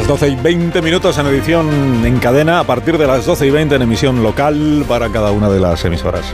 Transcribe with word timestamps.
Las 0.00 0.08
12 0.08 0.28
y 0.28 0.36
20 0.36 0.80
minutos 0.80 1.18
en 1.18 1.26
edición 1.26 2.06
en 2.06 2.18
cadena, 2.20 2.60
a 2.60 2.64
partir 2.64 2.96
de 2.96 3.06
las 3.06 3.26
12 3.26 3.46
y 3.46 3.50
20 3.50 3.74
en 3.74 3.82
emisión 3.82 4.22
local 4.22 4.82
para 4.88 5.10
cada 5.10 5.30
una 5.30 5.50
de 5.50 5.60
las 5.60 5.84
emisoras 5.84 6.24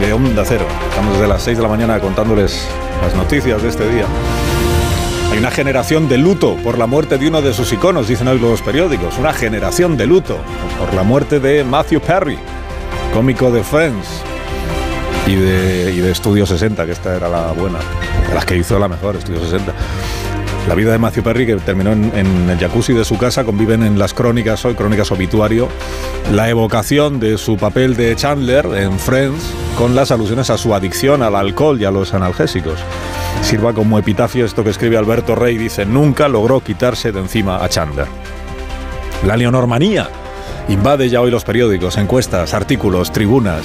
de 0.00 0.12
Onda 0.12 0.42
Cero. 0.44 0.66
Estamos 0.88 1.12
desde 1.12 1.28
las 1.28 1.42
6 1.42 1.58
de 1.58 1.62
la 1.62 1.68
mañana 1.68 2.00
contándoles 2.00 2.66
las 3.00 3.14
noticias 3.14 3.62
de 3.62 3.68
este 3.68 3.88
día. 3.88 4.04
Hay 5.30 5.38
una 5.38 5.52
generación 5.52 6.08
de 6.08 6.18
luto 6.18 6.56
por 6.64 6.76
la 6.76 6.86
muerte 6.86 7.18
de 7.18 7.28
uno 7.28 7.40
de 7.40 7.54
sus 7.54 7.72
iconos, 7.72 8.08
dicen 8.08 8.26
hoy 8.26 8.40
los 8.40 8.62
periódicos. 8.62 9.16
Una 9.16 9.32
generación 9.32 9.96
de 9.96 10.06
luto 10.06 10.36
por 10.76 10.92
la 10.92 11.04
muerte 11.04 11.38
de 11.38 11.62
Matthew 11.62 12.00
Perry, 12.00 12.38
cómico 13.14 13.52
de 13.52 13.62
Friends 13.62 14.08
y 15.28 15.36
de, 15.36 15.92
y 15.94 16.00
de 16.00 16.10
Estudio 16.10 16.46
60, 16.46 16.84
que 16.84 16.92
esta 16.92 17.14
era 17.14 17.28
la 17.28 17.52
buena, 17.52 17.78
de 18.28 18.34
las 18.34 18.44
que 18.44 18.56
hizo 18.56 18.76
la 18.76 18.88
mejor, 18.88 19.14
Estudio 19.14 19.40
60. 19.40 19.72
La 20.68 20.74
vida 20.74 20.92
de 20.92 20.98
Matthew 20.98 21.24
Perry, 21.24 21.46
que 21.46 21.56
terminó 21.56 21.92
en, 21.92 22.50
el 22.50 22.58
jacuzzi 22.58 22.92
de 22.92 23.06
su 23.06 23.16
casa, 23.16 23.42
conviven 23.44 23.82
en 23.82 23.98
las 23.98 24.12
crónicas 24.12 24.66
hoy, 24.66 24.74
crónicas 24.74 25.10
obituario, 25.10 25.66
la 26.30 26.50
evocación 26.50 27.18
de 27.18 27.38
su 27.38 27.56
papel 27.56 27.96
de 27.96 28.14
Chandler 28.14 28.66
en 28.76 28.98
Friends 28.98 29.50
con 29.78 29.94
las 29.94 30.10
alusiones 30.10 30.50
a 30.50 30.58
su 30.58 30.74
adicción 30.74 31.22
al 31.22 31.36
alcohol 31.36 31.80
y 31.80 31.86
a 31.86 31.90
los 31.90 32.12
analgésicos. 32.12 32.78
Sirva 33.40 33.72
como 33.72 33.98
epitafio 33.98 34.44
esto 34.44 34.62
que 34.62 34.68
escribe 34.68 34.98
Alberto 34.98 35.34
Rey, 35.34 35.56
dice, 35.56 35.86
nunca 35.86 36.28
logró 36.28 36.60
quitarse 36.60 37.12
de 37.12 37.20
encima 37.20 37.64
a 37.64 37.68
Chandler. 37.70 38.06
La 39.26 39.38
leonormanía 39.38 40.10
invade 40.68 41.08
ya 41.08 41.22
hoy 41.22 41.30
los 41.30 41.44
periódicos, 41.44 41.96
encuestas, 41.96 42.52
artículos, 42.52 43.10
tribunas. 43.10 43.64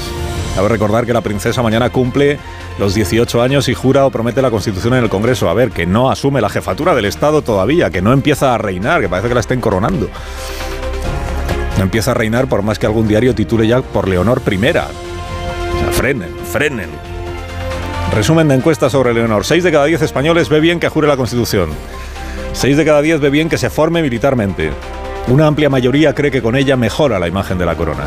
Cabe 0.56 0.70
recordar 0.70 1.06
que 1.06 1.14
la 1.14 1.22
princesa 1.22 1.64
mañana 1.64 1.90
cumple 1.90 2.38
los 2.78 2.94
18 2.94 3.42
años 3.42 3.68
y 3.70 3.74
jura 3.74 4.06
o 4.06 4.12
promete 4.12 4.42
la 4.42 4.52
Constitución 4.52 4.94
en 4.94 5.04
el 5.04 5.10
Congreso. 5.10 5.50
A 5.50 5.54
ver, 5.56 5.72
que 5.72 5.88
no 5.88 6.12
asume 6.12 6.42
la 6.42 6.50
jefatura 6.50 6.94
del 6.94 7.06
Estado 7.06 7.42
todavía, 7.42 7.90
que 7.90 8.04
no 8.04 8.14
empieza 8.14 8.54
a 8.54 8.58
reinar, 8.60 9.02
que 9.02 9.10
parece 9.10 9.30
que 9.30 9.34
la 9.34 9.40
estén 9.40 9.62
coronando. 9.62 10.10
No 11.78 11.84
empieza 11.84 12.12
a 12.12 12.14
reinar 12.14 12.48
por 12.48 12.62
más 12.62 12.78
que 12.78 12.86
algún 12.86 13.08
diario 13.08 13.34
titule 13.34 13.68
ya 13.68 13.82
por 13.82 14.08
Leonor 14.08 14.44
I. 14.50 14.58
O 14.58 14.62
sea, 14.62 14.88
frenen, 15.92 16.30
frenen. 16.52 16.90
Resumen 18.14 18.48
de 18.48 18.56
encuesta 18.56 18.92
sobre 18.92 19.12
Leonor. 19.12 19.46
6 19.46 19.64
de 19.64 19.72
cada 19.72 19.86
10 19.86 20.04
españoles 20.04 20.50
ve 20.50 20.60
bien 20.60 20.80
que 20.80 20.88
jure 20.88 21.08
la 21.08 21.18
Constitución. 21.18 21.70
6 22.54 22.78
de 22.78 22.86
cada 22.86 23.02
10 23.02 23.22
ve 23.22 23.32
bien 23.32 23.50
que 23.50 23.58
se 23.58 23.72
forme 23.72 24.04
militarmente. 24.04 24.70
Una 25.30 25.48
amplia 25.48 25.70
mayoría 25.70 26.14
cree 26.14 26.30
que 26.30 26.44
con 26.44 26.56
ella 26.56 26.78
mejora 26.78 27.18
la 27.18 27.28
imagen 27.28 27.58
de 27.58 27.66
la 27.66 27.76
corona. 27.76 28.04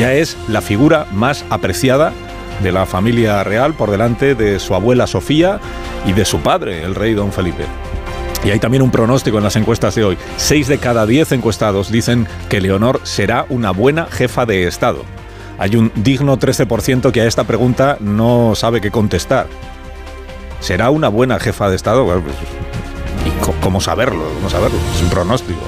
Ya 0.00 0.14
es 0.14 0.38
la 0.48 0.62
figura 0.62 1.06
más 1.12 1.44
apreciada 1.50 2.14
de 2.62 2.72
la 2.72 2.86
familia 2.86 3.44
real 3.44 3.74
por 3.74 3.90
delante 3.90 4.34
de 4.34 4.58
su 4.58 4.74
abuela 4.74 5.06
Sofía 5.06 5.60
y 6.06 6.14
de 6.14 6.24
su 6.24 6.38
padre, 6.40 6.84
el 6.84 6.94
rey 6.94 7.12
don 7.12 7.32
Felipe. 7.32 7.66
Y 8.42 8.48
hay 8.48 8.58
también 8.58 8.82
un 8.82 8.90
pronóstico 8.90 9.36
en 9.36 9.44
las 9.44 9.56
encuestas 9.56 9.94
de 9.94 10.04
hoy. 10.04 10.16
Seis 10.38 10.68
de 10.68 10.78
cada 10.78 11.04
diez 11.04 11.32
encuestados 11.32 11.92
dicen 11.92 12.26
que 12.48 12.62
Leonor 12.62 13.02
será 13.02 13.44
una 13.50 13.72
buena 13.72 14.06
jefa 14.06 14.46
de 14.46 14.66
Estado. 14.66 15.04
Hay 15.58 15.76
un 15.76 15.92
digno 15.94 16.38
13% 16.38 17.12
que 17.12 17.20
a 17.20 17.26
esta 17.26 17.44
pregunta 17.44 17.98
no 18.00 18.54
sabe 18.54 18.80
qué 18.80 18.90
contestar. 18.90 19.48
¿Será 20.60 20.88
una 20.88 21.10
buena 21.10 21.38
jefa 21.38 21.68
de 21.68 21.76
Estado? 21.76 22.06
Pues, 22.06 22.22
¿Y 23.26 23.60
cómo 23.62 23.82
saberlo? 23.82 24.24
¿Cómo 24.36 24.48
saberlo? 24.48 24.78
Es 24.96 25.02
un 25.02 25.10
pronóstico. 25.10 25.60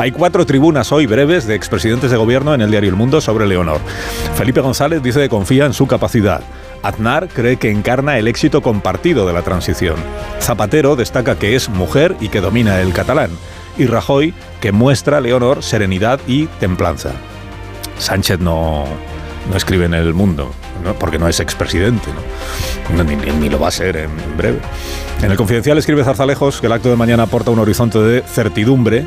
Hay 0.00 0.12
cuatro 0.12 0.46
tribunas 0.46 0.92
hoy 0.92 1.04
breves 1.04 1.46
de 1.46 1.54
expresidentes 1.54 2.10
de 2.10 2.16
gobierno 2.16 2.54
en 2.54 2.62
el 2.62 2.70
diario 2.70 2.88
El 2.88 2.96
Mundo 2.96 3.20
sobre 3.20 3.46
Leonor. 3.46 3.82
Felipe 4.34 4.62
González 4.62 5.02
dice 5.02 5.20
que 5.20 5.28
confía 5.28 5.66
en 5.66 5.74
su 5.74 5.86
capacidad. 5.86 6.40
Aznar 6.82 7.28
cree 7.28 7.58
que 7.58 7.70
encarna 7.70 8.16
el 8.16 8.26
éxito 8.26 8.62
compartido 8.62 9.26
de 9.26 9.34
la 9.34 9.42
transición. 9.42 9.96
Zapatero 10.40 10.96
destaca 10.96 11.38
que 11.38 11.54
es 11.54 11.68
mujer 11.68 12.16
y 12.18 12.30
que 12.30 12.40
domina 12.40 12.80
el 12.80 12.94
catalán. 12.94 13.28
Y 13.76 13.84
Rajoy 13.88 14.32
que 14.62 14.72
muestra 14.72 15.18
a 15.18 15.20
Leonor 15.20 15.62
serenidad 15.62 16.18
y 16.26 16.46
templanza. 16.46 17.10
Sánchez 17.98 18.40
no, 18.40 18.86
no 19.50 19.56
escribe 19.58 19.84
en 19.84 19.92
el 19.92 20.14
mundo, 20.14 20.50
porque 20.98 21.18
no 21.18 21.28
es 21.28 21.40
expresidente. 21.40 22.08
Ni, 23.04 23.16
ni, 23.16 23.50
lo 23.50 23.60
va 23.60 23.68
a 23.68 23.70
ser 23.70 23.98
en, 23.98 24.10
breve. 24.38 24.60
En 25.22 25.30
el 25.30 25.36
Confidencial 25.36 25.76
escribe 25.76 26.04
Zarzalejos 26.04 26.62
que 26.62 26.68
el 26.68 26.72
acto 26.72 26.88
de 26.88 26.96
mañana 26.96 27.24
aporta 27.24 27.50
un 27.50 27.58
horizonte 27.58 27.98
de 27.98 28.22
certidumbre 28.22 29.04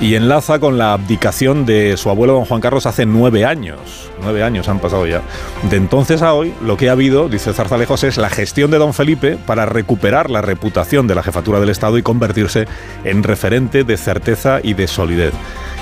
y 0.00 0.14
enlaza 0.14 0.58
con 0.58 0.76
la 0.76 0.92
abdicación 0.92 1.64
de 1.64 1.96
su 1.96 2.10
abuelo 2.10 2.34
don 2.34 2.44
Juan 2.44 2.60
Carlos 2.60 2.86
hace 2.86 3.06
nueve 3.06 3.44
años. 3.44 4.10
Nueve 4.22 4.42
años 4.42 4.68
han 4.68 4.78
pasado 4.78 5.06
ya. 5.06 5.22
De 5.70 5.76
entonces 5.76 6.22
a 6.22 6.34
hoy, 6.34 6.52
lo 6.62 6.76
que 6.76 6.88
ha 6.88 6.92
habido, 6.92 7.28
dice 7.28 7.52
Zarzalejos, 7.52 8.04
es 8.04 8.18
la 8.18 8.28
gestión 8.28 8.70
de 8.70 8.78
don 8.78 8.92
Felipe 8.92 9.38
para 9.46 9.64
recuperar 9.64 10.30
la 10.30 10.42
reputación 10.42 11.06
de 11.06 11.14
la 11.14 11.22
jefatura 11.22 11.60
del 11.60 11.70
Estado 11.70 11.96
y 11.96 12.02
convertirse 12.02 12.66
en 13.04 13.22
referente 13.22 13.84
de 13.84 13.96
certeza 13.96 14.60
y 14.62 14.74
de 14.74 14.86
solidez. 14.86 15.32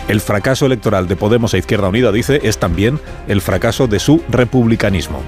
El 0.06 0.20
fracaso 0.20 0.66
electoral 0.66 1.08
de 1.08 1.16
Podemos 1.16 1.54
e 1.54 1.58
Izquierda 1.58 1.88
Unida, 1.88 2.12
dice, 2.12 2.40
es 2.42 2.58
también 2.58 3.00
el 3.26 3.40
fracaso 3.40 3.88
de 3.88 3.98
su 3.98 4.22
republicanismo. 4.28 5.22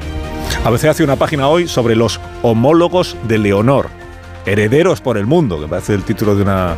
ABC 0.64 0.84
hace 0.84 1.04
una 1.04 1.16
página 1.16 1.48
hoy 1.48 1.66
sobre 1.66 1.96
los 1.96 2.20
homólogos 2.42 3.16
de 3.26 3.38
Leonor, 3.38 3.88
herederos 4.44 5.00
por 5.00 5.16
el 5.16 5.26
mundo, 5.26 5.60
que 5.60 5.66
parece 5.66 5.94
el 5.94 6.04
título 6.04 6.36
de 6.36 6.42
una 6.42 6.76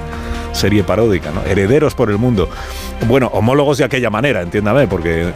serie 0.53 0.85
paródica, 0.85 1.31
¿no? 1.31 1.43
Herederos 1.43 1.95
por 1.95 2.11
el 2.11 2.19
mundo. 2.19 2.49
Bueno, 3.07 3.29
homólogos 3.33 3.79
de 3.79 3.85
aquella 3.85 4.11
manera, 4.11 4.43
entiéndame, 4.43 4.87
porque 4.87 5.33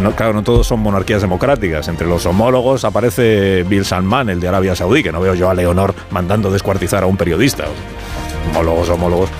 no, 0.00 0.12
claro, 0.12 0.34
no 0.34 0.42
todos 0.42 0.66
son 0.66 0.80
monarquías 0.80 1.22
democráticas. 1.22 1.88
Entre 1.88 2.06
los 2.06 2.26
homólogos 2.26 2.84
aparece 2.84 3.64
Bill 3.64 3.84
Salman, 3.84 4.28
el 4.28 4.40
de 4.40 4.48
Arabia 4.48 4.76
Saudí, 4.76 5.02
que 5.02 5.12
no 5.12 5.20
veo 5.20 5.34
yo 5.34 5.48
a 5.50 5.54
Leonor 5.54 5.94
mandando 6.10 6.50
descuartizar 6.50 7.02
a 7.02 7.06
un 7.06 7.16
periodista. 7.16 7.64
Homólogos, 8.50 8.88
homólogos. 8.90 9.30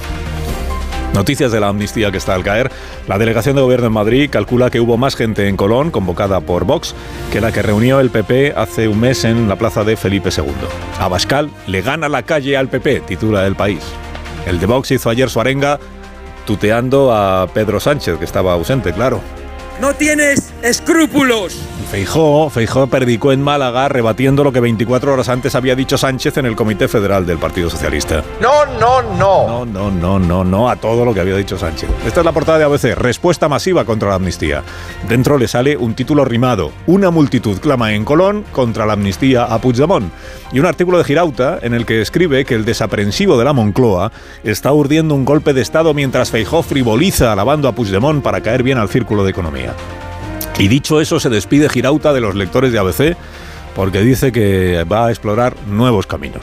Noticias 1.14 1.50
de 1.50 1.60
la 1.60 1.68
amnistía 1.68 2.10
que 2.10 2.18
está 2.18 2.34
al 2.34 2.44
caer. 2.44 2.70
La 3.08 3.16
delegación 3.16 3.56
de 3.56 3.62
gobierno 3.62 3.86
en 3.86 3.92
Madrid 3.92 4.28
calcula 4.30 4.68
que 4.68 4.80
hubo 4.80 4.98
más 4.98 5.16
gente 5.16 5.48
en 5.48 5.56
Colón, 5.56 5.90
convocada 5.90 6.40
por 6.40 6.64
Vox, 6.64 6.94
que 7.32 7.40
la 7.40 7.52
que 7.52 7.62
reunió 7.62 8.00
el 8.00 8.10
PP 8.10 8.52
hace 8.54 8.86
un 8.86 9.00
mes 9.00 9.24
en 9.24 9.48
la 9.48 9.56
plaza 9.56 9.82
de 9.82 9.96
Felipe 9.96 10.28
II. 10.36 10.52
Abascal 11.00 11.50
le 11.66 11.80
gana 11.80 12.10
la 12.10 12.22
calle 12.22 12.56
al 12.56 12.68
PP, 12.68 13.00
titula 13.00 13.46
el 13.46 13.56
país. 13.56 13.80
El 14.46 14.60
de 14.60 14.66
Vox 14.66 14.92
hizo 14.92 15.10
ayer 15.10 15.28
su 15.28 15.40
arenga 15.40 15.78
tuteando 16.46 17.12
a 17.12 17.48
Pedro 17.52 17.80
Sánchez, 17.80 18.18
que 18.18 18.24
estaba 18.24 18.52
ausente, 18.52 18.92
claro. 18.92 19.20
No 19.80 19.94
tienes 19.94 20.54
escrúpulos. 20.62 21.60
Feijó, 21.90 22.50
Feijó 22.50 22.88
predicó 22.88 23.30
en 23.30 23.40
Málaga 23.40 23.88
rebatiendo 23.88 24.42
lo 24.42 24.52
que 24.52 24.58
24 24.58 25.12
horas 25.12 25.28
antes 25.28 25.54
había 25.54 25.76
dicho 25.76 25.96
Sánchez 25.96 26.36
en 26.38 26.46
el 26.46 26.56
Comité 26.56 26.88
Federal 26.88 27.24
del 27.24 27.38
Partido 27.38 27.70
Socialista. 27.70 28.24
No, 28.40 28.66
no, 28.80 29.02
no. 29.02 29.64
No, 29.64 29.64
no, 29.64 29.90
no, 29.90 30.18
no, 30.18 30.44
no 30.44 30.68
a 30.68 30.76
todo 30.76 31.04
lo 31.04 31.14
que 31.14 31.20
había 31.20 31.36
dicho 31.36 31.56
Sánchez. 31.56 31.88
Esta 32.04 32.20
es 32.20 32.24
la 32.24 32.32
portada 32.32 32.58
de 32.58 32.64
ABC, 32.64 32.96
respuesta 32.96 33.48
masiva 33.48 33.84
contra 33.84 34.08
la 34.08 34.16
amnistía. 34.16 34.64
Dentro 35.08 35.38
le 35.38 35.46
sale 35.46 35.76
un 35.76 35.94
título 35.94 36.24
rimado, 36.24 36.72
una 36.86 37.10
multitud 37.10 37.60
clama 37.60 37.92
en 37.92 38.04
Colón 38.04 38.44
contra 38.50 38.84
la 38.84 38.94
amnistía 38.94 39.44
a 39.44 39.60
Puigdemont. 39.60 40.10
Y 40.52 40.58
un 40.58 40.66
artículo 40.66 40.98
de 40.98 41.04
Girauta 41.04 41.60
en 41.62 41.72
el 41.72 41.86
que 41.86 42.00
escribe 42.00 42.44
que 42.44 42.54
el 42.54 42.64
desaprensivo 42.64 43.38
de 43.38 43.44
la 43.44 43.52
Moncloa 43.52 44.10
está 44.42 44.72
urdiendo 44.72 45.14
un 45.14 45.24
golpe 45.24 45.52
de 45.52 45.62
Estado 45.62 45.94
mientras 45.94 46.30
Feijó 46.30 46.62
frivoliza 46.64 47.32
alabando 47.32 47.68
a 47.68 47.72
Puigdemont 47.74 48.22
para 48.22 48.40
caer 48.40 48.64
bien 48.64 48.78
al 48.78 48.88
círculo 48.88 49.22
de 49.22 49.30
economía. 49.30 49.65
Y 50.58 50.68
dicho 50.68 51.00
eso, 51.00 51.20
se 51.20 51.28
despide 51.28 51.68
Girauta 51.68 52.12
de 52.12 52.20
los 52.20 52.34
lectores 52.34 52.72
de 52.72 52.78
ABC 52.78 53.16
porque 53.74 54.00
dice 54.00 54.32
que 54.32 54.84
va 54.90 55.06
a 55.06 55.10
explorar 55.10 55.54
nuevos 55.66 56.06
caminos. 56.06 56.42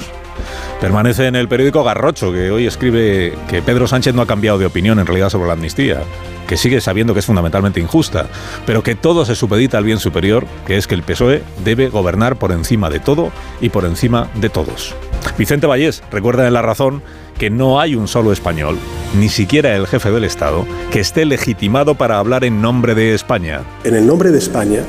Permanece 0.80 1.28
en 1.28 1.36
el 1.36 1.48
periódico 1.48 1.84
Garrocho, 1.84 2.32
que 2.32 2.52
hoy 2.52 2.68
escribe 2.68 3.34
que 3.48 3.62
Pedro 3.62 3.88
Sánchez 3.88 4.14
no 4.14 4.22
ha 4.22 4.28
cambiado 4.28 4.58
de 4.58 4.66
opinión 4.66 5.00
en 5.00 5.06
realidad 5.06 5.30
sobre 5.30 5.48
la 5.48 5.54
amnistía, 5.54 6.02
que 6.48 6.58
sigue 6.58 6.82
sabiendo 6.82 7.14
que 7.14 7.22
es 7.22 7.26
fundamentalmente 7.26 7.80
injusta, 7.80 8.28
pero 8.66 8.84
que 8.84 8.94
todo 8.94 9.26
se 9.26 9.36
supedita 9.36 9.78
al 9.78 9.86
bien 9.86 10.00
superior, 10.00 10.46
que 10.68 10.78
es 10.78 10.86
que 10.86 10.96
el 10.96 11.04
PSOE 11.04 11.42
debe 11.64 11.90
gobernar 11.90 12.36
por 12.36 12.52
encima 12.52 12.90
de 12.90 13.00
todo 13.00 13.32
y 13.62 13.70
por 13.70 13.86
encima 13.86 14.28
de 14.36 14.50
todos. 14.50 14.94
Vicente 15.38 15.68
Vallés 15.68 16.04
recuerda 16.12 16.46
en 16.46 16.54
La 16.54 16.62
Razón 16.62 17.02
que 17.38 17.50
no 17.50 17.80
hay 17.80 17.96
un 17.96 18.08
solo 18.08 18.32
español, 18.32 18.78
ni 19.18 19.30
siquiera 19.30 19.76
el 19.76 19.88
jefe 19.88 20.12
del 20.12 20.24
Estado, 20.24 20.66
que 20.92 21.00
esté 21.00 21.26
legitimado 21.26 21.96
para 21.96 22.20
hablar 22.20 22.44
en 22.44 22.62
nombre 22.62 22.96
de 22.96 23.14
España. 23.14 23.62
En 23.84 23.96
el 23.96 24.06
nombre 24.06 24.32
de 24.32 24.40
España, 24.40 24.84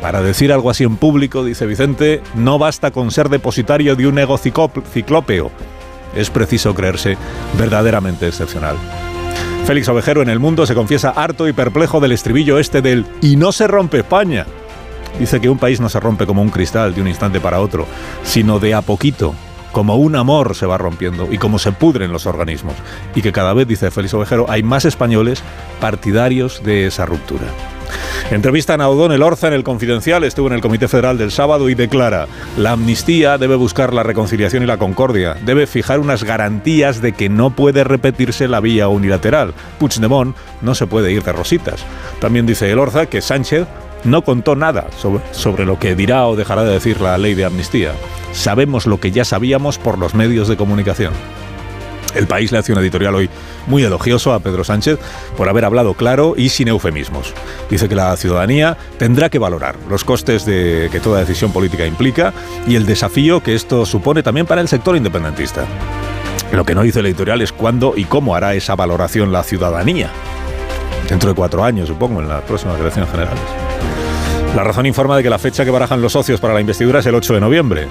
para 0.00 0.22
decir 0.22 0.50
algo 0.52 0.70
así 0.70 0.84
en 0.84 0.96
público, 0.96 1.44
dice 1.44 1.66
Vicente, 1.66 2.22
no 2.34 2.58
basta 2.58 2.90
con 2.90 3.10
ser 3.10 3.28
depositario 3.28 3.96
de 3.96 4.06
un 4.06 4.18
ego 4.18 4.38
ciclópeo. 4.38 5.50
es 6.16 6.30
preciso 6.30 6.74
creerse 6.74 7.16
verdaderamente 7.58 8.26
excepcional. 8.26 8.76
Félix 9.66 9.88
Ovejero 9.88 10.22
en 10.22 10.30
El 10.30 10.40
Mundo 10.40 10.66
se 10.66 10.74
confiesa 10.74 11.10
harto 11.10 11.46
y 11.46 11.52
perplejo 11.52 12.00
del 12.00 12.12
estribillo 12.12 12.58
este 12.58 12.82
del 12.82 13.04
y 13.20 13.36
no 13.36 13.52
se 13.52 13.68
rompe 13.68 13.98
España. 13.98 14.46
Dice 15.18 15.40
que 15.40 15.50
un 15.50 15.58
país 15.58 15.80
no 15.80 15.88
se 15.88 16.00
rompe 16.00 16.26
como 16.26 16.42
un 16.42 16.50
cristal 16.50 16.94
de 16.94 17.02
un 17.02 17.08
instante 17.08 17.40
para 17.40 17.60
otro, 17.60 17.86
sino 18.24 18.58
de 18.58 18.74
a 18.74 18.80
poquito, 18.80 19.34
como 19.72 19.96
un 19.96 20.16
amor 20.16 20.54
se 20.54 20.66
va 20.66 20.78
rompiendo 20.78 21.28
y 21.30 21.38
como 21.38 21.58
se 21.58 21.72
pudren 21.72 22.12
los 22.12 22.26
organismos. 22.26 22.74
Y 23.14 23.22
que 23.22 23.32
cada 23.32 23.54
vez, 23.54 23.66
dice 23.68 23.90
Félix 23.90 24.14
Ovejero, 24.14 24.46
hay 24.48 24.62
más 24.62 24.84
españoles 24.84 25.42
partidarios 25.80 26.62
de 26.62 26.86
esa 26.86 27.06
ruptura. 27.06 27.46
Entrevistan 28.30 28.80
a 28.80 28.88
O'Donnell 28.88 29.22
Orza 29.22 29.48
en 29.48 29.54
el 29.54 29.64
Confidencial, 29.64 30.22
estuvo 30.22 30.46
en 30.46 30.52
el 30.52 30.60
Comité 30.60 30.86
Federal 30.86 31.18
del 31.18 31.32
sábado 31.32 31.68
y 31.68 31.74
declara, 31.74 32.28
la 32.56 32.72
amnistía 32.72 33.38
debe 33.38 33.56
buscar 33.56 33.92
la 33.92 34.04
reconciliación 34.04 34.62
y 34.62 34.66
la 34.66 34.78
concordia, 34.78 35.36
debe 35.44 35.66
fijar 35.66 35.98
unas 35.98 36.22
garantías 36.22 37.00
de 37.02 37.12
que 37.12 37.28
no 37.28 37.50
puede 37.50 37.82
repetirse 37.82 38.46
la 38.46 38.60
vía 38.60 38.86
unilateral. 38.86 39.54
Puigdemont 39.80 40.36
no 40.62 40.74
se 40.76 40.86
puede 40.86 41.10
ir 41.10 41.24
de 41.24 41.32
rositas. 41.32 41.84
También 42.20 42.46
dice 42.46 42.70
el 42.70 42.78
Orza 42.78 43.06
que 43.06 43.20
Sánchez 43.20 43.66
no 44.04 44.22
contó 44.22 44.56
nada 44.56 44.86
sobre, 44.96 45.22
sobre, 45.32 45.66
lo 45.66 45.78
que 45.78 45.94
dirá 45.94 46.26
o 46.26 46.36
dejará 46.36 46.64
de 46.64 46.72
decir 46.72 47.00
la 47.00 47.18
ley 47.18 47.34
de 47.34 47.44
amnistía. 47.44 47.92
Sabemos 48.32 48.86
lo 48.86 49.00
que 49.00 49.10
ya 49.10 49.24
sabíamos 49.24 49.78
por 49.78 49.98
los 49.98 50.14
medios 50.14 50.48
de 50.48 50.56
comunicación. 50.56 51.12
El 52.14 52.26
país 52.26 52.50
le 52.50 52.58
hace 52.58 52.72
un 52.72 52.78
editorial 52.78 53.14
hoy 53.14 53.30
muy 53.66 53.84
elogioso 53.84 54.32
a 54.32 54.40
Pedro 54.40 54.64
Sánchez 54.64 54.98
por 55.36 55.48
haber 55.48 55.64
hablado 55.64 55.94
claro 55.94 56.34
y 56.36 56.48
sin 56.48 56.68
eufemismos. 56.68 57.32
Dice 57.68 57.88
que 57.88 57.94
la 57.94 58.16
ciudadanía 58.16 58.76
tendrá 58.98 59.28
que 59.28 59.38
valorar 59.38 59.76
los 59.88 60.04
costes 60.04 60.44
de 60.44 60.88
que 60.90 61.00
toda 61.00 61.20
decisión 61.20 61.52
política 61.52 61.86
implica 61.86 62.32
y 62.66 62.74
el 62.74 62.86
desafío 62.86 63.42
que 63.42 63.54
esto 63.54 63.86
supone 63.86 64.22
también 64.22 64.46
para 64.46 64.60
el 64.60 64.68
sector 64.68 64.96
independentista. 64.96 65.64
Lo 66.52 66.64
que 66.64 66.74
no 66.74 66.82
dice 66.82 66.98
el 66.98 67.06
editorial 67.06 67.42
es 67.42 67.52
cuándo 67.52 67.94
y 67.96 68.04
cómo 68.04 68.34
hará 68.34 68.54
esa 68.54 68.74
valoración 68.74 69.30
la 69.30 69.44
ciudadanía. 69.44 70.10
Dentro 71.08 71.28
de 71.28 71.34
cuatro 71.34 71.62
años, 71.64 71.88
supongo, 71.88 72.20
en 72.20 72.28
las 72.28 72.42
próximas 72.42 72.78
elecciones 72.80 73.10
generales. 73.10 73.69
La 74.54 74.64
razón 74.64 74.84
informa 74.84 75.16
de 75.16 75.22
que 75.22 75.30
la 75.30 75.38
fecha 75.38 75.64
que 75.64 75.70
barajan 75.70 76.02
los 76.02 76.12
socios 76.12 76.40
para 76.40 76.54
la 76.54 76.60
investidura 76.60 76.98
es 76.98 77.06
el 77.06 77.14
8 77.14 77.34
de 77.34 77.40
noviembre. 77.40 77.88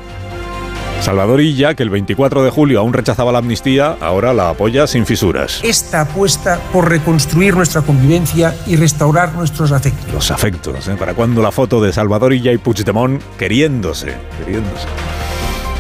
Salvador 1.01 1.39
Illa, 1.39 1.73
que 1.73 1.83
el 1.83 1.89
24 1.89 2.43
de 2.43 2.49
julio 2.49 2.81
aún 2.81 2.91
rechazaba 2.91 3.31
la 3.31 3.39
amnistía, 3.39 3.95
ahora 4.01 4.33
la 4.33 4.49
apoya 4.49 4.85
sin 4.85 5.05
fisuras. 5.05 5.61
Esta 5.63 6.01
apuesta 6.01 6.59
por 6.73 6.89
reconstruir 6.89 7.55
nuestra 7.55 7.81
convivencia 7.81 8.53
y 8.67 8.75
restaurar 8.75 9.33
nuestros 9.33 9.71
afectos. 9.71 10.13
Los 10.13 10.31
afectos, 10.31 10.89
¿eh? 10.89 10.95
¿Para 10.99 11.13
cuándo 11.13 11.41
la 11.41 11.51
foto 11.51 11.81
de 11.81 11.93
Salvador 11.93 12.33
Illa 12.33 12.51
y 12.51 12.57
Puigdemont 12.57 13.21
queriéndose? 13.37 14.15
Queriéndose. 14.39 14.87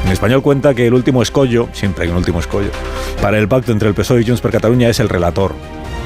En 0.05 0.11
español 0.13 0.41
cuenta 0.41 0.73
que 0.73 0.87
el 0.87 0.93
último 0.93 1.21
escollo, 1.21 1.67
siempre 1.73 2.05
hay 2.05 2.09
un 2.09 2.15
último 2.15 2.39
escollo, 2.39 2.71
para 3.21 3.37
el 3.37 3.49
pacto 3.49 3.73
entre 3.73 3.89
el 3.89 3.95
PSOE 3.95 4.21
y 4.21 4.25
Junts 4.25 4.39
per 4.39 4.51
Cataluña 4.51 4.87
es 4.87 5.01
el 5.01 5.09
relator. 5.09 5.53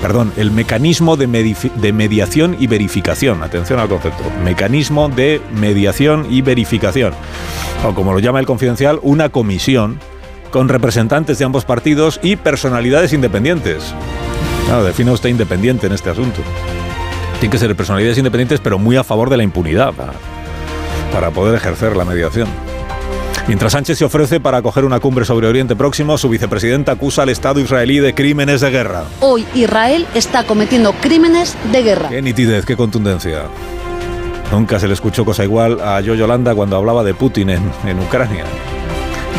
Perdón, 0.04 0.34
el 0.36 0.52
mecanismo 0.52 1.16
de, 1.16 1.28
mediación 1.28 2.58
y 2.60 2.68
verificación. 2.68 3.42
Atención 3.42 3.80
al 3.80 3.88
concepto. 3.88 4.26
Mecanismo 4.44 5.08
de 5.08 5.42
mediación 5.54 6.28
y 6.30 6.42
verificación. 6.42 7.14
O 7.88 7.96
como 7.96 8.12
lo 8.12 8.20
llama 8.20 8.42
el 8.42 8.46
confidencial, 8.46 9.00
una 9.02 9.30
comisión 9.30 10.02
con 10.52 10.68
representantes 10.68 11.40
de 11.40 11.46
ambos 11.46 11.64
partidos 11.64 12.20
y 12.22 12.36
personalidades 12.36 13.14
independientes. 13.14 13.94
Claro, 14.66 14.84
define 14.84 15.10
usted 15.12 15.30
independiente 15.30 15.88
en 15.88 15.94
este 15.94 16.10
asunto. 16.10 16.42
Tienen 17.40 17.52
que 17.52 17.58
ser 17.58 17.74
personalidades 17.74 18.18
independientes, 18.18 18.60
pero 18.60 18.78
muy 18.78 18.98
a 18.98 19.06
favor 19.06 19.30
de 19.30 19.38
la 19.38 19.44
impunidad 19.44 19.94
para 21.14 21.32
poder 21.32 21.56
ejercer 21.56 21.96
la 21.96 22.04
mediación. 22.04 22.50
Mientras 23.48 23.74
Sánchez 23.74 23.98
se 23.98 24.06
ofrece 24.06 24.40
para 24.40 24.60
acoger 24.60 24.86
una 24.86 25.01
cumbre 25.01 25.25
sobre 25.25 25.48
Oriente 25.48 25.75
Próximo, 25.75 26.18
su 26.18 26.30
vicepresidenta 26.30 26.94
acusa 26.94 27.24
al 27.24 27.30
Estado 27.30 27.60
israelí 27.60 28.00
de 28.00 28.13
crímenes 28.13 28.62
de 28.62 28.69
guerra. 28.69 29.04
Hoy 29.19 29.45
Israel 29.54 30.07
está 30.16 30.45
cometiendo 30.45 30.94
crímenes 30.94 31.57
de 31.72 31.84
guerra. 31.84 32.10
Qué 32.10 32.22
nitidez, 32.22 32.66
qué 32.66 32.78
contundencia. 32.78 33.44
Nunca 34.50 34.80
se 34.80 34.88
le 34.88 34.94
escuchó 34.94 35.25
cosa 35.25 35.44
igual 35.44 35.81
a 35.81 36.00
Yo 36.00 36.16
Yolanda 36.16 36.56
cuando 36.56 36.78
hablaba 36.78 37.04
de 37.04 37.13
Putin 37.13 37.50
en, 37.50 37.72
en 37.86 38.00
Ucrania. 38.00 38.45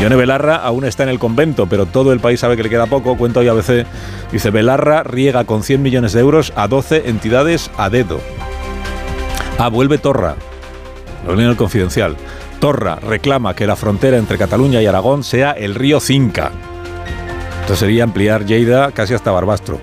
Yone 0.01 0.15
Belarra 0.17 0.57
aún 0.57 0.83
está 0.83 1.03
en 1.03 1.09
el 1.09 1.19
convento, 1.19 1.67
pero 1.67 1.85
todo 1.85 2.11
el 2.11 2.19
país 2.19 2.41
sabe 2.41 2.57
que 2.57 2.63
le 2.63 2.69
queda 2.69 2.85
poco. 2.85 3.17
Cuenta 3.17 3.39
hoy 3.39 3.47
ABC. 3.47 3.85
Dice, 4.31 4.51
Belarra 4.51 5.03
riega 5.03 5.45
con 5.45 5.63
100 5.63 5.81
millones 5.81 6.13
de 6.13 6.19
euros 6.19 6.51
a 6.55 6.67
12 6.67 7.09
entidades 7.09 7.71
a 7.77 7.89
dedo. 7.89 8.19
Ah, 9.57 9.69
vuelve 9.69 9.97
Torra. 9.97 10.35
Lo 11.25 11.33
en 11.33 11.39
el 11.39 11.55
confidencial. 11.55 12.17
Torra 12.59 12.95
reclama 12.95 13.55
que 13.55 13.67
la 13.67 13.75
frontera 13.75 14.17
entre 14.17 14.37
Cataluña 14.37 14.81
y 14.81 14.85
Aragón 14.85 15.23
sea 15.23 15.51
el 15.51 15.75
río 15.75 15.99
Cinca. 15.99 16.51
Esto 17.61 17.75
sería 17.75 18.03
ampliar 18.03 18.45
Lleida 18.45 18.91
casi 18.91 19.13
hasta 19.13 19.31
Barbastro. 19.31 19.79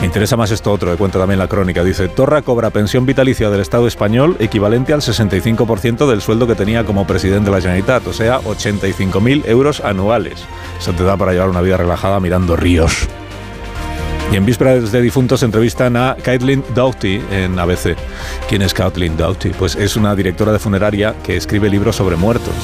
Me 0.00 0.06
interesa 0.06 0.36
más 0.36 0.50
esto 0.50 0.72
otro, 0.72 0.90
que 0.90 0.96
cuenta 0.96 1.20
también 1.20 1.38
la 1.38 1.46
crónica. 1.46 1.84
Dice, 1.84 2.08
Torra 2.08 2.42
cobra 2.42 2.70
pensión 2.70 3.06
vitalicia 3.06 3.50
del 3.50 3.60
Estado 3.60 3.86
español 3.86 4.36
equivalente 4.40 4.92
al 4.92 5.00
65% 5.00 6.10
del 6.10 6.20
sueldo 6.20 6.48
que 6.48 6.56
tenía 6.56 6.84
como 6.84 7.06
presidente 7.06 7.50
de 7.50 7.56
la 7.56 7.60
Generalitat, 7.60 8.04
o 8.08 8.12
sea, 8.12 8.40
85.000 8.40 9.44
euros 9.46 9.80
anuales. 9.80 10.44
Eso 10.80 10.92
te 10.92 11.04
da 11.04 11.16
para 11.16 11.32
llevar 11.32 11.50
una 11.50 11.60
vida 11.60 11.76
relajada 11.76 12.18
mirando 12.18 12.56
ríos. 12.56 13.08
Y 14.32 14.36
en 14.36 14.46
vísperas 14.46 14.90
de 14.90 15.02
difuntos 15.02 15.42
entrevistan 15.42 15.94
a 15.94 16.16
Caitlin 16.22 16.64
Doughty 16.74 17.20
en 17.30 17.58
ABC. 17.58 17.94
¿Quién 18.48 18.62
es 18.62 18.72
Caitlin 18.72 19.14
Doughty? 19.14 19.50
Pues 19.50 19.76
es 19.76 19.94
una 19.94 20.16
directora 20.16 20.52
de 20.52 20.58
funeraria 20.58 21.14
que 21.22 21.36
escribe 21.36 21.68
libros 21.68 21.96
sobre 21.96 22.16
muertos. 22.16 22.54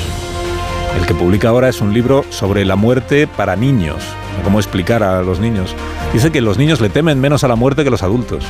El 0.98 1.04
que 1.04 1.14
publica 1.14 1.50
ahora 1.50 1.68
es 1.68 1.82
un 1.82 1.92
libro 1.92 2.24
sobre 2.30 2.64
la 2.64 2.74
muerte 2.74 3.26
para 3.26 3.54
niños, 3.54 4.02
cómo 4.44 4.58
explicar 4.60 5.02
a 5.02 5.20
los 5.20 5.40
niños. 5.40 5.74
Dice 6.14 6.32
que 6.32 6.40
los 6.40 6.56
niños 6.56 6.80
le 6.80 6.88
temen 6.88 7.20
menos 7.20 7.44
a 7.44 7.48
la 7.48 7.54
muerte 7.54 7.84
que 7.84 7.90
los 7.90 8.02
adultos. 8.02 8.44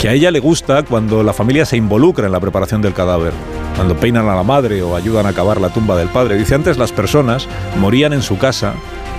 Que 0.00 0.08
a 0.08 0.12
ella 0.12 0.30
le 0.30 0.38
gusta 0.38 0.84
cuando 0.84 1.24
la 1.24 1.32
familia 1.32 1.66
se 1.66 1.76
involucra 1.76 2.26
en 2.26 2.32
la 2.32 2.40
preparación 2.40 2.80
del 2.82 2.94
cadáver, 2.94 3.32
cuando 3.74 3.96
peinan 3.96 4.28
a 4.28 4.36
la 4.36 4.44
madre 4.44 4.80
o 4.80 4.94
ayudan 4.94 5.26
a 5.26 5.32
cavar 5.32 5.60
la 5.60 5.70
tumba 5.70 5.96
del 5.96 6.08
padre. 6.08 6.38
Dice 6.38 6.54
antes 6.54 6.78
las 6.78 6.92
personas 6.92 7.48
morían 7.80 8.12
en 8.12 8.22
su 8.22 8.38
casa, 8.38 8.74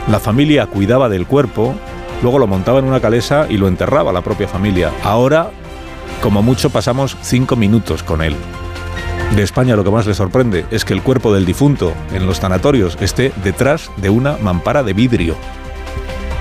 la 0.10 0.22
familia 0.22 0.68
cuidaba 0.68 1.10
del 1.10 1.28
cuerpo, 1.28 1.76
luego 2.26 2.40
lo 2.40 2.48
montaba 2.48 2.80
en 2.80 2.86
una 2.86 3.00
calesa 3.00 3.46
y 3.48 3.58
lo 3.58 3.68
enterraba 3.68 4.12
la 4.12 4.24
propia 4.24 4.48
familia. 4.48 4.92
Ahora, 5.04 5.52
como 6.24 6.42
mucho, 6.42 6.72
pasamos 6.72 7.16
cinco 7.22 7.56
minutos 7.56 8.02
con 8.02 8.24
él. 8.24 8.36
De 9.36 9.44
España 9.44 9.76
lo 9.76 9.84
que 9.84 9.92
más 9.92 10.08
le 10.08 10.16
sorprende 10.16 10.66
es 10.72 10.86
que 10.86 10.94
el 10.94 11.04
cuerpo 11.04 11.32
del 11.32 11.46
difunto 11.46 11.94
en 12.14 12.26
los 12.26 12.38
sanatorios 12.38 12.98
esté 13.00 13.32
detrás 13.44 13.92
de 13.98 14.10
una 14.10 14.38
mampara 14.38 14.82
de 14.82 14.94
vidrio. 14.94 15.36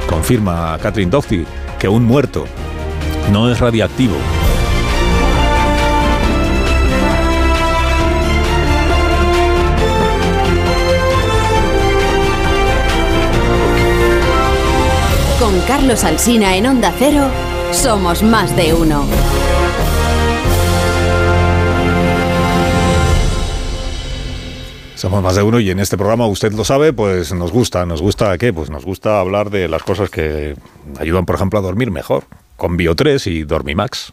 Confirma 0.08 0.78
Catherine 0.80 1.10
Doffy 1.10 1.44
que 1.78 1.88
un 1.90 2.04
muerto 2.06 2.46
no 3.30 3.52
es 3.52 3.60
radiactivo. 3.60 4.14
Carlos 15.66 16.04
Alsina 16.04 16.56
en 16.56 16.66
Onda 16.66 16.92
Cero, 16.98 17.26
somos 17.72 18.22
más 18.22 18.54
de 18.54 18.74
uno. 18.74 19.06
Somos 24.94 25.22
más 25.22 25.36
de 25.36 25.42
uno 25.42 25.60
y 25.60 25.70
en 25.70 25.80
este 25.80 25.96
programa, 25.96 26.26
usted 26.26 26.52
lo 26.52 26.64
sabe, 26.64 26.92
pues 26.92 27.32
nos 27.32 27.50
gusta. 27.50 27.86
¿Nos 27.86 28.02
gusta 28.02 28.36
qué? 28.36 28.52
Pues 28.52 28.68
nos 28.68 28.84
gusta 28.84 29.20
hablar 29.20 29.48
de 29.48 29.68
las 29.68 29.82
cosas 29.82 30.10
que 30.10 30.54
ayudan, 30.98 31.24
por 31.24 31.36
ejemplo, 31.36 31.58
a 31.58 31.62
dormir 31.62 31.90
mejor. 31.90 32.24
Con 32.56 32.76
Bio3 32.76 33.26
y 33.30 33.44
Dormimax. 33.44 34.12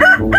Oh. 0.00 0.30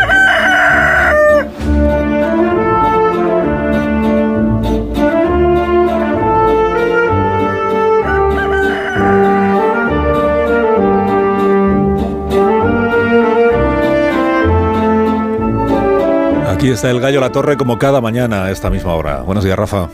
Está 16.69 16.91
el 16.91 16.99
gallo 16.99 17.19
La 17.19 17.31
Torre 17.31 17.57
como 17.57 17.79
cada 17.79 17.99
mañana 17.99 18.45
a 18.45 18.51
esta 18.51 18.69
misma 18.69 18.93
hora. 18.93 19.21
Buenos 19.23 19.43
días, 19.43 19.57
Rafa. 19.57 19.89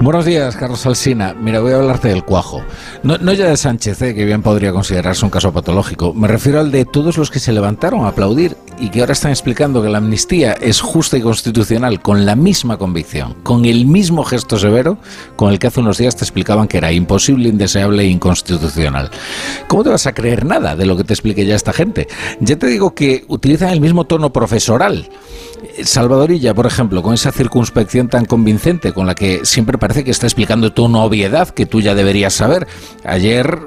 Buenos 0.00 0.24
días, 0.24 0.56
Carlos 0.56 0.84
Alsina. 0.86 1.34
Mira, 1.38 1.60
voy 1.60 1.72
a 1.72 1.76
hablarte 1.76 2.08
del 2.08 2.24
cuajo. 2.24 2.62
No, 3.02 3.18
no 3.18 3.34
ya 3.34 3.48
de 3.50 3.56
Sánchez, 3.58 4.00
eh, 4.00 4.14
que 4.14 4.24
bien 4.24 4.40
podría 4.40 4.72
considerarse 4.72 5.22
un 5.24 5.30
caso 5.30 5.52
patológico. 5.52 6.14
Me 6.14 6.26
refiero 6.26 6.60
al 6.60 6.72
de 6.72 6.86
todos 6.86 7.18
los 7.18 7.30
que 7.30 7.40
se 7.40 7.52
levantaron 7.52 8.06
a 8.06 8.08
aplaudir 8.08 8.56
y 8.78 8.88
que 8.88 9.00
ahora 9.00 9.12
están 9.12 9.32
explicando 9.32 9.82
que 9.82 9.88
la 9.88 9.98
amnistía 9.98 10.52
es 10.52 10.80
justa 10.80 11.16
y 11.16 11.20
constitucional 11.20 12.00
con 12.00 12.24
la 12.24 12.34
misma 12.34 12.78
convicción, 12.78 13.34
con 13.42 13.66
el 13.66 13.86
mismo 13.86 14.24
gesto 14.24 14.58
severo 14.58 14.98
con 15.36 15.52
el 15.52 15.58
que 15.58 15.68
hace 15.68 15.80
unos 15.80 15.98
días 15.98 16.16
te 16.16 16.24
explicaban 16.24 16.68
que 16.68 16.78
era 16.78 16.90
imposible, 16.90 17.48
indeseable 17.48 18.02
e 18.02 18.06
inconstitucional. 18.06 19.10
¿Cómo 19.68 19.84
te 19.84 19.90
vas 19.90 20.06
a 20.06 20.14
creer 20.14 20.44
nada 20.44 20.74
de 20.74 20.86
lo 20.86 20.96
que 20.96 21.04
te 21.04 21.12
explique 21.12 21.44
ya 21.44 21.54
esta 21.54 21.72
gente? 21.72 22.08
Ya 22.40 22.56
te 22.56 22.66
digo 22.66 22.94
que 22.94 23.24
utilizan 23.28 23.70
el 23.70 23.80
mismo 23.80 24.04
tono 24.04 24.32
profesoral. 24.32 25.08
Salvadorilla, 25.82 26.54
por 26.54 26.66
ejemplo, 26.66 27.02
con 27.02 27.14
esa 27.14 27.32
circunspección 27.32 28.08
tan 28.08 28.24
convincente 28.26 28.92
con 28.92 29.06
la 29.06 29.14
que 29.14 29.44
siempre 29.44 29.78
parece 29.78 30.04
que 30.04 30.10
está 30.10 30.26
explicando 30.26 30.72
tu 30.72 30.84
una 30.84 31.02
obviedad 31.02 31.48
que 31.48 31.66
tú 31.66 31.80
ya 31.80 31.94
deberías 31.94 32.34
saber. 32.34 32.66
Ayer 33.04 33.58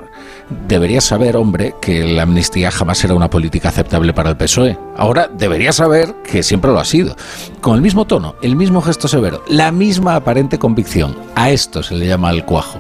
deberías 0.68 1.04
saber, 1.04 1.36
hombre, 1.36 1.76
que 1.82 2.06
la 2.08 2.24
amnistía 2.24 2.72
jamás 2.72 3.04
era 3.04 3.14
una 3.14 3.30
política 3.30 3.70
aceptable 3.70 4.14
para 4.14 4.30
el 4.30 4.38
PSOE. 4.38 4.78
Ahora 4.96 5.30
deberías 5.32 5.76
saber 5.76 6.16
que 6.24 6.44
siempre 6.44 6.72
lo 6.72 6.80
ha 6.80 6.86
sido. 6.86 7.16
Con 7.62 7.76
el 7.76 7.82
mismo 7.82 8.06
tono, 8.06 8.36
el 8.42 8.56
mismo 8.56 8.82
gesto 8.82 9.08
severo, 9.08 9.44
la 9.50 9.72
misma 9.72 10.16
aparente 10.16 10.58
convicción. 10.58 11.16
A 11.36 11.52
esto 11.52 11.84
se 11.84 11.96
le 11.96 12.08
llama 12.08 12.32
el 12.32 12.46
cuajo. 12.46 12.80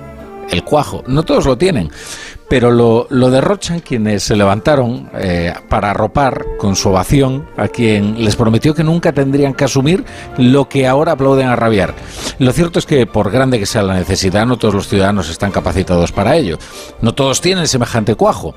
El 0.49 0.63
cuajo. 0.63 1.03
No 1.07 1.23
todos 1.23 1.45
lo 1.45 1.57
tienen, 1.57 1.91
pero 2.49 2.71
lo, 2.71 3.29
derrochan 3.29 3.79
quienes 3.79 4.23
se 4.23 4.35
levantaron 4.35 5.09
eh, 5.13 5.53
para 5.69 5.91
arropar 5.91 6.45
con 6.57 6.75
su 6.75 6.89
ovación 6.89 7.47
a 7.57 7.67
quien 7.67 8.23
les 8.23 8.35
prometió 8.35 8.73
que 8.73 8.83
nunca 8.83 9.11
tendrían 9.11 9.53
que 9.53 9.65
asumir 9.65 10.05
lo 10.37 10.69
que 10.69 10.87
ahora 10.87 11.13
aplauden 11.13 11.47
a 11.47 11.55
rabiar. 11.55 11.93
Lo 12.39 12.51
cierto 12.51 12.79
es 12.79 12.85
que, 12.85 13.05
por 13.05 13.31
grande 13.31 13.59
que 13.59 13.65
sea 13.65 13.83
la 13.83 13.95
necesidad, 13.95 14.45
no 14.45 14.57
todos 14.57 14.73
los 14.73 14.87
ciudadanos 14.87 15.29
están 15.29 15.51
capacitados 15.51 16.11
para 16.11 16.35
ello. 16.35 16.57
No 17.01 17.13
todos 17.13 17.41
tienen 17.41 17.67
semejante 17.67 18.15
cuajo 18.15 18.55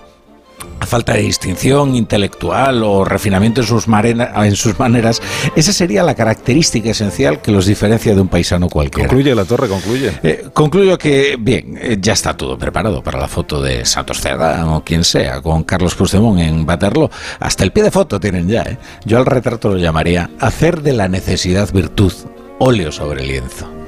a 0.81 0.87
falta 0.87 1.13
de 1.13 1.21
distinción 1.23 1.95
intelectual 1.95 2.83
o 2.83 3.05
refinamiento 3.05 3.61
en 3.61 3.67
sus, 3.67 3.87
en 3.87 4.57
sus 4.57 4.79
maneras, 4.79 5.21
esa 5.55 5.73
sería 5.73 6.03
la 6.03 6.15
característica 6.15 6.91
esencial 6.91 7.41
que 7.41 7.53
los 7.53 7.67
diferencia 7.67 8.15
de 8.15 8.21
un 8.21 8.29
paisano 8.29 8.69
cualquiera. 8.69 9.09
Concluye 9.09 9.35
la 9.35 9.45
torre, 9.45 9.69
concluye. 9.69 10.13
Eh, 10.23 10.47
concluyo 10.53 10.97
que, 10.99 11.37
bien, 11.39 11.79
eh, 11.81 11.99
ya 12.01 12.15
está 12.15 12.37
todo 12.37 12.59
preparado 12.59 13.03
para 13.03 13.19
la 13.19 13.29
foto 13.29 13.61
de 13.61 13.85
Santos 13.85 14.21
Cerda 14.21 14.67
o 14.75 14.85
quien 14.85 15.05
sea, 15.05 15.41
con 15.43 15.65
Carlos 15.65 15.95
Puigdemont 15.95 16.41
en 16.41 16.65
Baterlo. 16.67 17.11
Hasta 17.39 17.65
el 17.65 17.73
pie 17.73 17.83
de 17.83 17.91
foto 17.91 18.19
tienen 18.19 18.49
ya. 18.49 18.63
¿eh? 18.63 18.79
Yo 19.05 19.19
al 19.19 19.27
retrato 19.27 19.69
lo 19.69 19.77
llamaría 19.77 20.31
hacer 20.39 20.83
de 20.83 20.93
la 20.93 21.09
necesidad 21.09 21.73
virtud, 21.73 22.13
óleo 22.59 22.93
sobre 22.93 23.25
lienzo 23.27 23.80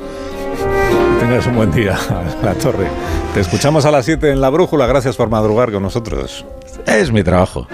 tengas 1.32 1.46
un 1.46 1.56
buen 1.56 1.72
día, 1.72 1.98
La 2.42 2.52
Torre. 2.52 2.88
Te 3.32 3.40
escuchamos 3.40 3.86
a 3.86 3.90
las 3.90 4.04
7 4.04 4.32
en 4.32 4.42
La 4.42 4.50
Brújula. 4.50 4.86
Gracias 4.86 5.16
por 5.16 5.30
madrugar 5.30 5.72
con 5.72 5.82
nosotros. 5.82 6.44
Es 6.86 7.10
mi 7.10 7.22
trabajo. 7.22 7.66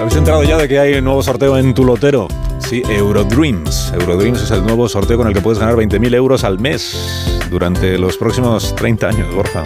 ¿Habéis 0.00 0.16
enterado 0.16 0.42
ya 0.42 0.56
de 0.56 0.66
que 0.66 0.80
hay 0.80 0.94
un 0.94 1.04
nuevo 1.04 1.22
sorteo 1.22 1.56
en 1.58 1.72
tu 1.74 1.84
lotero? 1.84 2.26
Sí, 2.58 2.82
Eurodreams. 2.88 3.92
Eurodreams 3.92 4.42
es 4.42 4.50
el 4.50 4.64
nuevo 4.64 4.88
sorteo 4.88 5.16
con 5.16 5.28
el 5.28 5.32
que 5.32 5.40
puedes 5.40 5.60
ganar 5.60 5.76
20.000 5.76 6.12
euros 6.16 6.42
al 6.42 6.58
mes 6.58 7.40
durante 7.50 7.98
los 7.98 8.16
próximos 8.16 8.74
30 8.74 9.08
años, 9.08 9.32
Borja. 9.32 9.62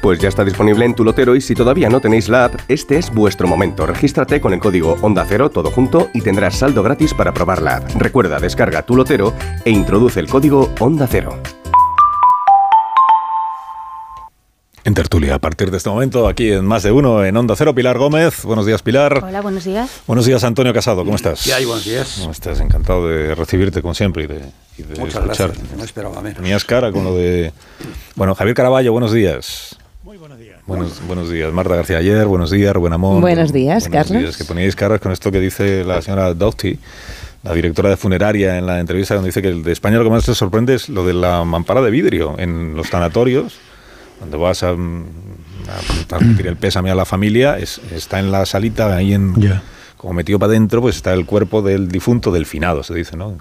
Pues 0.00 0.18
ya 0.18 0.28
está 0.30 0.44
disponible 0.44 0.86
en 0.86 0.94
tu 0.94 1.04
lotero 1.04 1.36
y 1.36 1.42
si 1.42 1.54
todavía 1.54 1.90
no 1.90 2.00
tenéis 2.00 2.28
la 2.30 2.46
app, 2.46 2.54
este 2.68 2.96
es 2.96 3.10
vuestro 3.12 3.46
momento. 3.46 3.84
Regístrate 3.86 4.40
con 4.40 4.54
el 4.54 4.58
código 4.60 4.96
Onda 5.02 5.26
Cero 5.28 5.50
todo 5.50 5.70
junto 5.70 6.08
y 6.14 6.22
tendrás 6.22 6.56
saldo 6.56 6.82
gratis 6.82 7.12
para 7.12 7.34
probar 7.34 7.60
la 7.60 7.76
app. 7.76 7.90
Recuerda, 7.96 8.38
descarga 8.38 8.82
tu 8.82 8.96
lotero 8.96 9.34
e 9.64 9.70
introduce 9.70 10.18
el 10.18 10.28
código 10.28 10.72
Onda 10.80 11.06
Cero. 11.06 11.38
En 14.82 14.94
tertulia, 14.94 15.34
a 15.34 15.38
partir 15.38 15.70
de 15.70 15.76
este 15.76 15.90
momento, 15.90 16.26
aquí 16.26 16.50
en 16.52 16.64
Más 16.64 16.82
de 16.82 16.90
Uno, 16.90 17.22
en 17.22 17.36
Onda 17.36 17.54
Cero, 17.54 17.74
Pilar 17.74 17.98
Gómez. 17.98 18.42
Buenos 18.44 18.64
días, 18.64 18.80
Pilar. 18.80 19.22
Hola, 19.22 19.42
buenos 19.42 19.64
días. 19.64 20.00
Buenos 20.06 20.24
días, 20.24 20.42
Antonio 20.42 20.72
Casado. 20.72 21.04
¿Cómo 21.04 21.16
estás? 21.16 21.42
¿Qué 21.44 21.52
hay? 21.52 21.66
Buenos 21.66 21.84
días. 21.84 22.16
¿Cómo 22.20 22.32
estás? 22.32 22.58
Encantado 22.60 23.06
de 23.06 23.34
recibirte, 23.34 23.82
como 23.82 23.92
siempre, 23.92 24.24
y 24.24 24.26
de, 24.28 24.40
y 24.78 24.82
de 24.82 24.98
Muchas 24.98 25.22
escuchar. 25.22 25.48
gracias. 25.52 25.76
No 25.76 25.84
esperaba 25.84 26.22
menos. 26.22 26.38
Tenías 26.38 26.64
cara 26.64 26.90
con 26.90 27.04
lo 27.04 27.14
de... 27.14 27.52
Bueno, 28.14 28.34
Javier 28.34 28.56
Caraballo, 28.56 28.90
buenos 28.92 29.12
días. 29.12 29.69
Buenos 30.70 30.94
días. 30.94 31.06
Buenos, 31.08 31.30
días. 31.30 31.52
Marta 31.52 31.74
García 31.74 31.98
Ayer, 31.98 32.26
buenos 32.28 32.52
días, 32.52 32.72
Rubén 32.72 32.92
Amón. 32.92 33.20
Buenos 33.20 33.52
días, 33.52 33.88
buenos 33.88 34.06
Carlos. 34.06 34.22
Días, 34.22 34.36
que 34.36 34.44
poníais 34.44 34.76
caras 34.76 35.00
con 35.00 35.10
esto 35.10 35.32
que 35.32 35.40
dice 35.40 35.82
la 35.82 36.00
señora 36.00 36.32
Doughty, 36.32 36.78
la 37.42 37.54
directora 37.54 37.90
de 37.90 37.96
funeraria, 37.96 38.56
en 38.56 38.66
la 38.66 38.78
entrevista, 38.78 39.14
donde 39.14 39.30
dice 39.30 39.42
que 39.42 39.48
el 39.48 39.64
de 39.64 39.72
España 39.72 39.98
lo 39.98 40.04
que 40.04 40.10
más 40.10 40.24
te 40.24 40.32
sorprende 40.32 40.76
es 40.76 40.88
lo 40.88 41.04
de 41.04 41.12
la 41.12 41.42
mampara 41.42 41.82
de 41.82 41.90
vidrio 41.90 42.36
en 42.38 42.76
los 42.76 42.86
sanatorios, 42.86 43.58
donde 44.20 44.36
vas 44.36 44.62
a, 44.62 44.70
a 44.70 44.76
transmitir 46.06 46.46
el 46.46 46.56
pésame 46.56 46.92
a 46.92 46.94
la 46.94 47.04
familia, 47.04 47.58
es, 47.58 47.80
está 47.92 48.20
en 48.20 48.30
la 48.30 48.46
salita 48.46 48.94
ahí 48.94 49.12
en... 49.12 49.34
Como 49.96 50.14
metido 50.14 50.38
para 50.38 50.52
adentro, 50.52 50.80
pues 50.80 50.96
está 50.96 51.12
el 51.12 51.26
cuerpo 51.26 51.60
del 51.60 51.88
difunto, 51.88 52.32
del 52.32 52.46
finado, 52.46 52.82
se 52.82 52.94
dice, 52.94 53.18
¿no? 53.18 53.36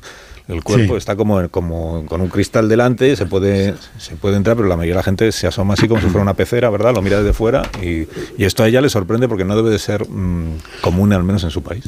El 0.49 0.63
cuerpo 0.63 0.93
Sí. 0.93 0.97
está 0.97 1.15
como, 1.15 1.47
como 1.49 2.05
con 2.07 2.19
un 2.21 2.27
cristal 2.27 2.67
delante, 2.67 3.15
se 3.15 3.25
puede, 3.25 3.75
se 3.97 4.15
puede 4.17 4.35
entrar, 4.35 4.57
pero 4.57 4.67
la 4.67 4.75
mayoría 4.75 4.95
de 4.95 4.99
la 4.99 5.03
gente 5.03 5.31
se 5.31 5.47
asoma 5.47 5.75
así 5.75 5.87
como 5.87 6.01
si 6.01 6.07
fuera 6.07 6.23
una 6.23 6.33
pecera, 6.33 6.69
¿verdad? 6.69 6.93
Lo 6.93 7.01
mira 7.01 7.19
desde 7.19 7.33
fuera 7.33 7.61
y, 7.81 8.07
y 8.37 8.45
esto 8.45 8.63
a 8.63 8.67
ella 8.67 8.81
le 8.81 8.89
sorprende 8.89 9.27
porque 9.29 9.45
no 9.45 9.55
debe 9.55 9.69
de 9.69 9.79
ser 9.79 10.09
mm, 10.09 10.57
común, 10.81 11.13
al 11.13 11.23
menos 11.23 11.43
en 11.43 11.51
su 11.51 11.61
país. 11.63 11.85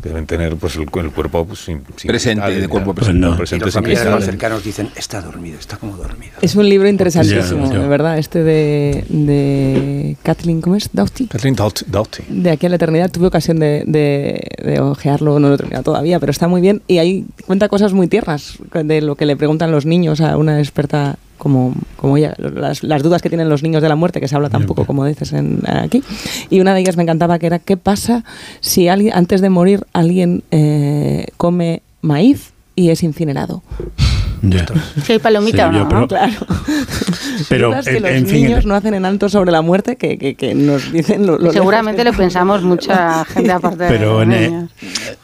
Que 0.00 0.08
deben 0.08 0.26
tener 0.26 0.56
pues 0.56 0.76
el, 0.76 0.82
el 0.82 1.10
cuerpo 1.10 1.44
pues, 1.44 1.60
sin, 1.60 1.82
sin 1.96 2.08
Presente, 2.08 2.50
de 2.50 2.60
ya. 2.62 2.68
cuerpo 2.68 2.94
presente. 2.94 3.20
Pues 3.20 3.30
no. 3.30 3.34
Y 3.34 3.38
presente 3.38 3.64
los 3.66 3.74
familiares 3.74 4.10
más 4.12 4.24
cercanos 4.24 4.64
dicen, 4.64 4.88
está 4.96 5.20
dormido, 5.20 5.58
está 5.58 5.76
como 5.76 5.96
dormido. 5.96 6.32
Es 6.40 6.54
un 6.56 6.68
libro 6.68 6.88
interesantísimo, 6.88 7.68
de 7.68 7.88
verdad, 7.88 8.18
este 8.18 8.42
de, 8.42 9.04
de 9.08 10.16
Kathleen, 10.22 10.60
¿cómo 10.60 10.76
es? 10.76 10.90
Doughty. 10.92 11.26
Kathleen 11.26 11.54
Doughty. 11.56 11.84
Doughty. 11.88 12.22
De 12.28 12.50
aquí 12.50 12.66
a 12.66 12.68
la 12.68 12.76
eternidad 12.76 13.10
tuve 13.10 13.26
ocasión 13.26 13.58
de, 13.58 13.84
de, 13.86 14.40
de 14.64 14.80
ojearlo, 14.80 15.38
no 15.38 15.48
lo 15.48 15.54
he 15.54 15.58
terminado 15.58 15.82
todavía, 15.84 16.18
pero 16.20 16.30
está 16.30 16.48
muy 16.48 16.60
bien 16.60 16.82
y 16.86 16.98
ahí 16.98 17.24
cuenta 17.46 17.68
cosas 17.68 17.92
muy 17.92 18.08
tiernas 18.08 18.58
de 18.72 19.00
lo 19.00 19.16
que 19.16 19.26
le 19.26 19.36
preguntan 19.36 19.70
los 19.70 19.86
niños 19.86 20.20
a 20.20 20.36
una 20.36 20.58
experta 20.58 21.16
como, 21.42 21.74
como 21.96 22.16
ella, 22.16 22.34
las, 22.38 22.84
las 22.84 23.02
dudas 23.02 23.20
que 23.20 23.28
tienen 23.28 23.48
los 23.48 23.64
niños 23.64 23.82
de 23.82 23.88
la 23.88 23.96
muerte, 23.96 24.20
que 24.20 24.28
se 24.28 24.36
habla 24.36 24.48
tan 24.48 24.64
poco 24.64 24.84
como 24.86 25.04
dices 25.04 25.32
en, 25.32 25.58
aquí. 25.66 26.04
Y 26.50 26.60
una 26.60 26.72
de 26.72 26.80
ellas 26.80 26.96
me 26.96 27.02
encantaba 27.02 27.40
que 27.40 27.46
era, 27.46 27.58
¿qué 27.58 27.76
pasa 27.76 28.24
si 28.60 28.86
alguien, 28.86 29.12
antes 29.16 29.40
de 29.40 29.50
morir 29.50 29.84
alguien 29.92 30.44
eh, 30.52 31.26
come 31.36 31.82
maíz 32.00 32.52
y 32.76 32.90
es 32.90 33.02
incinerado? 33.02 33.62
Ya. 34.44 34.66
Si 35.04 35.12
hay 35.12 35.18
palomita 35.20 35.68
Sí, 35.70 35.76
o 35.76 35.78
yo, 35.78 35.78
no, 35.84 35.88
pero- 35.88 36.00
¿no? 36.00 36.08
Claro. 36.08 36.32
Pero, 37.48 37.68
Dudas 37.68 37.84
que 37.86 37.96
en- 37.96 38.02
los 38.02 38.10
en 38.12 38.26
fin, 38.26 38.42
niños 38.44 38.62
en- 38.62 38.68
no 38.68 38.74
hacen 38.74 38.94
en 38.94 39.04
alto 39.04 39.28
sobre 39.28 39.50
la 39.52 39.62
muerte 39.62 39.96
que, 39.96 40.16
que, 40.18 40.34
que 40.36 40.54
nos 40.54 40.92
dicen 40.92 41.26
lo, 41.26 41.38
lo 41.38 41.52
Seguramente 41.52 42.02
lo 42.04 42.12
pensamos 42.12 42.62
mucha 42.62 43.24
gente 43.24 43.50
aparte 43.52 43.84
Pero 43.88 44.18
de 44.18 44.22
en 44.24 44.28
los 44.30 44.38
el, 44.38 44.50
niños. 44.52 44.70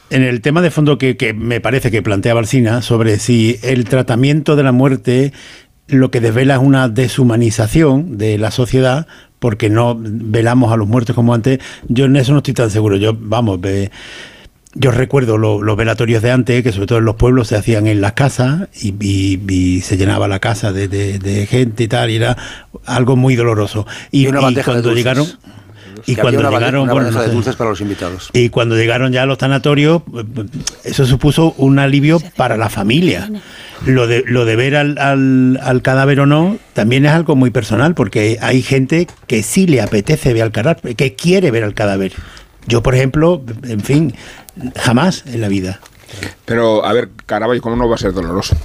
en 0.09 0.23
el 0.23 0.41
tema 0.41 0.61
de 0.61 0.71
fondo 0.71 0.97
que, 0.97 1.17
que 1.17 1.33
me 1.33 1.59
parece 1.61 1.91
que 1.91 2.01
plantea 2.01 2.33
Balsina 2.33 2.81
sobre 2.81 3.19
si 3.19 3.57
el 3.63 3.85
tratamiento 3.85 4.55
de 4.55 4.63
la 4.63 4.71
muerte 4.71 5.33
lo 5.89 6.11
que 6.11 6.21
desvela 6.21 6.55
es 6.55 6.61
una 6.61 6.87
deshumanización 6.89 8.17
de 8.17 8.37
la 8.37 8.51
sociedad 8.51 9.07
porque 9.39 9.69
no 9.69 9.97
velamos 9.99 10.71
a 10.73 10.77
los 10.77 10.87
muertos 10.87 11.15
como 11.15 11.33
antes, 11.33 11.59
yo 11.87 12.05
en 12.05 12.15
eso 12.17 12.31
no 12.33 12.39
estoy 12.39 12.53
tan 12.53 12.69
seguro. 12.69 12.97
Yo, 12.97 13.13
vamos, 13.17 13.59
yo 14.75 14.91
recuerdo 14.91 15.37
lo- 15.37 15.61
los 15.63 15.77
velatorios 15.77 16.21
de 16.21 16.31
antes, 16.31 16.61
que 16.61 16.71
sobre 16.71 16.87
todo 16.87 16.99
en 16.99 17.05
los 17.05 17.15
pueblos 17.15 17.47
se 17.47 17.55
hacían 17.55 17.87
en 17.87 18.01
las 18.01 18.13
casas 18.13 18.67
y, 18.81 18.93
y- 18.99 19.39
y 19.49 19.81
se 19.81 19.97
llenaba 19.97 20.27
la 20.27 20.39
casa 20.39 20.71
de, 20.73 20.87
de- 20.87 21.19
de 21.19 21.45
gente 21.47 21.83
y 21.83 21.87
tal, 21.87 22.09
y 22.11 22.17
era 22.17 22.37
algo 22.85 23.15
muy 23.15 23.35
doloroso. 23.35 23.87
Y, 24.11 24.23
Y 24.23 24.27
una 24.27 24.41
y 24.41 24.43
bandeja 24.43 24.71
de 24.71 24.75
cuando 24.75 24.89
dulces. 24.89 24.97
llegaron... 25.05 25.27
Y 26.05 26.15
cuando 26.15 26.39
una, 26.39 26.49
llegaron, 26.49 26.83
una 26.83 26.93
bueno, 26.93 27.07
bandeja 27.07 27.17
no 27.19 27.23
de 27.23 27.29
sé. 27.29 27.35
dulces 27.35 27.55
para 27.57 27.71
los 27.71 27.81
invitados. 27.81 28.29
Y 28.31 28.49
cuando 28.49 28.75
llegaron 28.77 29.11
ya 29.11 29.23
a 29.23 29.25
los 29.25 29.37
tanatorios, 29.37 30.01
eh, 30.15 30.23
eso 30.85 31.05
supuso 31.05 31.53
un 31.57 31.77
alivio 31.77 32.21
para 32.37 32.55
la 32.55 32.69
familia. 32.69 33.29
Lo 33.85 34.07
de, 34.07 34.23
lo 34.27 34.45
de 34.45 34.55
ver 34.55 34.75
al, 34.75 34.97
al- 34.97 35.59
al 35.63 35.81
cadáver 35.81 36.19
o 36.19 36.25
no 36.25 36.57
también 36.73 37.05
es 37.05 37.11
algo 37.11 37.35
muy 37.35 37.49
personal, 37.49 37.95
porque 37.95 38.37
hay 38.41 38.61
gente 38.61 39.07
que 39.27 39.41
sí 39.41 39.67
le 39.67 39.81
apetece 39.81 40.33
ver 40.33 40.43
al 40.43 40.51
cadáver, 40.51 40.95
que 40.95 41.15
quiere 41.15 41.49
ver 41.51 41.63
al 41.63 41.73
cadáver. 41.73 42.11
Yo, 42.67 42.83
por 42.83 42.93
ejemplo, 42.93 43.41
en 43.63 43.79
fin, 43.81 44.13
jamás 44.75 45.23
en 45.27 45.41
la 45.41 45.47
vida. 45.47 45.79
Pero, 46.45 46.85
a 46.85 46.93
ver, 46.93 47.09
Caraballo, 47.25 47.61
¿cómo 47.61 47.75
no 47.75 47.87
va 47.87 47.95
a 47.95 47.97
ser 47.97 48.13
doloroso? 48.13 48.55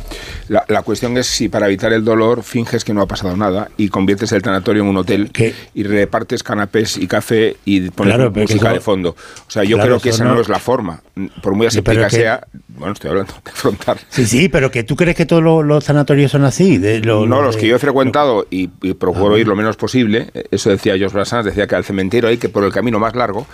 La, 0.48 0.64
la 0.68 0.82
cuestión 0.82 1.16
es 1.16 1.26
si 1.26 1.48
para 1.48 1.66
evitar 1.66 1.92
el 1.92 2.04
dolor 2.04 2.42
finges 2.42 2.84
que 2.84 2.92
no 2.92 3.00
ha 3.00 3.06
pasado 3.06 3.36
nada 3.36 3.70
y 3.78 3.88
conviertes 3.88 4.30
el 4.32 4.42
tanatorio 4.42 4.82
en 4.82 4.88
un 4.88 4.96
hotel 4.98 5.30
y 5.74 5.82
repartes 5.84 6.42
canapés 6.42 6.96
y 6.98 7.06
café 7.06 7.56
y 7.64 7.88
pones 7.90 8.14
Claro, 8.14 8.30
música 8.30 8.66
eso- 8.66 8.74
de 8.74 8.80
fondo. 8.80 9.10
O 9.46 9.50
sea, 9.50 9.64
yo 9.64 9.76
Claro, 9.76 9.88
creo 9.92 10.00
que 10.00 10.10
esa 10.10 10.24
no... 10.24 10.34
no- 10.34 10.40
es 10.40 10.48
la 10.48 10.58
forma. 10.58 11.02
Por 11.42 11.54
muy 11.54 11.66
aséptica 11.66 12.08
que- 12.08 12.16
sea, 12.16 12.46
bueno, 12.68 12.92
estoy 12.92 13.10
hablando 13.10 13.32
de 13.44 13.50
afrontar. 13.50 13.98
Sí, 14.10 14.26
sí, 14.26 14.48
pero 14.48 14.70
que 14.70 14.82
tú 14.84 14.96
crees 14.96 15.16
que 15.16 15.24
todos 15.26 15.42
los, 15.42 15.64
los 15.64 15.84
sanatorios 15.84 16.30
son 16.32 16.44
así. 16.44 16.76
De, 16.78 17.00
lo- 17.00 17.26
no, 17.26 17.36
lo 17.36 17.42
los 17.44 17.54
de- 17.54 17.62
que 17.62 17.68
yo 17.68 17.76
he 17.76 17.78
frecuentado 17.78 18.46
y, 18.50 18.68
y 18.82 18.94
procuro 18.94 19.38
ir 19.38 19.46
lo 19.48 19.56
menos 19.56 19.76
posible, 19.76 20.30
eso 20.50 20.68
decía 20.70 20.94
Jos 21.00 21.12
Brassans, 21.14 21.44
decía 21.46 21.66
que 21.66 21.74
al 21.74 21.84
cementerio 21.84 22.28
hay 22.28 22.36
que 22.36 22.48
por 22.50 22.64
el 22.64 22.72
camino 22.72 22.98
más 22.98 23.14
largo, 23.14 23.46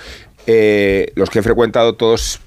eh, 0.47 1.12
los 1.14 1.30
que 1.30 1.38
he 1.38 1.42
frecuentado 1.42 1.94
todos 1.94 2.40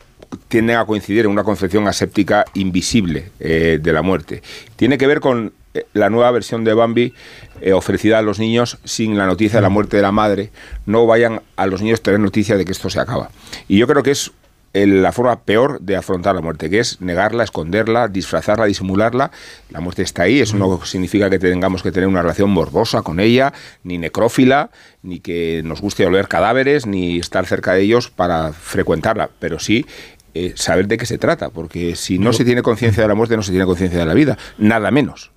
tienden 0.48 0.78
a 0.78 0.86
coincidir 0.86 1.26
en 1.26 1.32
una 1.32 1.44
concepción 1.44 1.88
aséptica 1.88 2.46
invisible 2.54 3.32
eh, 3.40 3.80
de 3.82 3.94
la 3.94 4.02
muerte. 4.02 4.42
Tiene 4.76 4.98
que 4.98 5.08
ver 5.08 5.20
con 5.20 5.54
eh, 5.74 5.86
la 5.94 6.10
nueva 6.10 6.32
versión 6.32 6.64
de 6.64 6.74
Bambi 6.74 7.14
eh, 7.62 7.74
ofrecida 7.74 8.20
a 8.20 8.22
los 8.22 8.40
niños 8.40 8.78
sin 8.84 9.18
la 9.18 9.26
noticia 9.26 9.58
de 9.58 9.64
la 9.64 9.70
muerte 9.70 9.98
de 9.98 10.04
la 10.04 10.12
madre. 10.12 10.52
No 10.86 11.06
vayan 11.06 11.42
a 11.56 11.66
los 11.66 11.82
niños 11.82 12.02
tener 12.02 12.20
noticia 12.20 12.58
de 12.58 12.66
que 12.66 12.72
esto 12.72 12.90
se 12.90 13.00
acaba. 13.00 13.30
Y 13.68 13.78
yo 13.78 13.88
creo 13.88 14.04
que 14.04 14.12
es 14.12 14.32
la 14.74 15.12
forma 15.12 15.40
peor 15.42 15.80
de 15.82 15.96
afrontar 15.96 16.34
la 16.34 16.42
muerte, 16.42 16.70
que 16.70 16.80
es 16.80 17.00
negarla, 17.00 17.44
esconderla, 17.44 18.08
disfrazarla, 18.08 18.66
disimularla. 18.66 19.32
La 19.70 19.82
muerte 19.82 20.02
está 20.02 20.24
ahí, 20.24 20.40
eso 20.40 20.58
no 20.58 20.84
significa 20.84 21.30
que 21.30 21.38
tengamos 21.38 21.84
que 21.84 21.92
tener 21.92 22.10
una 22.10 22.24
relación 22.24 22.50
morbosa 22.50 23.04
con 23.04 23.20
ella, 23.20 23.54
ni 23.84 24.00
necrófila, 24.00 24.72
ni 25.04 25.20
que 25.20 25.62
nos 25.64 25.80
guste 25.80 26.06
oler 26.08 26.28
cadáveres, 26.28 26.88
ni 26.88 27.20
estar 27.20 27.46
cerca 27.46 27.74
de 27.74 27.82
ellos 27.82 28.10
para 28.10 28.52
frecuentarla, 28.52 29.30
pero 29.40 29.60
sí 29.60 29.86
eh, 30.34 30.54
saber 30.56 30.88
de 30.88 30.98
qué 30.98 31.06
se 31.06 31.18
trata, 31.18 31.50
porque 31.50 31.96
si 31.96 32.20
no 32.20 32.34
se 32.34 32.44
tiene 32.46 32.62
conciencia 32.62 33.04
de 33.04 33.08
la 33.10 33.16
muerte, 33.16 33.36
no 33.38 33.44
se 33.44 33.52
tiene 33.52 33.66
conciencia 33.66 34.00
de 34.00 34.06
la 34.06 34.14
vida, 34.14 34.38
nada 34.58 34.90
menos. 34.92 35.32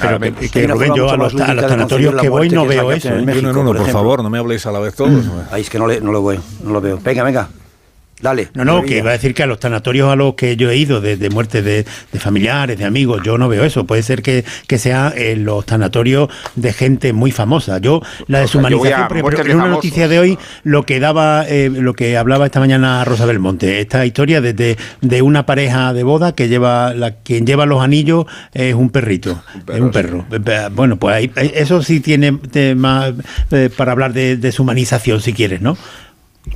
Pero 0.00 0.14
que, 0.14 0.18
menos. 0.30 0.50
que, 0.50 0.66
Rubén, 0.66 0.94
yo 0.94 1.10
a 1.10 1.16
los, 1.16 1.34
a 1.40 1.54
los 1.54 1.66
tanatorios 1.66 2.14
que 2.20 2.28
voy 2.28 2.50
no 2.50 2.66
veo 2.66 2.92
eso. 2.92 3.08
¿eh? 3.08 3.22
Uno 3.22 3.32
en 3.50 3.56
uno, 3.56 3.72
por 3.72 3.86
favor, 3.90 4.22
no 4.22 4.30
me 4.30 4.38
habléis 4.38 4.66
a 4.66 4.72
la 4.72 4.78
vez 4.80 4.94
todos. 4.94 5.24
Ay, 5.50 5.62
es 5.62 5.70
que 5.70 5.78
no, 5.78 5.86
le- 5.86 6.00
no 6.00 6.12
lo 6.12 6.22
veo, 6.24 6.40
no 6.62 6.70
lo 6.72 6.80
veo. 6.80 6.98
Venga, 7.02 7.22
venga. 7.22 7.48
Dale. 8.20 8.48
No, 8.54 8.64
no, 8.64 8.82
que 8.82 8.98
iba 8.98 9.10
a 9.10 9.12
decir 9.12 9.34
que 9.34 9.42
a 9.42 9.46
los 9.46 9.60
tanatorios 9.60 10.10
a 10.10 10.16
los 10.16 10.34
que 10.34 10.56
yo 10.56 10.70
he 10.70 10.76
ido, 10.76 11.02
de, 11.02 11.16
de 11.18 11.28
muerte 11.28 11.60
de, 11.60 11.84
de 12.12 12.18
familiares, 12.18 12.78
de 12.78 12.86
amigos, 12.86 13.20
yo 13.22 13.36
no 13.36 13.46
veo 13.48 13.62
eso. 13.64 13.84
Puede 13.86 14.02
ser 14.02 14.22
que, 14.22 14.42
que 14.66 14.78
sea 14.78 15.12
en 15.14 15.44
los 15.44 15.66
tanatorios 15.66 16.30
de 16.54 16.72
gente 16.72 17.12
muy 17.12 17.30
famosa. 17.30 17.78
Yo, 17.78 18.00
la 18.26 18.40
deshumanización, 18.40 19.08
muertes 19.20 19.44
de 19.44 19.50
en 19.50 19.56
una 19.56 19.64
famosos. 19.66 19.84
noticia 19.84 20.08
de 20.08 20.18
hoy, 20.18 20.38
lo 20.64 20.84
que 20.86 20.98
daba, 20.98 21.44
eh, 21.46 21.68
lo 21.70 21.92
que 21.92 22.16
hablaba 22.16 22.46
esta 22.46 22.58
mañana 22.58 23.04
Rosa 23.04 23.26
Belmonte, 23.26 23.80
esta 23.80 24.06
historia 24.06 24.40
de, 24.40 24.54
de, 24.54 25.22
una 25.22 25.44
pareja 25.44 25.92
de 25.92 26.02
boda 26.02 26.34
que 26.34 26.48
lleva, 26.48 26.94
la, 26.94 27.16
quien 27.16 27.46
lleva 27.46 27.66
los 27.66 27.82
anillos 27.82 28.24
es 28.54 28.74
un 28.74 28.88
perrito, 28.90 29.42
es 29.72 29.80
un 29.80 29.90
perro. 29.90 30.24
Eh, 30.32 30.68
Bueno, 30.72 30.96
pues 30.96 31.14
ahí- 31.16 31.30
ahí- 31.36 31.52
eso 31.54 31.82
sí 31.82 32.00
tiene 32.00 32.38
eh, 32.54 33.70
para 33.76 33.92
hablar 33.92 34.12
de 34.14 34.36
deshumanización, 34.36 35.20
si 35.20 35.32
quieres, 35.34 35.60
¿no? 35.60 35.76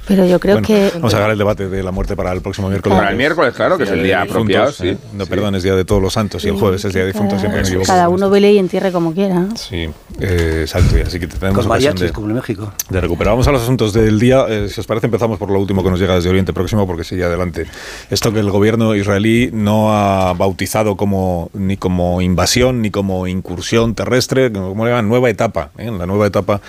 Pero 0.07 0.27
yo 0.27 0.41
creo 0.41 0.57
Bueno, 0.57 0.67
que... 0.67 0.91
Vamos 0.95 1.15
a 1.15 1.19
dejar 1.19 1.33
el 1.33 1.39
debate 1.39 1.69
de 1.69 1.83
la 1.83 1.91
muerte 1.91 2.17
para 2.17 2.33
el 2.33 2.41
próximo 2.41 2.69
miércoles. 2.69 2.97
Para 2.97 3.11
el 3.11 3.17
miércoles, 3.17 3.55
claro, 3.55 3.77
que 3.77 3.85
es 3.85 3.91
el 3.91 4.03
día 4.03 4.23
apropiado, 4.23 4.69
difuntos, 4.69 4.77
sí. 4.77 4.89
¿eh? 4.89 5.17
No, 5.17 5.27
perdón, 5.27 5.55
es 5.55 5.63
día 5.63 5.75
de 5.75 5.85
todos 5.85 6.03
los 6.03 6.13
santos 6.13 6.45
y 6.45 6.49
el 6.49 6.55
jueves 6.55 6.85
es 6.85 6.93
día 6.93 7.03
de 7.03 7.13
difuntos, 7.13 7.41
siempre 7.41 7.63
me 7.63 7.67
equivoco. 7.67 7.87
Cada 7.87 8.09
uno 8.09 8.31
vele 8.31 8.53
y 8.53 8.59
entierre 8.59 8.93
como 8.93 9.13
quiera. 9.13 9.47
Sí, 9.57 9.89
eh, 10.21 10.59
exacto, 10.63 10.99
y 10.99 11.03
así 11.03 11.19
que 11.19 11.27
tenemos 11.27 11.59
Con 11.59 11.67
ocasión 11.67 11.69
mariachis, 11.69 12.01
de, 12.01 12.13
como 12.13 12.29
en 12.29 12.35
México. 12.35 12.73
de 12.89 13.01
recuperar. 13.01 13.33
Vamos 13.33 13.49
a 13.49 13.53
los 13.53 13.63
asuntos 13.63 13.93
del 13.93 14.19
día. 14.19 14.47
Eh, 14.49 14.69
si 14.69 14.81
os 14.81 14.87
parece, 14.87 15.07
empezamos 15.07 15.39
por 15.39 15.51
lo 15.51 15.61
último 15.61 15.83
que 15.83 15.91
nos 15.91 16.01
llega 16.01 16.15
desde 16.15 16.31
Oriente 16.31 16.53
Próximo, 16.53 16.87
porque 16.87 17.05
sigue 17.05 17.25
adelante. 17.25 17.67
Esto 18.11 18.33
que 18.33 18.41
el 18.41 18.51
gobierno 18.51 18.95
israelí 18.95 19.51
no 19.53 19.93
ha 19.93 20.33
bautizado 20.35 20.97
como 20.97 21.51
ni 21.55 21.77
como 21.77 22.21
invasión 22.21 22.83
ni 22.83 22.91
como 22.91 23.27
incursión 23.27 23.95
terrestre, 23.95 24.53
como 24.53 24.85
le 24.85 24.91
llaman, 24.91 25.09
nueva 25.09 25.31
etapa, 25.31 25.71
¿eh? 25.79 25.91
la 25.91 26.07
nueva 26.07 26.27
etapa 26.27 26.61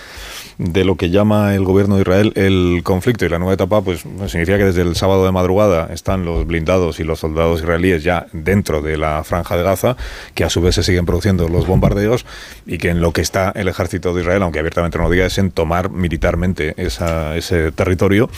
de 0.64 0.86
lo 0.86 0.96
que 0.96 1.10
llama 1.10 1.56
el 1.56 1.64
gobierno 1.64 1.96
de 1.96 2.02
Israel 2.02 2.34
el 2.36 2.82
conflicto. 2.84 3.26
Y 3.26 3.30
la 3.30 3.40
nueva 3.40 3.54
etapa, 3.56 3.82
pues 3.82 4.02
significa 4.28 4.60
que 4.60 4.66
desde 4.66 4.84
el 4.84 4.96
sábado 4.96 5.26
de 5.26 5.32
madrugada 5.32 5.92
están 5.92 6.24
los 6.24 6.46
blindados 6.46 7.00
y 7.00 7.04
los 7.04 7.20
soldados 7.20 7.62
israelíes 7.62 8.04
ya 8.04 8.28
dentro 8.32 8.82
de 8.84 8.96
la 8.98 9.24
franja 9.24 9.58
de 9.58 9.64
Gaza, 9.64 9.98
que 10.36 10.44
a 10.44 10.50
su 10.52 10.62
vez 10.62 10.76
se 10.76 10.84
siguen 10.84 11.06
produciendo 11.08 11.48
los 11.50 11.66
bombardeos 11.66 12.26
y 12.68 12.78
que 12.78 12.90
en 12.90 13.02
lo 13.02 13.12
que 13.12 13.22
está 13.22 13.52
el 13.56 13.70
ejército 13.70 14.14
de 14.14 14.22
Israel, 14.22 14.44
aunque 14.44 14.60
abiertamente 14.60 15.00
no 15.00 15.06
lo 15.06 15.10
diga, 15.10 15.26
es 15.26 15.38
en 15.40 15.50
tomar 15.50 15.90
militarmente 15.90 16.76
esa- 16.78 17.36
ese 17.36 17.72
territorio 17.72 18.30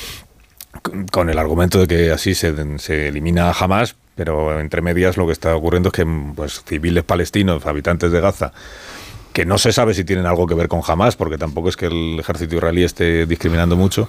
con- 0.82 1.06
con 1.08 1.30
el 1.30 1.38
argumento 1.38 1.78
de 1.80 1.88
que 1.88 2.12
así 2.12 2.36
se, 2.36 2.54
se 2.80 3.10
elimina 3.10 3.50
a 3.50 3.54
Hamas, 3.54 3.96
pero 4.16 4.60
entre 4.60 4.82
medias 4.82 5.18
lo 5.18 5.26
que 5.26 5.34
está 5.34 5.56
ocurriendo 5.56 5.90
es 5.90 5.94
que 5.94 6.06
pues, 6.36 6.64
civiles 6.66 7.04
palestinos, 7.04 7.66
habitantes 7.66 8.12
de 8.12 8.22
Gaza, 8.22 8.54
que 9.34 9.46
no 9.46 9.58
se 9.58 9.74
sabe 9.74 9.94
si 9.94 10.04
tienen 10.04 10.26
algo 10.26 10.48
que 10.48 10.54
ver 10.54 10.68
con 10.68 10.82
Hamas, 10.88 11.16
porque 11.16 11.38
tampoco 11.38 11.70
es 11.70 11.76
que 11.76 11.88
el 11.88 12.20
ejército 12.20 12.56
israelí 12.56 12.84
esté 12.84 13.26
discriminando 13.26 13.76
mucho, 13.76 14.08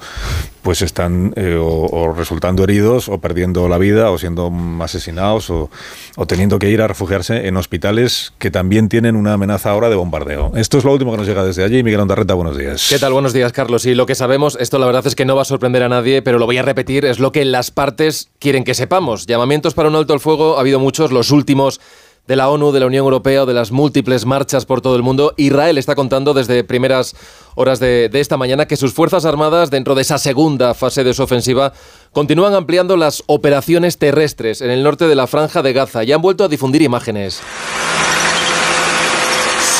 pues 0.62 0.82
están 0.82 1.32
eh, 1.36 1.58
o, 1.58 2.12
resultando 2.12 2.62
heridos, 2.62 3.08
o 3.08 3.18
perdiendo 3.18 3.68
la 3.68 3.78
vida, 3.78 4.10
o 4.10 4.18
siendo 4.18 4.52
asesinados, 4.80 5.48
o, 5.50 5.70
o 6.16 6.26
teniendo 6.26 6.58
que 6.58 6.70
ir 6.70 6.82
a 6.82 6.86
refugiarse 6.86 7.48
en 7.48 7.56
hospitales 7.56 8.34
que 8.38 8.50
también 8.50 8.88
tienen 8.88 9.16
una 9.16 9.32
amenaza 9.32 9.70
ahora 9.70 9.88
de 9.88 9.96
bombardeo. 9.96 10.52
Esto 10.56 10.78
es 10.78 10.84
lo 10.84 10.92
último 10.92 11.10
que 11.12 11.18
nos 11.18 11.26
llega 11.26 11.44
desde 11.44 11.64
allí. 11.64 11.82
Miguel 11.82 12.00
Ondarreta, 12.00 12.34
buenos 12.34 12.58
días. 12.58 12.86
¿Qué 12.88 12.98
tal? 12.98 13.14
Buenos 13.14 13.32
días, 13.32 13.52
Carlos. 13.52 13.86
Y 13.86 13.94
lo 13.94 14.06
que 14.06 14.14
sabemos, 14.14 14.58
esto 14.60 14.78
la 14.78 14.86
verdad 14.86 15.06
es 15.06 15.14
que 15.14 15.24
no 15.24 15.34
va 15.34 15.42
a 15.42 15.46
sorprender 15.46 15.82
a 15.82 15.88
nadie, 15.88 16.20
pero 16.20 16.38
lo 16.38 16.46
voy 16.46 16.58
a 16.58 16.62
repetir, 16.62 17.06
es 17.06 17.18
lo 17.18 17.32
que 17.32 17.44
las 17.44 17.70
partes 17.70 18.28
quieren 18.38 18.64
que 18.64 18.74
sepamos. 18.74 19.26
Llamamientos 19.26 19.72
para 19.72 19.88
un 19.88 19.96
alto 19.96 20.12
al 20.12 20.20
fuego 20.20 20.58
ha 20.58 20.60
habido 20.60 20.78
muchos, 20.78 21.12
los 21.12 21.30
últimos 21.30 21.80
de 22.26 22.36
la 22.36 22.48
ONU, 22.48 22.72
de 22.72 22.80
la 22.80 22.86
Unión 22.86 23.04
Europea 23.04 23.44
de 23.44 23.52
las 23.52 23.70
múltiples 23.70 24.24
marchas 24.24 24.64
por 24.64 24.80
todo 24.80 24.96
el 24.96 25.02
mundo. 25.02 25.34
Israel 25.36 25.76
está 25.76 25.94
contando 25.94 26.32
desde 26.32 26.64
primeras 26.64 27.14
horas 27.54 27.80
de, 27.80 28.08
de 28.08 28.20
esta 28.20 28.36
mañana 28.36 28.66
que 28.66 28.76
sus 28.76 28.94
Fuerzas 28.94 29.24
Armadas, 29.24 29.70
dentro 29.70 29.94
de 29.94 30.02
esa 30.02 30.18
segunda 30.18 30.74
fase 30.74 31.04
de 31.04 31.12
su 31.12 31.22
ofensiva, 31.22 31.72
continúan 32.12 32.54
ampliando 32.54 32.96
las 32.96 33.22
operaciones 33.26 33.98
terrestres 33.98 34.60
en 34.62 34.70
el 34.70 34.82
norte 34.82 35.06
de 35.06 35.14
la 35.14 35.26
franja 35.26 35.62
de 35.62 35.72
Gaza 35.72 36.04
y 36.04 36.12
han 36.12 36.22
vuelto 36.22 36.44
a 36.44 36.48
difundir 36.48 36.82
imágenes. 36.82 37.42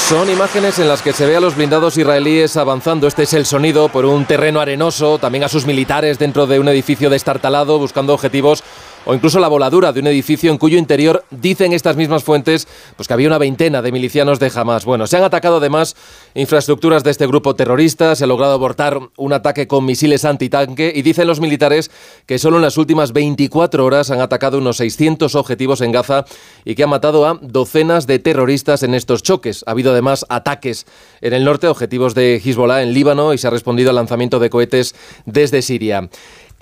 Son 0.09 0.29
imágenes 0.29 0.79
en 0.79 0.87
las 0.87 1.01
que 1.01 1.15
se 1.15 1.25
ve 1.25 1.35
a 1.35 1.41
los 1.41 1.57
blindados 1.57 1.97
israelíes 1.97 2.59
avanzando. 2.59 3.07
Este 3.07 3.23
es 3.23 3.33
el 3.33 3.47
sonido 3.47 3.89
por 3.89 4.05
un 4.05 4.27
terreno 4.27 4.61
arenoso, 4.61 5.17
también 5.19 5.45
a 5.45 5.49
sus 5.49 5.65
militares 5.65 6.19
dentro 6.19 6.47
de 6.47 6.61
un 6.61 6.69
edificio 6.69 7.09
destartalado 7.09 7.79
buscando 7.79 8.13
objetivos 8.13 8.63
o 9.07 9.15
incluso 9.15 9.39
la 9.39 9.49
voladura 9.49 9.93
de 9.93 10.01
un 10.01 10.07
edificio 10.07 10.51
en 10.51 10.59
cuyo 10.59 10.79
interior 10.79 11.25
dicen 11.31 11.73
estas 11.73 11.97
mismas 11.97 12.25
fuentes 12.25 12.67
pues 12.97 13.09
que 13.09 13.15
había 13.15 13.29
una 13.29 13.39
veintena 13.39 13.83
de 13.83 13.93
milicianos 13.93 14.39
de 14.39 14.51
Hamas. 14.55 14.85
Bueno, 14.85 15.07
se 15.07 15.17
han 15.17 15.25
atacado 15.25 15.57
además 15.57 15.97
infraestructuras 16.35 17.05
de 17.05 17.11
este 17.11 17.27
grupo 17.27 17.55
terrorista, 17.55 18.15
se 18.17 18.25
ha 18.25 18.27
logrado 18.27 18.55
abortar 18.55 18.99
un 19.17 19.33
ataque 19.33 19.67
con 19.67 19.85
misiles 19.85 20.25
antitanque 20.25 20.93
y 20.95 21.03
dicen 21.03 21.27
los 21.27 21.41
militares 21.41 21.91
que 22.27 22.39
solo 22.39 22.57
en 22.57 22.63
las 22.63 22.79
últimas 22.79 23.13
24 23.13 23.85
horas 23.85 24.11
han 24.11 24.21
atacado 24.21 24.59
unos 24.59 24.79
600 24.79 25.35
objetivos 25.35 25.81
en 25.81 25.93
Gaza 25.93 26.25
y 26.65 26.75
que 26.75 26.85
han 26.85 26.91
matado 26.91 27.27
a 27.27 27.39
docenas 27.41 28.07
de 28.07 28.19
terroristas 28.19 28.83
en 28.83 28.95
estos 28.95 29.23
choques. 29.23 29.65
Ha 29.67 29.73
habido 29.73 29.93
además 29.93 30.25
ataques 30.29 30.87
en 31.21 31.33
el 31.33 31.45
norte, 31.45 31.67
objetivos 31.67 32.15
de 32.15 32.41
Hezbollah 32.45 32.83
en 32.83 32.93
Líbano 32.93 33.33
y 33.33 33.39
se 33.39 33.47
ha 33.47 33.51
respondido 33.51 33.91
al 33.91 33.97
lanzamiento 33.97 34.39
de 34.39 34.51
cohetes 34.51 34.95
desde 35.27 35.63
Siria. 35.63 36.09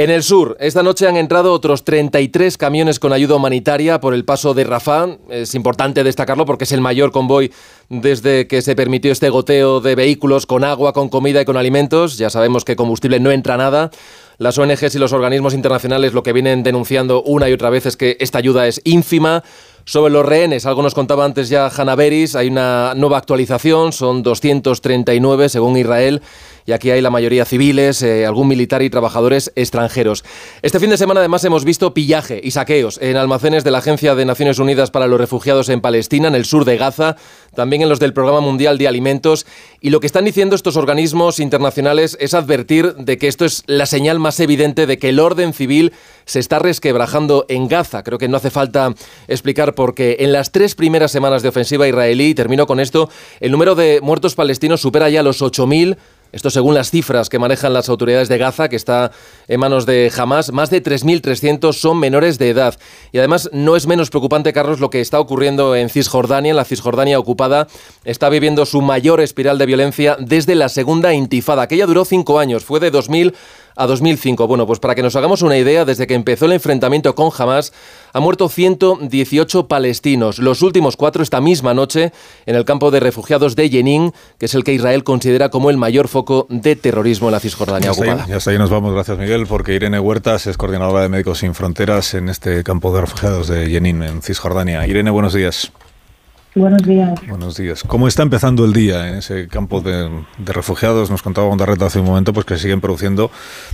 En 0.02 0.10
el 0.10 0.24
sur, 0.24 0.56
esta 0.58 0.82
noche 0.82 1.06
han 1.06 1.16
entrado 1.16 1.52
otros 1.52 1.84
33 1.84 2.58
camiones 2.58 2.98
con 2.98 3.12
ayuda 3.12 3.36
humanitaria 3.36 4.00
por 4.00 4.14
el 4.14 4.24
paso 4.24 4.52
de 4.52 4.64
Rafah. 4.64 5.18
Es 5.30 5.54
importante 5.54 6.02
destacarlo 6.02 6.44
porque 6.44 6.64
es 6.64 6.72
el 6.72 6.80
mayor 6.80 7.12
convoy 7.12 7.52
desde 7.88 8.48
que 8.48 8.62
se 8.62 8.74
permitió 8.74 9.12
este 9.12 9.30
goteo 9.30 9.80
de 9.80 9.94
vehículos 9.94 10.44
con 10.44 10.64
agua, 10.64 10.92
con 10.92 11.08
comida 11.08 11.40
y 11.40 11.44
con 11.44 11.56
alimentos. 11.56 12.18
Ya 12.18 12.30
sabemos 12.30 12.64
que 12.64 12.74
combustible 12.74 13.20
no 13.20 13.30
entra 13.30 13.56
nada. 13.56 13.92
Las 14.38 14.58
ONGs 14.58 14.92
y 14.92 14.98
los 14.98 15.12
organismos 15.12 15.54
internacionales 15.54 16.14
lo 16.14 16.24
que 16.24 16.32
vienen 16.32 16.64
denunciando 16.64 17.22
una 17.22 17.48
y 17.48 17.52
otra 17.52 17.70
vez 17.70 17.86
es 17.86 17.96
que 17.96 18.16
esta 18.18 18.38
ayuda 18.38 18.66
es 18.66 18.80
ínfima. 18.82 19.44
Sobre 19.84 20.12
los 20.12 20.26
rehenes, 20.26 20.66
algo 20.66 20.82
nos 20.82 20.94
contaba 20.94 21.24
antes 21.24 21.48
ya 21.48 21.68
Hanna 21.68 21.94
Beris, 21.96 22.36
hay 22.36 22.48
una 22.48 22.94
nueva 22.96 23.18
actualización, 23.18 23.92
son 23.92 24.22
239 24.22 25.48
según 25.48 25.76
Israel, 25.76 26.22
y 26.66 26.72
aquí 26.72 26.90
hay 26.90 27.00
la 27.00 27.10
mayoría 27.10 27.44
civiles, 27.44 28.02
eh, 28.02 28.26
algún 28.26 28.48
militar 28.48 28.82
y 28.82 28.90
trabajadores 28.90 29.52
extranjeros. 29.56 30.24
Este 30.62 30.80
fin 30.80 30.90
de 30.90 30.96
semana 30.96 31.20
además 31.20 31.44
hemos 31.44 31.64
visto 31.64 31.94
pillaje 31.94 32.40
y 32.42 32.52
saqueos 32.52 32.98
en 33.02 33.16
almacenes 33.16 33.64
de 33.64 33.70
la 33.70 33.78
Agencia 33.78 34.14
de 34.14 34.24
Naciones 34.24 34.58
Unidas 34.58 34.90
para 34.90 35.06
los 35.06 35.20
Refugiados 35.20 35.68
en 35.68 35.80
Palestina, 35.80 36.28
en 36.28 36.34
el 36.34 36.44
sur 36.44 36.64
de 36.64 36.76
Gaza, 36.76 37.16
también 37.54 37.82
en 37.82 37.88
los 37.88 38.00
del 38.00 38.12
Programa 38.12 38.40
Mundial 38.40 38.78
de 38.78 38.88
Alimentos, 38.88 39.46
y 39.80 39.90
lo 39.90 40.00
que 40.00 40.06
están 40.06 40.24
diciendo 40.24 40.56
estos 40.56 40.76
organismos 40.76 41.40
internacionales 41.40 42.16
es 42.20 42.34
advertir 42.34 42.94
de 42.94 43.18
que 43.18 43.28
esto 43.28 43.44
es 43.44 43.62
la 43.66 43.86
señal 43.86 44.18
más 44.18 44.40
evidente 44.40 44.86
de 44.86 44.98
que 44.98 45.08
el 45.08 45.20
orden 45.20 45.52
civil 45.52 45.92
se 46.24 46.38
está 46.38 46.58
resquebrajando 46.58 47.46
en 47.48 47.68
Gaza. 47.68 48.02
Creo 48.02 48.18
que 48.18 48.28
no 48.28 48.36
hace 48.36 48.50
falta 48.50 48.94
explicar 49.28 49.74
por 49.74 49.94
qué. 49.94 50.16
En 50.20 50.32
las 50.32 50.52
tres 50.52 50.74
primeras 50.74 51.12
semanas 51.12 51.42
de 51.42 51.48
ofensiva 51.48 51.88
israelí, 51.88 52.30
y 52.30 52.34
termino 52.34 52.66
con 52.66 52.80
esto, 52.80 53.10
el 53.40 53.50
número 53.50 53.74
de 53.74 54.00
muertos 54.02 54.34
palestinos 54.34 54.80
supera 54.80 55.10
ya 55.10 55.22
los 55.22 55.42
8.000 55.42 55.96
Esto 56.32 56.48
según 56.48 56.74
las 56.74 56.90
cifras 56.90 57.28
que 57.28 57.38
manejan 57.38 57.74
las 57.74 57.90
autoridades 57.90 58.28
de 58.28 58.38
Gaza, 58.38 58.70
que 58.70 58.76
está 58.76 59.12
en 59.48 59.60
manos 59.60 59.84
de 59.84 60.10
Hamas, 60.16 60.50
más 60.50 60.70
de 60.70 60.82
3.300 60.82 61.74
son 61.74 61.98
menores 61.98 62.38
de 62.38 62.48
edad. 62.48 62.78
Y 63.12 63.18
además 63.18 63.50
no 63.52 63.76
es 63.76 63.86
menos 63.86 64.08
preocupante, 64.08 64.54
Carlos, 64.54 64.80
lo 64.80 64.88
que 64.88 65.00
está 65.00 65.20
ocurriendo 65.20 65.76
en 65.76 65.90
Cisjordania. 65.90 66.54
La 66.54 66.64
Cisjordania 66.64 67.18
ocupada 67.18 67.68
está 68.04 68.30
viviendo 68.30 68.64
su 68.64 68.80
mayor 68.80 69.20
espiral 69.20 69.58
de 69.58 69.66
violencia 69.66 70.16
desde 70.18 70.54
la 70.54 70.70
segunda 70.70 71.12
intifada. 71.12 71.62
Aquella 71.62 71.86
duró 71.86 72.04
cinco 72.06 72.38
años, 72.38 72.64
fue 72.64 72.80
de 72.80 72.90
2000 72.90 73.34
a 73.76 73.86
2005. 73.86 74.46
Bueno, 74.46 74.66
pues 74.66 74.78
para 74.78 74.94
que 74.94 75.02
nos 75.02 75.16
hagamos 75.16 75.42
una 75.42 75.56
idea, 75.56 75.84
desde 75.84 76.06
que 76.06 76.14
empezó 76.14 76.46
el 76.46 76.52
enfrentamiento 76.52 77.14
con 77.14 77.30
Hamas, 77.36 77.72
ha 78.12 78.20
muerto 78.20 78.48
118 78.48 79.68
palestinos, 79.68 80.38
los 80.38 80.62
últimos 80.62 80.96
cuatro 80.96 81.22
esta 81.22 81.40
misma 81.40 81.74
noche 81.74 82.12
en 82.46 82.56
el 82.56 82.64
campo 82.64 82.90
de 82.90 83.00
refugiados 83.00 83.56
de 83.56 83.68
Jenin, 83.68 84.12
que 84.38 84.46
es 84.46 84.54
el 84.54 84.64
que 84.64 84.72
Israel 84.72 85.04
considera 85.04 85.48
como 85.48 85.70
el 85.70 85.76
mayor 85.76 86.08
foco 86.08 86.46
de 86.48 86.76
terrorismo 86.76 87.28
en 87.28 87.32
la 87.32 87.40
Cisjordania 87.40 87.90
hasta, 87.90 88.02
ocupada. 88.02 88.24
ahí, 88.24 88.30
ya 88.30 88.36
hasta 88.36 88.50
ahí 88.50 88.58
nos 88.58 88.70
vamos, 88.70 88.92
gracias 88.92 89.18
Miguel, 89.18 89.46
porque 89.46 89.74
Irene 89.74 90.00
Huertas 90.00 90.46
es 90.46 90.56
coordinadora 90.56 91.02
de 91.02 91.08
Médicos 91.08 91.38
Sin 91.38 91.54
Fronteras 91.54 92.14
en 92.14 92.28
este 92.28 92.62
campo 92.64 92.94
de 92.94 93.00
refugiados 93.02 93.48
de 93.48 93.68
Jenin, 93.68 94.02
en 94.02 94.22
Cisjordania. 94.22 94.86
Irene, 94.86 95.10
buenos 95.10 95.34
días. 95.34 95.72
Buenos 96.54 96.82
días. 96.82 97.18
Buenos 97.26 97.56
días. 97.56 97.82
¿Cómo 97.82 98.06
está 98.06 98.22
empezando 98.22 98.66
el 98.66 98.74
día 98.74 99.08
en 99.08 99.14
ese 99.14 99.48
campo 99.48 99.80
de, 99.80 100.10
refugiados? 100.44 101.10
Nos 101.10 101.22
contaba 101.22 101.48
Gondarreta 101.48 101.86
hace 101.86 102.00
un 102.00 102.04
momento 102.04 102.34
pues 102.34 102.44
que 102.44 102.58
siguen 102.58 102.82
produciendo 102.82 103.30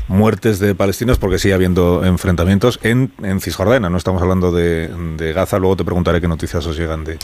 muertes 0.06 0.60
de 0.60 0.76
palestinos 0.76 1.18
porque 1.18 1.40
sigue 1.40 1.54
habiendo 1.54 2.04
enfrentamientos 2.04 2.78
en, 2.84 3.10
en 3.24 3.40
Cisjordania. 3.40 3.90
No 3.90 3.96
estamos 3.96 4.22
hablando 4.22 4.52
de, 4.52 4.88
de 5.16 5.32
Gaza. 5.32 5.58
Luego 5.58 5.74
te 5.74 5.84
preguntaré 5.84 6.20
qué 6.20 6.28
noticias 6.28 6.64
os 6.66 6.78
llegan 6.78 7.02
de 7.02 7.18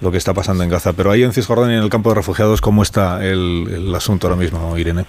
lo 0.00 0.10
que 0.10 0.16
está 0.16 0.32
pasando 0.32 0.64
en 0.64 0.70
Gaza. 0.70 0.94
Pero 0.94 1.10
ahí 1.10 1.24
en 1.24 1.34
Cisjordania, 1.34 1.76
en 1.76 1.82
el 1.82 1.90
campo 1.90 2.08
de 2.08 2.14
refugiados, 2.14 2.62
¿cómo 2.62 2.82
está 2.82 3.22
el 3.22 3.94
asunto 3.94 4.28
ahora 4.28 4.40
mismo, 4.40 4.78
Irene? 4.78 5.04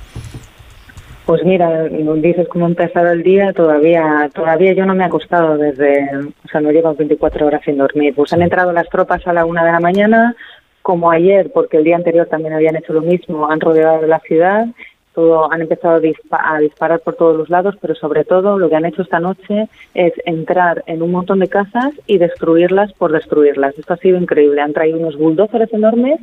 Pues 1.27 1.43
mira, 1.43 1.83
dices 1.89 2.47
cómo 2.47 2.67
ha 2.67 2.69
empezado 2.69 3.11
el 3.11 3.21
día, 3.21 3.51
todavía 3.51 4.29
todavía 4.33 4.71
yo 4.71 4.85
no 4.85 4.95
me 4.95 5.03
he 5.03 5.07
acostado 5.07 5.57
desde, 5.57 6.09
o 6.15 6.47
sea, 6.49 6.61
no 6.61 6.71
llevo 6.71 6.95
24 6.95 7.45
horas 7.45 7.61
sin 7.65 7.77
dormir. 7.77 8.15
Pues 8.15 8.31
han 8.31 8.43
entrado 8.43 8.71
las 8.71 8.87
tropas 8.87 9.27
a 9.27 9.33
la 9.33 9.43
una 9.43 9.65
de 9.65 9.73
la 9.73 9.81
mañana, 9.81 10.37
como 10.81 11.11
ayer, 11.11 11.51
porque 11.53 11.75
el 11.75 11.83
día 11.83 11.97
anterior 11.97 12.27
también 12.27 12.53
habían 12.53 12.77
hecho 12.77 12.93
lo 12.93 13.01
mismo, 13.01 13.51
han 13.51 13.59
rodeado 13.59 14.07
la 14.07 14.21
ciudad, 14.21 14.67
todo, 15.17 15.51
han 15.51 15.61
empezado 15.61 15.95
a, 15.95 15.99
dispa 15.99 16.39
a 16.53 16.59
disparar 16.59 16.99
por 16.99 17.15
todos 17.15 17.35
los 17.35 17.49
lados, 17.49 17.75
pero 17.81 17.95
sobre 17.95 18.23
todo 18.23 18.59
lo 18.59 18.69
que 18.69 18.75
han 18.75 18.85
hecho 18.85 19.01
esta 19.01 19.19
noche 19.19 19.67
es 19.95 20.13
entrar 20.25 20.83
en 20.85 21.01
un 21.01 21.11
montón 21.11 21.39
de 21.39 21.47
casas 21.47 21.91
y 22.05 22.19
destruirlas 22.19 22.93
por 22.93 23.11
destruirlas. 23.11 23.75
Esto 23.79 23.95
ha 23.95 23.97
sido 23.97 24.19
increíble. 24.19 24.61
Han 24.61 24.73
traído 24.73 24.99
unos 24.99 25.17
bulldozers 25.17 25.73
enormes 25.73 26.19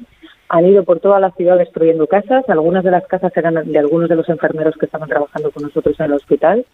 han 0.49 0.67
ido 0.67 0.85
por 0.85 1.01
toda 1.01 1.19
la 1.19 1.33
ciudad 1.33 1.59
destruyendo 1.59 2.07
casas. 2.07 2.45
Algunas 2.49 2.85
de 2.85 2.93
las 2.93 3.05
casas 3.07 3.37
eran 3.37 3.55
de 3.73 3.79
algunos 3.79 4.09
de 4.09 4.15
los 4.15 4.29
enfermeros 4.29 4.77
que 4.77 4.87
estaban 4.87 5.09
trabajando 5.09 5.51
con 5.51 5.65
nosotros 5.65 5.99
en 5.99 6.07
el 6.07 6.13
hospital. 6.13 6.65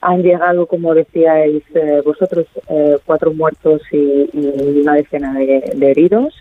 Han 0.00 0.22
llegado, 0.22 0.66
como 0.66 0.94
decíais 0.94 1.62
eh, 1.74 2.02
vosotros, 2.04 2.46
eh, 2.68 2.98
cuatro 3.04 3.32
muertos 3.32 3.82
y, 3.92 4.28
y, 4.32 4.80
una 4.82 4.94
decena 4.94 5.38
de, 5.38 5.72
de 5.76 5.90
heridos. 5.90 6.34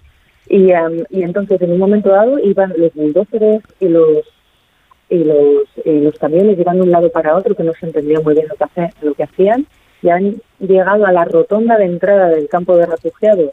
Y, 0.47 0.73
um, 0.73 1.04
y, 1.10 1.21
entonces, 1.23 1.62
en 1.62 1.71
un 1.71 1.80
momento 1.80 2.10
dado, 2.10 2.39
iban 2.39 2.73
los 2.78 2.93
bulldozers 2.93 3.63
y 3.80 3.89
los 3.89 4.26
y 5.10 5.24
los, 5.24 5.63
y 5.86 6.00
los 6.00 6.18
camiones 6.18 6.58
llevando 6.58 6.84
de 6.84 6.89
un 6.89 6.92
lado 6.92 7.10
para 7.12 7.36
otro, 7.36 7.56
que 7.56 7.63
no 7.63 7.74
se 7.74 7.86
entendía 7.86 8.20
muy 8.20 8.34
bien 8.34 8.48
lo 8.48 8.56
que, 8.56 8.63
hace, 8.63 8.94
lo 9.02 9.13
que 9.13 9.24
hacían, 9.24 9.66
y 10.02 10.10
han 10.10 10.42
llegado 10.60 11.06
a 11.06 11.12
la 11.12 11.26
rotonda 11.26 11.78
de 11.78 11.86
entrada 11.86 12.30
del 12.30 12.50
campo 12.50 12.76
de 12.76 12.86
refugiados 12.86 13.52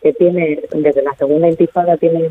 que 0.00 0.12
tiene, 0.12 0.62
desde 0.74 1.02
la 1.02 1.14
segunda 1.14 1.48
intifada, 1.48 1.96
tiene 1.96 2.28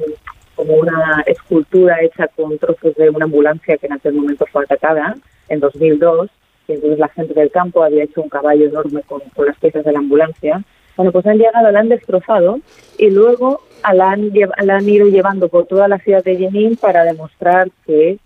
como 0.56 0.74
una 0.76 1.24
escultura 1.26 2.02
hecha 2.02 2.28
con 2.28 2.58
trozos 2.58 2.94
de 2.96 3.10
una 3.10 3.26
ambulancia 3.26 3.78
que 3.78 3.88
en 3.88 3.94
aquel 3.94 4.14
momento 4.14 4.46
fue 4.52 4.64
atacada 4.64 5.16
en 5.48 5.60
2002, 5.60 6.30
y 6.68 6.74
entonces 6.74 7.00
la 7.00 7.08
gente 7.10 7.34
del 7.34 7.52
campo 7.52 7.84
había 7.84 8.04
hecho 8.04 8.22
un 8.22 8.30
caballo 8.30 8.66
enorme 8.66 9.02
con, 9.04 9.22
con 9.36 9.46
las 9.46 9.58
piezas 9.58 9.84
de 9.84 9.92
la 9.92 10.00
ambulancia. 10.00 10.64
Bueno, 10.98 11.12
pues 11.12 11.26
han 11.26 11.38
llegado, 11.38 11.72
la 11.72 11.80
han 11.80 11.90
destrozado 11.90 12.60
y 12.98 13.10
luego 13.10 13.62
la 13.94 14.12
han, 14.12 14.32
la 14.64 14.78
han 14.78 14.90
ido 14.90 15.08
llevando 15.08 15.48
por 15.50 15.66
toda 15.66 15.88
la 15.88 15.98
ciudad 16.00 16.24
de 16.24 16.38
Jenin 16.38 16.76
para 16.76 17.04
demostrar 17.04 17.70
que 17.86 18.20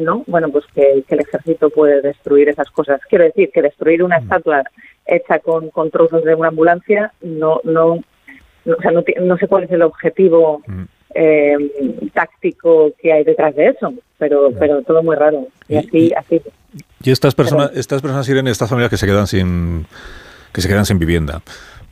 no 0.00 0.24
bueno 0.26 0.48
pues 0.50 0.64
que, 0.74 1.04
que, 1.06 1.14
el 1.14 1.20
ejército 1.20 1.70
puede 1.70 2.00
destruir 2.00 2.48
esas 2.48 2.70
cosas. 2.70 3.00
Quiero 3.08 3.24
decir 3.24 3.50
que 3.52 3.62
destruir 3.62 4.02
una 4.02 4.18
estatua 4.18 4.62
hecha 5.06 5.38
con, 5.38 5.70
con 5.70 5.90
trozos 5.90 6.24
de 6.24 6.34
una 6.34 6.48
ambulancia 6.48 7.12
no 7.22 7.60
no 7.64 8.00
o 8.66 8.80
sea, 8.80 8.92
no, 8.92 9.04
no, 9.20 9.36
sé 9.36 9.46
cuál 9.46 9.64
es 9.64 9.70
el 9.70 9.82
objetivo 9.82 10.62
eh, 11.14 11.54
táctico 12.12 12.92
que 13.00 13.12
hay 13.12 13.24
detrás 13.24 13.54
de 13.54 13.68
eso, 13.68 13.92
pero 14.18 14.50
pero 14.58 14.82
todo 14.82 15.02
muy 15.02 15.16
raro. 15.16 15.48
Y 15.68 15.76
así, 15.76 16.12
así. 16.16 16.40
Y 17.02 17.10
estas 17.10 17.34
personas, 17.34 17.68
pero, 17.68 17.80
estas 17.80 18.02
personas 18.02 18.28
Irene, 18.28 18.50
estas 18.50 18.70
familias 18.70 18.90
que 18.90 18.96
se 18.96 19.06
quedan 19.06 19.26
sin 19.26 19.86
que 20.52 20.60
se 20.60 20.68
quedan 20.68 20.86
sin 20.86 20.98
vivienda, 20.98 21.42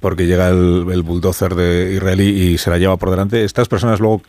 porque 0.02 0.26
llega 0.26 0.48
el, 0.48 0.86
el 0.92 1.02
bulldozer 1.02 1.54
de 1.54 1.94
israelí 1.94 2.28
y 2.28 2.58
se 2.58 2.68
la 2.68 2.76
lleva 2.76 2.98
por 2.98 3.08
delante. 3.08 3.44
Estas 3.44 3.68
personas 3.68 4.00
luego, 4.00 4.20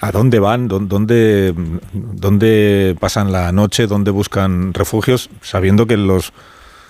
¿a 0.00 0.12
dónde 0.12 0.38
van? 0.38 0.68
¿Dónde, 0.68 1.52
dónde 1.92 2.96
pasan 2.98 3.32
la 3.32 3.52
noche? 3.52 3.86
¿Dónde 3.86 4.10
buscan 4.12 4.72
refugios? 4.72 5.28
Sabiendo 5.42 5.86
que 5.86 5.98
los 5.98 6.32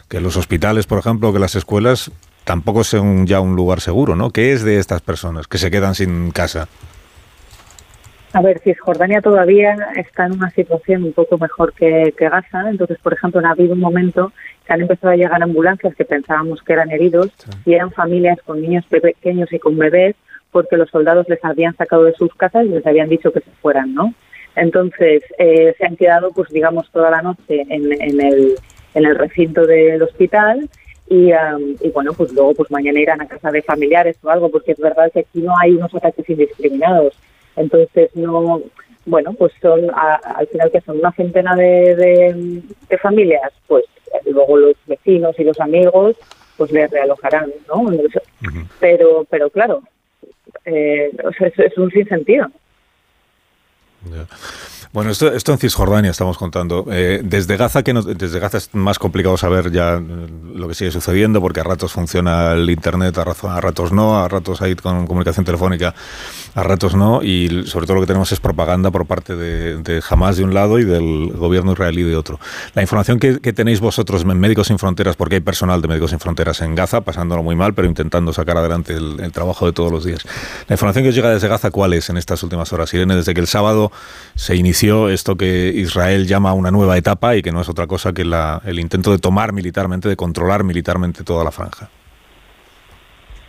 que 0.08 0.20
los 0.20 0.36
hospitales, 0.36 0.86
por 0.86 0.98
ejemplo, 0.98 1.32
que 1.32 1.40
las 1.40 1.56
escuelas 1.56 2.12
tampoco 2.44 2.84
son 2.84 3.26
ya 3.26 3.40
un 3.40 3.56
lugar 3.56 3.80
seguro, 3.80 4.14
¿no? 4.14 4.30
¿Qué 4.30 4.52
es 4.52 4.62
de 4.62 4.78
estas 4.78 5.00
personas 5.00 5.48
que 5.48 5.58
se 5.58 5.70
quedan 5.70 5.96
sin 5.96 6.30
casa? 6.30 6.68
A 8.32 8.42
ver, 8.42 8.60
Cisjordania 8.60 9.22
todavía 9.22 9.76
está 9.96 10.26
en 10.26 10.34
una 10.34 10.50
situación 10.50 11.04
un 11.04 11.12
poco 11.12 11.38
mejor 11.38 11.72
que, 11.72 12.14
que, 12.16 12.28
Gaza. 12.28 12.68
Entonces, 12.68 12.98
por 13.02 13.14
ejemplo, 13.14 13.40
ha 13.44 13.50
habido 13.50 13.72
un 13.72 13.80
momento 13.80 14.32
que 14.66 14.72
han 14.72 14.82
empezado 14.82 15.12
a 15.12 15.16
llegar 15.16 15.42
ambulancias 15.42 15.94
que 15.94 16.04
pensábamos 16.04 16.62
que 16.62 16.72
eran 16.72 16.90
heridos 16.90 17.30
sí. 17.36 17.50
y 17.66 17.74
eran 17.74 17.90
familias 17.92 18.38
con 18.44 18.60
niños 18.60 18.84
pequeños 18.86 19.52
y 19.52 19.58
con 19.58 19.78
bebés 19.78 20.16
porque 20.50 20.76
los 20.76 20.90
soldados 20.90 21.28
les 21.28 21.44
habían 21.44 21.76
sacado 21.76 22.04
de 22.04 22.14
sus 22.14 22.34
casas 22.34 22.64
y 22.64 22.70
les 22.70 22.86
habían 22.86 23.08
dicho 23.08 23.30
que 23.32 23.40
se 23.40 23.50
fueran, 23.60 23.94
¿no? 23.94 24.14
Entonces, 24.54 25.22
eh, 25.38 25.74
se 25.76 25.84
han 25.84 25.96
quedado, 25.96 26.30
pues 26.32 26.48
digamos, 26.48 26.90
toda 26.90 27.10
la 27.10 27.20
noche 27.20 27.66
en, 27.68 27.92
en, 27.92 28.20
el, 28.20 28.54
en 28.94 29.04
el 29.04 29.14
recinto 29.16 29.66
del 29.66 30.02
hospital 30.02 30.68
y, 31.08 31.32
um, 31.32 31.76
y, 31.80 31.90
bueno, 31.90 32.12
pues 32.14 32.32
luego 32.32 32.54
pues 32.54 32.70
mañana 32.70 32.98
irán 32.98 33.20
a 33.20 33.28
casa 33.28 33.50
de 33.50 33.62
familiares 33.62 34.16
o 34.22 34.30
algo, 34.30 34.50
porque 34.50 34.72
es 34.72 34.78
verdad 34.78 35.10
que 35.12 35.20
aquí 35.20 35.40
no 35.42 35.52
hay 35.58 35.74
unos 35.74 35.94
ataques 35.94 36.28
indiscriminados. 36.28 37.14
Entonces, 37.54 38.10
no, 38.16 38.62
bueno, 39.06 39.32
pues 39.34 39.52
son, 39.62 39.90
a, 39.90 40.16
al 40.16 40.46
final 40.48 40.70
que 40.70 40.80
son 40.82 40.98
una 40.98 41.12
centena 41.12 41.54
de, 41.54 41.96
de, 41.96 42.62
de, 42.88 42.98
familias, 42.98 43.52
pues 43.66 43.84
luego 44.26 44.56
los 44.56 44.76
vecinos 44.86 45.38
y 45.38 45.44
los 45.44 45.58
amigos 45.60 46.16
pues 46.56 46.72
les 46.72 46.90
realojarán, 46.90 47.52
¿no? 47.68 47.82
Uh 47.82 47.90
-huh. 47.90 48.68
Pero, 48.80 49.26
pero 49.30 49.50
claro, 49.50 49.82
eh, 50.64 51.10
o 51.24 51.32
sea, 51.32 51.48
es, 51.48 51.58
es 51.58 51.78
un 51.78 51.90
sinsentido. 51.90 52.48
Yeah. 54.10 54.26
Bueno, 54.96 55.10
esto, 55.10 55.30
esto 55.30 55.52
en 55.52 55.58
Cisjordania 55.58 56.10
estamos 56.10 56.38
contando. 56.38 56.86
Eh, 56.90 57.20
desde 57.22 57.58
Gaza, 57.58 57.82
que 57.82 57.92
no, 57.92 58.00
desde 58.00 58.38
Gaza 58.38 58.56
es 58.56 58.70
más 58.72 58.98
complicado 58.98 59.36
saber 59.36 59.70
ya 59.70 60.00
lo 60.54 60.68
que 60.68 60.74
sigue 60.74 60.90
sucediendo, 60.90 61.42
porque 61.42 61.60
a 61.60 61.64
ratos 61.64 61.92
funciona 61.92 62.52
el 62.52 62.70
internet, 62.70 63.18
a, 63.18 63.20
a 63.20 63.60
ratos 63.60 63.92
no, 63.92 64.18
a 64.18 64.26
ratos 64.26 64.62
hay 64.62 64.74
con 64.74 65.06
comunicación 65.06 65.44
telefónica, 65.44 65.94
a 66.54 66.62
ratos 66.62 66.94
no, 66.94 67.22
y 67.22 67.66
sobre 67.66 67.84
todo 67.84 67.96
lo 67.96 68.00
que 68.00 68.06
tenemos 68.06 68.32
es 68.32 68.40
propaganda 68.40 68.90
por 68.90 69.04
parte 69.04 69.36
de, 69.36 69.76
de 69.82 70.02
Hamas 70.08 70.38
de 70.38 70.44
un 70.44 70.54
lado 70.54 70.78
y 70.78 70.84
del 70.84 71.30
gobierno 71.34 71.72
israelí 71.72 72.02
de 72.02 72.16
otro. 72.16 72.40
La 72.72 72.80
información 72.80 73.18
que, 73.18 73.38
que, 73.40 73.52
tenéis 73.52 73.80
vosotros 73.80 74.22
en 74.22 74.40
Médicos 74.40 74.68
Sin 74.68 74.78
Fronteras, 74.78 75.14
porque 75.14 75.34
hay 75.34 75.40
personal 75.42 75.82
de 75.82 75.88
Médicos 75.88 76.08
Sin 76.08 76.20
Fronteras 76.20 76.62
en 76.62 76.74
Gaza, 76.74 77.02
pasándolo 77.02 77.42
muy 77.42 77.54
mal, 77.54 77.74
pero 77.74 77.86
intentando 77.86 78.32
sacar 78.32 78.56
adelante 78.56 78.94
el, 78.94 79.20
el 79.20 79.30
trabajo 79.30 79.66
de 79.66 79.74
todos 79.74 79.92
los 79.92 80.06
días. 80.06 80.22
La 80.68 80.72
información 80.72 81.02
que 81.02 81.10
os 81.10 81.14
llega 81.14 81.28
desde 81.28 81.48
Gaza, 81.48 81.70
¿cuál 81.70 81.92
es 81.92 82.08
en 82.08 82.16
estas 82.16 82.42
últimas 82.42 82.72
horas? 82.72 82.94
Irene, 82.94 83.14
desde 83.14 83.34
que 83.34 83.40
el 83.42 83.46
sábado 83.46 83.92
se 84.36 84.56
inició 84.56 84.85
esto 85.08 85.36
que 85.36 85.68
Israel 85.74 86.26
llama 86.26 86.52
una 86.54 86.70
nueva 86.70 86.96
etapa 86.96 87.36
y 87.36 87.42
que 87.42 87.52
no 87.52 87.60
es 87.60 87.68
otra 87.68 87.86
cosa 87.86 88.12
que 88.12 88.24
la, 88.24 88.62
el 88.64 88.78
intento 88.78 89.10
de 89.10 89.18
tomar 89.18 89.52
militarmente, 89.52 90.08
de 90.08 90.16
controlar 90.16 90.64
militarmente 90.64 91.24
toda 91.24 91.44
la 91.44 91.50
franja. 91.50 91.90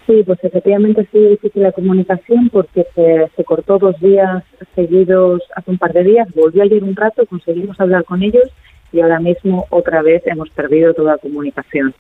Sí, 0.08 0.24
pues 0.26 0.40
efectivamente 0.42 1.02
ha 1.02 1.12
sido 1.12 1.32
difícil 1.32 1.64
la 1.64 1.74
comunicación 1.74 2.50
porque 2.50 2.86
se, 2.96 3.44
cortó 3.44 3.78
dos 3.78 4.00
días 4.00 4.42
seguidos 4.74 5.42
hace 5.54 5.70
un 5.70 5.78
par 5.78 5.92
de 5.92 6.06
días, 6.06 6.30
volvió 6.34 6.64
ayer 6.64 6.82
un 6.82 6.96
rato, 6.96 7.26
conseguimos 7.26 7.78
hablar 7.82 8.06
con 8.06 8.24
ellos 8.24 8.50
y 8.94 9.02
ahora 9.02 9.20
mismo 9.20 9.66
otra 9.70 10.02
vez 10.02 10.26
hemos 10.26 10.50
perdido 10.52 10.94
toda 10.94 11.18
comunicación. 11.18 11.94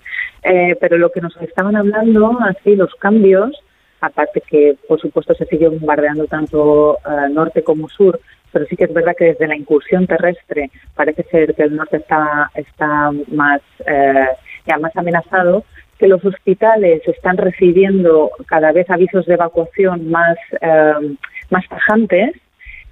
Eh, 0.43 0.78
pero 0.80 0.97
lo 0.97 1.12
que 1.12 1.19
nos 1.19 1.36
estaban 1.41 1.76
hablando, 1.76 2.38
así 2.41 2.78
los 2.78 2.95
cambios, 2.95 3.52
aparte 4.00 4.41
que 4.47 4.78
por 4.88 5.02
supuesto 5.02 5.34
se 5.34 5.45
sigue 5.45 5.67
bombardeando 5.67 6.28
tanto 6.28 7.00
uh, 7.06 7.34
norte 7.34 7.62
como 7.62 7.89
sur, 7.89 8.21
pero 8.51 8.65
sí 8.65 8.75
que 8.75 8.86
es 8.86 8.93
verdad 8.93 9.15
que 9.17 9.25
desde 9.25 9.47
la 9.47 9.55
incursión 9.55 10.07
terrestre 10.07 10.69
parece 10.95 11.23
ser 11.23 11.55
que 11.55 11.63
el 11.63 11.75
norte 11.75 11.97
está, 11.97 12.51
está 12.55 13.12
más, 13.27 13.62
eh, 13.86 14.27
ya 14.65 14.77
más 14.77 14.95
amenazado, 14.95 15.63
que 15.97 16.07
los 16.07 16.23
hospitales 16.23 17.01
están 17.07 17.38
recibiendo 17.38 18.31
cada 18.45 18.71
vez 18.71 18.89
avisos 18.89 19.25
de 19.25 19.33
evacuación 19.33 20.10
más, 20.10 20.38
eh, 20.62 21.15
más 21.49 21.67
tajantes 21.67 22.36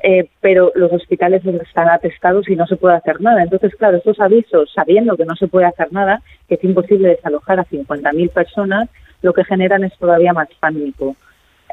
eh, 0.07 0.29
pero 0.39 0.71
los 0.75 0.91
hospitales 0.93 1.43
están 1.45 1.89
atestados 1.89 2.47
y 2.47 2.55
no 2.55 2.67
se 2.67 2.75
puede 2.75 2.95
hacer 2.95 3.21
nada. 3.21 3.41
Entonces, 3.41 3.73
claro, 3.75 3.97
estos 3.97 4.19
avisos, 4.19 4.71
sabiendo 4.71 5.17
que 5.17 5.25
no 5.25 5.35
se 5.35 5.47
puede 5.47 5.65
hacer 5.65 5.91
nada, 5.91 6.21
que 6.47 6.55
es 6.55 6.63
imposible 6.63 7.09
desalojar 7.09 7.59
a 7.59 7.65
50.000 7.65 8.29
personas, 8.29 8.87
lo 9.23 9.33
que 9.33 9.43
generan 9.43 9.83
es 9.83 9.97
todavía 9.97 10.31
más 10.31 10.47
pánico. 10.59 11.15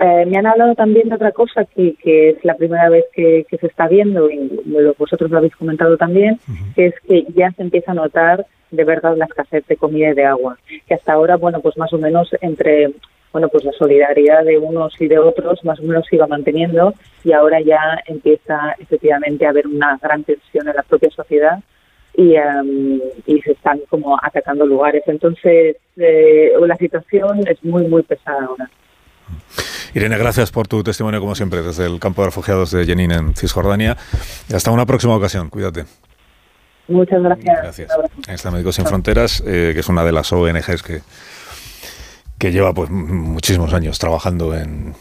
Eh, 0.05 0.27
me 0.27 0.37
han 0.37 0.47
hablado 0.47 0.75
también 0.75 1.09
de 1.09 1.15
otra 1.15 1.31
cosa 1.31 1.65
que, 1.65 1.95
que 1.95 2.31
es 2.31 2.45
la 2.45 2.57
primera 2.57 2.88
vez 2.88 3.05
que, 3.12 3.47
se 3.49 3.67
está 3.69 3.87
viendo 3.87 4.29
y 4.29 4.51
vosotros 4.99 5.31
lo 5.31 5.38
habéis 5.38 5.55
comentado 5.55 5.97
también, 5.97 6.41
que 6.75 6.87
es 6.87 6.95
que 7.07 7.25
ya 7.37 7.53
se 7.53 7.62
empieza 7.62 7.93
a 7.93 7.95
notar 7.95 8.45
de 8.73 8.83
verdad 8.83 9.17
la 9.17 9.27
escasez 9.27 9.65
de 9.69 9.77
comida 9.77 10.11
y 10.11 10.15
de 10.15 10.25
agua, 10.25 10.59
que 10.88 10.95
hasta 10.95 11.12
ahora, 11.12 11.37
bueno, 11.37 11.61
pues 11.61 11.77
más 11.79 11.93
o 11.93 11.99
menos 11.99 12.29
entre 12.41 12.93
bueno, 13.33 13.49
pues 13.49 13.65
la 13.65 13.73
solidaridad 13.73 14.45
de 14.45 14.59
unos 14.59 15.01
y 15.01 15.07
de 15.07 15.19
otros 15.19 15.65
más 15.65 15.79
o 15.79 15.85
menos 15.85 16.05
se 16.11 16.17
iba 16.17 16.27
manteniendo 16.27 16.95
y 17.23 17.33
ahora 17.33 17.61
ya 17.61 17.99
empieza 18.07 18.75
efectivamente 18.81 19.47
a 19.47 19.51
haber 19.51 19.69
una 19.69 19.99
gran 20.03 20.25
tensión 20.25 20.69
en 20.69 20.75
la 20.75 20.83
propia 20.83 21.11
sociedad 21.11 21.61
y, 22.15 22.35
em, 22.35 23.01
y 23.27 23.41
se 23.41 23.53
están 23.53 23.81
como 23.88 24.19
atacando 24.21 24.67
lugares. 24.67 25.05
Entonces, 25.07 25.77
eh, 25.97 26.53
la 26.61 26.77
situación 26.77 27.47
es 27.47 27.62
muy, 27.65 27.87
muy 27.87 28.03
pesada 28.03 28.45
ahora. 28.45 28.69
Irene, 29.95 30.17
gracias 30.17 30.51
por 30.51 30.69
tu 30.69 30.83
testimonio, 30.83 31.21
como 31.21 31.35
siempre, 31.35 31.63
desde 31.63 31.87
el 31.87 32.01
campo 32.01 32.23
de 32.23 32.29
refugiados 32.29 32.71
de 32.71 32.85
Jenin 32.87 33.13
en 33.13 33.35
Cisjordania. 33.35 33.97
Y 34.49 34.55
hasta 34.55 34.71
una 34.71 34.87
próxima 34.87 35.15
ocasión. 35.15 35.51
Cuídate. 35.51 35.85
Muchas 36.89 37.23
gracias. 37.23 37.57
Gracias. 37.63 37.91
Está 38.29 38.51
Médicos 38.51 38.75
Sin 38.77 38.87
Fronteras, 38.87 39.43
eh, 39.47 39.73
que 39.75 39.81
es 39.81 39.89
una 39.89 40.05
de 40.05 40.13
las 40.13 40.33
ONGs 40.33 40.83
que 40.83 41.03
que 42.43 42.51
lleva 42.51 42.75
pues 42.75 42.91
muchísimos 42.91 43.73
años 43.73 44.01
trabajando 44.01 44.53
en, 44.53 44.97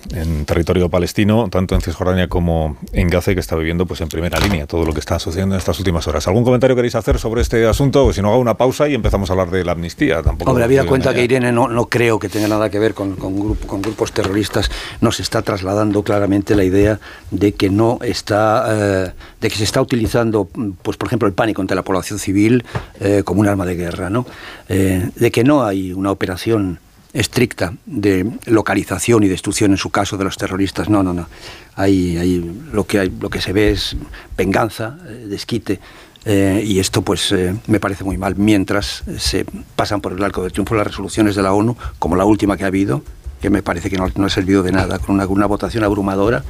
territorio 0.46 0.90
palestino, 0.90 1.50
tanto 1.50 1.74
en 1.74 1.82
Cisjordania 1.82 2.28
como 2.28 2.78
en 2.94 3.08
Gaza, 3.08 3.34
que 3.34 3.40
está 3.40 3.56
viviendo 3.56 3.88
pues 3.88 4.00
en 4.02 4.10
primera 4.10 4.40
línea 4.40 4.68
todo 4.68 4.86
lo 4.86 4.94
que 4.94 5.00
está 5.00 5.18
sucediendo 5.18 5.56
en 5.56 5.58
estas 5.60 5.80
últimas 5.80 6.08
horas. 6.08 6.28
¿Algún 6.28 6.44
comentario 6.44 6.76
queréis 6.76 6.94
hacer 6.94 7.18
sobre 7.18 7.42
este 7.42 7.66
asunto? 7.66 8.04
Pues 8.04 8.18
si 8.18 8.22
no, 8.22 8.30
hago 8.30 8.38
una 8.38 8.58
pausa 8.58 8.88
y 8.88 8.94
empezamos 8.94 9.32
a 9.32 9.34
hablar 9.34 9.50
de 9.50 9.66
la 9.66 9.72
amnistía. 9.72 10.22
Tampoco 10.22 10.52
Hombre, 10.52 10.66
había 10.66 10.86
cuenta 10.86 11.16
que 11.16 11.24
Irene 11.24 11.52
no, 11.52 11.68
no 11.68 11.88
creo 11.88 12.20
que 12.20 12.30
tenga 12.30 12.48
nada 12.48 12.70
que 12.70 12.78
ver 12.78 12.94
con, 12.94 13.16
con, 13.16 13.82
grupos 13.82 14.12
terroristas. 14.12 14.70
Nos 15.00 15.20
está 15.20 15.42
trasladando 15.42 16.04
claramente 16.04 16.54
la 16.54 16.64
idea 16.64 17.00
de 17.32 17.54
que 17.54 17.72
no 17.72 17.98
está, 18.04 18.66
eh, 18.70 19.14
de 19.42 19.50
que 19.50 19.56
se 19.56 19.64
está 19.64 19.82
utilizando, 19.82 20.48
pues 20.84 20.96
por 20.96 21.08
ejemplo, 21.08 21.28
el 21.28 21.34
pánico 21.34 21.64
ante 21.64 21.74
la 21.74 21.82
población 21.82 22.20
civil 22.20 22.64
eh, 23.00 23.24
como 23.26 23.42
un 23.42 23.48
arma 23.48 23.66
de 23.66 23.76
guerra, 23.76 24.12
¿no? 24.12 24.28
Eh, 24.70 25.10
de 25.16 25.32
que 25.32 25.44
no 25.44 25.64
hay 25.64 25.92
una 25.92 26.12
operación 26.12 26.78
estricta 27.14 27.74
de 27.86 28.32
localización 28.46 29.24
y 29.24 29.28
destrucción 29.28 29.72
en 29.72 29.78
su 29.78 29.90
caso 29.90 30.18
de 30.18 30.24
los 30.24 30.38
terroristas. 30.38 30.90
No, 30.90 31.04
no, 31.04 31.14
no. 31.14 31.28
Hay, 31.76 32.40
lo, 32.72 32.86
que 32.86 33.00
hay, 33.00 33.10
lo 33.20 33.30
que 33.30 33.42
se 33.42 33.54
ve 33.54 33.72
es 33.72 33.96
venganza, 34.38 34.98
eh, 35.08 35.26
desquite. 35.28 35.80
Eh, 36.24 36.64
y 36.66 36.80
esto 36.80 37.02
pues 37.02 37.32
eh, 37.32 37.56
me 37.68 37.80
parece 37.80 38.04
muy 38.04 38.18
mal. 38.18 38.36
Mientras 38.36 39.04
se 39.18 39.46
pasan 39.76 40.02
por 40.02 40.14
el 40.14 40.24
arco 40.24 40.44
de 40.44 40.52
triunfo 40.52 40.76
las 40.76 40.88
resoluciones 40.88 41.36
de 41.36 41.42
la 41.42 41.54
ONU, 41.54 41.76
como 42.00 42.16
la 42.16 42.26
última 42.26 42.58
que 42.58 42.64
ha 42.64 42.68
habido, 42.68 43.04
que 43.42 43.50
me 43.50 43.64
parece 43.64 43.90
que 43.90 43.98
no, 43.98 44.26
ha 44.26 44.30
servido 44.30 44.62
de 44.64 44.72
nada, 44.72 45.00
con 45.00 45.20
una, 45.20 45.46
votación 45.48 45.84
abrumadora 45.84 46.44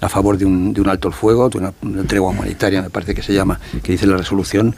a 0.00 0.08
favor 0.10 0.36
de 0.36 0.44
un, 0.44 0.74
de 0.74 0.82
un 0.82 0.88
alto 0.88 1.08
el 1.08 1.14
fuego, 1.14 1.48
de 1.48 1.58
una, 1.58 1.72
una 1.80 2.04
tregua 2.04 2.30
humanitaria, 2.30 2.82
me 2.82 2.90
parece 2.90 3.14
que 3.14 3.22
se 3.22 3.32
llama, 3.32 3.58
que 3.82 3.92
dice 3.92 4.06
la 4.06 4.18
resolución, 4.18 4.76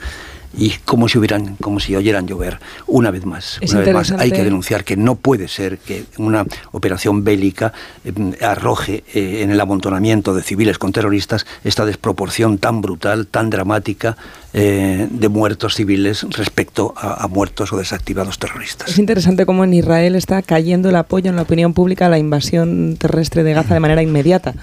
y 0.55 0.71
como 0.85 1.07
si 1.07 1.17
hubieran, 1.17 1.55
como 1.57 1.79
si 1.79 1.95
oyeran 1.95 2.27
llover. 2.27 2.59
Una 2.87 3.11
vez 3.11 3.25
más, 3.25 3.59
una 3.69 3.81
vez 3.81 3.93
más, 3.93 4.11
hay 4.11 4.31
que 4.31 4.43
denunciar 4.43 4.83
que 4.83 4.95
no 4.95 5.15
puede 5.15 5.47
ser 5.47 5.77
que 5.79 6.05
una 6.17 6.45
operación 6.71 7.23
bélica 7.23 7.73
eh, 8.05 8.11
arroje 8.43 9.03
eh, 9.13 9.41
en 9.43 9.51
el 9.51 9.59
amontonamiento 9.59 10.33
de 10.33 10.43
civiles 10.43 10.77
con 10.77 10.91
terroristas 10.91 11.45
esta 11.63 11.85
desproporción 11.85 12.57
tan 12.57 12.81
brutal, 12.81 13.27
tan 13.27 13.49
dramática 13.49 14.17
eh, 14.53 15.07
de 15.09 15.29
muertos 15.29 15.75
civiles 15.75 16.25
respecto 16.29 16.93
a, 16.97 17.23
a, 17.23 17.27
muertos 17.27 17.73
o 17.73 17.77
desactivados 17.77 18.39
terroristas. 18.39 18.89
Es 18.89 18.97
interesante 18.97 19.45
cómo 19.45 19.63
en 19.63 19.73
Israel 19.73 20.15
está 20.15 20.41
cayendo 20.41 20.89
el 20.89 20.95
apoyo 20.95 21.29
en 21.29 21.35
la 21.35 21.43
opinión 21.43 21.73
pública 21.73 22.07
a 22.07 22.09
la 22.09 22.17
invasión 22.17 22.97
terrestre 22.97 23.43
de 23.43 23.53
Gaza 23.53 23.73
de 23.73 23.79
manera 23.79 24.01
inmediata. 24.01 24.55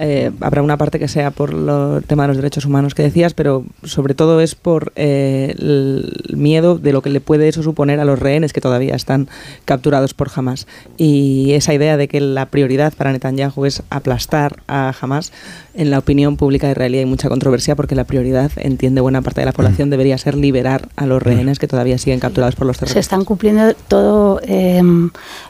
Eh, 0.00 0.30
habrá 0.40 0.62
una 0.62 0.76
parte 0.76 0.98
que 0.98 1.08
sea 1.08 1.32
por 1.32 1.50
el 1.50 2.04
tema 2.04 2.22
de 2.22 2.28
los 2.28 2.36
derechos 2.36 2.64
humanos 2.64 2.94
que 2.94 3.02
decías, 3.02 3.34
pero 3.34 3.64
sobre 3.82 4.14
todo 4.14 4.40
es 4.40 4.54
por 4.54 4.92
eh, 4.94 5.54
el 5.58 6.36
miedo 6.36 6.78
de 6.78 6.92
lo 6.92 7.02
que 7.02 7.10
le 7.10 7.20
puede 7.20 7.48
eso 7.48 7.62
suponer 7.64 7.98
a 7.98 8.04
los 8.04 8.18
rehenes 8.18 8.52
que 8.52 8.60
todavía 8.60 8.94
están 8.94 9.28
capturados 9.64 10.14
por 10.14 10.30
Hamas. 10.34 10.68
Y 10.96 11.52
esa 11.52 11.74
idea 11.74 11.96
de 11.96 12.06
que 12.06 12.20
la 12.20 12.46
prioridad 12.46 12.92
para 12.94 13.10
Netanyahu 13.12 13.64
es 13.64 13.82
aplastar 13.90 14.62
a 14.68 14.94
Hamas, 15.00 15.32
en 15.74 15.90
la 15.90 15.98
opinión 15.98 16.36
pública 16.36 16.70
israelí 16.70 16.98
hay 16.98 17.06
mucha 17.06 17.28
controversia 17.28 17.76
porque 17.76 17.94
la 17.94 18.04
prioridad, 18.04 18.50
entiende 18.56 19.00
buena 19.00 19.22
parte 19.22 19.40
de 19.40 19.46
la 19.46 19.52
población, 19.52 19.88
mm. 19.88 19.90
debería 19.90 20.18
ser 20.18 20.36
liberar 20.36 20.88
a 20.96 21.06
los 21.06 21.22
rehenes 21.22 21.58
que 21.58 21.68
todavía 21.68 21.98
siguen 21.98 22.20
capturados 22.20 22.54
por 22.54 22.66
los 22.66 22.76
terroristas. 22.76 22.94
Se 22.94 23.00
están 23.00 23.24
cumpliendo 23.24 23.74
todo 23.88 24.40
eh, 24.44 24.82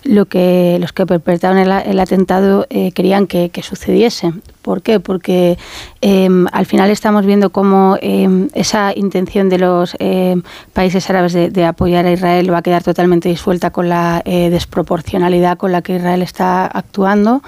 lo 0.05 0.27
que 0.27 0.79
los 0.81 0.93
que 0.93 1.07
perpetraron 1.07 1.59
el, 1.59 2.01
atentado 2.01 2.67
querían 2.69 3.27
que, 3.27 3.51
que 3.51 3.63
sucediese. 3.63 4.33
¿Por 4.69 4.83
qué? 4.83 5.01
Porque 5.01 5.57
em, 6.03 6.45
al 6.53 6.67
final 6.67 6.91
estamos 6.91 7.25
viendo 7.25 7.49
cómo 7.49 7.97
em, 8.03 8.51
esa 8.53 8.93
intención 8.95 9.49
de 9.49 9.57
los 9.57 9.97
em, 9.99 10.43
países 10.75 11.09
árabes 11.09 11.33
de, 11.33 11.65
apoyar 11.65 12.05
a 12.05 12.13
Israel 12.13 12.53
va 12.53 12.59
a 12.59 12.63
quedar 12.63 12.83
totalmente 12.83 13.31
disuelta 13.31 13.71
con 13.71 13.89
la 13.89 14.21
eh, 14.27 14.51
desproporcionalidad 14.51 15.57
con 15.57 15.73
la 15.73 15.81
que 15.81 15.97
Israel 15.97 16.21
está 16.21 16.67
actuando. 16.67 17.41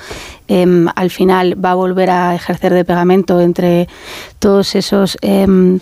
al 0.48 1.10
final 1.10 1.62
va 1.62 1.72
a 1.72 1.74
volver 1.74 2.08
a 2.08 2.34
ejercer 2.34 2.72
de 2.72 2.86
pegamento 2.86 3.38
entre 3.42 3.86
todos 4.38 4.74
esos 4.74 5.18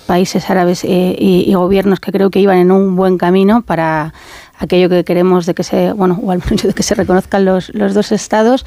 países 0.06 0.50
árabes 0.50 0.82
eh, 0.82 1.14
y, 1.16 1.54
gobiernos 1.54 2.00
que 2.00 2.10
creo 2.10 2.30
que 2.30 2.40
iban 2.40 2.58
en 2.58 2.72
un 2.72 2.96
buen 2.96 3.16
camino 3.16 3.62
para 3.62 4.12
aquello 4.58 4.88
que 4.88 5.04
queremos 5.04 5.46
de 5.46 5.54
que 5.54 5.62
se, 5.62 5.92
bueno, 5.92 6.18
o 6.20 6.32
al 6.32 6.40
menos 6.44 6.62
de 6.68 6.74
que 6.74 6.82
se 6.82 6.96
reconozcan 6.96 7.44
los, 7.44 7.72
los 7.74 7.94
dos 7.94 8.10
estados. 8.10 8.66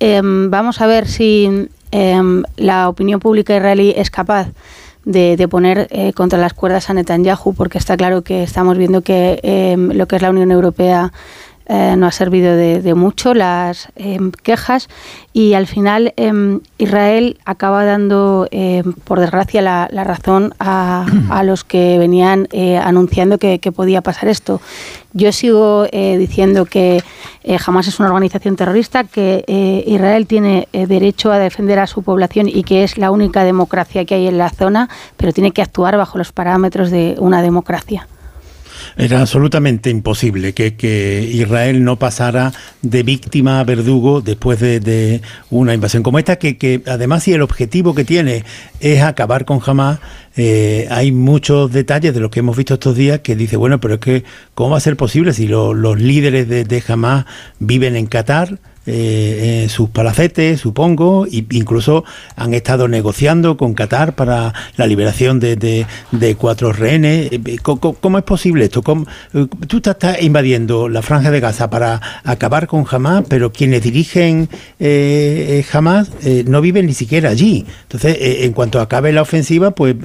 vamos 0.00 0.80
a 0.80 0.86
ver 0.86 1.08
si 1.08 1.68
Em, 1.92 2.42
la 2.56 2.88
opinión 2.88 3.20
pública 3.20 3.54
israelí 3.54 3.92
es 3.96 4.10
capaz 4.10 4.48
de, 5.04 5.46
poner 5.48 5.88
eh, 5.90 6.12
contra 6.12 6.38
las 6.38 6.54
cuerdas 6.54 6.88
a 6.88 6.94
Netanyahu, 6.94 7.54
porque 7.54 7.78
está 7.78 7.96
claro 7.96 8.22
que 8.22 8.42
estamos 8.42 8.78
viendo 8.78 9.02
que 9.02 9.40
em, 9.42 9.90
lo 9.92 10.06
que 10.06 10.16
es 10.16 10.22
la 10.22 10.30
Unión 10.30 10.50
Europea 10.50 11.12
eh, 11.66 11.94
no 11.96 12.06
ha 12.06 12.12
servido 12.12 12.56
de, 12.56 12.94
mucho 12.94 13.34
las 13.34 13.88
em, 13.96 14.30
quejas 14.30 14.88
y 15.32 15.54
al 15.54 15.66
final 15.66 16.12
Israel 16.76 17.38
acaba 17.46 17.84
dando, 17.84 18.46
por 19.04 19.18
desgracia, 19.18 19.62
la, 19.62 20.04
razón 20.04 20.52
a, 20.58 21.42
los 21.44 21.64
que 21.64 21.98
venían 21.98 22.48
eh, 22.52 22.76
anunciando 22.76 23.38
que, 23.38 23.58
podía 23.74 24.02
pasar 24.02 24.28
esto. 24.28 24.60
Yo 25.14 25.32
sigo 25.32 25.86
eh, 25.92 26.16
diciendo 26.16 26.64
que 26.64 27.02
eh, 27.44 27.58
jamás 27.58 27.86
es 27.86 28.00
una 28.00 28.08
organización 28.08 28.56
terrorista, 28.56 29.04
que 29.04 29.44
eh, 29.46 29.84
Israel 29.86 30.26
tiene 30.26 30.68
derecho 30.72 31.32
a 31.32 31.38
defender 31.38 31.78
a 31.78 31.86
su 31.86 32.02
población 32.02 32.48
y 32.48 32.62
que 32.62 32.82
es 32.82 32.96
la 32.98 33.10
única 33.10 33.44
democracia 33.44 34.04
que 34.04 34.14
hay 34.14 34.26
en 34.26 34.38
la 34.38 34.50
zona, 34.50 34.88
pero 35.16 35.32
tiene 35.32 35.52
que 35.52 35.62
actuar 35.62 35.96
bajo 35.96 36.18
los 36.18 36.32
parámetros 36.32 36.90
de 36.90 37.16
una 37.18 37.42
democracia. 37.42 38.08
Era 38.96 39.20
absolutamente 39.20 39.90
imposible 39.90 40.52
que, 40.52 40.72
Israel 41.32 41.84
no 41.84 41.98
pasara 41.98 42.52
de 42.82 43.02
víctima 43.02 43.60
a 43.60 43.64
verdugo 43.64 44.20
después 44.20 44.60
de, 44.60 45.20
una 45.50 45.74
invasión 45.74 46.02
como 46.02 46.18
esta, 46.18 46.36
que, 46.36 46.56
que, 46.56 46.82
además 46.86 47.22
si 47.22 47.32
el 47.32 47.42
objetivo 47.42 47.94
que 47.94 48.04
tiene 48.04 48.44
es 48.80 49.02
acabar 49.02 49.44
con 49.44 49.60
Hamas, 49.64 50.00
eh, 50.36 50.86
hay 50.90 51.12
muchos 51.12 51.72
detalles 51.72 52.14
de 52.14 52.20
lo 52.20 52.30
que 52.30 52.40
hemos 52.40 52.56
visto 52.56 52.74
estos 52.74 52.96
días 52.96 53.20
que 53.20 53.36
dice, 53.36 53.56
bueno, 53.56 53.80
pero 53.80 53.94
es 53.94 54.00
que, 54.00 54.24
¿cómo 54.54 54.70
va 54.70 54.76
a 54.78 54.80
ser 54.80 54.96
posible 54.96 55.32
si 55.32 55.46
los 55.46 56.00
líderes 56.00 56.48
de, 56.48 56.64
de 56.64 56.82
Hamas 56.86 57.26
viven 57.58 57.96
en 57.96 58.06
Qatar? 58.06 58.58
Eh, 58.86 59.66
sus 59.68 59.90
palacetes, 59.90 60.60
supongo, 60.60 61.26
e 61.26 61.44
incluso 61.50 62.04
han 62.36 62.54
estado 62.54 62.88
negociando 62.88 63.56
con 63.56 63.74
Qatar 63.74 64.14
para 64.14 64.52
la 64.76 64.86
liberación 64.86 65.40
de, 65.40 65.56
de, 65.56 66.34
cuatro 66.36 66.72
rehenes. 66.72 67.32
Eh, 67.32 67.40
eh, 67.44 67.58
¿Cómo, 67.62 68.18
es 68.18 68.24
posible 68.24 68.64
esto? 68.64 68.82
Eh, 69.34 69.46
tú 69.66 69.76
estás 69.78 70.20
invadiendo 70.22 70.88
la 70.88 71.02
franja 71.02 71.30
de 71.30 71.40
Gaza 71.40 71.70
para 71.70 72.00
acabar 72.24 72.66
con 72.66 72.84
Hamas, 72.90 73.24
pero 73.28 73.52
quienes 73.52 73.82
dirigen 73.82 74.48
eh, 74.78 75.64
Hamas 75.72 76.10
no 76.46 76.60
viven 76.60 76.86
ni 76.86 76.94
siquiera 76.94 77.30
allí. 77.30 77.64
Entonces, 77.82 78.16
en 78.20 78.52
cuanto 78.52 78.80
acabe 78.80 79.12
la 79.12 79.22
ofensiva, 79.22 79.72
pues 79.72 79.96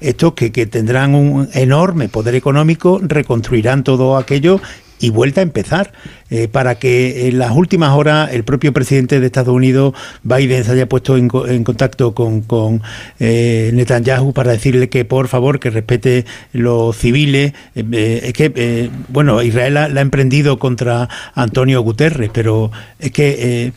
estos 0.00 0.34
que, 0.34 0.52
que 0.52 0.66
tendrán 0.66 1.14
un 1.14 1.48
enorme 1.52 2.08
poder 2.08 2.34
económico 2.34 3.00
reconstruirán 3.02 3.84
todo 3.84 4.16
aquello 4.16 4.60
y 5.04 5.10
vuelta 5.10 5.40
a 5.40 5.42
empezar 5.42 5.92
eh, 6.30 6.48
para 6.48 6.76
que 6.76 7.28
en 7.28 7.38
las 7.38 7.50
últimas 7.50 7.90
horas 7.90 8.30
el 8.32 8.42
propio 8.42 8.72
presidente 8.72 9.20
de 9.20 9.26
Estados 9.26 9.54
Unidos, 9.54 9.92
Biden, 10.22 10.64
se 10.64 10.72
haya 10.72 10.88
puesto 10.88 11.18
en, 11.18 11.28
contacto 11.28 12.14
con, 12.14 12.82
eh, 13.20 13.70
Netanyahu 13.74 14.32
para 14.32 14.52
decirle 14.52 14.88
que 14.88 15.04
por 15.04 15.28
favor 15.28 15.60
que 15.60 15.68
respete 15.68 16.24
los 16.52 16.96
civiles. 16.96 17.52
Eh, 17.74 18.20
es 18.24 18.32
que, 18.32 18.90
bueno, 19.08 19.42
Israel 19.42 19.74
la, 19.74 19.84
ha 19.84 20.00
emprendido 20.00 20.58
contra 20.58 21.08
Antonio 21.34 21.82
Guterres, 21.82 22.30
pero 22.32 22.70
es 22.98 23.10
que 23.10 23.72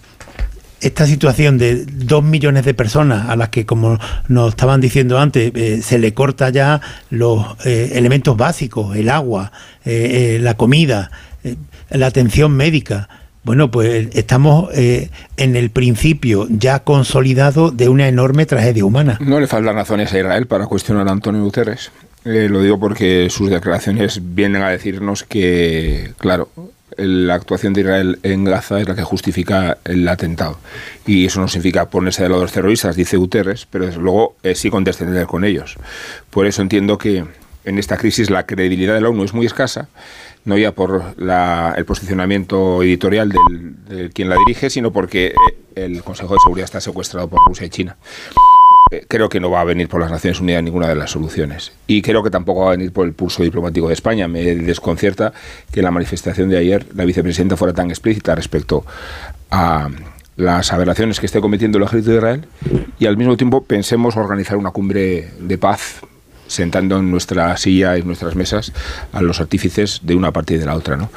esta 0.87 1.05
situación 1.05 1.57
de 1.57 1.85
dos 1.85 2.23
millones 2.23 2.65
de 2.65 2.73
personas 2.73 3.29
a 3.29 3.35
las 3.35 3.49
que, 3.49 3.65
como 3.65 3.99
nos 4.27 4.49
estaban 4.49 4.81
diciendo 4.81 5.19
antes, 5.19 5.51
eh, 5.55 5.81
se 5.81 5.99
le 5.99 6.13
corta 6.13 6.49
ya 6.49 6.81
los 7.09 7.45
eh, 7.65 7.91
elementos 7.95 8.35
básicos, 8.35 8.95
el 8.95 9.09
agua, 9.09 9.51
eh, 9.85 10.39
la 10.41 10.55
comida, 10.55 11.11
la 11.89 12.07
atención 12.07 12.53
médica. 12.53 13.09
Bueno, 13.43 13.71
pues 13.71 14.09
estamos 14.13 14.69
en 14.73 15.55
el 15.55 15.69
principio 15.69 16.47
ya 16.49 16.79
consolidado 16.79 17.71
de 17.71 17.87
una 17.87 18.09
enorme 18.09 18.45
tragedia 18.45 18.83
humana. 18.83 19.17
No 19.21 19.39
le 19.39 19.47
faltan 19.47 19.75
razones 19.75 20.11
a 20.11 20.19
Israel 20.19 20.47
para 20.47 20.65
cuestionar 20.65 21.07
a 21.07 21.11
Antonio 21.11 21.43
Guterres. 21.43 21.91
lo 22.25 22.61
digo 22.61 22.77
porque 22.77 23.29
sus 23.29 23.49
declaraciones 23.49 24.19
vienen 24.35 24.63
a 24.63 24.69
decirnos 24.69 25.23
que, 25.23 26.11
claro, 26.17 26.49
la 26.97 27.35
actuación 27.35 27.73
de 27.73 27.81
Israel 27.81 28.19
en 28.23 28.43
Gaza 28.43 28.79
es 28.79 28.87
la 28.87 28.95
que 28.95 29.03
justifica 29.03 29.77
el 29.85 30.07
atentado. 30.07 30.59
Y 31.05 31.25
eso 31.25 31.39
no 31.39 31.47
significa 31.47 31.89
ponerse 31.89 32.23
de 32.23 32.29
lado 32.29 32.41
de 32.41 32.45
los 32.45 32.51
terroristas, 32.51 32.95
dice 32.95 33.17
Guterres, 33.17 33.67
pero 33.69 33.85
desde 33.85 34.01
luego 34.01 34.35
eh, 34.43 34.55
sí 34.55 34.69
condescender 34.69 35.27
con 35.27 35.43
ellos. 35.45 35.75
Por 36.29 36.47
eso 36.47 36.61
entiendo 36.61 36.97
que 36.97 37.25
en 37.65 37.77
esta 37.77 37.97
crisis 37.97 38.29
la 38.29 38.45
credibilidad 38.45 38.93
de 38.93 39.01
la 39.01 39.09
ONU 39.09 39.23
es 39.23 39.33
muy 39.33 39.45
escasa, 39.45 39.89
no 40.45 40.57
ya 40.57 40.71
por 40.71 41.15
el 41.17 41.85
posicionamiento 41.85 42.81
editorial 42.81 43.29
de 43.29 44.09
quien 44.11 44.29
la 44.29 44.37
dirige, 44.37 44.69
sino 44.69 44.91
porque 44.91 45.27
eh, 45.27 45.33
el 45.75 46.03
Consejo 46.03 46.33
de 46.33 46.39
Seguridad 46.39 46.65
está 46.65 46.81
secuestrado 46.81 47.27
por 47.27 47.39
Rusia 47.45 47.67
y 47.67 47.69
China. 47.69 47.97
Eh, 48.91 49.05
creo 49.07 49.29
que 49.29 49.39
no 49.39 49.49
va 49.49 49.61
a 49.61 49.63
venir 49.63 49.89
por 49.89 50.01
las 50.01 50.11
Naciones 50.11 50.39
Unidas 50.39 50.63
ninguna 50.63 50.87
de 50.87 50.95
las 50.95 51.11
soluciones. 51.11 51.71
Y 51.87 52.01
creo 52.01 52.23
que 52.23 52.29
tampoco 52.29 52.61
va 52.61 52.67
a 52.69 52.71
venir 52.71 52.91
por 52.91 53.05
el 53.05 53.13
pulso 53.13 53.43
diplomático 53.43 53.87
de 53.87 53.93
España. 53.93 54.27
Me 54.27 54.43
desconcierta 54.55 55.33
que 55.71 55.81
en 55.81 55.85
la 55.85 55.91
manifestación 55.91 56.49
de 56.49 56.57
ayer 56.57 56.85
la 56.95 57.05
vicepresidenta 57.05 57.57
fuera 57.57 57.73
tan 57.73 57.89
explícita 57.89 58.35
respecto 58.35 58.85
a 59.51 59.89
las 60.35 60.71
aberraciones 60.71 61.19
que 61.19 61.25
esté 61.25 61.41
cometiendo 61.41 61.79
el 61.79 61.83
ejército 61.83 62.11
de 62.11 62.17
Israel 62.17 62.45
y 62.99 63.07
al 63.07 63.17
mismo 63.17 63.37
tiempo 63.37 63.63
pensemos 63.63 64.15
organizar 64.17 64.57
una 64.57 64.69
cumbre 64.69 65.31
de 65.39 65.57
paz 65.57 66.01
sentando 66.47 66.97
en 66.97 67.11
nuestra 67.11 67.55
silla 67.57 67.97
y 67.97 68.01
en 68.01 68.07
nuestras 68.07 68.35
mesas 68.35 68.71
a 69.13 69.21
los 69.21 69.39
artífices 69.39 70.01
de 70.03 70.15
una 70.15 70.31
parte 70.31 70.55
y 70.55 70.57
de 70.57 70.65
la 70.65 70.75
otra. 70.75 70.97
¿no? 70.97 71.09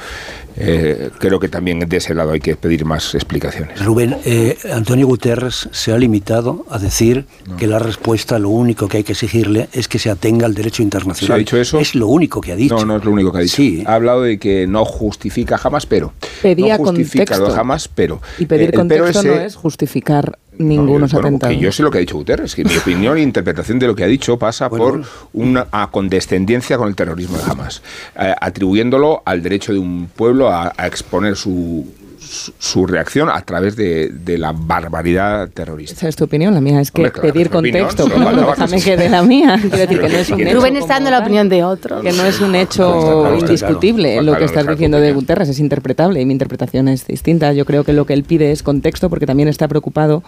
Eh, 0.57 1.09
creo 1.17 1.39
que 1.39 1.47
también 1.47 1.79
de 1.79 1.97
ese 1.97 2.13
lado 2.13 2.31
hay 2.31 2.39
que 2.39 2.55
pedir 2.55 2.83
más 2.85 3.15
explicaciones. 3.15 3.83
Rubén, 3.83 4.17
eh, 4.25 4.57
Antonio 4.73 5.07
Guterres 5.07 5.69
se 5.71 5.93
ha 5.93 5.97
limitado 5.97 6.65
a 6.69 6.77
decir 6.77 7.25
que 7.57 7.67
la 7.67 7.79
respuesta, 7.79 8.37
lo 8.37 8.49
único 8.49 8.87
que 8.87 8.97
hay 8.97 9.03
que 9.03 9.13
exigirle 9.13 9.69
es 9.71 9.87
que 9.87 9.97
se 9.99 10.09
atenga 10.09 10.45
al 10.45 10.53
derecho 10.53 10.83
internacional. 10.83 11.35
ha 11.35 11.39
dicho 11.39 11.57
eso? 11.57 11.79
Es 11.79 11.95
lo 11.95 12.07
único 12.07 12.41
que 12.41 12.51
ha 12.51 12.55
dicho. 12.55 12.75
No, 12.75 12.85
no 12.85 12.97
es 12.97 13.05
lo 13.05 13.11
único 13.11 13.31
que 13.31 13.37
ha 13.39 13.41
dicho. 13.41 13.55
Sí. 13.55 13.83
Ha 13.85 13.95
hablado 13.95 14.23
de 14.23 14.37
que 14.39 14.67
no 14.67 14.83
justifica 14.85 15.57
jamás, 15.57 15.85
pero. 15.85 16.13
Pedía 16.41 16.77
no 16.77 16.85
justifica 16.85 17.25
contexto. 17.25 17.55
jamás, 17.55 17.87
pero. 17.87 18.21
Y 18.37 18.45
pedir 18.45 18.73
contexto 18.73 19.05
pero 19.07 19.19
ese- 19.19 19.27
no 19.27 19.41
es 19.45 19.55
justificar 19.55 20.37
ningunos 20.67 21.11
Bueno, 21.11 21.27
atentados. 21.27 21.55
que 21.55 21.61
yo 21.61 21.71
sé 21.71 21.83
lo 21.83 21.91
que 21.91 21.97
ha 21.97 22.01
dicho 22.01 22.15
Guterres, 22.17 22.55
que 22.55 22.63
mi 22.63 22.75
opinión 22.77 23.17
e 23.17 23.21
interpretación 23.21 23.79
de 23.79 23.87
lo 23.87 23.95
que 23.95 24.03
ha 24.03 24.07
dicho 24.07 24.37
pasa 24.37 24.69
por 24.69 25.01
una 25.33 25.67
a 25.71 25.89
condescendencia 25.91 26.77
con 26.77 26.87
el 26.87 26.95
terrorismo 26.95 27.37
de 27.37 27.43
Hamas, 27.49 27.81
eh, 28.19 28.33
atribuyéndolo 28.39 29.21
al 29.25 29.41
derecho 29.41 29.73
de 29.73 29.79
un 29.79 30.09
pueblo 30.15 30.49
a, 30.49 30.73
a 30.77 30.87
exponer 30.87 31.35
su, 31.35 31.85
su, 32.31 32.53
su 32.59 32.85
reacción 32.85 33.29
a 33.29 33.41
través 33.41 33.75
de, 33.75 34.09
de 34.09 34.37
la 34.37 34.53
barbaridad 34.53 35.49
terrorista. 35.49 35.95
Esa 35.95 36.07
es 36.07 36.15
tu 36.15 36.23
opinión, 36.23 36.53
la 36.53 36.61
mía 36.61 36.79
es 36.79 36.91
que 36.91 37.01
Hombre, 37.01 37.11
claro, 37.11 37.33
pedir 37.33 37.47
opinión, 37.53 37.87
contexto. 37.87 38.07
faltaba 38.07 38.51
déjame 38.51 38.81
que- 38.81 38.97
dé 38.97 39.09
la 39.09 39.21
mía. 39.23 39.57
Quiero 39.61 39.77
decir 39.77 39.99
que 39.99 40.09
no 40.09 40.15
es 40.17 40.29
un 40.29 40.37
Rubén 40.37 40.47
hecho. 40.47 40.57
Rubén 40.59 40.75
está 40.77 40.93
dando 40.95 41.09
la 41.11 41.19
opinión 41.19 41.49
de 41.49 41.63
otro. 41.63 42.01
Que 42.01 42.11
no 42.13 42.23
es 42.25 42.39
un 42.39 42.55
hecho 42.55 43.35
indiscutible 43.37 44.13
claro. 44.13 44.31
lo 44.31 44.37
que 44.37 44.45
estás 44.45 44.65
diciendo 44.67 44.99
de. 44.99 45.11
Guterres, 45.11 45.49
es 45.49 45.59
interpretable 45.59 46.21
y 46.21 46.25
mi 46.25 46.31
interpretación 46.31 46.87
es 46.87 47.05
distinta. 47.05 47.51
Yo 47.53 47.65
creo 47.65 47.83
que 47.83 47.91
lo 47.93 48.05
que 48.05 48.13
él 48.13 48.23
pide 48.23 48.51
es 48.51 48.63
contexto 48.63 49.09
porque 49.09 49.25
también 49.25 49.49
está 49.49 49.67
preocupado, 49.67 50.23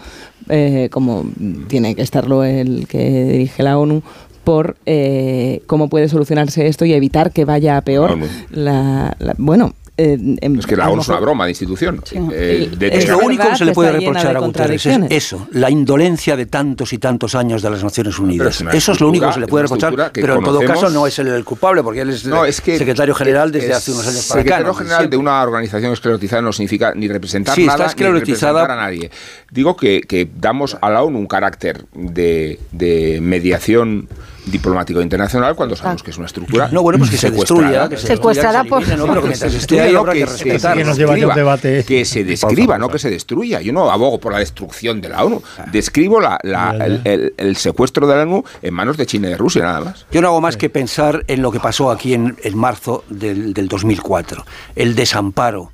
eh, 0.50 0.88
como 0.92 1.24
tiene 1.68 1.94
que 1.94 2.02
estarlo 2.02 2.44
el 2.44 2.86
que 2.86 3.24
dirige 3.24 3.62
la 3.62 3.78
ONU, 3.78 4.02
por 4.44 4.76
eh, 4.84 5.62
cómo 5.66 5.88
puede 5.88 6.08
solucionarse 6.10 6.66
esto 6.66 6.84
y 6.84 6.92
evitar 6.92 7.32
que 7.32 7.44
vaya 7.46 7.78
a 7.78 7.80
peor. 7.80 8.18
La, 8.50 9.16
la- 9.18 9.34
bueno, 9.38 9.72
eh, 9.96 10.36
Es 10.58 10.66
que 10.66 10.76
la 10.76 10.90
ONU 10.90 11.02
es 11.02 11.08
una 11.08 11.20
broma 11.20 11.44
de 11.44 11.52
institución. 11.52 12.02
Eh, 12.12 12.68
de 12.76 12.88
es 12.88 13.08
lo 13.08 13.18
único 13.18 13.48
que 13.48 13.56
se 13.56 13.64
le 13.64 13.72
puede 13.72 13.92
reprochar 13.92 14.36
a 14.36 14.40
Guterres, 14.40 14.84
es 14.86 14.92
contradicciones. 14.92 15.10
eso, 15.12 15.48
la 15.52 15.70
indolencia 15.70 16.36
de 16.36 16.46
tantos 16.46 16.92
y 16.92 16.98
tantos 16.98 17.34
años 17.34 17.62
de 17.62 17.70
las 17.70 17.84
Naciones 17.84 18.18
Unidas. 18.18 18.60
es 18.60 18.74
Eso 18.74 18.92
es 18.92 19.00
lo 19.00 19.08
único 19.08 19.26
que 19.28 19.34
se 19.34 19.40
le 19.40 19.46
puede 19.46 19.62
reprochar, 19.64 20.10
pero 20.12 20.36
en 20.38 20.44
todo 20.44 20.60
caso 20.62 20.90
no 20.90 21.06
es 21.06 21.18
él 21.18 21.28
el 21.28 21.44
culpable, 21.44 21.82
porque 21.82 22.00
él 22.00 22.10
es, 22.10 22.26
No, 22.26 22.44
es 22.44 22.60
que 22.60 22.76
secretario 22.76 23.14
general 23.14 23.52
desde 23.52 23.70
es 23.70 23.76
hace 23.76 23.92
unos 23.92 24.06
años 24.06 24.26
para 24.26 24.40
acá. 24.40 24.50
secretario 24.50 24.74
general 24.74 25.10
de 25.10 25.16
una 25.16 25.42
organización 25.42 25.92
esclerotizada 25.92 26.42
no 26.42 26.52
significa 26.52 26.92
ni 26.94 27.06
representar 27.06 27.54
Sí, 27.54 27.62
está 27.62 27.78
nada 27.78 27.94
ni 27.96 28.04
representar 28.04 28.70
a 28.70 28.76
nadie. 28.76 29.10
Digo 29.50 29.76
que, 29.76 30.00
que 30.00 30.28
damos 30.40 30.76
a 30.80 30.90
la 30.90 31.02
ONU 31.02 31.18
un 31.18 31.26
carácter 31.26 31.84
de, 31.94 32.58
de 32.72 33.20
mediación 33.22 34.08
diplomático 34.46 35.00
internacional 35.00 35.54
cuando 35.54 35.74
sabemos 35.76 36.02
que 36.02 36.10
es 36.10 36.16
una 36.18 36.26
estructura 36.26 36.68
No, 36.70 36.82
bueno, 36.82 36.98
pues 36.98 37.10
que 37.10 37.16
se 37.16 37.30
destruya, 37.30 37.88
que 37.88 37.96
se 37.96 38.06
Secuestrada 38.08 38.62
destruya, 38.62 38.62
que 38.62 38.66
se 38.66 38.70
por- 38.70 38.82
elimine, 38.82 39.06
no, 39.06 39.12
pero 39.14 39.28
que 39.28 39.34
se 39.36 39.50
destruya, 39.50 39.84
que 39.84 40.24
que 40.44 40.58
se- 40.58 40.74
que 40.74 40.84
nos 40.84 40.96
lleva 40.96 41.12
describa, 41.14 41.34
debate. 41.34 41.84
que 41.84 42.04
se 42.04 42.24
describa, 42.24 42.78
no 42.78 42.88
que 42.88 42.98
se 42.98 43.10
destruya. 43.10 43.60
Yo 43.60 43.72
no 43.72 43.90
abogo 43.90 44.20
por 44.20 44.32
la 44.32 44.38
destrucción 44.38 45.00
de 45.00 45.08
la 45.08 45.24
ONU. 45.24 45.42
Describo 45.72 46.20
la- 46.20 46.38
la- 46.42 46.76
el, 46.84 47.00
el- 47.04 47.34
el 47.36 47.56
secuestro 47.56 48.06
de 48.06 48.16
la 48.16 48.22
ONU 48.22 48.44
en 48.62 48.74
manos 48.74 48.96
de 48.96 49.06
China 49.06 49.28
y 49.28 49.30
de 49.30 49.36
Rusia, 49.36 49.62
nada 49.62 49.80
más. 49.80 50.06
Yo 50.10 50.20
no 50.20 50.28
hago 50.28 50.40
más 50.40 50.56
que 50.56 50.68
pensar 50.70 51.24
en 51.28 51.42
lo 51.42 51.50
que 51.50 51.60
pasó 51.60 51.90
aquí 51.90 52.14
en, 52.14 52.36
en 52.42 52.56
marzo 52.58 53.04
del, 53.08 53.54
del 53.54 53.68
2004. 53.68 54.44
El 54.76 54.94
desamparo 54.94 55.72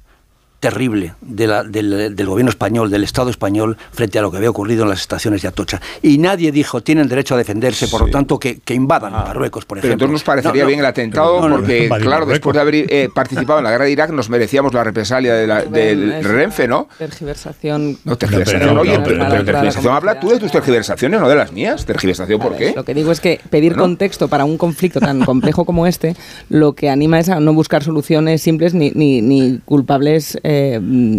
terrible 0.61 1.15
de 1.23 1.47
la- 1.47 1.65
del, 1.65 2.15
del 2.15 2.27
gobierno 2.27 2.51
español, 2.51 2.91
del 2.91 3.03
Estado 3.03 3.31
español, 3.31 3.77
frente 3.93 4.19
a 4.19 4.23
lo 4.23 4.31
que 4.31 4.37
había 4.37 4.51
ocurrido 4.51 4.83
en 4.85 4.91
las 4.91 5.01
estaciones 5.01 5.43
de 5.43 5.49
Atocha. 5.49 5.81
Y 6.03 6.19
nadie 6.19 6.53
dijo, 6.53 6.83
tienen 6.83 7.09
derecho 7.09 7.35
a 7.35 7.39
defenderse, 7.39 7.89
por 7.89 8.03
lo 8.03 8.09
tanto, 8.09 8.39
que, 8.39 8.61
que 8.61 8.75
invadan 8.75 9.13
Marruecos, 9.13 9.65
por 9.65 9.79
Ah. 9.79 9.81
Pero 9.81 9.93
ejemplo. 9.95 10.05
entonces 10.07 10.13
nos 10.13 10.23
parecería 10.25 10.63
No, 10.63 10.65
no, 10.65 10.69
bien 10.69 10.81
el 10.81 10.87
atentado 10.87 11.41
no, 11.41 11.49
no, 11.49 11.57
porque, 11.57 11.89
no, 11.89 11.97
claro, 11.97 12.27
después 12.27 12.55
de 12.55 12.61
haber 12.61 12.75
eh, 12.75 13.09
participado 13.15 13.59
en 13.61 13.65
la 13.65 13.71
guerra 13.71 13.85
de 13.87 13.91
Irak 13.93 14.11
nos 14.11 14.29
merecíamos 14.29 14.75
la 14.75 14.85
represalia 14.85 15.35
de 15.35 15.47
la- 15.47 15.65
del 15.65 16.13
Es 16.13 16.27
Renfe, 16.27 16.69
¿no? 16.69 16.89
Tergiversación. 16.99 17.99
No, 18.05 18.17
tergiversación. 18.17 18.61
pero- 18.69 18.81
Oye, 18.83 18.99
no, 18.99 19.05
pero, 19.05 19.29
tergiversación 19.45 19.95
habla 19.95 20.21
tú 20.21 20.29
de 20.31 20.39
tus 20.39 20.51
tergiversaciones, 20.53 21.21
no 21.21 21.29
de 21.29 21.37
las 21.37 21.53
mías. 21.53 21.87
¿Tergiversación 21.87 22.39
por 22.41 22.57
qué? 22.57 22.73
Lo 22.77 22.85
que 22.85 22.93
digo 22.95 23.11
es 23.13 23.21
que 23.21 23.41
pedir 23.51 23.77
¿No? 23.77 23.83
contexto 23.85 24.29
para 24.29 24.45
un 24.45 24.59
conflicto 24.59 25.01
tan 25.01 25.25
complejo 25.25 25.65
como 25.65 25.87
este, 25.87 26.17
lo 26.51 26.75
que 26.75 26.91
anima 26.91 27.19
es 27.19 27.29
a 27.31 27.41
no 27.41 27.55
buscar 27.55 27.83
soluciones 27.83 28.43
simples 28.43 28.75
ni, 28.75 28.91
ni, 28.91 29.23
ni 29.23 29.59
culpables 29.65 30.39
eh, 30.43 30.50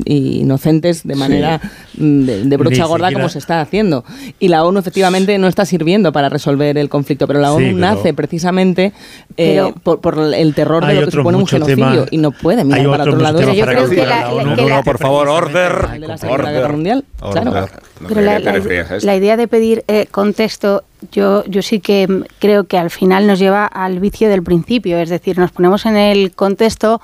y 0.05 0.39
inocentes 0.41 1.03
de 1.07 1.15
manera 1.15 1.59
mm, 1.97 2.21
de, 2.25 2.43
de 2.45 2.57
brocha 2.57 2.83
Ni 2.83 2.87
gorda 2.87 3.07
siquiera- 3.07 3.21
como 3.23 3.29
se 3.29 3.39
está 3.39 3.61
haciendo. 3.61 4.03
Y 4.39 4.47
la 4.49 4.63
ONU 4.63 4.79
efectivamente 4.79 5.37
no 5.37 5.47
está 5.47 5.65
sirviendo 5.65 6.11
para 6.11 6.29
resolver 6.29 6.77
el 6.77 6.89
conflicto, 6.89 7.27
pero 7.27 7.39
la 7.39 7.49
Sí, 7.49 7.55
ONU 7.55 7.65
pero- 7.67 7.77
nace 7.77 8.13
precisamente 8.13 8.93
eh, 9.37 9.55
Pero- 9.55 9.73
por, 9.83 10.01
por 10.01 10.19
el 10.33 10.53
terror 10.53 10.85
de 10.85 10.91
Hay 10.93 10.99
lo 10.99 11.05
que 11.05 11.11
supone 11.11 11.37
un 11.37 11.47
genocidio 11.47 12.05
y 12.11 12.17
no 12.17 12.31
puede 12.31 12.63
mirar 12.63 12.85
para 12.89 13.03
otro 13.03 13.17
lado. 13.17 13.39
yo 13.53 13.65
creo 13.65 13.89
que 13.89 13.95
calcular 13.95 14.07
la- 14.07 14.15
la 14.15 14.21
la- 14.21 14.33
ONU. 14.51 14.55
que 14.55 14.69
la- 14.69 14.83
por 14.83 14.97
favor, 14.97 15.27
order. 15.29 15.87
de 15.99 16.07
la 16.07 16.17
Segunda 16.17 16.51
Guerra 16.51 16.69
Mundial. 16.71 17.05
Claro. 17.31 17.67
Pero 18.07 18.21
la, 18.21 19.15
idea 19.15 19.37
de 19.37 19.47
pedir 19.47 19.83
eh, 19.87 20.07
contexto, 20.09 20.83
yo, 21.11 21.43
yo 21.45 21.61
sí 21.61 21.79
que 21.79 22.07
mm, 22.07 22.23
creo 22.39 22.63
que 22.63 22.77
al 22.79 22.89
final 22.89 23.27
nos 23.27 23.37
lleva 23.39 23.65
al 23.67 23.99
vicio 23.99 24.27
del 24.29 24.41
principio, 24.41 24.97
es 24.97 25.09
decir, 25.09 25.37
nos 25.37 25.51
ponemos 25.51 25.85
en 25.85 25.97
el 25.97 26.31
contexto 26.31 26.99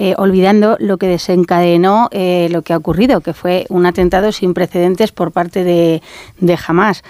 eh, 0.00 0.14
olvidando 0.16 0.76
lo 0.78 0.96
que 0.96 1.08
desencadenó 1.08 2.08
eh, 2.12 2.46
lo 2.52 2.62
que 2.62 2.72
ha 2.72 2.76
ocurrido, 2.76 3.20
que 3.20 3.34
fue 3.34 3.66
un 3.68 3.84
atentado 3.84 4.30
sin 4.30 4.54
precedentes 4.54 5.10
por 5.10 5.32
parte 5.32 5.64
de, 5.64 6.00
de 6.38 6.58
Hamas. 6.66 7.02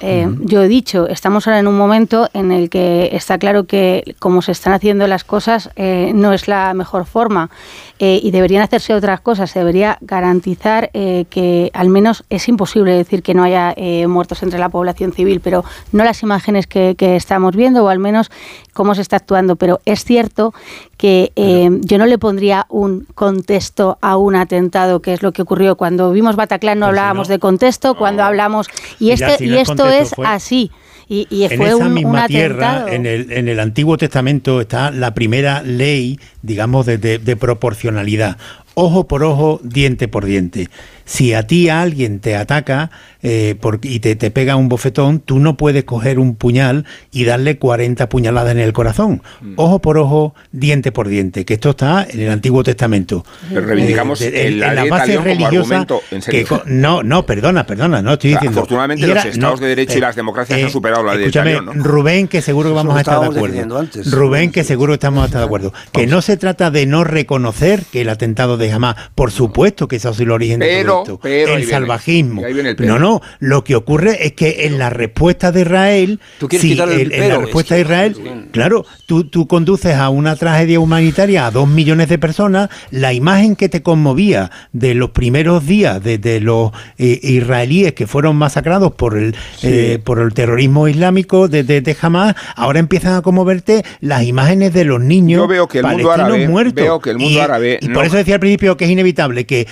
Eh, 0.00 0.28
Yo 0.42 0.62
he 0.62 0.68
dicho, 0.68 1.08
estamos 1.08 1.48
ahora 1.48 1.58
en 1.58 1.66
un 1.66 1.76
momento 1.76 2.28
en 2.32 2.52
el 2.52 2.70
que 2.70 3.10
está 3.12 3.36
claro 3.36 3.64
que 3.64 4.14
como 4.20 4.42
se 4.42 4.52
están 4.52 4.72
haciendo 4.72 5.08
las 5.08 5.24
cosas 5.24 5.70
eh, 5.74 6.12
no 6.14 6.32
es 6.32 6.46
la 6.46 6.72
mejor 6.72 7.04
forma 7.04 7.50
eh, 7.98 8.20
y 8.22 8.30
deberían 8.30 8.62
hacerse 8.62 8.94
otras 8.94 9.20
cosas. 9.20 9.50
Se 9.50 9.58
debería 9.58 9.98
garantizar 10.00 10.90
que 10.92 11.70
al 11.74 11.88
menos 11.88 12.22
es 12.30 12.46
imposible 12.46 12.92
decir 12.92 13.24
que 13.24 13.34
no 13.34 13.42
haya 13.42 13.74
muertos 14.06 14.44
entre 14.44 14.60
la 14.60 14.68
población 14.68 15.12
civil, 15.12 15.40
pero 15.40 15.64
no 15.90 16.04
las 16.04 16.22
imágenes 16.22 16.68
que, 16.68 16.94
que 16.96 17.16
estamos 17.16 17.56
viendo 17.56 17.82
o 17.82 17.88
al 17.88 17.98
menos 17.98 18.30
cómo 18.78 18.94
se 18.94 19.02
está 19.02 19.16
actuando. 19.16 19.56
Pero 19.56 19.80
es 19.84 20.04
cierto 20.04 20.54
que 20.96 21.32
eh, 21.36 21.68
yo 21.82 21.98
no 21.98 22.06
le 22.06 22.16
pondría 22.16 22.64
un 22.70 23.06
contexto 23.16 23.98
a 24.00 24.16
un 24.16 24.36
atentado, 24.36 25.02
que 25.02 25.12
es 25.12 25.22
lo 25.22 25.32
que 25.32 25.42
ocurrió 25.42 25.76
cuando 25.76 26.12
vimos 26.12 26.36
Bataclan. 26.36 26.78
No 26.78 26.86
Pues 26.86 26.94
si 26.94 26.98
hablábamos 27.00 27.28
no. 27.28 27.32
de 27.32 27.38
contexto, 27.40 27.96
cuando 27.96 28.22
hablamos 28.22 28.68
y 29.00 29.10
este 29.10 29.36
si 29.38 29.46
y 29.46 29.54
es 29.56 29.68
esto 29.68 29.88
es 29.88 30.14
fue- 30.14 30.26
así. 30.26 30.70
Y, 31.10 31.26
y 31.30 31.44
en 31.44 31.56
fue 31.56 31.66
esa 31.68 31.76
un, 31.78 31.86
un 31.86 31.94
misma 31.94 32.26
tierra, 32.26 32.84
en 32.88 33.06
el, 33.06 33.32
en 33.32 33.48
el 33.48 33.60
Antiguo 33.60 33.96
Testamento, 33.96 34.60
está 34.60 34.90
la 34.90 35.14
primera 35.14 35.62
ley 35.62 36.20
digamos, 36.42 36.86
de, 36.86 36.98
de- 36.98 37.18
de 37.18 37.34
proporcionalidad. 37.36 38.36
Ojo 38.74 39.08
por 39.08 39.24
ojo, 39.24 39.58
diente 39.64 40.06
por 40.06 40.24
diente. 40.24 40.68
Si 41.08 41.32
a 41.32 41.46
ti 41.46 41.70
alguien 41.70 42.20
te 42.20 42.36
ataca 42.36 42.90
eh, 43.22 43.56
por- 43.60 43.80
y 43.82 43.98
te, 44.00 44.14
te 44.14 44.30
pega 44.30 44.56
un 44.56 44.68
bofetón, 44.68 45.20
tú 45.20 45.38
no 45.40 45.56
puedes 45.56 45.84
coger 45.84 46.18
un 46.18 46.36
puñal 46.36 46.84
y 47.10 47.24
darle 47.24 47.56
40 47.58 48.08
puñaladas 48.10 48.52
en 48.52 48.58
el 48.60 48.72
corazón. 48.74 49.22
Ojo 49.56 49.78
por 49.80 49.96
ojo, 49.96 50.34
diente 50.52 50.92
por 50.92 51.08
diente, 51.08 51.44
que 51.46 51.54
esto 51.54 51.70
está 51.70 52.06
en 52.08 52.20
el 52.20 52.30
Antiguo 52.30 52.62
Testamento. 52.62 53.24
Pero 53.48 53.62
reivindicamos 53.62 54.20
Eh, 54.20 54.30
de- 54.30 54.50
la 54.52 54.74
como 54.86 54.96
religiosas 55.24 55.54
argumento, 55.56 56.00
en 56.10 56.22
serio. 56.22 56.40
que 56.40 56.46
co- 56.46 56.62
no, 56.66 57.02
no, 57.02 57.24
perdona, 57.24 57.64
perdona, 57.66 58.02
no 58.02 58.12
estoy 58.12 58.30
O 58.30 58.32
sea, 58.34 58.40
diciendo. 58.40 58.60
afortunadamente 58.60 59.06
los 59.06 59.24
estados 59.24 59.60
no, 59.60 59.64
de 59.66 59.68
derecho 59.70 59.94
y 59.94 59.96
eh, 59.96 60.00
las 60.00 60.14
democracias 60.14 60.58
eh, 60.58 60.64
han 60.64 60.70
superado 60.70 61.02
la 61.04 61.14
ley 61.14 61.22
Escúchame, 61.24 61.54
Talión, 61.54 61.78
¿no? 61.78 61.84
Rubén, 61.84 62.28
que 62.28 62.42
seguro 62.42 62.68
que 62.68 62.74
vamos 62.76 62.94
a 62.96 63.00
estar 63.00 63.18
de 63.20 63.26
acuerdo. 63.26 63.78
antes. 63.78 64.10
Rubén, 64.12 64.52
que 64.52 64.62
seguro 64.62 64.92
que 64.92 64.94
estamos 64.96 65.22
a 65.22 65.26
estar 65.26 65.40
de 65.40 65.46
acuerdo. 65.46 65.72
Que 65.92 66.06
no 66.06 66.20
se 66.20 66.36
trata 66.36 66.70
de 66.70 66.84
no 66.86 67.02
reconocer 67.02 67.82
que 67.90 68.02
el 68.02 68.10
atentado 68.10 68.56
de 68.58 68.70
Hamas, 68.70 68.94
por 69.14 69.30
supuesto 69.32 69.88
que 69.88 69.96
eso 69.96 70.10
ha 70.10 70.12
sido 70.12 70.24
el 70.26 70.30
origen 70.32 70.60
de 70.60 70.80
Pero, 71.04 71.18
pero, 71.22 71.54
el 71.56 71.64
salvajismo. 71.66 72.44
El 72.44 72.76
no, 72.86 72.98
no, 72.98 73.20
lo 73.40 73.64
que 73.64 73.74
ocurre 73.76 74.26
es 74.26 74.32
que 74.32 74.66
en 74.66 74.78
la 74.78 74.90
respuesta 74.90 75.52
de 75.52 75.62
Israel, 75.62 76.20
Tú 76.38 76.48
quieres 76.48 76.62
sí, 76.62 76.78
el 76.78 77.12
en- 77.12 77.28
la 77.28 77.38
respuesta 77.38 77.76
es 77.76 77.78
de 77.78 77.82
Israel, 77.92 78.48
claro, 78.52 78.84
tú, 79.06 79.24
tú 79.24 79.46
conduces 79.46 79.94
a 79.94 80.08
una 80.08 80.36
tragedia 80.36 80.80
humanitaria 80.80 81.46
a 81.46 81.50
dos 81.50 81.68
millones 81.68 82.08
de 82.08 82.18
personas, 82.18 82.68
la 82.90 83.12
imagen 83.12 83.56
que 83.56 83.68
te 83.68 83.82
conmovía 83.82 84.50
de 84.72 84.94
los 84.94 85.10
primeros 85.10 85.66
días 85.66 86.02
de, 86.02 86.18
de 86.18 86.40
los 86.40 86.72
eh, 86.98 87.18
israelíes 87.22 87.92
que 87.94 88.06
fueron 88.06 88.36
masacrados 88.36 88.92
por 88.92 89.16
el, 89.16 89.34
eh, 89.62 89.98
por 90.02 90.18
el 90.20 90.32
terrorismo 90.34 90.88
islámico 90.88 91.48
de, 91.48 91.62
de, 91.64 91.80
de 91.80 91.96
Hamas, 92.00 92.34
ahora 92.56 92.78
empiezan 92.78 93.14
a 93.14 93.22
conmoverte 93.22 93.84
las 94.00 94.22
imágenes 94.24 94.72
de 94.72 94.84
los 94.84 95.00
niños 95.00 95.40
Yo 95.42 95.48
veo 95.48 95.68
que 95.68 95.78
el 95.78 95.86
mundo 95.86 96.08
palestinos 96.08 96.32
árabe- 96.36 96.48
muertos. 96.48 96.74
veo 96.74 97.00
que 97.00 97.10
el 97.10 97.18
mundo 97.18 97.38
y, 97.38 97.40
árabe 97.40 97.78
y 97.80 97.88
no- 97.88 97.94
por 97.94 98.04
eso 98.04 98.16
decía 98.16 98.34
al 98.34 98.40
principio 98.40 98.76
que 98.76 98.84
es 98.84 98.90
inevitable 98.90 99.46
que 99.46 99.66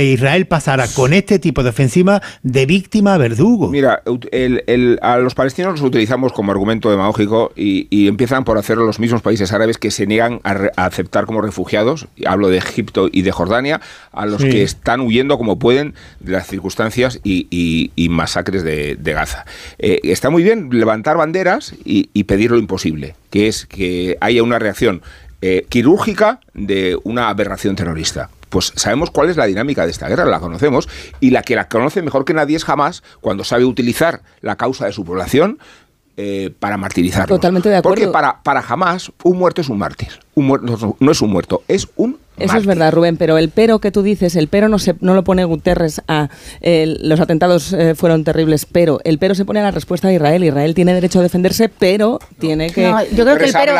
Israel 0.00 0.46
pasara 0.46 0.86
con 0.88 1.12
este 1.12 1.38
tipo 1.38 1.62
de 1.62 1.70
ofensiva 1.70 2.22
de 2.42 2.66
víctima 2.66 3.14
a 3.14 3.18
verdugo. 3.18 3.68
Mira, 3.70 4.02
ut- 4.04 4.28
el- 4.32 4.62
el- 4.66 4.98
a 5.02 5.18
los 5.18 5.34
palestinos 5.34 5.72
los 5.72 5.82
utilizamos 5.82 6.32
como 6.32 6.52
argumento 6.52 6.90
demagógico 6.90 7.52
y, 7.56 7.86
y 7.90 8.08
empiezan 8.08 8.44
por 8.44 8.58
hacerlo 8.58 8.84
los 8.86 9.00
mismos 9.00 9.22
países 9.22 9.52
árabes 9.52 9.78
que 9.78 9.90
se 9.90 10.06
niegan 10.06 10.40
a, 10.44 10.54
re- 10.54 10.70
a 10.76 10.86
aceptar 10.86 11.26
como 11.26 11.40
refugiados, 11.40 12.06
hablo 12.26 12.48
de 12.48 12.58
Egipto 12.58 13.08
y 13.10 13.22
de 13.22 13.32
Jordania, 13.32 13.80
a 14.12 14.26
los 14.26 14.40
Sí. 14.42 14.50
que 14.50 14.62
están 14.62 15.00
huyendo 15.00 15.38
como 15.38 15.58
pueden 15.58 15.94
de 16.20 16.32
las 16.32 16.46
circunstancias 16.46 17.20
y, 17.24 17.46
y- 17.50 17.90
y 17.96 18.08
masacres 18.08 18.62
de, 18.62 18.96
de 18.96 19.12
Gaza. 19.12 19.46
Eh, 19.78 20.00
está 20.04 20.30
muy 20.30 20.42
bien 20.42 20.68
levantar 20.70 21.16
banderas 21.16 21.74
y, 21.84 22.10
y 22.12 22.24
pedir 22.24 22.50
lo 22.52 22.58
imposible, 22.58 23.14
que 23.30 23.48
es 23.48 23.66
que 23.66 24.16
haya 24.20 24.42
una 24.42 24.58
reacción 24.58 25.02
eh, 25.42 25.66
quirúrgica 25.68 26.40
de 26.54 26.98
una 27.04 27.28
aberración 27.28 27.76
terrorista. 27.76 28.30
Pues 28.48 28.72
sabemos 28.76 29.10
cuál 29.10 29.30
es 29.30 29.36
la 29.36 29.46
dinámica 29.46 29.84
de 29.84 29.90
esta 29.90 30.08
guerra, 30.08 30.24
la 30.24 30.40
conocemos, 30.40 30.88
y 31.20 31.30
la 31.30 31.42
que 31.42 31.56
la 31.56 31.68
conoce 31.68 32.02
mejor 32.02 32.24
que 32.24 32.34
nadie 32.34 32.56
es 32.56 32.64
jamás 32.64 33.02
cuando 33.20 33.44
sabe 33.44 33.64
utilizar 33.64 34.22
la 34.40 34.56
causa 34.56 34.86
de 34.86 34.92
su 34.92 35.04
población 35.04 35.58
eh, 36.16 36.50
para 36.58 36.76
martirizarlos. 36.76 37.36
Totalmente 37.36 37.68
de 37.68 37.76
acuerdo. 37.76 37.94
Porque 37.94 38.10
para, 38.10 38.42
para 38.42 38.62
jamás 38.62 39.12
un 39.22 39.38
muerto 39.38 39.60
es 39.60 39.68
un 39.68 39.78
mártir. 39.78 40.08
Un 40.34 40.46
muerto 40.46 40.96
no 40.98 41.12
es 41.12 41.20
un 41.20 41.30
muerto, 41.30 41.62
es 41.68 41.88
un 41.96 42.18
Eso 42.38 42.56
es 42.58 42.66
verdad, 42.66 42.92
Rubén, 42.92 43.16
pero 43.16 43.38
el 43.38 43.48
pero 43.48 43.78
que 43.78 43.90
tú 43.90 44.02
dices, 44.02 44.36
el 44.36 44.48
pero 44.48 44.68
no 44.68 44.78
se 44.78 44.94
no 45.00 45.14
lo 45.14 45.24
pone 45.24 45.44
Guterres 45.44 46.02
a 46.08 46.28
el- 46.60 46.98
los 47.02 47.18
atentados 47.20 47.72
eh, 47.72 47.94
fueron 47.94 48.24
terribles, 48.24 48.66
pero 48.70 48.98
el 49.04 49.18
pero 49.18 49.34
se 49.34 49.44
pone 49.44 49.60
a 49.60 49.62
la 49.62 49.70
respuesta 49.70 50.08
de 50.08 50.14
Israel. 50.14 50.44
Israel 50.44 50.74
tiene 50.74 50.92
derecho 50.94 51.20
a 51.20 51.22
defenderse, 51.22 51.68
pero 51.68 52.18
tiene 52.38 52.70
que 52.70 52.82
No, 52.88 53.02
yo 53.04 53.24
creo 53.24 53.36
que 53.38 53.44
el 53.46 53.52
pero, 53.52 53.72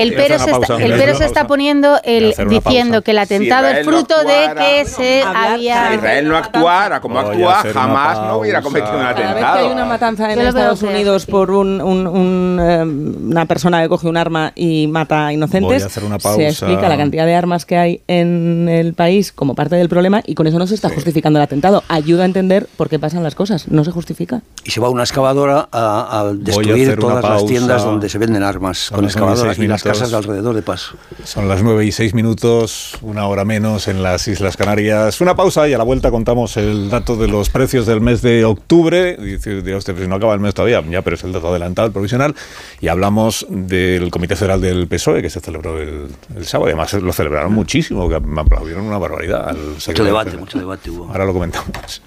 el 0.00 0.14
pero, 0.14 0.38
se 0.38 0.50
está, 0.50 0.76
el 0.76 0.92
pero 0.94 1.16
se 1.16 1.24
está 1.24 1.46
poniendo 1.46 1.98
el, 2.04 2.34
diciendo 2.48 3.02
que 3.02 3.10
el 3.12 3.18
atentado 3.18 3.68
Si 3.70 3.76
es 3.78 3.86
no 3.86 3.92
fruto 3.92 4.14
de 4.24 4.54
que 4.56 4.84
se 4.84 5.22
había... 5.22 5.88
Si 5.88 5.94
Israel 5.96 6.28
no 6.28 6.36
actuara 6.36 7.00
como 7.00 7.18
actúa, 7.18 7.62
jamás 7.72 8.18
no 8.20 8.38
hubiera 8.38 8.62
cometido 8.62 8.92
un 8.92 8.98
Cada 9.02 9.12
vez 9.14 9.22
que 9.24 9.28
atentado. 9.30 9.66
hay 9.66 9.72
una 9.72 9.84
matanza 9.84 10.32
en 10.32 10.40
Estados 10.40 10.82
Unidos 10.82 11.26
por 11.26 11.50
un, 11.50 11.80
un- 11.80 12.06
un, 12.06 12.58
eh, 12.62 12.82
una 12.84 13.46
persona 13.46 13.82
que 13.82 13.88
coge 13.88 14.06
un 14.08 14.16
arma 14.16 14.52
y 14.54 14.86
mata 14.86 15.26
a 15.28 15.32
inocentes, 15.32 15.68
Voy 15.68 15.82
a 15.82 15.86
hacer 15.86 16.04
una 16.04 16.18
se 16.18 16.48
explica 16.48 16.88
la 16.88 16.96
cantidad 16.96 17.26
de 17.26 17.34
armas 17.34 17.47
que 17.64 17.76
hay 17.76 18.02
en 18.06 18.68
el 18.68 18.94
país 18.94 19.32
como 19.32 19.54
parte 19.54 19.76
del 19.76 19.88
problema 19.88 20.22
y 20.26 20.34
con 20.34 20.46
eso 20.46 20.58
no 20.58 20.66
se 20.66 20.74
está 20.74 20.88
justificando 20.88 21.38
el 21.38 21.42
atentado. 21.42 21.82
Ayuda 21.88 22.22
a 22.22 22.26
entender 22.26 22.68
por 22.76 22.88
qué 22.88 22.98
pasan 22.98 23.22
las 23.22 23.34
cosas, 23.34 23.68
no 23.68 23.84
se 23.84 23.90
justifica. 23.90 24.42
Y 24.64 24.70
se 24.70 24.80
va 24.80 24.88
una 24.90 25.02
excavadora 25.02 25.68
a, 25.72 26.20
a 26.20 26.32
destruir 26.34 26.88
una 26.90 26.96
todas 26.96 27.24
las 27.24 27.46
tiendas 27.46 27.82
donde 27.84 28.08
se 28.08 28.18
venden 28.18 28.42
armas 28.42 28.78
Son 28.78 28.96
con 28.96 29.04
las 29.04 29.16
nueve 29.16 29.32
y 29.32 29.34
excavadoras 29.34 29.56
seis 29.56 29.64
y 29.64 29.68
las 29.68 29.84
minutos. 29.84 29.98
casas 29.98 30.10
de 30.10 30.16
alrededor 30.16 30.54
de 30.54 30.62
paso. 30.62 30.96
Son 31.24 31.48
las 31.48 31.62
9 31.62 31.84
y 31.84 31.92
6 31.92 32.14
minutos, 32.14 32.94
una 33.02 33.26
hora 33.26 33.44
menos 33.44 33.88
en 33.88 34.02
las 34.02 34.28
Islas 34.28 34.56
Canarias. 34.56 35.20
Una 35.20 35.34
pausa 35.34 35.68
y 35.68 35.72
a 35.74 35.78
la 35.78 35.84
vuelta 35.84 36.10
contamos 36.10 36.56
el 36.56 36.90
dato 36.90 37.16
de 37.16 37.28
los 37.28 37.50
precios 37.50 37.86
del 37.86 38.00
mes 38.00 38.22
de 38.22 38.44
octubre. 38.44 39.16
Dice, 39.16 39.62
dirá 39.62 39.76
usted, 39.78 39.94
pues 39.94 40.08
no 40.08 40.16
acaba 40.16 40.34
el 40.34 40.40
mes 40.40 40.54
todavía, 40.54 40.82
ya, 40.88 41.02
pero 41.02 41.16
es 41.16 41.24
el 41.24 41.32
dato 41.32 41.48
adelantado, 41.48 41.86
el 41.86 41.92
provisional. 41.92 42.34
Y 42.80 42.88
hablamos 42.88 43.46
del 43.48 44.10
Comité 44.10 44.36
Federal 44.36 44.60
del 44.60 44.86
PSOE, 44.86 45.22
que 45.22 45.30
se 45.30 45.40
celebró 45.40 45.78
el, 45.80 46.08
el 46.36 46.46
sábado. 46.46 46.66
Además, 46.68 46.92
lo 46.94 47.12
celebraron 47.38 47.54
muchísimo, 47.54 48.08
que 48.08 48.18
me 48.20 48.40
aplaudieron 48.40 48.84
una 48.84 48.98
barbaridad. 48.98 49.50
Al 49.50 49.56
Mucho 49.56 50.04
debate, 50.04 50.36
mucho 50.36 50.58
debate 50.58 50.90
hubo. 50.90 51.06
Ahora 51.06 51.24
lo 51.24 51.32
comentamos. 51.32 52.02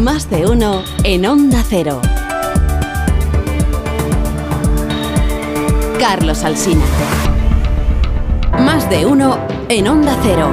Más 0.00 0.30
de 0.30 0.46
uno 0.46 0.82
en 1.04 1.26
Onda 1.26 1.62
Cero. 1.68 2.00
Carlos 5.98 6.42
Alsina. 6.42 6.84
Más 8.60 8.88
de 8.88 9.04
uno 9.04 9.38
en 9.68 9.88
Onda 9.88 10.16
Cero. 10.22 10.48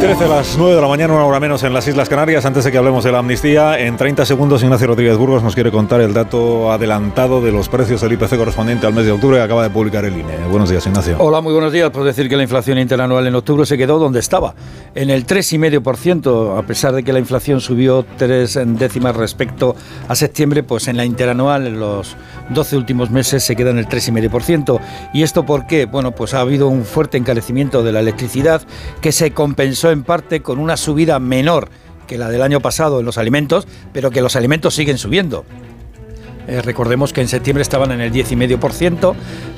13 0.00 0.24
a 0.24 0.28
las 0.28 0.56
9 0.56 0.76
de 0.76 0.80
la 0.80 0.88
mañana, 0.88 1.12
una 1.12 1.26
hora 1.26 1.38
menos 1.40 1.62
en 1.62 1.74
las 1.74 1.86
Islas 1.86 2.08
Canarias. 2.08 2.46
Antes 2.46 2.64
de 2.64 2.72
que 2.72 2.78
hablemos 2.78 3.04
de 3.04 3.12
la 3.12 3.18
amnistía, 3.18 3.78
en 3.78 3.98
30 3.98 4.24
segundos 4.24 4.62
Ignacio 4.62 4.86
Rodríguez 4.86 5.18
Burgos 5.18 5.42
nos 5.42 5.54
quiere 5.54 5.70
contar 5.70 6.00
el 6.00 6.14
dato 6.14 6.72
adelantado 6.72 7.42
de 7.42 7.52
los 7.52 7.68
precios 7.68 8.00
del 8.00 8.14
IPC 8.14 8.38
correspondiente 8.38 8.86
al 8.86 8.94
mes 8.94 9.04
de 9.04 9.12
octubre 9.12 9.36
que 9.36 9.42
acaba 9.42 9.62
de 9.62 9.68
publicar 9.68 10.06
el 10.06 10.14
INE. 10.14 10.38
Buenos 10.48 10.70
días, 10.70 10.86
Ignacio. 10.86 11.16
Hola, 11.18 11.42
muy 11.42 11.52
buenos 11.52 11.70
días. 11.70 11.90
Puedo 11.90 12.06
decir 12.06 12.30
que 12.30 12.36
la 12.38 12.42
inflación 12.42 12.78
interanual 12.78 13.26
en 13.26 13.34
octubre 13.34 13.66
se 13.66 13.76
quedó 13.76 13.98
donde 13.98 14.20
estaba, 14.20 14.54
en 14.94 15.10
el 15.10 15.26
3,5%, 15.26 16.58
a 16.58 16.62
pesar 16.62 16.94
de 16.94 17.02
que 17.02 17.12
la 17.12 17.18
inflación 17.18 17.60
subió 17.60 18.06
tres 18.16 18.58
décimas 18.64 19.14
respecto 19.14 19.76
a 20.08 20.14
septiembre, 20.14 20.62
pues 20.62 20.88
en 20.88 20.96
la 20.96 21.04
interanual 21.04 21.66
en 21.66 21.78
los 21.78 22.16
12 22.48 22.78
últimos 22.78 23.10
meses 23.10 23.44
se 23.44 23.54
queda 23.54 23.68
en 23.68 23.76
el 23.76 23.86
3,5%. 23.86 24.80
¿Y 25.12 25.24
esto 25.24 25.44
por 25.44 25.66
qué? 25.66 25.84
Bueno, 25.84 26.12
pues 26.12 26.32
ha 26.32 26.40
habido 26.40 26.68
un 26.68 26.86
fuerte 26.86 27.18
encarecimiento 27.18 27.82
de 27.82 27.92
la 27.92 28.00
electricidad 28.00 28.62
que 29.02 29.12
se 29.12 29.32
compensó 29.32 29.89
en 29.90 30.02
parte 30.04 30.42
con 30.42 30.58
una 30.58 30.76
subida 30.76 31.18
menor 31.18 31.68
que 32.06 32.18
la 32.18 32.28
del 32.28 32.42
año 32.42 32.60
pasado 32.60 33.00
en 33.00 33.06
los 33.06 33.18
alimentos, 33.18 33.68
pero 33.92 34.10
que 34.10 34.20
los 34.20 34.34
alimentos 34.34 34.74
siguen 34.74 34.98
subiendo. 34.98 35.44
Eh, 36.48 36.62
recordemos 36.62 37.12
que 37.12 37.20
en 37.20 37.28
septiembre 37.28 37.62
estaban 37.62 37.92
en 37.92 38.00
el 38.00 38.12
10,5%, 38.12 39.14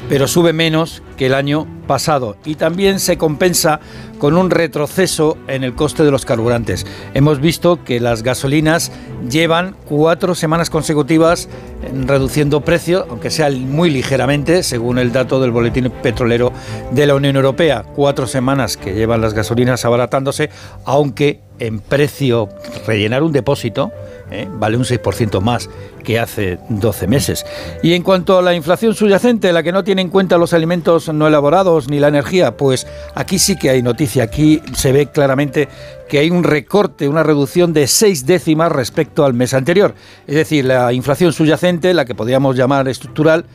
pero 0.09 0.28
sube 0.28 0.53
menos 0.53 1.03
que 1.16 1.26
el 1.26 1.35
año 1.35 1.66
pasado. 1.87 2.37
Y 2.45 2.57
también 2.57 3.01
se 3.01 3.16
compensa 3.16 3.80
con 4.23 4.37
un 4.37 4.51
retroceso 4.51 5.37
en 5.49 5.64
el 5.64 5.75
coste 5.75 6.05
de 6.05 6.12
los 6.12 6.25
carburantes. 6.25 6.87
Hemos 7.12 7.41
visto 7.41 7.83
que 7.83 7.99
las 7.99 8.23
gasolinas 8.23 8.93
llevan 9.29 9.75
cuatro 9.89 10.37
semanas 10.37 10.70
consecutivas 10.70 11.49
eh, 11.83 11.91
reduciendo 12.07 12.61
precio, 12.61 13.05
aunque 13.11 13.33
sea 13.33 13.51
muy 13.51 13.91
ligeramente, 13.91 14.62
según 14.62 15.01
el 15.01 15.11
dato 15.11 15.41
del 15.41 15.51
boletín 15.51 15.91
petrolero 16.05 16.53
de 16.93 17.05
la 17.09 17.16
Unión 17.16 17.35
Europea. 17.35 17.83
Cuatro 17.97 18.29
semanas 18.29 18.77
que 18.77 18.95
llevan 18.95 19.20
las 19.20 19.35
gasolinas 19.35 19.85
abaratándose, 19.85 20.51
aunque 20.85 21.41
en 21.59 21.81
precio 21.81 22.49
rellenar 22.87 23.25
un 23.25 23.33
depósito 23.33 23.91
¿eh? 24.33 24.49
vale 24.51 24.77
un 24.77 24.85
6% 24.85 25.41
más 25.41 25.68
que 26.03 26.18
hace 26.18 26.59
12 26.68 27.07
meses. 27.07 27.47
Y 27.83 27.95
en 27.95 28.03
cuanto 28.03 28.39
a 28.39 28.43
la 28.43 28.55
inflación 28.55 28.95
subyacente, 28.95 29.53
la 29.53 29.62
que 29.62 29.73
no 29.73 29.85
tiene 29.85 30.03
en 30.03 30.09
cuenta 30.09 30.39
los 30.39 30.53
alimentos 30.53 31.12
no 31.12 31.29
elaborados 31.29 31.89
ni 31.89 32.01
la 32.01 32.09
energía, 32.09 32.57
pues 32.57 32.87
aquí 33.14 33.39
sí 33.39 33.57
que 33.57 33.70
hay 33.70 33.83
aquí 34.21 34.63
se 34.75 34.93
ve 34.93 35.07
claramente 35.07 35.69
que 36.09 36.19
hay 36.19 36.31
un 36.31 36.45
recorte, 36.45 37.09
una 37.09 37.23
reducción 37.23 37.73
de 37.73 37.87
seis 37.87 38.27
décimas 38.27 38.71
respecto 38.71 39.25
al 39.25 39.35
mes 39.35 39.55
anterior. 39.55 39.95
Es 40.27 40.35
decir, 40.35 40.65
la 40.65 40.93
inflación 40.93 41.33
subyacente, 41.33 41.95
la 41.95 42.05
que 42.05 42.15
podríamos 42.15 42.57
llamar 42.57 42.89
estructural, 42.89 43.47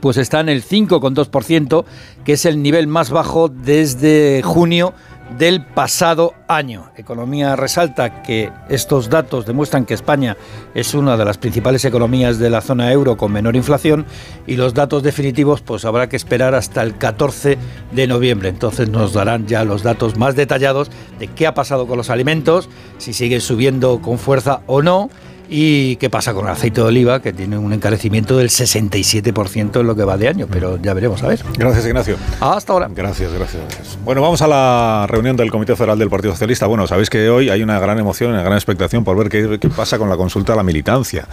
pues 0.00 0.16
está 0.16 0.40
en 0.40 0.48
el 0.48 0.62
5,2%, 0.64 1.84
que 2.24 2.32
es 2.32 2.44
el 2.44 2.62
nivel 2.62 2.86
más 2.86 3.10
bajo 3.10 3.48
desde 3.48 4.42
junio 4.44 4.94
del 5.36 5.64
pasado 5.64 6.34
año. 6.48 6.90
Economía 6.96 7.56
resalta 7.56 8.22
que 8.22 8.50
estos 8.68 9.10
datos 9.10 9.46
demuestran 9.46 9.84
que 9.84 9.94
España 9.94 10.36
es 10.74 10.94
una 10.94 11.16
de 11.16 11.24
las 11.24 11.38
principales 11.38 11.84
economías 11.84 12.38
de 12.38 12.50
la 12.50 12.60
zona 12.60 12.92
euro 12.92 13.16
con 13.16 13.32
menor 13.32 13.56
inflación 13.56 14.06
y 14.46 14.56
los 14.56 14.74
datos 14.74 15.02
definitivos 15.02 15.60
pues 15.60 15.84
habrá 15.84 16.08
que 16.08 16.16
esperar 16.16 16.54
hasta 16.54 16.82
el 16.82 16.96
14 16.96 17.58
de 17.92 18.06
noviembre. 18.06 18.48
Entonces 18.48 18.88
nos 18.88 19.12
darán 19.12 19.46
ya 19.46 19.64
los 19.64 19.82
datos 19.82 20.16
más 20.16 20.36
detallados 20.36 20.90
de 21.18 21.28
qué 21.28 21.46
ha 21.46 21.54
pasado 21.54 21.86
con 21.86 21.98
los 21.98 22.10
alimentos, 22.10 22.68
si 22.98 23.12
siguen 23.12 23.40
subiendo 23.40 24.00
con 24.00 24.18
fuerza 24.18 24.62
o 24.66 24.82
no 24.82 25.10
¿Y 25.50 25.96
qué 25.96 26.10
pasa 26.10 26.34
con 26.34 26.44
el 26.44 26.52
aceite 26.52 26.82
de 26.82 26.86
oliva, 26.86 27.22
que 27.22 27.32
tiene 27.32 27.56
un 27.56 27.72
encarecimiento 27.72 28.36
del 28.36 28.50
67% 28.50 29.80
en 29.80 29.86
lo 29.86 29.96
que 29.96 30.04
va 30.04 30.18
de 30.18 30.28
año? 30.28 30.46
Pero 30.50 30.76
ya 30.76 30.92
veremos, 30.92 31.22
a 31.22 31.28
ver. 31.28 31.42
Gracias, 31.56 31.86
Ignacio. 31.86 32.16
Hasta 32.40 32.72
ahora. 32.72 32.88
Gracias, 32.94 33.32
gracias. 33.32 33.98
Bueno, 34.04 34.20
vamos 34.20 34.42
a 34.42 34.46
la 34.46 35.06
reunión 35.08 35.36
del 35.36 35.50
Comité 35.50 35.74
Federal 35.74 35.98
del 35.98 36.10
Partido 36.10 36.34
Socialista. 36.34 36.66
Bueno, 36.66 36.86
sabéis 36.86 37.08
que 37.08 37.30
hoy 37.30 37.48
hay 37.48 37.62
una 37.62 37.80
gran 37.80 37.98
emoción, 37.98 38.32
una 38.32 38.42
gran 38.42 38.54
expectación 38.54 39.04
por 39.04 39.16
ver 39.16 39.30
qué, 39.30 39.58
qué 39.58 39.68
pasa 39.70 39.98
con 39.98 40.10
la 40.10 40.16
consulta 40.18 40.52
a 40.52 40.56
la 40.56 40.62
militancia. 40.62 41.26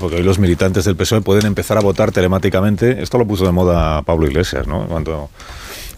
Porque 0.00 0.16
hoy 0.16 0.22
los 0.22 0.38
militantes 0.38 0.86
del 0.86 0.96
PSOE 0.96 1.20
pueden 1.20 1.44
empezar 1.44 1.76
a 1.76 1.80
votar 1.80 2.10
telemáticamente. 2.10 3.02
Esto 3.02 3.18
lo 3.18 3.26
puso 3.26 3.44
de 3.44 3.52
moda 3.52 4.00
Pablo 4.02 4.26
Iglesias, 4.26 4.66
¿no? 4.66 4.86
Cuando 4.86 5.28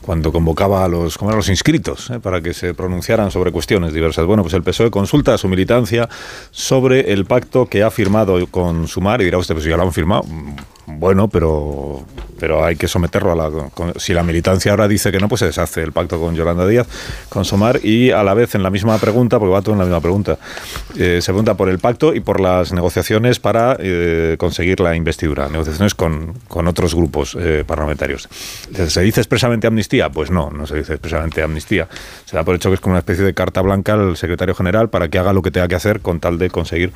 cuando 0.03 0.33
convocaba 0.33 0.85
a 0.85 0.89
los, 0.89 1.19
como 1.19 1.33
los 1.33 1.49
inscritos 1.49 2.11
eh, 2.11 2.21
para 2.21 2.41
que 2.41 2.55
se 2.55 2.75
pronunciaran 2.75 3.31
sobre 3.31 3.53
cuestiones 3.53 3.93
diversas. 3.93 4.27
Bueno, 4.27 4.43
pues 4.43 4.55
el 4.55 4.63
PSOE 4.63 4.91
consulta 4.91 5.35
a 5.35 5.39
su 5.39 5.49
militancia 5.49 6.09
sobre 6.51 7.13
el 7.13 7.25
pacto 7.27 7.67
que 7.67 7.83
ha 7.83 7.91
firmado 7.91 8.47
con 8.47 8.89
Sumar 8.89 9.21
y 9.21 9.25
dirá 9.25 9.39
usted, 9.39 9.55
pues 9.55 9.65
ya 9.65 9.77
lo 9.77 9.83
han 9.83 9.93
firmado. 9.93 10.25
Bueno, 10.99 11.29
pero, 11.29 12.05
pero 12.39 12.65
hay 12.65 12.77
que 12.77 12.89
someterlo 12.89 13.33
a 13.33 13.37
la... 13.37 13.51
si 13.97 14.13
la 14.13 14.23
militancia 14.23 14.71
ahora 14.71 14.89
dice 14.89 15.11
que 15.13 15.19
no, 15.19 15.29
pues 15.29 15.41
se 15.41 15.47
deshace 15.47 15.83
el 15.83 15.93
pacto 15.93 16.21
con 16.21 16.35
Yolanda 16.35 16.67
Díaz, 16.67 16.87
con 17.29 17.45
Sumar, 17.45 17.81
y 17.85 18.11
a 18.11 18.23
la 18.23 18.35
vez 18.35 18.55
en 18.55 18.63
la 18.63 18.71
misma 18.71 18.99
pregunta, 18.99 19.39
porque 19.39 19.53
va 19.53 19.63
todo 19.63 19.75
en 19.75 19.79
la 19.79 19.85
misma 19.85 20.01
pregunta, 20.01 20.39
eh, 20.99 21.21
se 21.23 21.33
pregunta 21.33 21.55
por 21.55 21.69
el 21.69 21.79
pacto 21.79 22.15
y 22.15 22.21
por 22.21 22.41
las 22.41 22.73
negociaciones 22.73 23.41
para 23.41 23.77
eh, 23.79 24.37
conseguir 24.39 24.81
la 24.81 24.97
investidura, 24.97 25.49
negociaciones 25.49 25.95
con, 25.95 26.35
con 26.49 26.67
otros 26.69 26.95
grupos 26.95 27.37
parlamentarios. 27.67 28.29
¿Se 28.89 29.01
dice 29.01 29.21
expresamente 29.21 29.67
amnistía? 29.67 30.11
Pues 30.11 30.31
no, 30.31 30.51
no 30.51 30.67
se 30.67 30.77
dice 30.77 30.95
expresamente 30.95 31.43
amnistía. 31.43 31.89
Se 32.25 32.37
da 32.37 32.45
por 32.45 32.55
hecho 32.55 32.71
que 32.71 32.75
es 32.75 32.81
como 32.81 32.93
una 32.93 33.01
especie 33.01 33.25
de 33.25 33.35
carta 33.35 33.61
blanca 33.61 33.95
al 33.95 34.17
secretario 34.17 34.55
general 34.55 34.91
para 34.91 35.09
que 35.09 35.19
haga 35.19 35.33
lo 35.33 35.43
que 35.43 35.51
tenga 35.51 35.69
que 35.69 35.75
hacer 35.75 36.01
con 36.01 36.21
tal 36.21 36.39
de 36.39 36.51
conseguir 36.51 36.93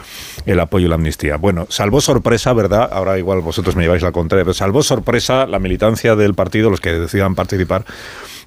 el 0.47 0.61
apoyo 0.61 0.87
y 0.87 0.89
la 0.89 0.97
amnistía. 0.97 1.37
Bueno, 1.37 1.67
salvo 1.69 2.01
sorpresa, 2.01 2.53
¿verdad? 2.53 2.89
Ahora 2.93 3.19
igual 3.19 3.41
vosotros 3.41 3.77
me 3.77 3.84
lleváis 3.85 4.03
la 4.03 4.13
pero 4.13 4.55
salvo 4.55 4.83
sorpresa, 4.83 5.47
la 5.47 5.59
militancia 5.59 6.17
del 6.17 6.35
partido, 6.35 6.71
los 6.71 6.81
que 6.81 6.93
decidan 6.93 7.35
participar, 7.35 7.85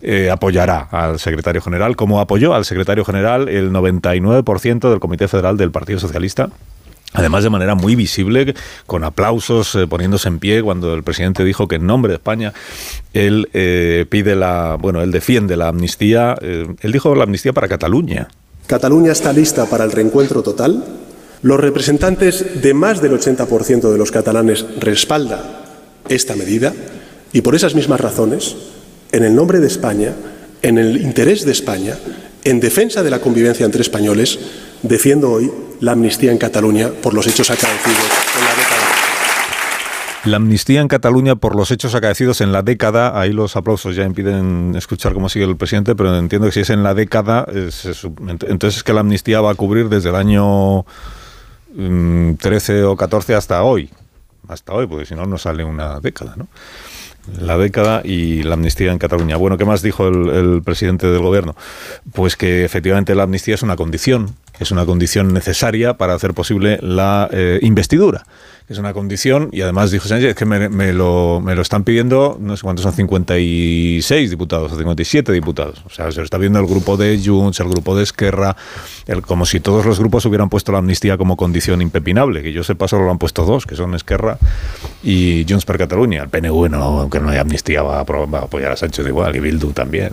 eh, 0.02 0.30
apoyará 0.30 0.88
al 0.92 1.20
secretario 1.20 1.62
general, 1.62 1.96
como 1.96 2.20
apoyó 2.20 2.54
al 2.54 2.66
secretario 2.66 3.04
general 3.04 3.50
el 3.50 3.72
99% 3.72 4.90
del 4.90 5.00
Comité 5.00 5.28
Federal 5.28 5.58
del 5.58 5.72
Partido 5.72 6.00
Socialista 6.00 6.50
Además, 7.14 7.44
de 7.44 7.50
manera 7.50 7.74
muy 7.74 7.96
visible, 7.96 8.54
con 8.86 9.04
aplausos, 9.04 9.74
eh, 9.76 9.88
poniéndose 9.88 10.28
en 10.28 10.40
pie 10.40 10.62
cuando 10.62 10.94
el 10.94 11.04
presidente 11.04 11.46
dijo 11.46 11.68
que 11.68 11.76
en 11.76 11.88
nombre 11.88 12.10
de 12.10 12.16
España 12.18 12.54
él 13.14 13.50
eh, 13.54 14.06
pide 14.10 14.36
la, 14.36 14.78
bueno, 14.80 15.02
él 15.02 15.12
defiende 15.12 15.56
la 15.56 15.70
amnistía. 15.70 16.36
Él 16.42 16.92
dijo 16.92 17.16
la 17.16 17.24
amnistía 17.24 17.54
para 17.54 17.68
Cataluña. 17.68 18.28
Cataluña 18.68 19.14
está 19.14 19.32
lista 19.32 19.66
para 19.66 19.86
el 19.86 19.92
reencuentro 19.92 20.44
total. 20.44 20.84
Los 21.42 21.60
representantes 21.60 22.62
de 22.62 22.74
más 22.74 23.02
del 23.02 23.14
80% 23.14 23.92
de 23.92 23.98
los 23.98 24.12
catalanes 24.12 24.66
respaldan 24.80 25.42
esta 26.10 26.36
medida 26.36 26.74
y 27.32 27.42
por 27.42 27.56
esas 27.56 27.76
mismas 27.76 28.00
razones, 28.00 28.56
en 29.12 29.24
el 29.24 29.36
nombre 29.36 29.60
de 29.60 29.68
España, 29.68 30.14
en 30.62 30.78
el 30.78 31.02
interés 31.02 31.46
de 31.46 31.52
España, 31.52 31.96
en 32.44 32.60
defensa 32.60 33.04
de 33.04 33.12
la 33.12 33.20
convivencia 33.20 33.66
entre 33.66 33.82
españoles, 33.82 34.40
defiendo 34.82 35.32
hoy 35.32 35.52
la 35.80 35.92
amnistía 35.92 36.32
en 36.32 36.38
Cataluña 36.38 36.90
por 37.02 37.14
los 37.14 37.28
hechos 37.28 37.52
acaecidos 37.52 38.08
en 38.36 38.46
la 38.46 38.52
década. 38.56 38.88
La 40.26 40.38
amnistía 40.38 40.82
en 40.82 40.88
Cataluña 40.88 41.36
por 41.36 41.56
los 41.56 41.70
hechos 41.72 41.94
acaecidos 41.94 42.42
en 42.42 42.52
la 42.52 42.64
década, 42.64 43.20
ahí 43.20 43.32
los 43.32 43.56
aplausos 43.56 43.96
ya 43.96 44.04
impiden 44.04 44.74
escuchar 44.76 45.14
cómo 45.14 45.30
sigue 45.30 45.46
el 45.46 45.56
presidente, 45.56 45.96
pero 45.96 46.18
entiendo 46.18 46.48
que 46.48 46.54
si 46.54 46.60
es 46.62 46.70
en 46.70 46.84
la 46.84 46.94
década, 46.94 47.46
entonces 47.52 48.78
es 48.78 48.84
que 48.84 48.94
la 48.94 49.02
amnistía 49.02 49.40
va 49.40 49.52
a 49.52 49.56
cubrir 49.56 49.88
desde 49.88 50.10
el 50.10 50.16
año 50.16 50.86
13 51.78 52.82
mm, 52.82 52.86
o 52.86 52.98
14 52.98 53.36
hasta 53.36 53.64
hoy, 53.64 53.90
hasta 54.48 54.74
hoy, 54.74 54.88
porque 54.88 55.06
si 55.06 55.16
no, 55.16 55.26
no 55.26 55.38
sale 55.38 55.64
una 55.64 56.00
década, 56.00 56.34
¿no? 56.36 56.48
la 57.40 57.58
década 57.58 58.02
y 58.04 58.44
la 58.44 58.54
amnistía 58.54 58.92
en 58.92 59.00
Cataluña. 59.00 59.36
Bueno, 59.38 59.58
¿qué 59.58 59.66
más 59.66 59.82
dijo 59.82 60.08
el, 60.08 60.62
presidente 60.64 61.08
del 61.08 61.22
gobierno? 61.22 61.56
Pues 62.14 62.36
que 62.36 62.64
efectivamente 62.64 63.16
la 63.16 63.24
amnistía 63.24 63.56
es 63.56 63.64
una 63.64 63.76
condición, 63.76 64.36
es 64.60 64.72
una 64.72 64.86
condición 64.86 65.34
necesaria 65.34 65.98
para 65.98 66.14
hacer 66.14 66.34
posible 66.34 66.80
la 66.82 67.30
eh, 67.32 67.60
investidura 67.62 68.26
es 68.70 68.78
una 68.80 68.94
condición, 68.94 69.48
y 69.54 69.62
además 69.62 69.92
dijo 69.92 70.10
Sánchez 70.10 70.36
que 70.36 70.44
me, 70.44 70.92
lo, 70.92 71.40
me 71.42 71.56
lo 71.56 71.62
están 71.62 71.86
pidiendo, 71.86 72.38
no 72.42 72.58
sé 72.58 72.64
cuántos 72.64 72.84
son, 72.84 72.92
56 72.92 74.30
diputados 74.30 74.74
o 74.74 74.76
57 74.76 75.32
diputados. 75.32 75.82
O 75.86 75.90
sea, 75.90 76.12
se 76.12 76.18
lo 76.18 76.26
está 76.26 76.38
viendo 76.38 76.60
el 76.60 76.66
grupo 76.66 76.98
de 76.98 77.18
Junts, 77.24 77.62
el 77.62 77.70
grupo 77.70 77.96
de 77.96 78.04
Esquerra, 78.04 78.58
el, 79.06 79.22
como 79.22 79.46
si 79.46 79.62
todos 79.62 79.86
los 79.86 80.00
grupos 80.00 80.26
hubieran 80.26 80.50
puesto 80.50 80.74
la 80.74 80.80
amnistía 80.80 81.18
como 81.18 81.38
condición 81.38 81.82
impepinable, 81.82 82.44
que 82.44 82.52
yo 82.52 82.62
sepa 82.64 82.90
solo 82.90 83.06
lo 83.06 83.12
han 83.12 83.20
puesto 83.20 83.46
dos, 83.46 83.66
que 83.66 83.78
son 83.78 83.96
Esquerra 83.96 84.38
y 85.02 85.46
Junts 85.48 85.64
per 85.64 85.78
Cataluña. 85.78 86.24
El 86.24 86.30
PNV, 86.30 86.70
no, 86.70 86.84
aunque 86.84 87.22
no 87.22 87.30
haya 87.30 87.42
amnistía, 87.42 87.84
va 87.84 88.00
a, 88.00 88.02
apoyar 88.02 88.74
a 88.74 88.76
Sánchez 88.76 89.08
igual, 89.08 89.34
y 89.34 89.40
Bildu 89.40 89.72
también. 89.72 90.12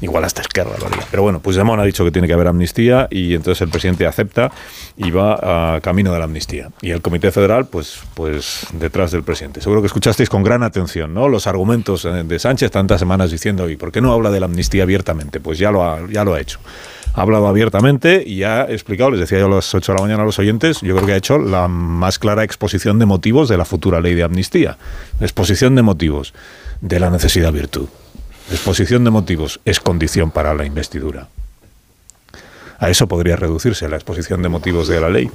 Igual 0.00 0.24
hasta 0.24 0.42
Esquerra 0.42 0.72
lo 0.80 0.86
haría. 0.86 1.06
Pero 1.08 1.22
bueno, 1.22 1.38
Puigdemont 1.38 1.80
ha 1.80 1.84
dicho 1.84 2.04
que 2.04 2.10
tiene 2.10 2.26
que 2.26 2.34
haber 2.34 2.48
amnistía 2.48 3.06
y 3.10 3.34
entonces 3.34 3.62
el 3.62 3.68
presidente 3.68 4.06
acepta 4.06 4.50
y 4.96 5.12
va 5.12 5.76
a 5.76 5.80
camino 5.80 6.12
de 6.12 6.18
la 6.18 6.24
amnistía. 6.24 6.70
Y 6.82 6.90
el 6.90 7.00
Comité 7.00 7.30
Federal, 7.30 7.66
pues, 7.66 7.75
pues 8.14 8.66
detrás 8.72 9.10
del 9.10 9.22
presidente. 9.22 9.60
Seguro 9.60 9.80
que 9.80 9.86
escuchasteis 9.86 10.28
con 10.28 10.42
gran 10.42 10.62
atención 10.62 11.12
¿no? 11.14 11.28
los 11.28 11.46
argumentos 11.46 12.04
eh, 12.04 12.24
de 12.24 12.38
Sánchez 12.38 12.70
tantas 12.70 13.00
semanas 13.00 13.30
diciendo, 13.30 13.68
¿y 13.68 13.76
por 13.76 13.92
qué 13.92 14.00
no 14.00 14.12
habla 14.12 14.30
de 14.30 14.40
la 14.40 14.46
amnistía 14.46 14.82
abiertamente? 14.82 15.40
Pues 15.40 15.58
ya 15.58 15.70
lo 15.70 15.84
ha, 15.84 16.00
ya 16.10 16.24
lo 16.24 16.34
ha 16.34 16.40
hecho. 16.40 16.58
Ha 17.14 17.22
hablado 17.22 17.46
abiertamente 17.46 18.22
y 18.26 18.42
ha 18.42 18.64
explicado, 18.64 19.10
les 19.10 19.20
decía 19.20 19.38
yo 19.38 19.46
a 19.46 19.50
las 19.50 19.74
8 19.74 19.92
de 19.92 19.96
la 19.96 20.02
mañana 20.02 20.22
a 20.22 20.26
los 20.26 20.38
oyentes, 20.38 20.80
yo 20.82 20.94
creo 20.94 21.06
que 21.06 21.12
ha 21.14 21.16
hecho 21.16 21.38
la 21.38 21.66
más 21.66 22.18
clara 22.18 22.44
exposición 22.44 22.98
de 22.98 23.06
motivos 23.06 23.48
de 23.48 23.56
la 23.56 23.64
futura 23.64 24.00
ley 24.00 24.14
de 24.14 24.22
amnistía. 24.22 24.76
Exposición 25.20 25.74
de 25.74 25.82
motivos 25.82 26.34
de 26.80 27.00
la 27.00 27.10
necesidad 27.10 27.52
virtud. 27.52 27.88
Exposición 28.50 29.02
de 29.04 29.10
motivos 29.10 29.60
es 29.64 29.80
condición 29.80 30.30
para 30.30 30.54
la 30.54 30.66
investidura. 30.66 31.28
A 32.78 32.90
eso 32.90 33.08
podría 33.08 33.36
reducirse 33.36 33.88
la 33.88 33.96
exposición 33.96 34.42
de 34.42 34.48
motivos 34.48 34.88
de 34.88 35.00
la 35.00 35.08
ley. 35.08 35.30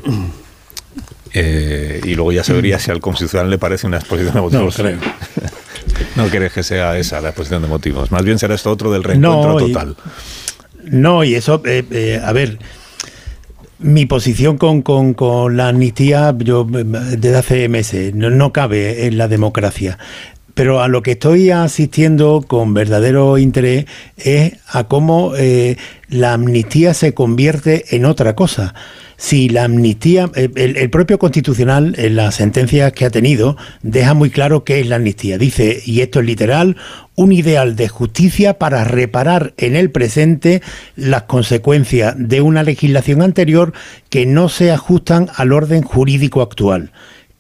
Eh, 1.33 2.01
y 2.03 2.15
luego 2.15 2.31
ya 2.31 2.43
se 2.43 2.53
vería 2.53 2.77
si 2.77 2.91
al 2.91 2.99
Constitucional 2.99 3.49
le 3.49 3.57
parece 3.57 3.87
una 3.87 3.97
exposición 3.97 4.33
de 4.33 4.41
motivos. 4.41 4.77
No, 4.77 4.83
creo. 4.83 4.99
no 6.15 6.27
crees 6.27 6.51
que 6.51 6.63
sea 6.63 6.97
esa 6.97 7.21
la 7.21 7.29
exposición 7.29 7.61
de 7.61 7.67
motivos. 7.67 8.11
Más 8.11 8.23
bien 8.23 8.37
será 8.37 8.55
esto 8.55 8.69
otro 8.69 8.91
del 8.91 9.03
reencuentro 9.03 9.57
total. 9.57 9.95
no, 10.83 11.23
y 11.23 11.35
eso, 11.35 11.61
eh, 11.65 11.85
eh, 11.91 12.21
a 12.23 12.33
ver, 12.33 12.59
mi 13.79 14.05
posición 14.05 14.57
con, 14.57 14.81
con, 14.81 15.55
la 15.55 15.69
amnistía, 15.69 16.35
yo 16.37 16.67
desde 16.69 17.35
hace 17.37 17.69
meses, 17.69 18.13
no, 18.13 18.29
no, 18.29 18.51
cabe 18.51 19.07
en 19.07 19.17
la 19.17 19.27
democracia. 19.27 19.97
Pero 20.53 20.81
a 20.81 20.89
lo 20.89 21.01
que 21.01 21.11
estoy 21.11 21.49
asistiendo 21.49 22.43
con 22.45 22.73
verdadero 22.73 23.37
interés 23.37 23.85
es 24.17 24.57
a 24.67 24.83
cómo 24.83 25.31
la 26.09 26.33
amnistía 26.33 26.93
se 26.93 27.13
convierte 27.13 27.95
en 27.95 28.03
otra 28.03 28.35
cosa 28.35 28.75
si 29.21 29.49
la 29.49 29.65
amnistía, 29.65 30.31
eh, 30.33 30.49
el, 30.55 30.89
propio 30.89 31.19
constitucional 31.19 31.93
en 31.99 32.15
las 32.15 32.33
sentencias 32.33 32.91
que 32.91 33.05
ha 33.05 33.11
tenido 33.11 33.55
deja 33.83 34.15
muy 34.15 34.31
claro 34.31 34.63
qué 34.63 34.79
es 34.79 34.87
la 34.87 34.95
amnistía. 34.95 35.37
Dice, 35.37 35.79
y 35.85 36.01
esto 36.01 36.21
es 36.21 36.25
literal, 36.25 36.75
un 37.13 37.31
ideal 37.31 37.75
de 37.75 37.87
justicia 37.87 38.57
para 38.57 38.83
reparar 38.83 39.53
en 39.57 39.75
el 39.75 39.91
presente 39.91 40.63
las 40.95 41.23
consecuencias 41.23 42.15
de 42.17 42.41
una 42.41 42.63
legislación 42.63 43.21
anterior 43.21 43.73
que 44.09 44.25
no 44.25 44.49
se 44.49 44.71
ajustan 44.71 45.29
al 45.35 45.53
orden 45.53 45.83
jurídico 45.83 46.41
actual. 46.41 46.91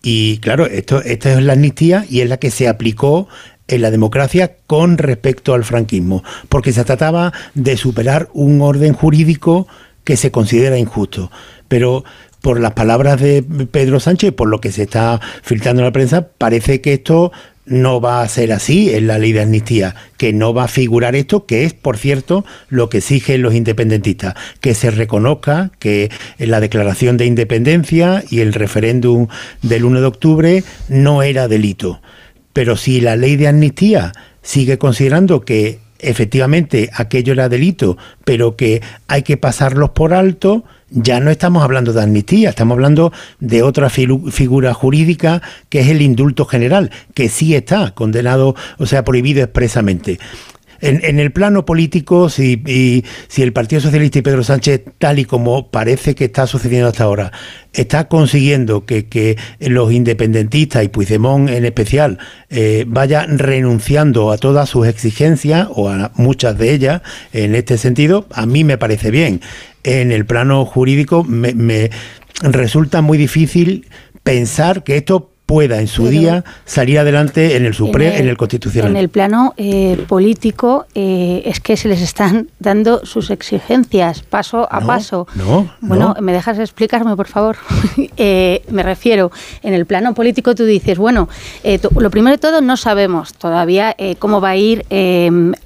Y 0.03 0.37
claro, 0.37 0.67
esto, 0.67 1.01
esta 1.01 1.33
es 1.33 1.41
la 1.41 1.53
amnistía 1.53 2.05
y 2.07 2.21
es 2.21 2.29
la 2.29 2.37
que 2.37 2.51
se 2.51 2.67
aplicó 2.67 3.27
en 3.67 3.81
la 3.81 3.89
democracia 3.89 4.55
con 4.67 4.99
respecto 4.99 5.55
al 5.55 5.63
franquismo, 5.63 6.23
porque 6.47 6.73
se 6.73 6.83
trataba 6.83 7.33
de 7.55 7.75
superar 7.75 8.29
un 8.33 8.61
orden 8.61 8.93
jurídico 8.93 9.67
que 10.03 10.17
se 10.17 10.31
considera 10.31 10.77
injusto 10.77 11.31
pero 11.71 12.03
por 12.41 12.59
las 12.59 12.73
palabras 12.73 13.21
de 13.21 13.43
Pedro 13.43 14.01
Sánchez, 14.01 14.33
por 14.33 14.49
lo 14.49 14.59
que 14.59 14.73
se 14.73 14.83
está 14.83 15.21
filtrando 15.41 15.81
en 15.81 15.85
la 15.85 15.93
prensa, 15.93 16.27
parece 16.37 16.81
que 16.81 16.91
esto 16.91 17.31
no 17.65 18.01
va 18.01 18.21
a 18.21 18.27
ser 18.27 18.51
así 18.51 18.93
en 18.93 19.07
la 19.07 19.17
ley 19.17 19.31
de 19.31 19.43
amnistía, 19.43 19.95
que 20.17 20.33
no 20.33 20.53
va 20.53 20.65
a 20.65 20.67
figurar 20.67 21.15
esto, 21.15 21.45
que 21.45 21.63
es, 21.63 21.73
por 21.73 21.97
cierto, 21.97 22.43
lo 22.67 22.89
que 22.89 22.97
exigen 22.97 23.41
los 23.41 23.53
independentistas, 23.53 24.33
que 24.59 24.73
se 24.75 24.91
reconozca 24.91 25.71
que 25.79 26.11
la 26.39 26.59
declaración 26.59 27.15
de 27.15 27.25
independencia 27.25 28.21
y 28.29 28.41
el 28.41 28.53
referéndum 28.53 29.27
del 29.61 29.85
1 29.85 30.01
de 30.01 30.07
octubre 30.07 30.63
no 30.89 31.23
era 31.23 31.47
delito. 31.47 32.01
Pero 32.51 32.75
si 32.75 32.99
la 32.99 33.15
ley 33.15 33.37
de 33.37 33.47
amnistía 33.47 34.11
sigue 34.41 34.77
considerando 34.77 35.39
que 35.39 35.79
efectivamente 36.01 36.89
aquello 36.93 37.33
era 37.33 37.49
delito, 37.49 37.97
pero 38.25 38.55
que 38.55 38.81
hay 39.07 39.23
que 39.23 39.37
pasarlos 39.37 39.91
por 39.91 40.13
alto, 40.13 40.63
ya 40.89 41.19
no 41.19 41.31
estamos 41.31 41.63
hablando 41.63 41.93
de 41.93 42.03
amnistía, 42.03 42.49
estamos 42.49 42.75
hablando 42.75 43.13
de 43.39 43.63
otra 43.63 43.89
figura 43.89 44.73
jurídica 44.73 45.41
que 45.69 45.79
es 45.79 45.87
el 45.87 46.01
indulto 46.01 46.45
general, 46.45 46.91
que 47.13 47.29
sí 47.29 47.55
está 47.55 47.91
condenado, 47.91 48.55
o 48.77 48.85
sea, 48.85 49.03
prohibido 49.03 49.41
expresamente. 49.43 50.19
En, 50.81 51.19
el 51.19 51.31
plano 51.31 51.65
político, 51.65 52.29
si, 52.29 53.03
si 53.27 53.41
el 53.41 53.53
Partido 53.53 53.81
Socialista 53.81 54.19
y 54.19 54.21
Pedro 54.23 54.43
Sánchez, 54.43 54.81
tal 54.97 55.19
y 55.19 55.25
como 55.25 55.69
parece 55.69 56.15
que 56.15 56.25
está 56.25 56.47
sucediendo 56.47 56.87
hasta 56.87 57.03
ahora, 57.03 57.31
está 57.73 58.07
consiguiendo 58.07 58.85
que, 58.85 59.37
los 59.59 59.91
independentistas 59.91 60.83
y 60.83 60.87
Puigdemont 60.87 61.49
en 61.49 61.65
especial 61.65 62.17
eh, 62.49 62.85
vayan 62.87 63.37
renunciando 63.37 64.31
a 64.31 64.37
todas 64.37 64.69
sus 64.69 64.87
exigencias 64.87 65.67
o 65.71 65.89
a 65.89 66.11
muchas 66.15 66.57
de 66.57 66.73
ellas 66.73 67.01
en 67.31 67.55
este 67.55 67.77
sentido, 67.77 68.25
a 68.31 68.45
mí 68.45 68.63
me 68.63 68.77
parece 68.77 69.11
bien. 69.11 69.41
En 69.83 70.11
el 70.11 70.25
plano 70.25 70.65
jurídico 70.65 71.23
me, 71.23 71.53
me 71.53 71.89
resulta 72.41 73.01
muy 73.01 73.17
difícil 73.17 73.87
pensar 74.23 74.83
que 74.83 74.97
esto 74.97 75.30
pueda 75.51 75.81
en 75.81 75.87
su 75.87 76.07
día 76.07 76.45
salir 76.63 76.97
adelante 76.97 77.57
en 77.57 77.65
el 77.65 77.73
Supremo, 77.73 78.15
en, 78.15 78.29
el 78.29 78.37
Constitucional. 78.37 78.89
En 78.91 78.95
el 78.95 79.09
plano 79.09 79.53
eh, 79.57 80.01
político 80.07 80.85
eh, 80.95 81.41
es 81.43 81.59
que 81.59 81.75
se 81.75 81.89
les 81.89 82.01
están 82.01 82.47
dando 82.59 83.05
sus 83.05 83.29
exigencias 83.31 84.21
paso 84.21 84.65
a 84.71 84.79
paso. 84.79 85.27
No, 85.35 85.69
bueno, 85.81 86.15
¿me 86.21 86.31
dejas 86.31 86.57
explicarme, 86.57 87.15
por 87.17 87.27
favor? 87.27 87.57
Eh, 88.17 88.61
me 88.69 88.83
refiero, 88.83 89.31
en 89.63 89.73
el 89.73 89.85
plano 89.85 90.13
político 90.13 90.53
tú 90.53 90.63
dices, 90.65 90.97
bueno, 90.97 91.27
lo 91.95 92.09
primero 92.11 92.35
de 92.35 92.37
todo 92.37 92.61
no 92.61 92.77
sabemos 92.77 93.33
todavía 93.33 93.95
cómo 94.19 94.41
va 94.41 94.49
a 94.49 94.57
ir 94.57 94.85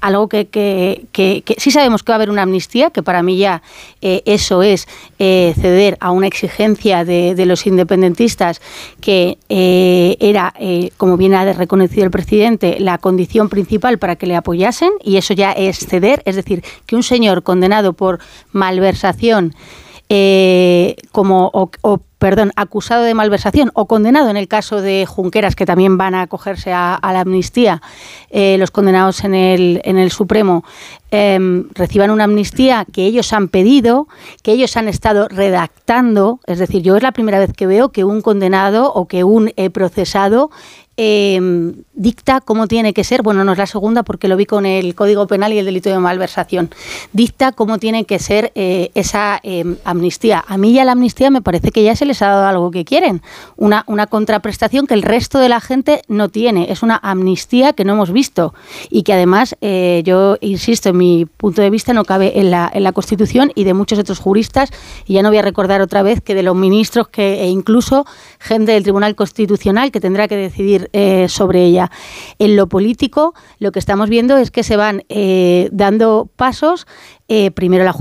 algo 0.00 0.28
que, 0.28 0.46
que, 0.46 1.42
sí 1.58 1.70
sabemos 1.70 2.02
que 2.02 2.12
va 2.12 2.14
a 2.14 2.18
haber 2.18 2.30
una 2.30 2.42
amnistía, 2.42 2.90
que 2.90 3.02
para 3.02 3.22
mí 3.22 3.36
ya 3.36 3.62
eso 4.00 4.62
es 4.62 4.86
ceder 5.18 5.98
a 6.00 6.12
una 6.12 6.28
exigencia 6.28 7.04
de, 7.04 7.34
de 7.34 7.46
los 7.46 7.66
independentistas 7.66 8.60
que 9.00 9.38
eh, 9.48 9.75
era, 10.20 10.54
eh, 10.58 10.90
como 10.96 11.16
bien 11.16 11.34
ha 11.34 11.52
reconocido 11.52 12.04
el 12.04 12.10
presidente, 12.10 12.76
la 12.78 12.98
condición 12.98 13.48
principal 13.48 13.98
para 13.98 14.16
que 14.16 14.26
le 14.26 14.36
apoyasen, 14.36 14.90
y 15.02 15.16
eso 15.16 15.34
ya 15.34 15.52
es 15.52 15.86
ceder, 15.86 16.22
es 16.24 16.36
decir, 16.36 16.62
que 16.86 16.96
un 16.96 17.02
señor 17.02 17.42
condenado 17.42 17.92
por 17.92 18.18
malversación 18.52 19.54
eh, 20.08 20.96
como 21.12 21.50
o, 21.52 22.00
perdón, 22.18 22.52
acusado 22.56 23.04
de 23.04 23.14
malversación 23.14 23.70
o 23.74 23.86
condenado 23.86 24.30
en 24.30 24.36
el 24.36 24.48
caso 24.48 24.80
de 24.80 25.04
Junqueras, 25.06 25.56
que 25.56 25.66
también 25.66 25.98
van 25.98 26.14
a 26.14 26.22
acogerse 26.22 26.72
a, 26.72 26.98
la 27.02 27.20
amnistía, 27.20 27.82
los 28.30 28.70
condenados 28.70 29.22
en 29.24 29.34
el, 29.34 29.80
en 29.84 29.98
el 29.98 30.10
Supremo, 30.10 30.64
em, 31.10 31.68
reciban 31.74 32.10
una 32.10 32.24
amnistía 32.24 32.86
que 32.90 33.04
ellos 33.04 33.32
han 33.32 33.48
pedido, 33.48 34.08
que 34.42 34.52
ellos 34.52 34.76
han 34.76 34.88
estado 34.88 35.28
redactando. 35.28 36.40
Es 36.46 36.58
decir, 36.58 36.82
yo 36.82 36.96
es 36.96 37.02
la 37.02 37.12
primera 37.12 37.38
vez 37.38 37.52
que 37.52 37.66
veo 37.66 37.90
que 37.90 38.04
un 38.04 38.22
condenado 38.22 38.92
o 38.92 39.06
que 39.06 39.24
un 39.24 39.52
procesado 39.72 40.50
eh, 40.96 41.72
dicta 41.94 42.40
cómo 42.40 42.68
tiene 42.68 42.92
que 42.92 43.04
ser, 43.04 43.22
bueno, 43.22 43.44
no 43.44 43.52
es 43.52 43.58
la 43.58 43.66
segunda 43.66 44.02
porque 44.02 44.28
lo 44.28 44.36
vi 44.36 44.46
con 44.46 44.66
el 44.66 44.94
Código 44.94 45.26
Penal 45.26 45.52
y 45.52 45.58
el 45.58 45.64
delito 45.64 45.90
de 45.90 45.98
malversación, 45.98 46.70
dicta 47.12 47.52
cómo 47.52 47.78
tiene 47.78 48.04
que 48.04 48.18
ser 48.18 48.52
eh, 48.54 48.90
esa 48.94 49.40
em, 49.42 49.76
amnistía. 49.84 50.44
A 50.46 50.58
mí 50.58 50.72
ya 50.72 50.84
la 50.84 50.92
amnistía 50.92 51.30
me 51.30 51.42
parece 51.42 51.72
que 51.72 51.82
ya 51.82 51.96
se 51.96 52.04
les 52.04 52.22
ha 52.22 52.28
dado 52.28 52.46
algo 52.46 52.70
que 52.70 52.84
quieren, 52.84 53.22
una, 53.56 53.84
una 53.86 54.06
contraprestación 54.06 54.86
que 54.86 54.94
el 54.94 55.02
resto 55.02 55.38
de 55.38 55.48
la 55.48 55.60
gente 55.60 56.02
no 56.08 56.28
tiene, 56.28 56.70
es 56.70 56.82
una 56.82 57.00
amnistía 57.02 57.72
que 57.72 57.84
no 57.84 57.94
hemos 57.94 58.12
visto 58.12 58.54
y 58.90 59.02
que 59.02 59.12
además, 59.12 59.56
eh, 59.60 60.02
yo 60.04 60.36
insisto, 60.40 60.90
en 60.90 60.98
mi 60.98 61.26
punto 61.26 61.62
de 61.62 61.70
vista 61.70 61.92
no 61.92 62.04
cabe 62.04 62.38
en 62.38 62.50
la, 62.50 62.70
en 62.72 62.82
la 62.82 62.92
Constitución 62.92 63.52
y 63.54 63.64
de 63.64 63.74
muchos 63.74 63.98
otros 63.98 64.18
juristas, 64.18 64.70
y 65.06 65.14
ya 65.14 65.22
no 65.22 65.30
voy 65.30 65.38
a 65.38 65.42
recordar 65.42 65.80
otra 65.80 66.02
vez 66.02 66.20
que 66.20 66.34
de 66.34 66.42
los 66.42 66.56
ministros 66.56 67.08
que, 67.08 67.42
e 67.42 67.48
incluso 67.48 68.06
gente 68.38 68.72
del 68.72 68.82
Tribunal 68.82 69.14
Constitucional 69.14 69.90
que 69.90 70.00
tendrá 70.00 70.28
que 70.28 70.36
decidir 70.36 70.85
eh, 70.92 71.28
sobre 71.28 71.64
ella. 71.64 71.90
En 72.38 72.56
lo 72.56 72.68
político, 72.68 73.34
lo 73.58 73.72
que 73.72 73.78
estamos 73.78 74.08
viendo 74.08 74.36
es 74.36 74.50
que 74.50 74.62
se 74.62 74.76
van 74.76 75.04
eh, 75.08 75.68
dando 75.72 76.28
pasos 76.36 76.86
eh, 77.28 77.50
primero 77.50 77.84
la, 77.84 77.94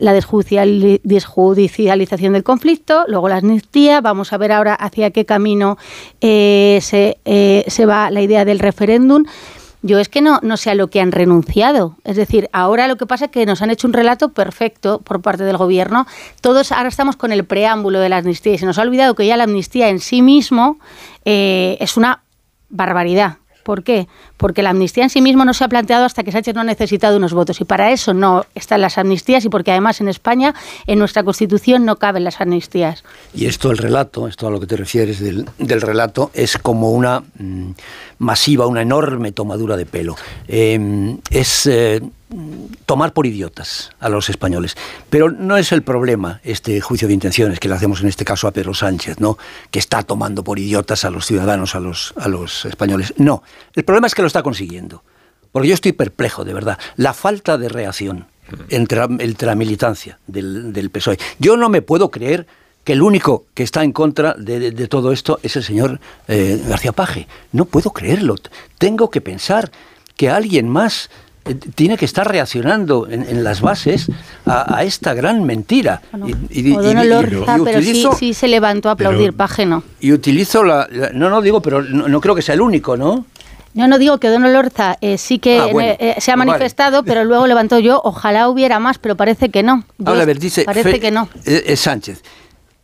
la 0.00 0.12
desjudicialización 0.12 2.32
del 2.32 2.42
conflicto, 2.42 3.04
luego 3.06 3.28
la 3.28 3.36
amnistía, 3.36 4.00
vamos 4.00 4.32
a 4.32 4.38
ver 4.38 4.50
ahora 4.50 4.74
hacia 4.74 5.10
qué 5.10 5.24
camino 5.24 5.78
se, 6.20 7.16
se, 7.68 7.86
va 7.86 8.10
la 8.10 8.20
idea 8.20 8.44
del 8.44 8.58
referéndum. 8.58 9.24
Yo 9.82 9.98
es 9.98 10.08
que 10.08 10.20
no, 10.20 10.40
no 10.42 10.56
sé 10.56 10.70
a 10.70 10.74
lo 10.74 10.88
que 10.88 11.00
han 11.00 11.12
renunciado. 11.12 11.96
Es 12.04 12.16
decir, 12.16 12.48
ahora 12.52 12.88
lo 12.88 12.96
que 12.96 13.06
pasa 13.06 13.26
es 13.26 13.30
que 13.30 13.46
nos 13.46 13.62
han 13.62 13.70
hecho 13.70 13.86
un 13.86 13.92
relato 13.92 14.30
perfecto 14.30 15.00
por 15.00 15.22
parte 15.22 15.44
del 15.44 15.56
gobierno. 15.56 16.06
Todos 16.40 16.72
ahora 16.72 16.88
estamos 16.88 17.16
con 17.16 17.30
el 17.30 17.44
preámbulo 17.44 18.00
de 18.00 18.08
la 18.08 18.18
amnistía 18.18 18.54
y 18.54 18.58
se 18.58 18.66
nos 18.66 18.78
ha 18.78 18.82
olvidado 18.82 19.14
que 19.14 19.26
ya 19.26 19.36
la 19.36 19.44
amnistía 19.44 19.88
en 19.88 20.00
sí 20.00 20.20
mismo 20.20 20.78
eh, 21.24 21.76
es 21.80 21.96
una 21.96 22.22
barbaridad. 22.68 23.38
¿Por 23.68 23.82
qué? 23.82 24.08
Porque 24.38 24.62
la 24.62 24.70
amnistía 24.70 25.04
en 25.04 25.10
sí 25.10 25.20
mismo 25.20 25.44
no 25.44 25.52
se 25.52 25.62
ha 25.62 25.68
planteado 25.68 26.06
hasta 26.06 26.22
que 26.22 26.32
Sánchez 26.32 26.54
no 26.54 26.62
ha 26.62 26.64
necesitado 26.64 27.18
unos 27.18 27.34
votos 27.34 27.60
y 27.60 27.66
para 27.66 27.92
eso 27.92 28.14
no 28.14 28.46
están 28.54 28.80
las 28.80 28.96
amnistías 28.96 29.44
y 29.44 29.50
porque 29.50 29.72
además 29.72 30.00
en 30.00 30.08
España, 30.08 30.54
en 30.86 30.98
nuestra 30.98 31.22
Constitución, 31.22 31.84
no 31.84 31.96
caben 31.96 32.24
las 32.24 32.40
amnistías. 32.40 33.04
Y 33.34 33.44
esto, 33.44 33.70
el 33.70 33.76
relato, 33.76 34.26
esto 34.26 34.46
a 34.46 34.50
lo 34.50 34.58
que 34.58 34.66
te 34.66 34.74
refieres 34.78 35.20
del, 35.20 35.44
relato, 35.82 36.30
es 36.32 36.56
como 36.56 36.92
una 36.92 37.20
mm, 37.20 37.72
masiva, 38.20 38.66
una 38.66 38.80
enorme 38.80 39.32
tomadura 39.32 39.76
de 39.76 39.84
pelo. 39.84 40.16
Em, 40.46 41.18
es 41.28 41.66
eh, 41.66 42.00
tomar 42.86 43.12
por 43.12 43.26
idiotas 43.26 43.90
a 44.00 44.08
los 44.08 44.28
españoles. 44.28 44.76
Pero 45.10 45.30
no 45.30 45.56
es 45.56 45.72
el 45.72 45.82
problema 45.82 46.40
este 46.44 46.80
juicio 46.80 47.08
de 47.08 47.14
intenciones 47.14 47.58
que 47.58 47.68
le 47.68 47.74
hacemos 47.74 48.00
en 48.00 48.08
este 48.08 48.24
caso 48.24 48.48
a 48.48 48.52
Pedro 48.52 48.74
Sánchez, 48.74 49.20
¿no? 49.20 49.38
que 49.70 49.78
está 49.78 50.02
tomando 50.02 50.44
por 50.44 50.58
idiotas 50.58 51.04
a 51.04 51.10
los 51.10 51.26
ciudadanos, 51.26 51.74
a 51.74 51.80
los, 51.80 52.14
a 52.16 52.28
los 52.28 52.64
españoles. 52.64 53.14
No, 53.16 53.42
el 53.74 53.84
problema 53.84 54.06
es 54.06 54.14
que 54.14 54.22
lo 54.22 54.28
está 54.28 54.42
consiguiendo. 54.42 55.02
Porque 55.52 55.68
yo 55.68 55.74
estoy 55.74 55.92
perplejo, 55.92 56.44
de 56.44 56.52
verdad. 56.52 56.78
La 56.96 57.14
falta 57.14 57.56
de 57.56 57.68
reacción 57.68 58.26
entre, 58.68 59.46
la 59.46 59.54
militancia 59.54 60.18
del, 60.26 60.90
PSOE. 60.90 61.18
Yo 61.38 61.56
no 61.56 61.68
me 61.68 61.82
puedo 61.82 62.10
creer 62.10 62.46
que 62.84 62.92
el 62.92 63.02
único 63.02 63.44
que 63.54 63.62
está 63.62 63.84
en 63.84 63.92
contra 63.92 64.34
de, 64.34 64.70
todo 64.88 65.12
esto 65.12 65.40
es 65.42 65.56
el 65.56 65.64
señor 65.64 66.00
eh, 66.26 66.62
García 66.66 66.92
Paje. 66.92 67.28
No 67.52 67.64
puedo 67.64 67.90
creerlo. 67.92 68.36
Tengo 68.78 69.10
que 69.10 69.20
pensar 69.20 69.70
que 70.16 70.30
alguien 70.30 70.68
más 70.68 71.10
tiene 71.74 71.96
que 71.96 72.04
estar 72.04 72.28
reaccionando 72.28 73.08
en, 73.10 73.42
las 73.42 73.60
bases 73.60 74.10
a, 74.46 74.84
esta 74.84 75.14
gran 75.14 75.44
mentira. 75.44 76.02
y, 76.50 76.74
pero 77.64 77.82
sí, 78.16 78.34
se 78.34 78.48
levantó 78.48 78.88
a 78.88 78.92
aplaudir, 78.92 79.32
Paje 79.32 79.66
no. 79.66 79.82
Y 80.00 80.12
utilizo 80.12 80.62
la, 80.64 80.88
No, 81.12 81.30
no 81.30 81.40
digo, 81.40 81.62
pero 81.62 81.82
no, 81.82 82.20
creo 82.20 82.34
que 82.34 82.42
sea 82.42 82.54
el 82.54 82.60
único, 82.60 82.96
¿no? 82.96 83.24
Yo 83.74 83.86
no 83.86 83.98
digo 83.98 84.18
que 84.18 84.28
Don 84.28 84.44
Olorza 84.44 84.96
eh, 85.00 85.18
sí 85.18 85.38
que 85.38 85.58
ah, 85.60 85.68
eh, 86.00 86.16
se 86.18 86.32
ha 86.32 86.36
manifestado, 86.36 87.04
pero 87.04 87.24
luego 87.24 87.46
levantó 87.46 87.78
yo, 87.78 88.00
ojalá 88.02 88.48
hubiera 88.48 88.78
más, 88.78 88.98
pero 88.98 89.16
parece 89.16 89.50
que 89.50 89.62
no. 89.62 89.84
dice, 90.38 90.64
parece 90.64 91.00
que 91.00 91.10
no. 91.10 91.28
Sánchez, 91.76 92.22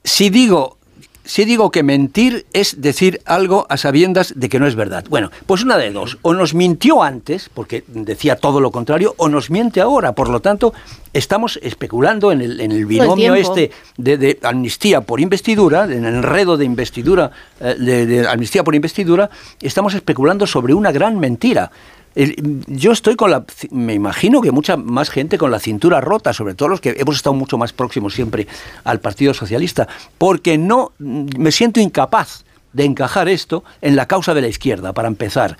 si 0.05 0.31
digo 0.31 0.79
si 1.25 1.45
digo 1.45 1.71
que 1.71 1.83
mentir 1.83 2.47
es 2.53 2.81
decir 2.81 3.21
algo 3.25 3.67
a 3.69 3.77
sabiendas 3.77 4.35
de 4.37 4.49
que 4.49 4.61
no 4.61 4.67
es 4.67 4.75
verdad. 4.75 5.05
Bueno, 5.09 5.31
pues 5.47 5.63
una 5.63 5.77
de 5.79 5.91
dos. 5.91 6.19
O 6.23 6.35
nos 6.35 6.55
mintió 6.55 7.03
antes, 7.03 7.51
porque 7.53 7.85
decía 7.89 8.37
todo 8.37 8.61
lo 8.61 8.71
contrario, 8.71 9.15
o 9.17 9.29
nos 9.29 9.51
miente 9.51 9.81
ahora. 9.81 10.13
Por 10.13 10.29
lo 10.29 10.41
tanto, 10.41 10.75
estamos 11.13 11.59
especulando 11.63 12.31
en 12.31 12.43
el, 12.43 12.61
en 12.61 12.73
el 12.73 12.85
binomio 12.87 13.35
este 13.35 13.71
de, 13.97 14.39
amnistía 14.43 15.01
por 15.01 15.21
investidura, 15.21 15.85
en 15.85 16.05
el 16.05 16.17
enredo 16.17 16.57
de 16.57 16.65
investidura, 16.65 17.31
eh, 17.61 17.75
de 17.75 18.29
amnistía 18.29 18.63
por 18.63 18.75
investidura, 18.75 19.31
estamos 19.61 19.95
especulando 19.95 20.47
sobre 20.47 20.75
una 20.75 20.93
gran 20.93 21.19
mentira 21.19 21.71
yo 22.15 22.93
estoy 22.93 23.17
con 23.17 23.31
la, 23.31 23.45
me 23.71 23.95
imagino 23.95 24.41
que 24.41 24.53
mucha 24.53 24.77
más 24.77 25.11
gente 25.11 25.39
con 25.39 25.51
la 25.51 25.59
cintura 25.59 26.01
rota, 26.01 26.33
sobre 26.33 26.55
todo 26.55 26.69
los 26.69 26.81
que 26.81 26.95
hemos 26.99 27.17
estado 27.17 27.35
mucho 27.35 27.59
más 27.59 27.73
próximos 27.73 28.15
siempre 28.15 28.47
al 28.85 29.01
Partido 29.01 29.35
Socialista, 29.35 29.89
porque 30.19 30.57
no, 30.59 30.93
me 30.99 31.51
siento 31.51 31.81
incapaz 31.81 32.45
de 32.73 32.85
encajar 32.85 33.29
esto 33.29 33.65
en 33.83 33.97
la 33.97 34.07
causa 34.07 34.35
de 34.35 34.43
la 34.43 34.49
izquierda, 34.49 34.93
para 34.93 35.09
empezar 35.09 35.57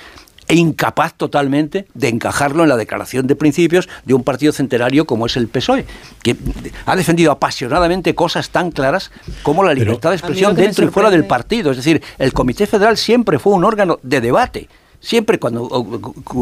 e 0.47 0.57
incapaz 0.57 1.15
totalmente 1.15 1.87
de 1.95 2.09
encajarlo 2.09 2.65
en 2.65 2.69
la 2.69 2.77
declaración 2.77 3.27
de 3.27 3.35
principios 3.35 3.89
de 4.05 4.15
un 4.15 4.23
partido 4.23 4.53
centenario 4.53 5.07
como 5.07 5.27
es 5.27 5.37
el 5.37 5.49
PSOE, 5.49 5.87
que 6.23 6.37
ha 6.85 6.97
defendido 6.97 7.33
apasionadamente 7.33 8.15
cosas 8.15 8.51
tan 8.51 8.71
claras 8.71 9.11
como 9.43 9.65
la 9.65 9.73
libertad 9.73 10.11
de 10.11 10.17
expresión 10.17 10.55
dentro 10.55 10.85
y 10.85 10.89
fuera 10.89 11.11
del 11.11 11.25
partido. 11.25 11.71
Es 11.71 11.79
decir, 11.79 12.03
el 12.19 12.33
Comité 12.33 12.67
Federal 12.67 12.97
siempre 12.97 13.39
fue 13.39 13.55
un 13.55 13.65
órgano 13.65 13.99
de 14.03 14.21
debate 14.21 14.69
siempre 15.05 15.39
cuando 15.39 15.69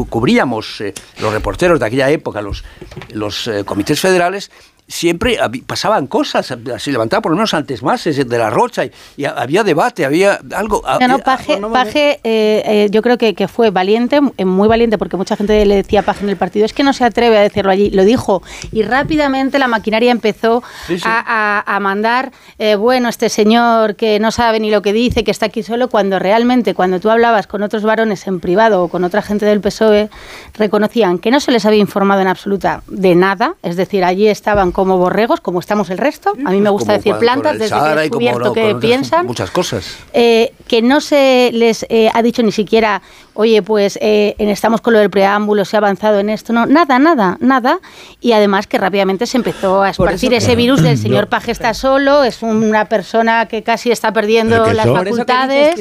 cubríamos 0.09 0.81
eh, 0.81 0.93
los 1.19 1.33
reporteros 1.33 1.79
de 1.79 1.85
aquella 1.85 2.09
época 2.09 2.41
los, 2.41 2.63
los 3.11 3.47
eh, 3.47 3.63
comités 3.65 3.99
federales, 3.99 4.51
siempre 4.87 5.37
pasaban 5.65 6.07
cosas, 6.07 6.53
se 6.77 6.91
levantaba 6.91 7.21
por 7.21 7.31
lo 7.31 7.37
menos 7.37 7.53
antes 7.53 7.81
más 7.81 8.03
de 8.03 8.37
la 8.37 8.49
Rocha 8.49 8.83
y, 9.17 9.25
había 9.25 9.63
debate, 9.63 10.05
había 10.05 10.39
algo... 10.55 10.83
No, 11.07 11.19
Paje, 11.19 11.59
Paje 11.71 12.19
eh, 12.23 12.63
eh, 12.65 12.87
yo 12.91 13.01
creo 13.01 13.17
que, 13.17 13.33
que, 13.33 13.47
fue 13.47 13.69
valiente, 13.69 14.19
eh, 14.37 14.45
muy 14.45 14.67
valiente, 14.67 14.97
porque 14.97 15.17
mucha 15.17 15.35
gente 15.35 15.65
le 15.65 15.75
decía 15.75 16.01
a 16.01 16.03
Paje 16.03 16.23
en 16.23 16.29
el 16.29 16.37
partido, 16.37 16.65
es 16.65 16.73
que 16.73 16.83
no 16.83 16.93
se 16.93 17.05
atreve 17.05 17.37
a 17.37 17.41
decirlo 17.41 17.71
allí, 17.71 17.89
lo 17.91 18.03
dijo, 18.03 18.43
y 18.71 18.83
rápidamente 18.83 19.57
la 19.59 19.67
maquinaria 19.67 20.11
empezó 20.11 20.63
A, 21.03 21.79
mandar, 21.81 22.31
bueno, 22.77 23.09
este 23.09 23.29
señor 23.29 23.95
que 23.95 24.19
no 24.19 24.31
sabe 24.31 24.59
ni 24.59 24.71
lo 24.71 24.81
que 24.81 24.93
dice, 24.93 25.23
que 25.23 25.31
está 25.31 25.47
aquí 25.47 25.63
solo, 25.63 25.89
cuando 25.89 26.19
realmente, 26.19 26.73
cuando 26.73 26.99
tú 26.99 27.09
hablabas 27.09 27.47
con 27.47 27.63
otros 27.63 27.83
varones 27.83 28.25
en 28.27 28.39
privado 28.39 28.83
o 28.83 28.87
con 28.87 29.03
otra 29.03 29.21
gente 29.21 29.45
del 29.45 29.59
PSOE, 29.59 30.09
reconocían 30.53 31.19
que 31.19 31.31
no 31.31 31.39
se 31.39 31.51
les 31.51 31.65
había 31.65 31.79
informado 31.79 32.21
en 32.21 32.27
absoluta 32.27 32.83
de 32.87 33.15
nada, 33.15 33.55
es 33.63 33.75
decir, 33.75 34.03
allí 34.03 34.27
estaban 34.27 34.71
como 34.83 34.97
borregos, 34.97 35.39
como 35.39 35.61
estamos 35.61 35.89
el 35.89 35.97
resto. 35.97 36.33
A 36.45 36.51
mí 36.51 36.57
me 36.57 36.69
pues 36.69 36.71
gusta 36.71 36.93
decir 36.93 37.15
plantas, 37.15 37.57
desde 37.57 37.73
que 37.73 37.89
he 37.89 37.95
descubierto 37.95 38.51
que 38.51 38.75
piensan. 38.75 39.25
Muchas 39.25 39.49
cosas. 39.49 39.95
Eh, 40.11 40.51
que 40.67 40.81
no 40.81 40.99
se 40.99 41.51
les 41.53 41.85
eh, 41.87 42.09
ha 42.13 42.21
dicho 42.21 42.43
ni 42.43 42.51
siquiera, 42.51 43.01
oye, 43.33 43.61
pues 43.61 43.97
eh, 44.01 44.35
estamos 44.39 44.81
con 44.81 44.91
lo 44.91 44.99
del 44.99 45.09
preámbulo, 45.09 45.63
se 45.63 45.77
ha 45.77 45.79
avanzado 45.79 46.19
en 46.19 46.29
esto. 46.29 46.51
No, 46.51 46.65
nada, 46.65 46.99
nada, 46.99 47.37
nada. 47.39 47.79
Y 48.19 48.33
además 48.33 48.67
que 48.67 48.77
rápidamente 48.77 49.25
se 49.25 49.37
empezó 49.37 49.83
a 49.83 49.91
esparcir 49.91 50.33
ese 50.33 50.57
virus 50.57 50.83
del 50.83 50.97
señor 50.97 51.29
Paje 51.29 51.51
está 51.51 51.73
solo, 51.73 52.25
es 52.25 52.43
una 52.43 52.89
persona 52.89 53.45
que 53.45 53.63
casi 53.63 53.89
está 53.89 54.11
perdiendo 54.11 54.73
las 54.73 54.85
facultades. 54.85 55.75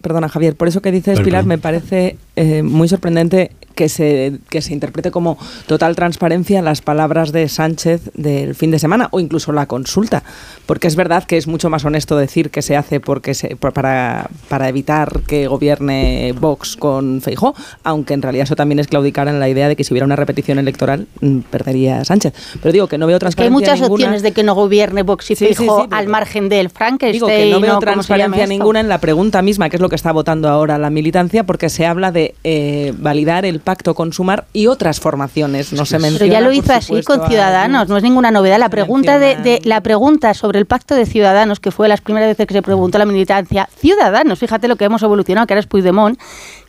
perdona, 0.00 0.28
Javier, 0.28 0.56
por 0.56 0.66
eso 0.66 0.82
que 0.82 0.90
dices, 0.90 1.20
Pilar, 1.20 1.44
me 1.44 1.58
parece 1.58 2.18
muy 2.64 2.88
sorprendente 2.88 3.52
que 3.78 3.88
se, 3.88 4.40
que 4.50 4.60
se 4.60 4.72
interprete 4.72 5.12
como 5.12 5.38
total 5.68 5.94
transparencia 5.94 6.60
las 6.62 6.82
palabras 6.82 7.30
de 7.30 7.48
Sánchez 7.48 8.10
del 8.14 8.56
fin 8.56 8.72
de 8.72 8.80
semana 8.80 9.06
o 9.12 9.20
incluso 9.20 9.52
la 9.52 9.66
consulta, 9.66 10.24
porque 10.66 10.88
es 10.88 10.96
verdad 10.96 11.22
que 11.22 11.36
es 11.36 11.46
mucho 11.46 11.70
más 11.70 11.84
honesto 11.84 12.16
decir 12.16 12.50
que 12.50 12.60
se 12.60 12.76
hace 12.76 12.98
porque 12.98 13.34
se, 13.34 13.54
para, 13.54 14.30
para 14.48 14.68
evitar 14.68 15.20
que 15.28 15.46
gobierne 15.46 16.34
Vox 16.40 16.76
con 16.76 17.20
Feijó, 17.20 17.54
aunque 17.84 18.14
en 18.14 18.22
realidad 18.22 18.46
eso 18.46 18.56
también 18.56 18.80
es 18.80 18.88
claudicar 18.88 19.28
en 19.28 19.38
la 19.38 19.48
idea 19.48 19.68
de 19.68 19.76
que 19.76 19.84
si 19.84 19.94
hubiera 19.94 20.06
una 20.06 20.16
repetición 20.16 20.58
electoral 20.58 21.06
mm, 21.20 21.38
perdería 21.42 22.04
Sánchez. 22.04 22.34
Pero 22.60 22.72
digo 22.72 22.88
que 22.88 22.98
no 22.98 23.06
veo 23.06 23.20
transparencia 23.20 23.74
Hay 23.74 23.78
muchas 23.78 23.88
opciones 23.88 24.22
de 24.22 24.32
que 24.32 24.42
no 24.42 24.56
gobierne 24.56 25.04
Vox 25.04 25.30
y 25.30 25.36
Feijó 25.36 25.86
al 25.92 26.08
margen 26.08 26.48
del 26.48 26.68
Frankenstein. 26.68 27.12
Digo 27.12 27.28
que 27.28 27.48
no 27.52 27.60
veo 27.60 27.78
transparencia 27.78 28.44
ninguna 28.48 28.80
en 28.80 28.88
la 28.88 28.98
pregunta 28.98 29.40
misma, 29.40 29.70
que 29.70 29.76
es 29.76 29.80
lo 29.80 29.88
que 29.88 29.94
está 29.94 30.10
votando 30.10 30.48
ahora 30.48 30.78
la 30.78 30.90
militancia, 30.90 31.44
porque 31.44 31.68
se 31.68 31.86
habla 31.86 32.10
de 32.10 32.34
eh, 32.42 32.92
validar 32.98 33.44
el 33.44 33.60
pacto 33.68 33.94
con 33.94 34.14
Sumar 34.14 34.46
y 34.54 34.66
otras 34.66 34.98
formaciones. 34.98 35.74
No 35.74 35.84
se 35.84 35.98
menciona. 35.98 36.20
Pero 36.20 36.32
ya 36.32 36.40
lo 36.40 36.52
hizo 36.52 36.72
así 36.72 37.02
con 37.02 37.28
Ciudadanos, 37.28 37.86
no 37.90 37.98
es 37.98 38.02
ninguna 38.02 38.30
novedad. 38.30 38.58
La 38.58 38.70
pregunta 38.70 39.18
de, 39.18 39.60
la 39.62 39.82
pregunta 39.82 40.32
sobre 40.32 40.58
el 40.58 40.64
pacto 40.64 40.94
de 40.94 41.04
Ciudadanos, 41.04 41.60
que 41.60 41.70
fue 41.70 41.86
las 41.86 42.00
primeras 42.00 42.30
veces 42.30 42.46
que 42.46 42.54
se 42.54 42.62
preguntó 42.62 42.96
la 42.96 43.04
militancia, 43.04 43.68
Ciudadanos, 43.78 44.38
fíjate 44.38 44.68
lo 44.68 44.76
que 44.76 44.86
hemos 44.86 45.02
evolucionado, 45.02 45.46
que 45.46 45.52
ahora 45.52 45.60
es 45.60 45.66
Puigdemont, 45.66 46.18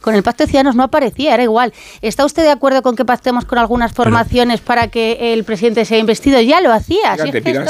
con 0.02 0.14
el 0.14 0.24
pacto 0.24 0.44
de 0.44 0.50
Ciudadanos 0.50 0.76
no 0.76 0.84
aparecía, 0.84 1.36
era 1.36 1.44
igual. 1.44 1.72
¿Está 2.02 2.26
usted 2.26 2.44
de 2.44 2.52
acuerdo 2.52 2.82
con 2.82 2.98
que 2.98 3.06
pactemos 3.06 3.46
con 3.46 3.60
algunas 3.60 3.94
formaciones 3.94 4.60
para 4.60 4.90
que 4.90 5.32
el 5.32 5.46
presidente 5.46 5.86
sea 5.86 6.00
investido? 6.00 6.42
Ya 6.42 6.60
lo 6.60 6.74
hacía. 6.74 7.16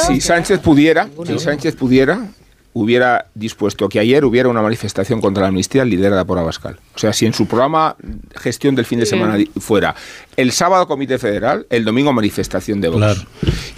si 0.07 0.21
Sánchez 0.21 0.59
pudiera, 0.59 1.07
si 1.23 1.37
Sánchez 1.37 1.75
pudiera, 1.75 2.29
hubiera 2.73 3.27
dispuesto 3.35 3.89
que 3.89 3.99
ayer 3.99 4.23
hubiera 4.25 4.49
una 4.49 4.61
manifestación 4.61 5.21
contra 5.21 5.41
la 5.41 5.49
amnistía 5.49 5.83
liderada 5.85 6.25
por 6.25 6.37
Abascal. 6.37 6.79
O 6.95 6.99
sea, 6.99 7.13
si 7.13 7.25
en 7.25 7.33
su 7.33 7.47
programa 7.47 7.95
gestión 8.35 8.75
del 8.75 8.85
fin 8.85 8.99
de 8.99 9.05
semana 9.05 9.37
fuera 9.59 9.95
el 10.37 10.51
sábado 10.51 10.87
Comité 10.87 11.17
Federal, 11.17 11.65
el 11.69 11.83
domingo 11.83 12.13
manifestación 12.13 12.81
de 12.81 12.89
Vox. 12.89 13.25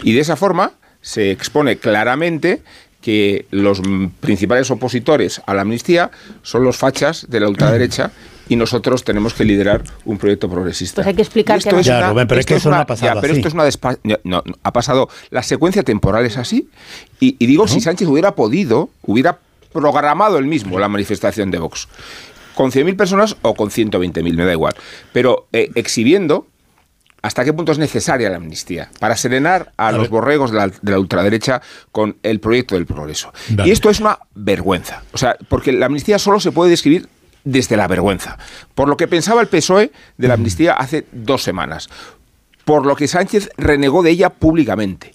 Y 0.03 0.13
de 0.13 0.19
esa 0.19 0.35
forma 0.35 0.73
se 1.01 1.31
expone 1.31 1.77
claramente 1.77 2.61
que 3.01 3.45
los 3.49 3.81
principales 4.19 4.69
opositores 4.69 5.41
a 5.45 5.53
la 5.53 5.61
amnistía 5.61 6.11
son 6.43 6.63
los 6.63 6.77
fachas 6.77 7.25
de 7.29 7.39
la 7.39 7.49
ultraderecha 7.49 8.11
y 8.49 8.55
nosotros 8.55 9.03
tenemos 9.03 9.33
que 9.33 9.45
liderar 9.45 9.83
un 10.05 10.17
proyecto 10.17 10.49
progresista. 10.49 10.95
Pues 10.95 11.07
hay 11.07 11.15
que 11.15 11.21
explicar 11.21 11.61
que 11.61 11.69
es 11.69 11.87
pero 12.27 12.39
es 12.39 12.45
que 12.45 12.55
eso 12.55 12.69
no 12.69 12.77
ha 12.77 12.85
pasado 12.85 13.21
Pero 13.21 13.33
esto 13.33 13.47
es 13.47 13.53
una 13.53 13.69
no, 14.23 14.43
ha 14.63 14.73
pasado. 14.73 15.09
La 15.29 15.43
secuencia 15.43 15.83
temporal 15.83 16.25
es 16.25 16.37
así. 16.37 16.69
Y, 17.19 17.45
digo 17.45 17.67
si 17.67 17.81
Sánchez 17.81 18.07
hubiera 18.07 18.35
podido, 18.35 18.89
hubiera 19.03 19.39
programado 19.71 20.37
él 20.37 20.45
mismo 20.45 20.79
la 20.79 20.87
manifestación 20.87 21.51
de 21.51 21.59
Vox. 21.59 21.87
Con 22.55 22.71
100.000 22.71 22.97
personas 22.97 23.37
o 23.41 23.55
con 23.55 23.69
120.000, 23.69 24.35
me 24.35 24.45
da 24.45 24.51
igual, 24.51 24.75
pero 25.13 25.47
eh, 25.53 25.69
exhibiendo 25.75 26.47
¿Hasta 27.21 27.45
qué 27.45 27.53
punto 27.53 27.71
es 27.71 27.77
necesaria 27.77 28.29
la 28.29 28.37
amnistía? 28.37 28.89
Para 28.99 29.15
serenar 29.15 29.73
a, 29.77 29.91
los 29.91 30.09
borregos 30.09 30.51
de 30.51 30.71
la, 30.81 30.99
ultraderecha 30.99 31.61
con 31.91 32.17
el 32.23 32.39
proyecto 32.39 32.75
del 32.75 32.87
progreso. 32.87 33.31
Y 33.63 33.69
esto 33.69 33.91
es 33.91 33.99
una 33.99 34.17
vergüenza. 34.33 35.03
O 35.13 35.19
sea, 35.19 35.37
porque 35.47 35.71
la 35.71 35.85
amnistía 35.85 36.17
solo 36.17 36.39
se 36.39 36.51
puede 36.51 36.71
describir 36.71 37.07
desde 37.43 37.77
la 37.77 37.87
vergüenza. 37.87 38.37
Por 38.75 38.87
lo 38.87 38.97
que 38.97 39.07
pensaba 39.07 39.41
el 39.41 39.47
PSOE 39.47 39.91
de 40.17 40.27
la 40.27 40.35
amnistía 40.35 40.73
hace 40.73 41.05
dos 41.11 41.43
semanas. 41.43 41.89
Por 42.65 42.85
lo 42.85 42.95
que 42.95 43.07
Sánchez 43.07 43.49
renegó 43.57 44.03
de 44.03 44.11
ella 44.11 44.29
públicamente. 44.29 45.13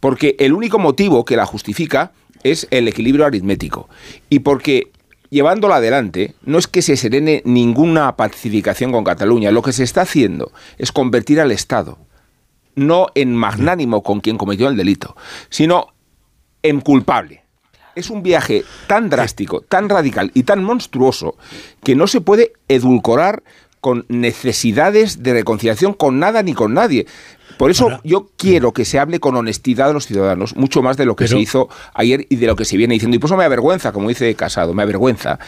Porque 0.00 0.36
el 0.38 0.52
único 0.52 0.78
motivo 0.78 1.24
que 1.24 1.36
la 1.36 1.46
justifica 1.46 2.12
es 2.42 2.66
el 2.70 2.88
equilibrio 2.88 3.26
aritmético. 3.26 3.88
Y 4.28 4.40
porque 4.40 4.90
llevándola 5.30 5.76
adelante, 5.76 6.34
no 6.42 6.58
es 6.58 6.66
que 6.66 6.82
se 6.82 6.96
serene 6.96 7.42
ninguna 7.44 8.16
pacificación 8.16 8.92
con 8.92 9.04
Cataluña. 9.04 9.50
Lo 9.50 9.62
que 9.62 9.72
se 9.72 9.84
está 9.84 10.02
haciendo 10.02 10.52
es 10.78 10.92
convertir 10.92 11.40
al 11.40 11.50
Estado 11.50 11.98
no 12.76 13.08
en 13.14 13.34
magnánimo 13.34 14.02
con 14.02 14.20
quien 14.20 14.38
cometió 14.38 14.68
el 14.68 14.76
delito, 14.76 15.16
sino 15.48 15.94
en 16.62 16.80
culpable 16.80 17.45
es 17.96 18.10
un 18.10 18.22
viaje 18.22 18.64
tan 18.86 19.10
drástico, 19.10 19.62
tan 19.62 19.88
radical 19.88 20.30
y 20.34 20.44
tan 20.44 20.62
monstruoso 20.62 21.36
que 21.82 21.96
no 21.96 22.06
se 22.06 22.20
puede 22.20 22.52
edulcorar 22.68 23.42
con 23.80 24.04
necesidades 24.08 25.22
de 25.22 25.32
reconciliación 25.32 25.94
con 25.94 26.20
nada 26.20 26.42
ni 26.42 26.52
con 26.52 26.74
nadie. 26.74 27.06
Por 27.56 27.70
eso 27.70 28.00
yo 28.04 28.28
quiero 28.36 28.72
que 28.72 28.84
se 28.84 28.98
hable 28.98 29.18
con 29.18 29.34
honestidad 29.34 29.88
de 29.88 29.94
los 29.94 30.06
ciudadanos, 30.06 30.56
mucho 30.56 30.82
más 30.82 30.96
de 30.96 31.06
lo 31.06 31.16
que 31.16 31.26
se 31.26 31.38
hizo 31.38 31.68
ayer 31.94 32.26
y 32.28 32.36
de 32.36 32.46
lo 32.46 32.54
que 32.54 32.66
se 32.66 32.76
viene 32.76 32.94
diciendo. 32.94 33.16
Y 33.16 33.18
por 33.18 33.28
eso 33.28 33.36
me 33.36 33.44
avergüenza, 33.44 33.92
como 33.92 34.10
dice 34.10 34.34
Casado, 34.34 34.74
me 34.74 34.82
avergüenza 34.82 35.38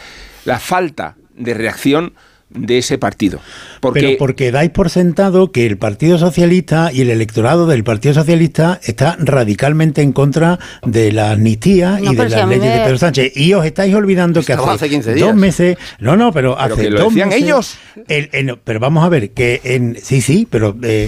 la 0.45 0.59
falta 0.59 1.15
de 1.35 1.53
reacción 1.53 2.13
de 2.49 2.79
ese 2.79 2.97
partido. 2.97 3.39
Porque, 3.79 3.99
Pero 3.99 4.17
porque 4.17 4.51
dais 4.51 4.71
por 4.71 4.89
sentado 4.89 5.51
que 5.51 5.67
el 5.67 5.77
Partido 5.77 6.17
Socialista 6.17 6.91
y 6.91 7.01
el 7.01 7.11
electorado 7.11 7.67
del 7.67 7.83
Partido 7.83 8.15
Socialista 8.15 8.79
está 8.83 9.15
radicalmente 9.19 10.01
en 10.01 10.13
contra 10.13 10.57
de 10.83 11.11
la 11.11 11.31
amnistía 11.31 11.99
y 12.01 12.15
de 12.15 12.29
las 12.29 12.47
leyes 12.47 12.73
de 12.73 12.79
Pedro 12.79 12.97
Sánchez. 12.97 13.37
Y 13.37 13.53
os 13.53 13.65
estáis 13.65 13.93
olvidando 13.93 14.41
que 14.41 14.53
hace, 14.53 14.99
dos 15.15 15.35
meses... 15.35 15.77
No, 15.99 16.17
no, 16.17 16.31
pero 16.33 16.59
hace 16.59 16.75
que 16.75 16.89
lo 16.89 17.01
dos 17.01 17.13
decían 17.13 17.31
ellos. 17.31 17.77
pero 18.63 18.79
vamos 18.79 19.05
a 19.05 19.09
ver, 19.09 19.29
que 19.31 19.61
en, 19.63 19.97
sí, 20.01 20.21
sí, 20.21 20.47
pero 20.49 20.75
eh, 20.81 21.07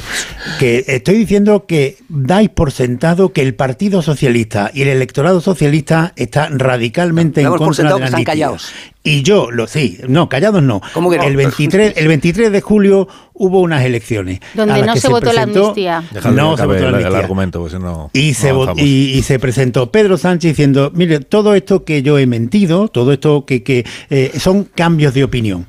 que 0.59 0.85
estoy 0.87 1.15
diciendo 1.15 1.65
que 1.65 1.97
dais 2.07 2.49
por 2.49 2.71
sentado 2.71 3.33
que 3.33 3.41
el 3.41 3.55
Partido 3.55 4.03
Socialista 4.03 4.69
y 4.73 4.83
el 4.83 4.89
electorado 4.89 5.41
socialista 5.41 6.13
está 6.15 6.49
radicalmente 6.49 7.41
en 7.41 7.47
contra 7.47 7.83
de 7.83 7.89
la 7.89 7.95
amnistía. 7.95 8.25
callados. 8.25 8.71
Y 9.03 9.23
yo, 9.23 9.49
lo 9.49 9.65
sí, 9.65 9.97
no, 10.07 10.29
callados 10.29 10.61
no. 10.61 10.79
El 11.23 11.35
23, 11.35 11.93
el 11.95 12.07
23 12.07 12.51
de 12.51 12.61
julio 12.61 13.07
hubo 13.33 13.59
unas 13.61 13.83
elecciones. 13.83 14.41
Donde 14.53 14.83
no 14.83 14.95
se, 14.95 15.07
votó 15.07 15.33
la 15.33 15.43
amnistía. 15.43 16.03
no 16.31 16.55
se 16.55 16.65
votó 16.67 16.81
la 16.81 16.89
amnistía. 16.89 17.07
El 17.07 17.15
argumento, 17.15 17.61
pues 17.61 17.73
no, 17.79 18.11
y, 18.13 18.35
se 18.35 18.53
y, 18.77 19.23
se 19.23 19.39
presentó 19.39 19.91
Pedro 19.91 20.19
Sánchez 20.19 20.51
diciendo, 20.51 20.91
mire, 20.93 21.19
todo 21.19 21.55
esto 21.55 21.83
que 21.83 22.03
yo 22.03 22.19
he 22.19 22.27
mentido, 22.27 22.89
todo 22.89 23.11
esto 23.11 23.45
que, 23.45 23.63
que 23.63 23.85
eh, 24.11 24.33
son 24.37 24.65
cambios 24.65 25.15
de 25.15 25.23
opinión. 25.23 25.65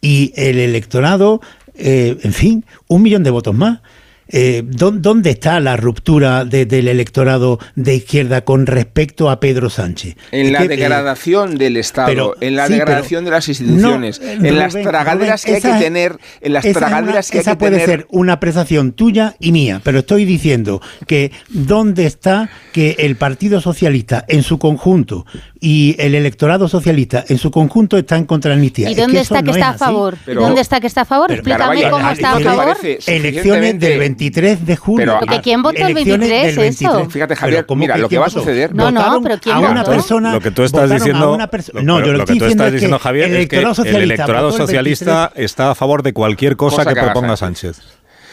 Y 0.00 0.32
el 0.36 0.60
electorado, 0.60 1.40
eh, 1.74 2.16
en 2.22 2.32
fin, 2.32 2.64
un 2.86 3.02
millón 3.02 3.24
de 3.24 3.30
votos 3.30 3.54
más. 3.54 3.80
Eh, 4.28 4.64
¿Dónde 4.66 5.30
está 5.30 5.60
la 5.60 5.76
ruptura 5.76 6.44
del 6.44 6.88
electorado 6.88 7.60
de 7.76 7.94
izquierda 7.94 8.44
con 8.44 8.66
respecto 8.66 9.30
a 9.30 9.38
Pedro 9.38 9.70
Sánchez? 9.70 10.16
En 10.32 10.52
la 10.52 10.64
eh, 10.64 10.68
degradación 10.68 11.56
del 11.56 11.76
Estado, 11.76 12.34
en 12.40 12.56
la 12.56 12.68
degradación 12.68 13.24
de 13.24 13.30
las 13.30 13.48
instituciones, 13.48 14.20
en 14.20 14.58
las 14.58 14.74
tragaderas 14.74 15.44
que 15.44 15.54
hay 15.54 15.62
que 15.62 15.72
tener, 15.74 16.18
en 16.40 16.52
las 16.52 16.64
tragaderas 16.64 17.30
que 17.30 17.38
hay 17.38 17.44
que 17.44 17.56
puede 17.56 17.84
ser 17.84 18.06
una 18.10 18.34
apreciación 18.34 18.92
tuya 18.92 19.36
y 19.38 19.52
mía, 19.52 19.80
pero 19.84 20.00
estoy 20.00 20.24
diciendo 20.24 20.80
que 21.06 21.30
¿dónde 21.48 22.06
está 22.06 22.50
que 22.72 22.96
el 22.98 23.16
Partido 23.16 23.60
Socialista 23.60 24.24
en 24.28 24.42
su 24.42 24.58
conjunto 24.58 25.24
y 25.66 25.96
el 25.98 26.14
electorado 26.14 26.68
socialista 26.68 27.24
en 27.26 27.38
su 27.38 27.50
conjunto 27.50 27.98
está 27.98 28.16
en 28.16 28.24
contra 28.24 28.50
de 28.50 28.54
la 28.54 28.58
amnistía? 28.60 28.88
¿Y 28.88 28.94
dónde 28.94 29.18
está 29.18 29.42
que 29.42 29.50
está 29.50 29.70
a 29.70 29.74
favor? 29.74 30.16
¿Dónde 30.24 30.60
está 30.60 30.78
que 30.78 30.86
está 30.86 31.00
a 31.00 31.04
favor? 31.04 31.32
Explícame 31.32 31.90
cómo 31.90 32.08
está 32.08 32.36
a 32.36 32.40
favor. 32.40 32.76
Elecciones 33.04 33.80
del 33.80 33.98
23 33.98 34.64
de 34.64 34.76
julio. 34.76 35.18
Pero, 35.18 35.42
¿Quién 35.42 35.62
votó 35.64 35.84
el 35.84 35.92
23? 35.92 36.56
Eso. 36.56 37.10
Fíjate, 37.10 37.34
Javier, 37.34 37.66
mira, 37.74 37.96
lo 37.98 38.08
que 38.08 38.16
va 38.16 38.26
a 38.26 38.30
suceder. 38.30 38.72
No, 38.72 38.92
no, 38.92 39.20
pero 39.20 39.38
¿quién 39.40 39.56
a 39.56 39.58
una 39.58 39.82
persona. 39.82 40.32
Lo 40.32 40.40
que 40.40 40.52
tú 40.52 40.62
estás 40.62 40.88
diciendo. 40.88 41.36
No, 41.82 41.98
yo 41.98 42.12
lo, 42.12 42.24
que 42.24 42.36
tú 42.36 42.44
estás 42.44 42.72
diciendo, 42.72 43.00
Javier, 43.00 43.34
es 43.34 43.48
que 43.48 43.58
el 43.58 44.02
electorado 44.02 44.52
socialista 44.52 45.32
está 45.34 45.72
a 45.72 45.74
favor 45.74 46.04
de 46.04 46.12
cualquier 46.12 46.56
cosa, 46.56 46.84
que, 46.86 46.94
proponga 46.94 47.36
Sánchez. 47.36 47.80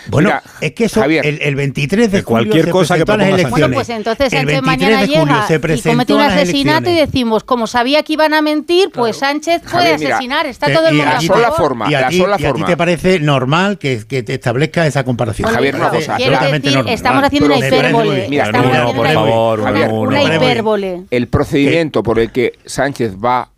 Bueno, 0.07 0.29
Mira, 0.29 0.43
es 0.61 0.71
que 0.73 0.85
eso, 0.85 0.99
Javier, 1.01 1.25
el, 1.25 1.39
el 1.41 1.55
23 1.55 2.11
de 2.11 2.17
de 2.17 2.23
julio 2.23 2.29
cualquier 2.43 2.65
se 2.65 2.71
cosa 2.71 2.97
que 2.97 3.05
las 3.05 3.27
elecciones. 3.27 3.51
Bueno, 3.51 3.73
pues 3.75 3.89
entonces 3.89 4.33
El 4.33 4.39
Sánchez 4.39 4.61
23 4.61 4.63
mañana 4.63 5.01
de 5.01 5.07
julio 5.07 5.25
llega 5.25 5.47
se 5.47 5.55
y 5.89 5.91
comete 5.91 6.13
un 6.13 6.21
asesinato 6.21 6.89
y 6.89 6.95
decimos, 6.95 7.43
como 7.43 7.67
sabía 7.67 8.03
que 8.03 8.13
iban 8.13 8.33
a 8.33 8.41
mentir, 8.41 8.89
pues 8.93 9.17
Sánchez 9.17 9.61
puede 9.61 9.91
Javier, 9.91 10.13
asesinar. 10.13 10.45
Está 10.45 10.67
Te- 10.67 10.73
todo 10.73 10.87
el 10.87 10.95
mundo 10.95 11.11
a 11.11 11.15
a 11.15 11.19
ti 11.19 11.27
favor. 11.27 11.41
te- 11.41 11.47
sola 11.47 11.57
forma, 11.57 11.91
y 11.91 11.93
a 11.93 12.01
la 12.01 12.09
ti, 12.09 12.17
sola 12.19 12.31
y 12.31 12.33
a 12.33 12.37
ti 12.37 12.43
forma. 12.51 12.65
te 12.65 12.77
parece 12.77 13.19
normal 13.19 13.77
que, 13.77 14.03
que 14.07 14.23
te 14.23 14.33
establezca 14.35 14.85
esa 14.87 15.03
comparación. 15.03 15.45
Bueno, 15.45 15.55
Javier, 15.55 15.75
una 15.75 15.89
cosa, 15.89 16.17
decir, 16.63 16.75
normal. 16.75 16.93
estamos 16.93 17.23
haciendo 17.23 17.47
una 17.55 17.57
hipérbole. 17.67 18.27
Mira, 18.29 18.43
Estamos 18.45 18.77
no, 18.77 18.93
por 18.93 19.07
favor, 19.13 19.59
una- 19.61 20.23
hipérbole. 20.35 21.03
el 21.09 21.27
procedimiento 21.27 22.03
por 22.03 22.19
el 22.19 22.31
que 22.31 22.53
Sánchez 22.65 23.13
va 23.23 23.49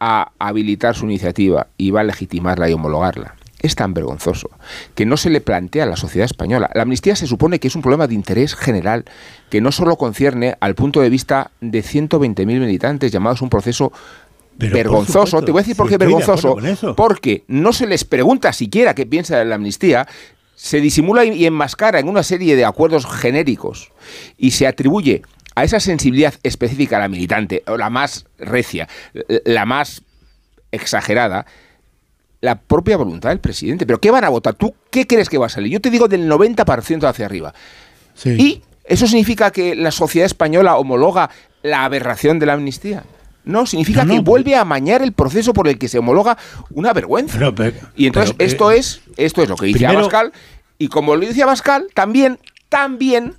a 0.00 0.30
habilitar 0.38 0.96
su 0.96 1.04
iniciativa 1.04 1.66
y 1.76 1.90
va 1.90 2.00
a 2.00 2.04
legitimarla 2.04 2.68
y 2.68 2.72
homologarla 2.72 3.34
es 3.62 3.74
tan 3.74 3.94
vergonzoso 3.94 4.50
que 4.94 5.06
no 5.06 5.16
se 5.16 5.30
le 5.30 5.40
plantea 5.40 5.84
a 5.84 5.86
la 5.86 5.96
sociedad 5.96 6.26
española. 6.26 6.70
La 6.74 6.82
amnistía 6.82 7.16
se 7.16 7.26
supone 7.26 7.58
que 7.58 7.68
es 7.68 7.76
un 7.76 7.82
problema 7.82 8.06
de 8.06 8.14
interés 8.14 8.54
general 8.54 9.04
que 9.50 9.60
no 9.60 9.72
solo 9.72 9.96
concierne 9.96 10.56
al 10.60 10.74
punto 10.74 11.00
de 11.00 11.08
vista 11.08 11.50
de 11.60 11.82
120.000 11.82 12.44
militantes 12.44 13.12
llamados 13.12 13.40
a 13.40 13.44
un 13.44 13.50
proceso 13.50 13.92
Pero, 14.58 14.74
vergonzoso. 14.74 15.26
supuesto, 15.26 15.44
Te 15.44 15.52
voy 15.52 15.60
a 15.60 15.62
decir 15.62 15.76
por 15.76 15.88
qué 15.88 15.96
vergonzoso. 15.96 16.56
Porque 16.96 17.44
no 17.48 17.72
se 17.72 17.86
les 17.86 18.04
pregunta 18.04 18.52
siquiera 18.52 18.94
qué 18.94 19.06
piensa 19.06 19.38
de 19.38 19.44
la 19.44 19.54
amnistía, 19.54 20.06
se 20.54 20.80
disimula 20.80 21.24
y 21.24 21.46
enmascara 21.46 21.98
en 21.98 22.08
una 22.08 22.22
serie 22.22 22.56
de 22.56 22.64
acuerdos 22.64 23.06
genéricos 23.06 23.90
y 24.36 24.52
se 24.52 24.66
atribuye 24.66 25.22
a 25.54 25.64
esa 25.64 25.80
sensibilidad 25.80 26.34
específica 26.42 26.96
a 26.96 27.00
la 27.00 27.08
militante, 27.08 27.62
o 27.66 27.76
la 27.76 27.90
más 27.90 28.26
recia, 28.38 28.88
la 29.44 29.66
más 29.66 30.02
exagerada, 30.70 31.46
la 32.42 32.60
propia 32.60 32.96
voluntad 32.98 33.30
del 33.30 33.38
presidente. 33.40 33.86
¿Pero 33.86 33.98
qué 34.00 34.10
van 34.10 34.24
a 34.24 34.28
votar? 34.28 34.54
¿Tú 34.54 34.74
qué 34.90 35.06
crees 35.06 35.30
que 35.30 35.38
va 35.38 35.46
a 35.46 35.48
salir? 35.48 35.72
Yo 35.72 35.80
te 35.80 35.88
digo 35.90 36.08
del 36.08 36.28
90% 36.28 37.08
hacia 37.08 37.24
arriba. 37.24 37.54
¿Y 38.24 38.60
eso 38.84 39.06
significa 39.06 39.50
que 39.50 39.74
la 39.74 39.90
sociedad 39.92 40.26
española 40.26 40.76
homologa 40.76 41.30
la 41.62 41.84
aberración 41.84 42.38
de 42.38 42.46
la 42.46 42.52
amnistía? 42.54 43.04
No, 43.44 43.64
significa 43.66 44.04
No, 44.04 44.14
que 44.14 44.20
vuelve 44.20 44.54
a 44.54 44.60
amañar 44.60 45.02
el 45.02 45.12
proceso 45.12 45.52
por 45.52 45.66
el 45.68 45.78
que 45.78 45.88
se 45.88 45.98
homologa 45.98 46.36
una 46.70 46.92
vergüenza. 46.92 47.38
Pero, 47.38 47.54
pero- 47.54 47.76
y 47.96 48.06
entonces 48.06 48.34
pero, 48.36 48.48
esto 48.50 48.70
eh, 48.72 48.78
es 48.78 49.00
esto 49.16 49.42
es 49.42 49.48
lo 49.48 49.56
que 49.56 49.66
dice 49.66 49.78
primero- 49.78 50.00
Abascal 50.00 50.32
y 50.78 50.88
como 50.88 51.14
lo 51.16 51.24
dice 51.26 51.42
Abascal, 51.42 51.86
también 51.94 52.38
también 52.68 53.34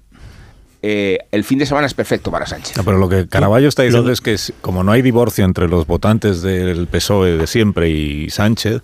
eh, 0.86 1.20
el 1.32 1.46
fin 1.46 1.60
de 1.60 1.66
semana 1.66 1.88
es 1.88 1.94
perfecto 1.94 2.30
para 2.30 2.46
Sánchez. 2.46 2.76
No, 2.76 2.84
pero 2.84 2.98
lo 2.98 3.08
que 3.08 3.26
Caraballo 3.30 3.70
está 3.70 3.84
diciendo 3.84 4.12
es 4.12 4.20
que 4.20 4.36
como 4.60 4.84
no 4.84 4.92
hay 4.92 5.02
divorcio 5.02 5.46
entre 5.46 5.70
los 5.70 5.88
votantes 5.88 6.42
del 6.42 6.88
PSOE 6.88 7.38
de 7.38 7.48
siempre 7.48 7.90
y 7.90 8.30
Sánchez, 8.30 8.82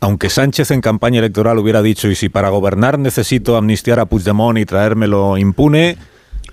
aunque 0.00 0.30
Sánchez 0.30 0.72
en 0.72 0.80
campaña 0.80 1.20
electoral 1.20 1.56
hubiera 1.58 1.80
dicho 1.80 2.08
y 2.08 2.16
si 2.16 2.28
para 2.28 2.48
gobernar 2.48 2.98
necesito 2.98 3.56
amnistiar 3.56 4.00
a 4.00 4.06
Puigdemont 4.06 4.58
y 4.58 4.64
traérmelo 4.64 5.38
impune, 5.38 5.96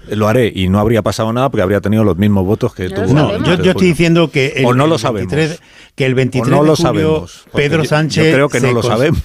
lo 0.09 0.27
haré 0.27 0.51
y 0.53 0.69
no 0.69 0.79
habría 0.79 1.01
pasado 1.01 1.33
nada 1.33 1.49
porque 1.49 1.63
habría 1.63 1.81
tenido 1.81 2.03
los 2.03 2.17
mismos 2.17 2.45
votos 2.45 2.75
que 2.75 2.87
tuvo. 2.89 3.11
No, 3.11 3.31
yo, 3.31 3.39
23 3.39 3.57
de 3.57 3.63
yo 3.63 3.71
estoy 3.71 3.87
diciendo 3.87 4.29
que 4.29 4.53
el, 4.57 4.65
o 4.65 4.75
no 4.75 4.85
lo 4.85 4.97
el 4.97 5.01
23 5.01 5.49
sabemos. 5.49 5.59
Que 5.95 6.05
el 6.05 6.13
23 6.15 6.47
o 6.47 6.51
no 6.57 6.61
de 6.63 6.67
lo 6.67 6.75
julio 6.75 6.91
sabemos. 6.91 7.45
Pedro 7.53 7.85
Sánchez 7.85 8.25
Yo 8.25 8.33
creo 8.33 8.49
que 8.49 8.59
no 8.59 8.71
lo 8.73 8.83
sabemos. 8.83 9.21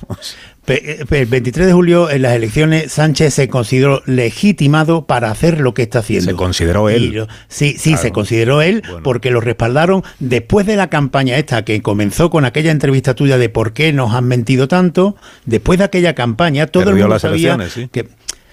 Pe- 0.64 1.00
El 1.10 1.26
23 1.26 1.66
de 1.66 1.72
julio 1.72 2.10
en 2.10 2.22
las 2.22 2.34
elecciones 2.34 2.92
Sánchez 2.92 3.34
se 3.34 3.48
consideró 3.48 4.02
legitimado 4.06 5.06
para 5.06 5.30
hacer 5.30 5.58
lo 5.60 5.74
que 5.74 5.82
está 5.82 5.98
haciendo. 6.00 6.30
Se 6.30 6.36
consideró 6.36 6.88
él. 6.88 7.12
Lo- 7.12 7.28
sí, 7.48 7.74
sí, 7.78 7.90
Claro. 7.90 8.02
se 8.02 8.12
consideró 8.12 8.62
él 8.62 8.82
porque 9.02 9.30
lo 9.30 9.40
respaldaron 9.40 10.04
después 10.20 10.66
de 10.66 10.76
la 10.76 10.88
campaña 10.88 11.36
esta 11.38 11.64
que 11.64 11.82
comenzó 11.82 12.30
con 12.30 12.44
aquella 12.44 12.70
entrevista 12.70 13.14
tuya 13.14 13.36
de 13.38 13.48
por 13.48 13.72
qué 13.72 13.92
nos 13.92 14.14
han 14.14 14.26
mentido 14.28 14.68
tanto. 14.68 15.16
Después 15.46 15.78
de 15.78 15.86
aquella 15.86 16.14
campaña 16.14 16.66
todo 16.68 16.84
Perdió 16.84 16.92
el 16.96 17.02
mundo 17.02 17.14
las 17.14 17.22
sabía 17.22 17.54
elecciones, 17.54 17.72
sí. 17.72 17.88
que 17.90 18.08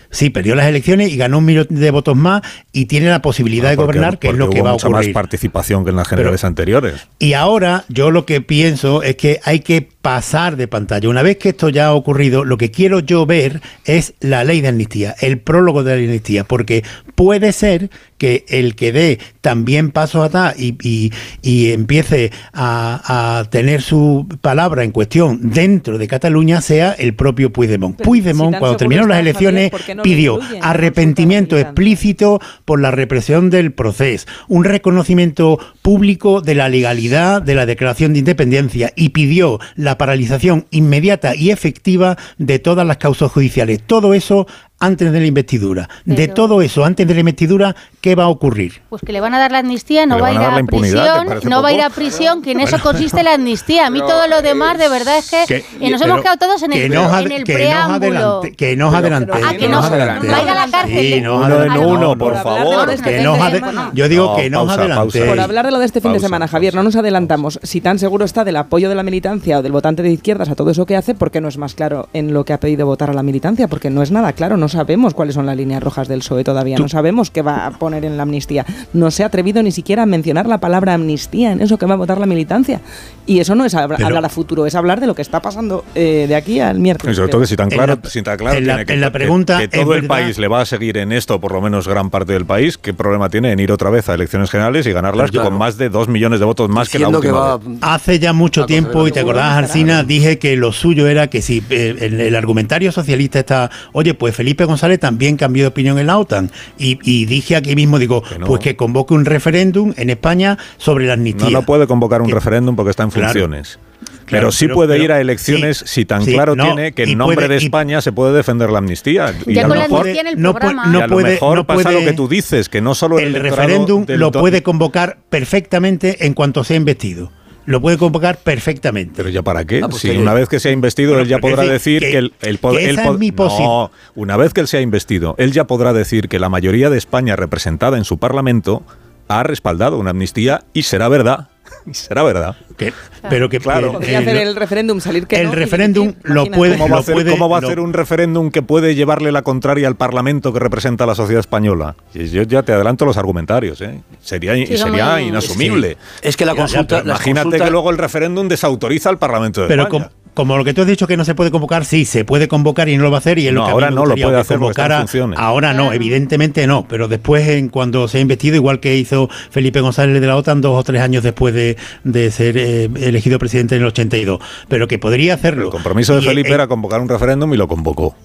Sí, 0.10 0.30
perdió 0.30 0.55
las 0.55 0.68
elecciones 0.68 1.12
y 1.12 1.18
ganó 1.18 1.39
un 1.39 1.45
millón 1.45 1.68
de 1.70 1.91
votos 1.91 2.16
más 2.16 2.41
y 2.72 2.86
tiene 2.86 3.10
la 3.10 3.22
posibilidad 3.22 3.70
de 3.70 3.76
Porque- 3.76 3.97
gobernar, 3.99 4.20
que 4.20 4.30
es 4.30 4.36
lo 4.36 4.49
que 4.49 4.58
hubo 4.60 4.64
va 4.66 4.70
a 4.72 4.74
mucha 4.74 4.88
ocurrir. 4.88 5.10
más 5.10 5.14
participación 5.14 5.84
que 5.84 5.89
en 5.91 5.95
las 5.97 6.08
generales 6.08 6.43
anteriores. 6.43 7.08
Y 7.20 7.34
ahora 7.34 7.84
yo 7.89 8.12
lo 8.12 8.26
que 8.26 8.41
pienso 8.41 9.03
es 9.03 9.16
que 9.18 9.39
hay 9.43 9.60
que 9.60 9.89
pasar 10.08 10.55
de 10.55 10.70
pantalla. 10.70 11.10
Una 11.10 11.22
vez 11.22 11.36
que 11.36 11.49
esto 11.49 11.68
ya 11.68 11.88
ha 11.88 11.93
ocurrido, 11.93 12.45
lo 12.45 12.58
que 12.58 12.72
quiero 12.72 12.99
yo 13.01 13.26
ver 13.26 13.60
es 13.84 14.14
la 14.22 14.45
ley 14.45 14.62
de 14.62 14.70
amnistía, 14.70 15.14
el 15.20 15.38
prólogo 15.38 15.84
de 15.84 15.97
la 15.97 16.01
amnistía, 16.01 16.45
porque 16.45 16.82
puede 17.16 17.51
ser 17.51 17.89
que 18.18 18.45
el 18.47 18.76
que 18.76 18.93
dé 18.93 19.20
también 19.41 19.91
pasos 19.91 20.24
atrás 20.26 20.55
y, 20.58 20.76
y- 20.82 21.12
y 21.41 21.72
empiece 21.72 22.32
a, 22.53 23.39
a 23.39 23.49
tener 23.49 23.82
su 23.82 24.28
palabra 24.41 24.84
en 24.86 24.91
cuestión 24.91 25.51
dentro 25.51 25.97
de 25.97 26.08
Cataluña 26.08 26.62
sea 26.62 26.93
el 26.93 27.14
propio 27.14 27.51
Puigdemont. 27.51 27.97
Pero 27.97 28.08
Puigdemont, 28.08 28.55
si 28.55 28.60
cuando 28.60 28.78
terminaron 28.78 29.10
las 29.10 29.18
Javier, 29.18 29.30
elecciones, 29.36 29.72
¿por 29.72 29.82
qué 29.84 29.93
no 29.93 29.99
lo 29.99 30.03
pidió 30.03 30.39
arrepentimiento 30.62 31.58
explícito 31.58 32.39
por 32.66 32.80
la 32.80 32.91
represión 32.91 33.49
del 33.49 33.72
proceso, 33.74 34.26
un 34.47 34.64
reconocimiento 34.64 35.60
público 35.82 36.41
de 36.41 36.55
la 36.55 36.70
legalidad 36.70 37.41
de 37.41 37.55
la 37.55 37.66
declaración 37.66 38.14
de 38.14 38.20
independencia 38.20 38.93
y 38.95 39.10
pidió 39.10 39.60
la 39.76 39.96
paralización 39.97 40.65
inmediata 40.71 41.35
y 41.35 41.51
efectiva 41.51 42.17
de 42.37 42.59
todas 42.59 42.85
las 42.85 42.97
causas 42.97 43.31
judiciales. 43.31 43.81
Todo 43.85 44.13
eso 44.13 44.47
antes 44.80 45.11
de 45.11 45.19
la 45.19 45.25
investidura. 45.25 45.89
De 46.05 46.28
todo 46.28 46.61
eso 46.61 46.86
antes 46.86 47.07
de 47.07 47.13
la 47.13 47.19
investidura, 47.21 47.75
¿qué 48.01 48.15
va 48.15 48.25
a 48.25 48.28
ocurrir? 48.28 48.82
Pues 48.89 49.01
que 49.05 49.11
le 49.11 49.19
van 49.21 49.34
a 49.34 49.39
dar 49.39 49.51
la 49.51 49.59
amnistía, 49.59 50.05
no 50.05 50.19
va 50.19 50.28
a 50.28 50.32
ir 50.34 50.38
a 50.38 50.49
a, 50.49 50.53
la 50.53 50.59
impunidad, 50.59 51.19
¿te 51.23 51.30
prisión, 51.32 51.49
no 51.49 51.61
va 51.61 51.69
a 51.69 51.73
ir 51.73 51.82
a 51.82 51.89
prisión, 51.89 52.41
que 52.41 52.51
en 52.51 52.59
eso 52.59 52.78
consiste 52.80 53.23
la 53.23 53.34
amnistía. 53.34 53.88
A 53.88 53.89
mí 53.89 53.99
Pero, 53.99 54.07
todo 54.11 54.28
lo 54.28 54.41
demás, 54.41 54.78
de 54.78 54.89
verdad, 54.89 55.17
es 55.17 55.30
que, 55.30 55.45
Que- 55.47 55.55
eh, 55.86 55.89
nos 55.89 56.01
pero 56.01 56.13
hemos 56.13 56.21
quedado 56.21 56.38
todos 56.38 56.63
en 56.63 56.73
el, 56.73 56.91
nos 56.93 57.11
en 57.25 57.32
el 57.32 57.43
que 57.43 57.53
nos 57.53 57.61
preámbulo. 57.61 57.95
adelante- 57.95 58.55
que 58.55 58.75
nos 58.75 58.93
adelante. 58.93 59.32
Ah, 59.43 59.53
que 59.57 59.67
nos 59.67 59.86
adelante. 59.86 60.28
va 60.28 60.38
a 60.38 60.43
ir 60.43 60.49
a 60.49 60.53
la 60.65 60.71
cárcel. 60.71 60.99
Sí, 61.13 61.21
nos 61.21 61.45
Uno 61.45 61.63
en 61.63 61.71
uno, 61.86 62.17
por 62.17 62.36
favor. 62.43 62.95
Que 63.01 63.21
nos 63.21 63.39
ade- 63.39 63.91
yo 63.93 64.07
digo 64.09 64.36
que 64.36 64.49
nos 64.49 64.69
adelante. 64.69 65.25
Por 65.25 65.39
hablar 65.39 65.65
de 65.65 65.71
lo 65.71 65.80
de 65.80 65.86
este 65.86 66.01
fin 66.01 66.13
de 66.13 66.19
semana, 66.19 66.47
Javier, 66.47 66.75
no 66.75 66.84
nos 66.84 66.95
adelantamos. 66.95 67.59
Si 67.63 67.82
tan 67.82 67.97
seguro 67.99 68.25
está 68.25 68.43
del 68.43 68.57
apoyo 68.57 68.89
de 68.89 68.95
la 68.95 69.03
militancia 69.03 69.59
o 69.59 69.61
del 69.61 69.71
votante 69.71 70.03
de 70.03 70.11
izquierdas 70.11 70.49
a 70.49 70.55
todo 70.55 70.69
eso 70.71 70.86
que 70.86 70.95
hace, 70.95 71.15
¿por 71.15 71.32
qué 71.32 71.41
no 71.41 71.47
es 71.47 71.57
más 71.57 71.73
claro 71.73 72.09
en 72.13 72.34
lo 72.34 72.45
que 72.45 72.53
ha 72.53 72.59
pedido 72.59 72.86
votar 72.86 73.09
a 73.09 73.13
la 73.13 73.23
militancia? 73.23 73.67
Porque 73.67 73.89
no 73.89 74.01
es 74.01 74.11
nada 74.11 74.34
claro, 74.34 74.55
no 74.57 74.66
sabemos 74.70 75.13
cuáles 75.13 75.36
son 75.36 75.45
las 75.45 75.55
líneas 75.55 75.82
rojas 75.84 76.07
del 76.07 76.20
PSOE 76.20 76.43
todavía, 76.43 76.78
no 76.78 76.88
sabemos 76.89 77.32
qué 77.32 77.41
va 77.41 77.65
a 77.68 77.72
poner 77.72 78.05
en 78.05 78.18
la 78.18 78.24
amnistía. 78.24 78.65
No 78.93 79.11
se 79.11 79.24
ha 79.24 79.28
atrevido 79.28 79.61
ni 79.63 79.72
siquiera 79.72 80.03
a 80.03 80.05
mencionar 80.05 80.47
la 80.47 80.59
palabra 80.59 80.93
amnistía 80.93 81.51
en 81.51 81.61
eso 81.61 81.78
que 81.78 81.86
va 81.86 81.93
a 81.93 81.97
votar 81.97 82.18
la 82.20 82.26
militancia. 82.26 82.82
Y 83.26 83.39
eso 83.39 83.55
no 83.55 83.65
es 83.65 83.74
Pero- 83.76 84.05
hablar 84.05 84.24
a 84.26 84.30
futuro, 84.30 84.65
es 84.65 84.76
hablar 84.76 84.99
de 85.01 85.07
lo 85.07 85.15
que 85.15 85.22
está 85.22 85.41
pasando 85.41 85.84
eh, 85.95 86.26
de 86.28 86.36
aquí 86.36 86.59
al 86.59 86.78
Y 86.78 86.82
miércoles. 86.82 87.15
sobre 87.15 87.30
todo 87.30 87.41
que 87.41 87.47
si 87.47 87.55
tan 87.55 87.65
En 87.72 87.78
claro, 87.78 87.99
la- 88.01 88.09
si 88.09 88.22
tan 88.22 88.38
claro 88.38 88.57
en 88.57 88.68
la- 88.68 88.74
tiene 88.76 88.86
que, 88.86 88.93
en 88.93 89.01
la 89.01 89.07
que- 89.07 89.11
pregunta 89.13 89.57
que 89.59 89.68
todo 89.68 89.93
el 89.95 90.01
verdad- 90.01 90.07
país 90.07 90.38
le 90.38 90.47
va 90.47 90.61
a 90.61 90.65
seguir 90.65 90.97
en 90.97 91.11
esto, 91.11 91.39
por 91.39 91.51
lo 91.51 91.61
menos 91.61 91.88
gran 91.88 92.09
parte 92.09 92.34
del 92.34 92.45
país, 92.45 92.78
¿qué 92.78 92.93
problema 92.93 93.30
tiene 93.30 93.51
en 93.51 93.59
ir 93.59 93.72
otra 93.72 93.89
vez 93.89 94.07
a 94.09 94.13
elecciones 94.13 94.49
generales 94.49 94.88
y 94.88 94.91
ganarlas 94.93 95.32
claro. 95.32 95.49
con 95.49 95.57
más 95.57 95.78
de 95.78 95.89
dos 95.89 96.07
millones 96.07 96.39
de 96.39 96.45
votos 96.45 96.70
más 96.70 96.89
que 96.89 96.99
la 96.99 97.09
que 97.09 97.15
última 97.18 97.34
va- 97.39 97.57
vez? 97.57 97.68
Hace 97.82 98.20
ya 98.20 98.32
mucho 98.34 98.65
tiempo, 98.65 99.07
y 99.07 99.11
te 99.11 99.20
acordás, 99.20 99.57
Arsina, 99.57 100.03
dije 100.03 100.39
que 100.39 100.55
lo 100.55 100.72
suyo 100.72 101.07
era 101.07 101.28
que 101.28 101.41
si 101.41 101.61
eh, 101.70 101.95
el, 101.99 102.22
el 102.22 102.36
argumentario 102.36 102.91
socialista 102.91 103.39
está, 103.39 103.70
oye, 103.91 104.13
pues 104.13 104.36
Felipe 104.36 104.57
González 104.66 104.99
también 104.99 105.38
cambió 105.38 105.64
de 105.64 105.68
opinión 105.68 105.99
en 105.99 106.08
la 106.08 106.18
OTAN. 106.18 106.51
Y, 106.78 106.99
y 107.03 107.26
dije 107.26 107.55
aquí 107.55 107.76
mismo, 107.76 107.99
digo, 107.99 108.24
pues 108.45 108.62
que 108.62 108.76
convoque 108.76 109.14
un 109.14 109.26
referéndum 109.26 109.93
en 109.97 110.10
España 110.10 110.58
sobre 110.78 111.05
la 111.08 111.14
amnistía. 111.14 111.45
No, 111.45 111.51
no 111.60 111.62
puede 111.66 111.88
convocar 111.88 112.22
un 112.22 112.30
referéndum 112.30 112.76
porque 112.76 112.91
está 112.91 113.03
en 113.03 113.10
Claro. 113.12 113.28
funciones. 113.28 113.80
Claro, 114.26 114.41
pero 114.43 114.51
sí 114.51 114.66
pero- 114.66 114.76
puede 114.76 114.93
pero- 114.95 115.03
ir 115.05 115.12
a 115.14 115.22
elecciones 115.22 115.78
sí, 115.80 115.86
si 115.88 116.05
tan 116.05 116.24
sí, 116.24 116.34
claro 116.34 116.55
no, 116.55 116.66
tiene 116.66 116.91
que 116.91 117.05
y 117.05 117.14
en 117.14 117.18
nombre 117.18 117.36
puede- 117.36 117.47
de 117.47 117.55
y- 117.55 117.66
España 117.66 118.01
se 118.01 118.12
puede 118.12 118.34
defender 118.34 118.70
la 118.70 118.80
amnistía. 118.80 119.34
Y 119.45 119.53
Ya 119.53 119.62
a 119.62 119.64
lo 119.64 119.70
con 119.70 119.78
la 119.78 119.84
mejor- 119.86 119.99
amnistía 120.01 120.22
en 120.22 120.28
el 120.28 120.41
no 120.41 120.51
puede- 120.51 120.60
programa. 120.60 120.86
no 120.91 120.99
y 120.99 121.01
a 121.01 121.08
lo 121.08 121.14
puede- 121.14 121.30
mejor 121.32 121.58
no 121.58 121.66
pasa 121.68 121.91
lo 121.91 121.99
que 122.01 122.14
tú 122.14 122.28
dices, 122.28 122.68
que 122.70 122.82
no 122.82 122.93
solo 122.93 123.20
el, 123.20 123.34
el 123.36 123.41
referéndum 123.41 124.05
lo 124.08 124.32
puede 124.32 124.62
convocar 124.64 125.18
perfectamente 125.30 126.26
en 126.26 126.34
cuanto 126.34 126.64
sea 126.64 126.76
investido. 126.78 127.32
Lo 127.68 127.80
puede 127.82 127.97
convocar 127.97 128.38
perfectamente. 128.38 129.13
Pero 129.18 129.30
ya 129.30 129.43
para 129.43 129.63
qué? 129.65 129.82
Ah, 129.84 129.89
pues 129.89 130.01
si 130.01 130.09
que- 130.09 130.18
una 130.18 130.34
vez 130.34 130.49
que 130.49 130.59
sea 130.59 130.72
investido, 130.72 131.09
Bueno, 131.11 131.22
él 131.24 131.28
ya 131.30 131.38
podrá 131.39 131.63
decir 131.63 131.99
que- 132.01 132.11
que, 132.11 132.18
el, 132.18 132.34
el 132.41 132.59
pod- 132.59 132.78
que 132.78 132.86
él 132.86 132.91
esa 132.97 133.03
pod- 133.05 133.13
es 133.13 133.20
mi 133.20 133.32
posi- 133.32 133.59
No, 133.63 133.91
una 134.15 134.36
vez 134.38 134.53
que 134.53 134.61
él 134.61 134.68
sea 134.68 134.82
investido, 134.82 135.36
él 135.38 135.51
ya 135.51 135.68
podrá 135.68 135.93
decir 135.93 136.30
que 136.30 136.39
la 136.39 136.49
mayoría 136.49 136.89
de 136.89 136.97
España 136.97 137.36
representada 137.36 137.97
en 137.97 138.05
su 138.05 138.18
Parlamento 138.18 138.84
ha 139.28 139.43
respaldado 139.43 139.99
una 139.99 140.11
amnistía 140.11 140.63
y 140.74 140.84
será 140.84 141.09
verdad. 141.09 141.49
Y 141.88 141.93
será 141.95 142.23
verdad. 142.23 142.55
Que- 142.77 142.93
pero 143.29 143.49
que 143.49 143.59
Claro. 143.59 143.93
Podría 143.93 144.19
eh, 144.19 144.21
hacer 144.21 144.38
el 144.38 144.55
referéndum, 144.55 144.99
salir 144.99 145.25
que 145.27 145.38
el 145.41 145.47
no 145.47 145.55
referéndum 145.55 146.07
dimitir, 146.07 146.29
lo 146.31 146.45
puede- 146.45 146.77
¿Cómo 146.77 146.89
va, 146.95 146.99
a 146.99 147.03
puede- 147.03 147.31
cómo 147.31 147.49
va 147.49 147.57
a 147.57 147.59
hacer 147.61 147.79
un 147.79 147.93
referéndum 147.93 148.51
que 148.51 148.61
puede 148.61 148.93
llevarle 148.95 149.31
la 149.31 149.41
contraria 149.41 149.88
al 149.88 149.95
Parlamento 149.95 150.53
que 150.53 150.59
representa 150.59 151.05
a 151.05 151.07
la 151.07 151.15
sociedad 151.15 151.39
española? 151.39 151.95
Y 152.13 152.27
Yo 152.27 152.43
ya 152.43 152.63
te 152.63 152.73
adelanto 152.73 153.05
los 153.05 153.17
argumentarios. 153.17 153.81
¿eh? 153.81 154.01
Sería, 154.21 154.53
Sí, 154.55 154.77
sería 154.77 155.13
muy- 155.13 155.23
inasumible. 155.23 155.97
Es 156.21 156.38
que 156.38 156.45
la 156.45 156.51
Ya, 156.53 156.57
ya, 156.57 156.61
consulta. 156.63 156.95
pero 156.97 157.07
las 157.07 157.17
Imagínate 157.17 157.43
consultas- 157.45 157.65
que 157.67 157.71
luego 157.71 157.89
el 157.91 157.97
referéndum 157.97 158.47
desautoriza 158.47 159.09
al 159.09 159.17
Parlamento 159.17 159.61
de 159.61 159.67
Pero 159.67 159.83
España. 159.83 160.11
Como, 160.38 160.55
lo 160.55 160.63
que 160.63 160.75
tú 160.75 160.81
has 160.81 160.88
dicho 160.88 161.07
que 161.07 161.17
no 161.17 161.25
se 161.25 161.33
puede 161.33 161.49
convocar, 161.49 161.83
sí, 161.83 162.05
se 162.05 162.23
puede 162.23 162.47
convocar 162.47 162.88
y 162.89 162.95
no 162.95 163.01
lo 163.01 163.09
va 163.09 163.17
a 163.17 163.19
hacer. 163.19 163.39
Y 163.39 163.47
es 163.47 163.53
No, 163.53 163.61
lo 163.61 163.65
que 163.65 163.71
a 163.71 163.73
mí 163.73 163.73
ahora 163.73 163.89
me 163.89 163.95
no 163.95 164.05
lo 164.05 164.15
puede 164.15 164.29
que 164.35 164.35
hacer 164.41 164.57
convocara. 164.59 164.99
funciones. 164.99 165.39
Ahora 165.39 165.73
no, 165.73 165.91
evidentemente 165.93 166.67
no. 166.67 166.88
Pero 166.88 167.07
después, 167.07 167.47
en 167.47 167.69
cuando 167.69 168.07
se 168.07 168.19
ha 168.19 168.21
investido, 168.21 168.55
igual 168.55 168.79
que 168.79 168.95
hizo 168.95 169.29
Felipe 169.49 169.81
González 169.81 170.21
de 170.21 170.27
la 170.27 170.35
OTAN 170.35 170.61
dos 170.61 170.79
o 170.79 170.83
tres 170.83 171.01
años 171.01 171.23
después 171.23 171.55
de, 171.55 171.75
de 172.03 172.29
ser 172.29 172.55
eh, 172.57 172.88
elegido 173.01 173.39
presidente 173.39 173.75
en 173.75 173.81
el 173.81 173.88
82. 173.88 174.39
Pero 174.67 174.88
que 174.88 174.99
podría 174.99 175.33
hacerlo. 175.33 175.65
El 175.65 175.71
compromiso 175.71 176.13
de 176.15 176.21
Y, 176.21 176.25
Felipe 176.25 176.49
eh, 176.51 176.53
era 176.53 176.67
convocar 176.67 177.01
un 177.01 177.09
referéndum 177.09 177.51
y 177.55 177.57
lo 177.57 177.67
convocó. 177.67 178.15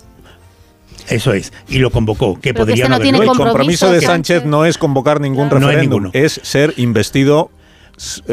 Eso 1.08 1.32
es, 1.32 1.52
y 1.68 1.78
lo 1.78 1.90
convocó, 1.90 2.34
que 2.34 2.52
Pero 2.54 2.66
que 2.66 2.72
podría 2.72 2.84
este 2.84 2.88
no 2.90 2.94
haberlo. 2.96 3.32
El 3.32 3.38
compromiso 3.38 3.90
de 3.90 4.02
Sánchez 4.02 4.44
no 4.44 4.64
es 4.66 4.78
convocar 4.78 5.20
ningún 5.20 5.48
No 5.48 5.54
referéndum, 5.58 6.02
ninguno. 6.04 6.10
es 6.12 6.40
ser 6.44 6.74
investido 6.76 7.50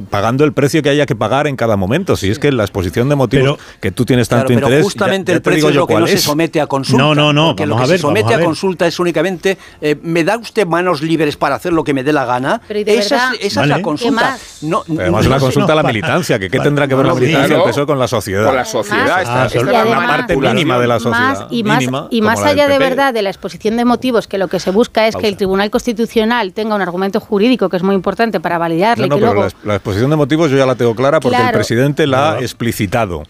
pagando 0.10 0.44
el 0.46 0.54
precio 0.54 0.82
que 0.82 0.90
haya 0.90 1.06
que 1.06 1.16
pagar 1.16 1.48
en 1.48 1.56
cada 1.56 1.76
momento. 1.78 2.16
Si 2.16 2.30
es 2.30 2.40
que 2.40 2.52
la 2.52 2.64
exposición 2.64 3.10
de 3.10 3.16
motivos 3.16 3.60
que 3.80 3.92
tú 3.92 4.06
tienes 4.06 4.28
tanto 4.30 4.48
Claro, 4.48 4.56
pero 4.62 4.68
interés, 4.68 4.84
justamente 4.84 5.32
ya- 5.32 5.34
ya 5.34 5.38
el 5.38 5.42
precio 5.42 5.70
es 5.70 5.76
lo 5.76 5.88
que 5.88 5.96
no 5.96 6.08
se 6.08 6.18
somete 6.18 6.62
a 6.62 6.68
consulta. 6.68 7.02
No, 7.04 7.14
no, 7.16 7.34
no, 7.34 7.48
porque 7.50 7.66
lo 7.68 7.76
que 7.78 7.84
a 7.84 7.86
ver, 7.88 7.98
se 7.98 8.02
somete 8.02 8.34
a 8.34 8.40
consulta 8.44 8.88
es 8.88 9.00
únicamente, 9.00 9.58
eh, 9.82 9.96
¿me 10.02 10.24
da 10.24 10.38
usted 10.38 10.66
manos 10.66 11.02
libres 11.02 11.38
para 11.38 11.56
hacer 11.56 11.74
lo 11.74 11.84
que 11.84 11.94
me 11.94 12.04
dé 12.04 12.14
la 12.14 12.26
gana? 12.26 12.62
Pero 12.68 12.80
¿y 12.80 12.84
de 12.84 12.98
esa 12.98 13.16
verdad? 13.16 13.34
es, 13.40 13.46
esa 13.48 13.60
Vale. 13.62 13.66
es 13.66 13.70
la 13.70 13.76
¿Qué 13.78 13.82
consulta. 13.84 14.12
más? 14.22 14.58
No, 14.62 14.84
Además, 14.88 15.26
una 15.26 15.36
no 15.36 15.40
sé, 15.40 15.46
consulta 15.46 15.74
a 15.74 15.76
la 15.76 15.84
militancia, 15.84 16.40
que 16.40 16.50
qué 16.50 16.58
Vale. 16.58 16.68
tendrá 16.70 16.88
que 16.88 16.96
ver 16.96 17.06
la 17.06 17.14
militancia 17.14 17.48
claro. 17.56 17.64
PSOE 17.66 17.86
con 17.86 18.00
la 18.00 18.08
sociedad. 18.08 18.46
Con 18.46 18.56
la 18.56 18.66
sociedad, 18.66 19.22
esta- 19.22 19.46
esta 19.46 19.64
la 19.72 19.82
además- 19.82 20.08
parte 20.08 20.38
mínima 20.38 20.80
de 20.80 20.88
la 20.88 21.00
sociedad. 21.00 21.20
Más 21.42 21.46
y 21.52 21.64
más, 21.64 21.80
mínima, 21.80 22.08
y 22.10 22.20
como 22.20 22.30
más 22.32 22.40
la 22.42 22.48
del 22.50 22.60
allá 22.60 22.68
de 22.70 22.80
verdad 22.80 23.14
de 23.14 23.22
la 23.22 23.30
exposición 23.30 23.78
de 23.78 23.86
motivos, 23.86 24.28
que 24.28 24.38
lo 24.38 24.48
que 24.48 24.60
se 24.60 24.72
busca 24.72 25.08
es 25.08 25.16
que 25.16 25.28
el 25.28 25.38
Tribunal 25.38 25.70
Constitucional 25.70 26.54
tenga 26.54 26.76
un 26.76 26.82
argumento 26.82 27.20
jurídico 27.20 27.70
que 27.70 27.78
es 27.78 27.84
muy 27.84 27.96
importante 27.96 28.40
para 28.40 28.58
validarle 28.58 29.08
No, 29.08 29.16
y 29.16 29.20
que 29.20 29.26
luego 29.26 29.49
la, 29.64 29.76
exposición 29.76 30.10
de 30.10 30.16
motivos 30.16 30.50
yo 30.52 30.58
ya 30.58 30.66
la 30.66 30.76
tengo 30.76 30.96
clara 30.96 31.20
porque 31.20 31.38
el 31.38 31.52
presidente 31.52 32.08
la 32.08 32.34
ha 32.34 32.40
explicitado. 32.40 33.24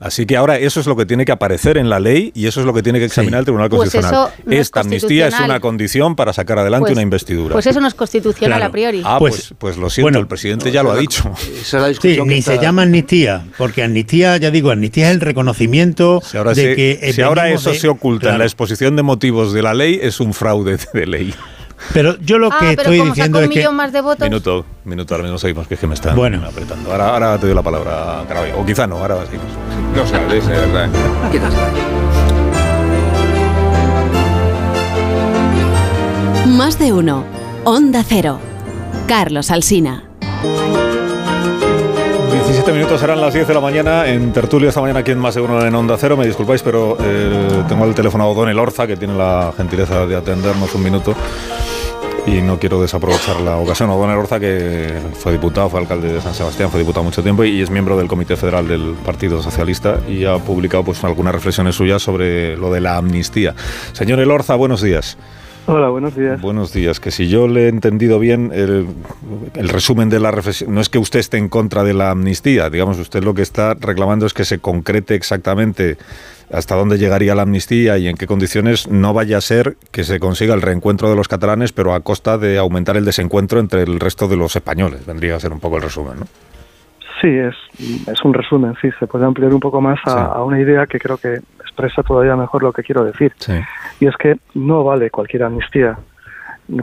Así 0.00 0.26
que 0.26 0.36
ahora 0.36 0.58
eso 0.58 0.80
es 0.80 0.86
lo 0.86 0.96
que 0.96 1.06
tiene 1.06 1.24
que 1.24 1.32
aparecer 1.32 1.78
en 1.78 1.88
la 1.88 1.98
ley 2.00 2.30
y 2.34 2.46
eso 2.46 2.60
es 2.60 2.66
lo 2.66 2.74
que 2.74 2.82
tiene 2.82 2.98
que 2.98 3.06
examinar 3.06 3.38
el 3.38 3.44
Tribunal 3.46 3.70
Pues 3.70 3.90
Constitucional. 3.92 4.28
eso 4.34 4.42
no 4.44 4.52
es 4.52 4.58
Esta 4.60 4.80
amnistía 4.80 5.28
es 5.28 5.40
una 5.40 5.60
condición 5.60 6.16
para 6.16 6.32
sacar 6.34 6.58
adelante 6.58 6.86
Pues- 6.86 6.92
una 6.94 7.02
investidura. 7.02 7.52
pues 7.52 7.66
eso 7.68 7.80
no 7.80 7.86
es 7.88 7.94
constitucional 7.94 8.58
Claro. 8.58 8.68
a 8.68 8.72
priori. 8.72 9.02
Ah, 9.04 9.16
pues, 9.18 9.34
Pues- 9.36 9.54
pues, 9.56 9.76
lo 9.78 9.88
siento, 9.88 10.06
bueno, 10.06 10.18
el 10.18 10.26
presidente 10.26 10.70
ya 10.72 10.82
lo 10.82 10.90
ha 10.90 10.96
dicho. 10.96 11.32
Sí, 12.02 12.18
ni 12.26 12.42
se 12.42 12.58
llama 12.58 12.82
amnistía, 12.82 13.44
porque 13.56 13.82
amnistía, 13.84 14.36
ya 14.36 14.50
digo, 14.50 14.70
amnistía 14.72 15.08
es 15.08 15.14
el 15.14 15.20
reconocimiento 15.20 16.20
Si 16.22 16.36
ahora, 16.36 16.50
de 16.52 16.62
se- 16.62 16.74
que 16.76 17.12
si 17.12 17.22
ahora 17.22 17.48
eso 17.50 17.70
de- 17.70 17.78
se 17.78 17.88
oculta 17.88 18.32
en 18.32 18.38
la 18.38 18.44
exposición 18.44 18.96
de 18.96 19.02
motivos 19.04 19.54
de 19.54 19.62
la 19.62 19.72
ley, 19.74 20.00
es 20.02 20.20
un 20.20 20.34
fraude 20.34 20.76
de 20.92 21.06
ley. 21.06 21.34
Pero 21.92 22.16
yo 22.20 22.38
lo 22.38 22.48
ah, 22.52 22.56
que 22.58 22.76
pero 22.76 22.90
estoy 22.92 22.96
diciendo 23.08 23.38
sacó 23.38 23.40
es 23.40 23.46
un 23.48 23.52
que 23.52 23.58
millón 23.60 23.76
más 23.76 23.92
de 23.92 24.00
votos. 24.00 24.28
Minuto, 24.28 24.64
minuto, 24.84 25.14
ahora 25.14 25.24
mismo 25.24 25.38
seguimos, 25.38 25.68
que 25.68 25.74
es 25.74 25.80
que 25.80 25.86
me 25.86 25.94
están 25.94 26.16
Bueno. 26.16 26.42
apretando. 26.46 26.90
Ahora, 26.90 27.10
ahora 27.10 27.38
te 27.38 27.46
doy 27.46 27.54
la 27.54 27.62
palabra, 27.62 28.24
Carabeo. 28.26 28.58
O 28.60 28.66
quizá 28.66 28.86
no, 28.86 28.98
ahora 28.98 29.16
seguimos. 29.26 29.46
No 29.94 30.06
sabes, 30.06 30.46
de 30.46 30.52
verdad. 30.52 30.88
Más 36.48 36.78
de 36.78 36.92
uno. 36.92 37.24
Onda 37.64 38.04
Cero. 38.06 38.38
Carlos 39.06 39.50
Alsina. 39.50 40.04
17 42.32 42.72
minutos 42.72 43.00
serán 43.00 43.20
las 43.20 43.32
10 43.32 43.48
de 43.48 43.54
la 43.54 43.60
mañana 43.60 44.06
en 44.06 44.32
tertulia 44.32 44.68
esta 44.68 44.80
mañana 44.80 45.00
aquí 45.00 45.10
en 45.12 45.18
Más 45.18 45.34
de 45.34 45.40
Uno 45.40 45.64
en 45.64 45.74
Onda 45.74 45.96
Cero. 45.98 46.16
Me 46.16 46.26
disculpáis, 46.26 46.62
pero 46.62 46.96
eh, 47.00 47.64
tengo 47.68 47.84
el 47.84 47.94
teléfono 47.94 48.24
a 48.24 48.26
O'Donnell 48.28 48.58
Orza, 48.58 48.86
que 48.86 48.96
tiene 48.96 49.14
la 49.16 49.52
gentileza 49.56 50.06
de 50.06 50.16
atendernos 50.16 50.74
un 50.74 50.82
minuto. 50.82 51.14
Y 52.26 52.40
no 52.40 52.58
quiero 52.58 52.80
desaprovechar 52.80 53.40
la 53.40 53.56
ocasión. 53.56 53.90
O'Donnell 53.90 54.18
Orza, 54.18 54.40
que 54.40 54.98
fue 55.12 55.32
diputado, 55.32 55.68
fue 55.68 55.80
alcalde 55.80 56.10
de 56.10 56.20
San 56.22 56.32
Sebastián, 56.32 56.70
fue 56.70 56.80
diputado 56.80 57.04
mucho 57.04 57.22
tiempo 57.22 57.44
y 57.44 57.60
es 57.60 57.68
miembro 57.68 57.98
del 57.98 58.08
Comité 58.08 58.36
Federal 58.36 58.66
del 58.66 58.94
Partido 59.04 59.42
Socialista 59.42 60.00
y 60.08 60.24
ha 60.24 60.38
publicado 60.38 60.84
pues, 60.84 61.04
algunas 61.04 61.34
reflexiones 61.34 61.74
suyas 61.74 62.02
sobre 62.02 62.56
lo 62.56 62.72
de 62.72 62.80
la 62.80 62.96
amnistía. 62.96 63.54
Señor 63.92 64.20
Elorza, 64.20 64.54
buenos 64.54 64.80
días. 64.80 65.18
Hola, 65.66 65.88
buenos 65.88 66.14
días. 66.14 66.40
Buenos 66.42 66.74
días. 66.74 67.00
Que 67.00 67.10
si 67.10 67.28
yo 67.28 67.48
le 67.48 67.64
he 67.64 67.68
entendido 67.68 68.18
bien, 68.18 68.50
el, 68.52 68.86
el 69.54 69.68
resumen 69.70 70.10
de 70.10 70.20
la 70.20 70.30
reflexión, 70.30 70.74
no 70.74 70.80
es 70.80 70.90
que 70.90 70.98
usted 70.98 71.20
esté 71.20 71.38
en 71.38 71.48
contra 71.48 71.84
de 71.84 71.94
la 71.94 72.10
amnistía, 72.10 72.68
digamos, 72.68 72.98
usted 72.98 73.24
lo 73.24 73.32
que 73.32 73.40
está 73.40 73.74
reclamando 73.74 74.26
es 74.26 74.34
que 74.34 74.44
se 74.44 74.58
concrete 74.58 75.14
exactamente 75.14 75.96
hasta 76.52 76.74
dónde 76.74 76.98
llegaría 76.98 77.34
la 77.34 77.42
amnistía 77.42 77.96
y 77.96 78.08
en 78.08 78.16
qué 78.16 78.26
condiciones 78.26 78.88
no 78.88 79.14
vaya 79.14 79.38
a 79.38 79.40
ser 79.40 79.76
que 79.90 80.04
se 80.04 80.20
consiga 80.20 80.54
el 80.54 80.60
reencuentro 80.60 81.08
de 81.08 81.16
los 81.16 81.28
catalanes, 81.28 81.72
pero 81.72 81.94
a 81.94 82.00
costa 82.00 82.36
de 82.36 82.58
aumentar 82.58 82.98
el 82.98 83.06
desencuentro 83.06 83.58
entre 83.58 83.84
el 83.84 84.00
resto 84.00 84.28
de 84.28 84.36
los 84.36 84.54
españoles. 84.54 85.06
Vendría 85.06 85.36
a 85.36 85.40
ser 85.40 85.52
un 85.52 85.60
poco 85.60 85.76
el 85.76 85.82
resumen, 85.82 86.20
¿no? 86.20 86.26
Sí, 87.22 87.28
es, 87.28 87.54
es 88.06 88.22
un 88.22 88.34
resumen, 88.34 88.74
sí, 88.82 88.90
se 88.98 89.06
puede 89.06 89.24
ampliar 89.24 89.54
un 89.54 89.60
poco 89.60 89.80
más 89.80 89.98
a, 90.04 90.26
a 90.26 90.44
una 90.44 90.60
idea 90.60 90.86
que 90.86 90.98
creo 90.98 91.16
que 91.16 91.40
expresa 91.74 92.02
todavía 92.02 92.36
mejor 92.36 92.62
lo 92.62 92.72
que 92.72 92.82
quiero 92.82 93.04
decir. 93.04 93.32
Sí. 93.38 93.60
Y 94.00 94.06
es 94.06 94.16
que 94.16 94.36
no 94.54 94.84
vale 94.84 95.10
cualquier 95.10 95.42
amnistía. 95.42 95.98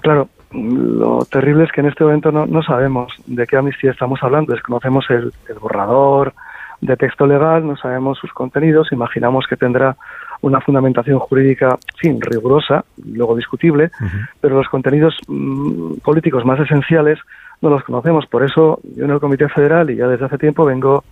Claro, 0.01 0.29
lo 0.51 1.25
terrible 1.25 1.63
es 1.63 1.71
que 1.71 1.81
en 1.81 1.87
este 1.87 2.03
momento 2.03 2.31
no, 2.31 2.45
no 2.45 2.61
sabemos 2.61 3.13
de 3.25 3.47
qué 3.47 3.57
amnistía 3.57 3.91
estamos 3.91 4.21
hablando, 4.21 4.53
desconocemos 4.53 5.05
el, 5.09 5.31
el 5.47 5.59
borrador 5.59 6.33
de 6.81 6.97
texto 6.97 7.25
legal, 7.25 7.65
no 7.65 7.77
sabemos 7.77 8.17
sus 8.17 8.33
contenidos, 8.33 8.91
imaginamos 8.91 9.45
que 9.47 9.55
tendrá 9.55 9.95
una 10.41 10.59
fundamentación 10.59 11.19
jurídica, 11.19 11.77
sí, 12.01 12.15
rigurosa, 12.19 12.83
luego 13.05 13.35
discutible, 13.35 13.91
pero 14.39 14.57
los 14.57 14.67
contenidos 14.67 15.15
mm, 15.27 15.97
políticos 16.03 16.43
más 16.43 16.59
esenciales 16.59 17.19
no 17.61 17.69
los 17.69 17.83
conocemos. 17.83 18.25
Por 18.25 18.43
eso 18.43 18.79
yo 18.95 19.05
en 19.05 19.11
el 19.11 19.19
Comité 19.19 19.47
Federal 19.49 19.89
y 19.91 19.97
ya 19.97 20.07
desde 20.07 20.25
hace 20.25 20.39
tiempo 20.39 20.65
vengo 20.65 21.03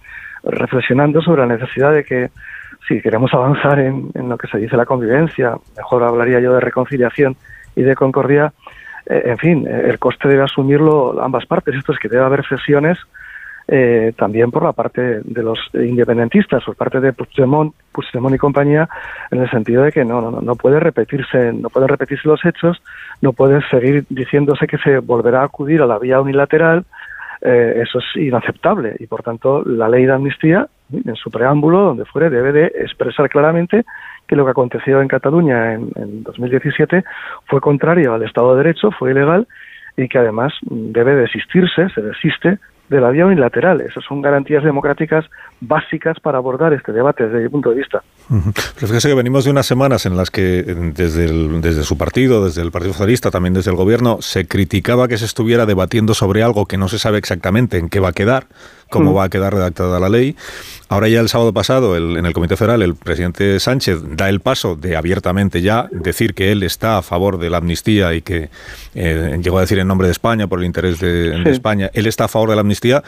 reflexionando 0.44 1.22
sobre 1.22 1.42
la 1.42 1.56
necesidad 1.56 1.94
de 1.94 2.04
que 2.04 2.32
si 2.88 3.02
queremos 3.02 3.34
avanzar 3.34 3.80
en, 3.80 4.10
en 4.14 4.30
lo 4.30 4.38
que 4.38 4.48
se 4.48 4.58
dice 4.58 4.78
la 4.78 4.86
convivencia, 4.86 5.56
mejor 5.78 6.04
hablaría 6.04 6.40
yo 6.40 6.54
de 6.54 6.60
reconciliación 6.60 7.36
y 7.76 7.84
de 7.84 7.96
concordia, 7.96 8.54
eh, 9.06 9.24
en 9.26 9.38
fin, 9.38 9.68
eh, 9.68 9.90
el 9.90 10.00
coste 10.00 10.28
debe 10.28 10.44
asumirlo 10.44 11.22
ambas 11.22 11.46
partes. 11.46 11.76
Esto 11.76 11.94
es 11.94 12.00
que 12.00 12.10
debe 12.10 12.24
haber 12.24 12.46
sesiones 12.48 12.98
eh, 13.72 14.14
también 14.18 14.50
por 14.50 14.64
la 14.64 14.74
parte 14.74 15.22
de 15.24 15.44
los 15.44 15.60
independentistas, 15.76 16.64
por 16.64 16.76
parte 16.76 17.00
de 17.00 17.14
Puigdemont, 17.14 17.72
Puigdemont 17.92 18.34
y 18.34 18.40
compañía, 18.40 18.90
en 19.30 19.42
el 19.42 19.52
sentido 19.52 19.84
de 19.84 19.92
que 19.92 20.04
no, 20.04 20.22
no, 20.22 20.42
no, 20.42 20.56
puede 20.56 20.80
repetirse, 20.80 21.54
no 21.54 21.70
pueden 21.70 21.88
repetirse 21.88 22.28
los 22.28 22.44
hechos, 22.44 22.82
no 23.22 23.32
puede 23.32 23.62
seguir 23.70 24.06
diciéndose 24.10 24.66
que 24.66 24.80
se 24.80 24.98
volverá 24.98 25.42
a 25.42 25.46
acudir 25.46 25.84
a 25.84 25.86
la 25.86 26.00
vía 26.00 26.20
unilateral, 26.20 26.84
eh, 27.42 27.84
eso 27.84 28.00
es 28.00 28.06
inaceptable 28.16 28.96
y 29.00 29.06
por 29.06 29.22
tanto 29.22 29.64
la 29.64 29.88
ley 29.88 30.06
de 30.06 30.14
amnistía 30.14 30.68
en 30.92 31.16
su 31.16 31.30
preámbulo 31.32 31.82
donde 31.82 32.06
fuere 32.06 32.30
debe 32.30 32.52
de 32.52 32.66
expresar 32.82 33.30
claramente 33.30 33.86
que 34.28 34.36
lo 34.36 34.46
que 34.46 34.52
aconteció 34.52 35.02
en 35.02 35.08
Cataluña 35.08 35.74
en, 35.74 35.90
en 35.96 36.24
2017 36.24 37.04
fue 37.48 37.62
contrario 37.62 38.14
al 38.14 38.24
Estado 38.24 38.52
de 38.56 38.64
Derecho, 38.64 38.90
fue 38.92 39.12
ilegal 39.12 39.48
y 39.98 40.08
que 40.08 40.18
además 40.18 40.54
debe 40.62 41.16
desistirse, 41.16 41.90
se 41.94 42.02
desiste 42.02 42.60
de 42.90 43.00
la 43.02 43.12
vía 43.12 43.26
unilateral. 43.28 43.82
Esas 43.82 44.04
son 44.04 44.20
garantías 44.22 44.64
democráticas 44.64 45.26
básicas 45.62 46.20
para 46.20 46.40
abordar 46.40 46.74
este 46.74 46.92
debate 46.92 47.26
desde 47.28 47.44
mi 47.44 47.50
punto 47.50 47.70
de 47.70 47.76
vista. 47.76 48.02
Pero 48.28 48.88
fíjese 48.88 49.10
que 49.10 49.14
venimos 49.14 49.46
de 49.46 49.52
unas 49.52 49.68
semanas 49.68 50.08
en 50.08 50.18
las 50.18 50.32
que 50.32 50.60
eh, 50.62 50.64
desde, 50.96 51.26
el- 51.26 51.62
desde 51.62 51.84
su 51.84 51.98
partido, 52.00 52.46
desde 52.46 52.64
el 52.64 52.72
Partido 52.72 52.94
Socialista, 52.94 53.30
también 53.30 53.54
desde 53.54 53.70
el 53.70 53.78
Gobierno, 53.78 54.18
se 54.22 54.48
criticaba 54.48 55.08
que 55.08 55.18
se 55.20 55.26
estuviera 55.26 55.68
debatiendo 55.68 56.16
sobre 56.16 56.42
algo 56.42 56.66
que 56.66 56.78
no 56.78 56.88
se 56.88 56.98
sabe 56.98 57.20
exactamente 57.20 57.78
en 57.78 57.90
qué 57.90 58.00
va 58.00 58.10
a 58.10 58.14
quedar, 58.14 58.46
cómo 58.90 59.12
Mm. 59.12 59.18
va 59.18 59.24
a 59.26 59.30
quedar 59.30 59.54
redactada 59.54 60.00
la 60.00 60.10
ley. 60.10 60.36
Ahora 60.90 61.08
ya 61.08 61.20
el 61.20 61.30
sábado 61.30 61.54
pasado, 61.54 61.96
el- 61.96 62.18
en 62.18 62.26
el 62.26 62.34
Comité 62.34 62.58
Federal, 62.58 62.82
el 62.82 62.96
presidente 62.96 63.60
Sánchez 63.60 64.00
da 64.18 64.28
el 64.30 64.40
paso 64.40 64.76
de 64.76 64.96
abiertamente 64.98 65.62
ya 65.62 65.88
decir 65.92 66.34
que 66.34 66.52
él 66.52 66.64
está 66.64 66.98
a 66.98 67.02
favor 67.02 67.38
de 67.38 67.50
la 67.50 67.58
amnistía 67.58 68.14
y 68.14 68.22
que 68.22 68.50
eh, 68.96 69.40
llegó 69.42 69.58
a 69.60 69.62
decir 69.62 69.78
en 69.80 69.88
nombre 69.88 70.08
de 70.08 70.12
España, 70.14 70.48
por 70.48 70.60
el 70.60 70.66
interés 70.66 71.00
de. 71.00 71.44
España, 71.50 71.90
él 71.94 72.08
está 72.08 72.26
a 72.26 72.28
favor 72.28 72.50
de 72.50 72.56
la 72.56 72.62
amnistía. 72.62 73.04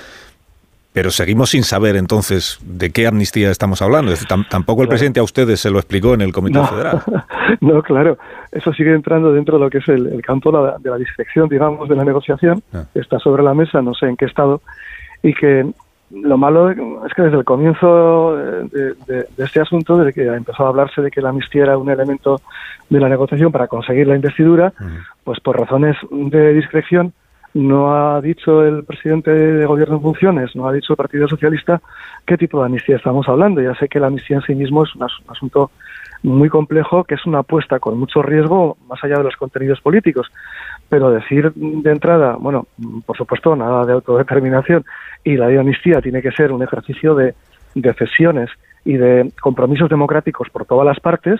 Pero 0.94 1.10
seguimos 1.10 1.52
sin 1.52 1.64
saber 1.64 1.96
entonces 1.96 2.60
de 2.66 2.90
qué 2.90 3.08
amnistía 3.08 3.50
estamos 3.50 3.82
hablando. 3.82 4.12
Es 4.12 4.20
decir, 4.20 4.28
tam- 4.28 4.46
tampoco 4.50 4.82
el 4.82 4.90
presidente 4.90 5.22
a 5.22 5.24
ustedes 5.24 5.62
se 5.62 5.70
lo 5.70 5.80
explicó 5.80 6.14
en 6.14 6.20
el 6.20 6.34
Comité 6.34 6.60
No. 6.60 6.68
Federal. 6.68 7.02
no, 7.62 7.82
claro, 7.82 8.18
eso 8.52 8.74
sigue 8.74 8.94
entrando 8.94 9.32
dentro 9.32 9.58
de 9.58 9.64
lo 9.64 9.70
que 9.70 9.78
es 9.78 9.88
el, 9.88 10.08
el 10.08 10.22
campo 10.22 10.52
de 10.52 10.58
la, 10.68 10.78
de 10.80 10.90
la 10.90 10.98
digamos, 11.50 11.88
de 11.88 11.96
la 11.96 12.04
negociación. 12.04 12.62
Ah. 12.74 12.84
Está 12.94 13.20
sobre 13.20 13.42
la 13.42 13.54
mesa, 13.54 13.82
no 13.82 13.94
sé 13.94 14.08
en 14.08 14.18
qué 14.18 14.26
estado, 14.26 14.62
y 15.24 15.34
que 15.34 15.66
lo 16.12 16.38
malo 16.38 16.70
es 16.72 17.14
que 17.16 17.22
desde 17.22 17.38
el 17.38 17.46
comienzo 17.46 18.36
de, 18.36 18.96
de- 19.08 19.26
de 19.38 19.46
este 19.46 19.62
asunto, 19.62 19.98
desde 19.98 20.14
que 20.14 20.26
empezó 20.28 20.66
a 20.66 20.70
hablarse 20.70 21.02
de 21.02 21.10
que 21.10 21.22
la 21.22 21.30
amnistía 21.30 21.64
era 21.64 21.78
un 21.78 21.90
elemento 21.90 22.42
de 22.90 23.00
la 23.00 23.08
negociación 23.08 23.52
para 23.52 23.68
conseguir 23.68 24.08
la 24.08 24.16
investidura, 24.16 24.74
pues 25.24 25.40
por 25.40 25.58
razones 25.58 25.96
de 26.12 26.54
discreción 26.54 27.14
no 27.54 27.94
ha 27.94 28.22
dicho 28.22 28.64
el 28.66 28.84
presidente 28.86 29.30
de 29.32 29.66
gobierno 29.66 29.96
en 29.96 30.02
funciones, 30.02 30.56
no 30.56 30.68
ha 30.68 30.74
dicho 30.74 30.94
el 30.94 30.98
Partido 30.98 31.28
Socialista 31.28 31.82
qué 32.26 32.38
tipo 32.38 32.60
de 32.60 32.66
amnistía 32.66 32.96
estamos 32.98 33.28
hablando. 33.30 33.62
Ya 33.62 33.76
sé 33.76 33.88
que 33.88 34.00
la 34.00 34.08
amnistía 34.08 34.38
en 34.38 34.44
sí 34.44 34.56
mismo 34.56 34.84
es 34.84 34.96
un 34.96 35.04
asunto 35.28 35.72
muy 36.24 36.50
complejo, 36.50 37.04
que 37.04 37.16
es 37.16 37.26
una 37.26 37.40
apuesta 37.40 37.80
con 37.80 37.98
mucho 37.98 38.22
riesgo, 38.22 38.78
más 38.88 39.04
allá 39.04 39.18
de 39.18 39.24
los 39.24 39.36
contenidos 39.36 39.82
políticos. 39.82 40.32
Pero 40.92 41.10
decir 41.10 41.54
de 41.56 41.90
entrada, 41.90 42.36
bueno, 42.38 42.68
por 43.06 43.16
supuesto, 43.16 43.56
nada 43.56 43.86
de 43.86 43.94
autodeterminación 43.94 44.84
y 45.24 45.38
la 45.38 45.46
amnistía 45.46 46.02
tiene 46.02 46.22
que 46.22 46.34
ser 46.34 46.52
un 46.52 46.64
ejercicio 46.64 47.16
de, 47.16 47.34
de 47.76 47.94
cesiones 47.94 48.50
y 48.84 48.98
de 48.98 49.32
compromisos 49.40 49.90
democráticos 49.90 50.50
por 50.50 50.66
todas 50.66 50.86
las 50.86 51.00
partes, 51.00 51.40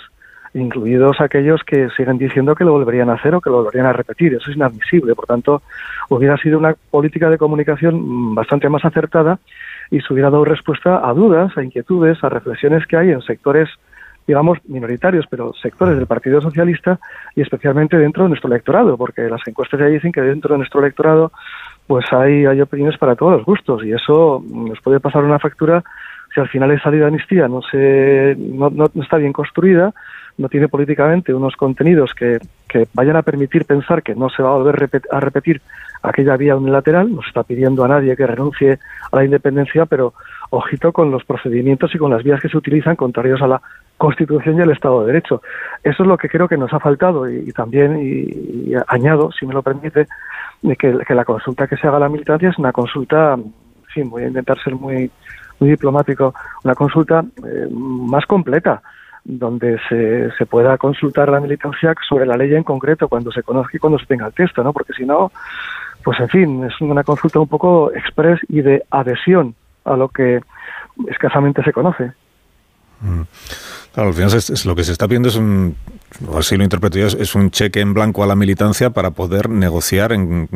incluidos 0.54 1.20
aquellos 1.20 1.64
que 1.66 1.90
siguen 1.98 2.18
diciendo 2.18 2.56
que 2.56 2.64
lo 2.64 2.72
volverían 2.72 3.10
a 3.10 3.16
hacer 3.16 3.36
o 3.36 3.42
que 3.42 3.50
lo 3.50 3.58
volverían 3.58 3.88
a 3.88 3.92
repetir. 3.92 4.34
Eso 4.34 4.50
es 4.52 4.56
inadmisible. 4.56 5.16
Por 5.16 5.26
tanto, 5.26 5.62
hubiera 6.08 6.38
sido 6.38 6.58
una 6.58 6.74
política 6.90 7.30
de 7.30 7.38
comunicación 7.38 8.34
bastante 8.34 8.70
más 8.70 8.86
acertada 8.86 9.38
y 9.90 10.00
se 10.00 10.14
hubiera 10.14 10.30
dado 10.30 10.46
respuesta 10.46 11.06
a 11.06 11.14
dudas, 11.14 11.58
a 11.58 11.64
inquietudes, 11.64 12.24
a 12.24 12.30
reflexiones 12.30 12.88
que 12.88 12.96
hay 12.96 13.12
en 13.12 13.22
sectores 13.22 13.68
digamos, 14.28 14.60
minoritarios, 14.68 15.26
pero 15.30 15.54
sectores 15.54 15.98
del 15.98 16.08
Partido 16.08 16.42
Socialista 16.42 17.00
y 17.36 17.42
especialmente 17.42 17.98
dentro 17.98 18.24
de 18.24 18.30
nuestro 18.30 18.50
electorado, 18.50 18.98
porque 18.98 19.24
las 19.24 19.46
encuestas 19.48 19.80
ya 19.80 19.88
dicen 19.88 20.12
que 20.12 20.22
dentro 20.22 20.54
de 20.54 20.60
nuestro 20.60 20.80
electorado 20.80 21.32
pues 21.88 22.06
hay, 22.14 22.46
hay 22.46 22.62
opiniones 22.62 22.98
para 22.98 23.16
todos 23.16 23.34
los 23.34 23.46
gustos 23.46 23.84
y 23.84 23.92
eso 23.92 24.44
nos 24.50 24.80
puede 24.82 25.00
pasar 25.00 25.24
una 25.24 25.40
factura 25.40 25.84
si 26.34 26.40
al 26.40 26.48
final 26.48 26.72
esa 26.72 26.90
ley 26.90 27.00
de 27.00 27.06
amnistía 27.08 27.48
no, 27.48 27.62
se, 27.62 28.36
no, 28.38 28.70
no, 28.70 28.90
está 29.02 29.18
bien 29.18 29.34
construida, 29.34 29.94
no 30.38 30.48
tiene 30.48 30.70
políticamente 30.70 31.34
unos 31.34 31.56
contenidos 31.56 32.14
que, 32.14 32.40
que, 32.68 32.88
vayan 32.94 33.18
a 33.18 33.22
permitir 33.22 33.66
pensar 33.66 34.02
que 34.02 34.16
no 34.16 34.30
se 34.30 34.42
va 34.42 34.52
a 34.52 34.58
volver 34.58 34.90
a 35.12 35.20
repetir 35.20 35.62
aquella 36.02 36.38
vía 36.38 36.56
unilateral, 36.56 37.14
no 37.14 37.22
se 37.22 37.28
está 37.28 37.44
pidiendo 37.44 37.84
a 37.84 37.90
nadie 37.90 38.16
que 38.16 38.26
renuncie 38.26 38.80
a 39.12 39.16
la 39.16 39.26
independencia, 39.26 39.86
pero 39.86 40.14
ojito 40.50 40.94
con 40.94 41.12
los 41.12 41.26
procedimientos 41.26 41.94
y 41.94 41.98
con 41.98 42.12
las 42.12 42.24
vías 42.24 42.42
que 42.42 42.50
se 42.50 42.58
utilizan 42.58 42.96
contrarios 42.96 43.42
a 43.42 43.48
la 43.48 43.62
Constitución 44.02 44.58
y 44.58 44.62
al 44.62 44.72
Estado 44.72 45.02
de 45.02 45.14
Derecho. 45.14 45.44
Eso 45.84 46.02
es 46.02 46.10
lo 46.10 46.18
que 46.18 46.28
creo 46.28 46.48
que 46.48 46.58
nos 46.58 46.74
ha 46.74 46.80
faltado 46.80 47.30
y, 47.30 47.52
también, 47.52 48.00
y, 48.02 48.74
añado, 48.88 49.32
si 49.32 49.46
me 49.46 49.54
lo 49.54 49.62
permite, 49.62 50.08
que, 50.64 50.98
que, 51.08 51.14
la 51.14 51.24
consulta 51.24 51.68
que 51.68 51.78
se 51.78 51.88
haga 51.88 51.98
a 51.98 52.00
la 52.00 52.10
militancia 52.10 52.50
es 52.50 52.58
una 52.58 52.72
consulta, 52.72 53.38
sí, 53.94 54.02
voy 54.02 54.24
a 54.24 54.30
intentar 54.30 54.58
ser 54.64 54.74
muy 54.74 55.12
diplomático, 55.60 56.34
una 56.64 56.74
consulta 56.74 57.24
eh, 57.46 57.68
más 57.70 58.26
completa, 58.26 58.82
donde 59.24 59.78
se, 59.88 60.32
se 60.32 60.48
pueda 60.48 60.80
consultar 60.80 61.30
la 61.30 61.40
militancia 61.40 61.94
sobre 62.10 62.26
la 62.26 62.38
ley 62.38 62.56
en 62.56 62.64
concreto 62.64 63.08
cuando 63.08 63.32
se 63.32 63.44
conozca 63.44 63.78
y 63.78 63.80
cuando 63.80 64.00
se 64.00 64.08
tenga 64.08 64.26
el 64.26 64.34
texto, 64.34 64.64
¿no? 64.64 64.74
Porque 64.74 64.94
si 64.94 65.06
no, 65.06 65.32
pues 66.04 66.20
en 66.20 66.30
fin, 66.30 66.64
es 66.64 66.74
una 66.82 67.04
consulta 67.04 67.40
un 67.40 67.48
poco 67.48 67.92
express 67.94 68.40
y 68.50 68.62
de 68.62 68.84
adhesión 68.90 69.54
a 69.86 69.96
lo 69.96 70.08
que 70.10 70.42
escasamente 71.08 71.62
se 71.62 71.72
conoce. 71.72 72.14
Mm. 73.02 73.22
Claro, 73.94 74.10
al 74.10 74.16
final 74.16 74.34
es, 74.34 74.66
lo 74.66 74.76
que 74.76 74.84
se 74.84 74.94
está 74.94 75.06
viendo 75.06 75.28
es 75.28 75.36
un, 75.36 75.76
así 76.38 76.56
lo 76.56 76.64
interpreto 76.64 76.98
yo, 76.98 77.08
es 77.08 77.36
un 77.36 77.52
cheque 77.52 77.82
en 77.82 77.94
blanco 77.94 78.24
a 78.24 78.28
la 78.28 78.36
militancia 78.36 78.90
para 78.92 79.12
poder 79.12 79.50
negociar 79.50 80.14
en, 80.14 80.48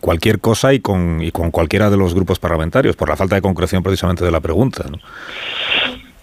cualquier 0.00 0.40
cosa 0.40 0.72
y 0.72 0.80
con, 0.80 1.20
y 1.20 1.32
con 1.32 1.50
cualquiera 1.50 1.90
de 1.90 1.96
los 1.96 2.14
grupos 2.14 2.38
parlamentarios, 2.38 2.94
por 2.94 3.08
la 3.08 3.16
falta 3.16 3.34
de 3.34 3.42
concreción 3.42 3.82
precisamente 3.82 4.24
de 4.24 4.30
la 4.30 4.40
pregunta. 4.40 4.84
¿no? 4.90 4.98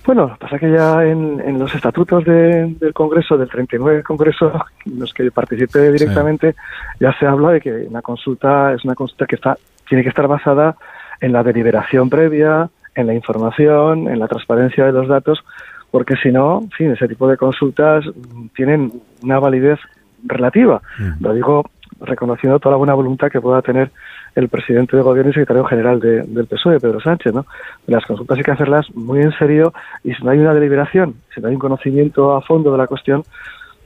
Bueno, 0.05 0.37
pasa 0.39 0.59
que 0.59 0.71
ya 0.71 1.03
en, 1.03 1.57
los 1.57 1.73
estatutos 1.73 2.23
del 2.23 2.93
Congreso, 2.93 3.37
del 3.37 3.49
39 3.49 4.03
Congreso, 4.03 4.53
en 4.85 4.99
los 4.99 5.13
que 5.13 5.31
participé 5.31 5.91
directamente, 5.91 6.55
ya 6.99 7.11
se 7.19 7.25
habla 7.25 7.51
de 7.51 7.61
que 7.61 7.71
una 7.71 8.03
consulta 8.03 8.73
es 8.73 8.85
una 8.85 8.95
consulta 8.95 9.25
que 9.25 9.35
está 9.35 9.57
tiene 9.87 10.03
que 10.03 10.09
estar 10.09 10.27
basada 10.27 10.75
en 11.21 11.31
la 11.31 11.43
deliberación 11.43 12.09
previa, 12.09 12.69
en 12.95 13.07
la 13.07 13.13
información, 13.13 14.07
en 14.07 14.19
la 14.19 14.27
transparencia 14.27 14.85
de 14.85 14.91
los 14.91 15.07
datos, 15.07 15.43
porque 15.95 16.17
si 16.17 16.29
no, 16.29 16.59
sí, 16.77 16.83
ese 16.83 17.07
tipo 17.07 17.25
de 17.25 17.37
consultas 17.37 18.03
tienen 18.53 18.91
una 19.23 19.39
validez 19.39 19.79
relativa. 20.25 20.81
Mm. 20.99 21.23
Lo 21.23 21.33
digo 21.33 21.65
reconociendo 22.01 22.59
toda 22.59 22.73
la 22.73 22.77
buena 22.77 22.93
voluntad 22.93 23.31
que 23.31 23.39
pueda 23.39 23.61
tener 23.61 23.91
el 24.35 24.49
presidente 24.49 24.97
de 24.97 25.03
gobierno 25.03 25.31
y 25.31 25.33
secretario 25.33 25.63
general 25.63 26.01
del 26.01 26.47
PSOE, 26.47 26.81
Pedro 26.81 26.99
Sánchez, 26.99 27.33
¿no? 27.33 27.45
Las 27.87 28.05
consultas 28.05 28.37
hay 28.37 28.43
que 28.43 28.51
hacerlas 28.51 28.93
muy 28.93 29.21
en 29.21 29.31
serio 29.37 29.71
y 30.03 30.13
si 30.13 30.21
no 30.21 30.31
hay 30.31 30.39
una 30.39 30.53
deliberación, 30.53 31.15
si 31.33 31.39
no 31.39 31.47
hay 31.47 31.53
un 31.53 31.61
conocimiento 31.61 32.35
a 32.35 32.41
fondo 32.41 32.73
de 32.73 32.77
la 32.77 32.87
cuestión, 32.87 33.23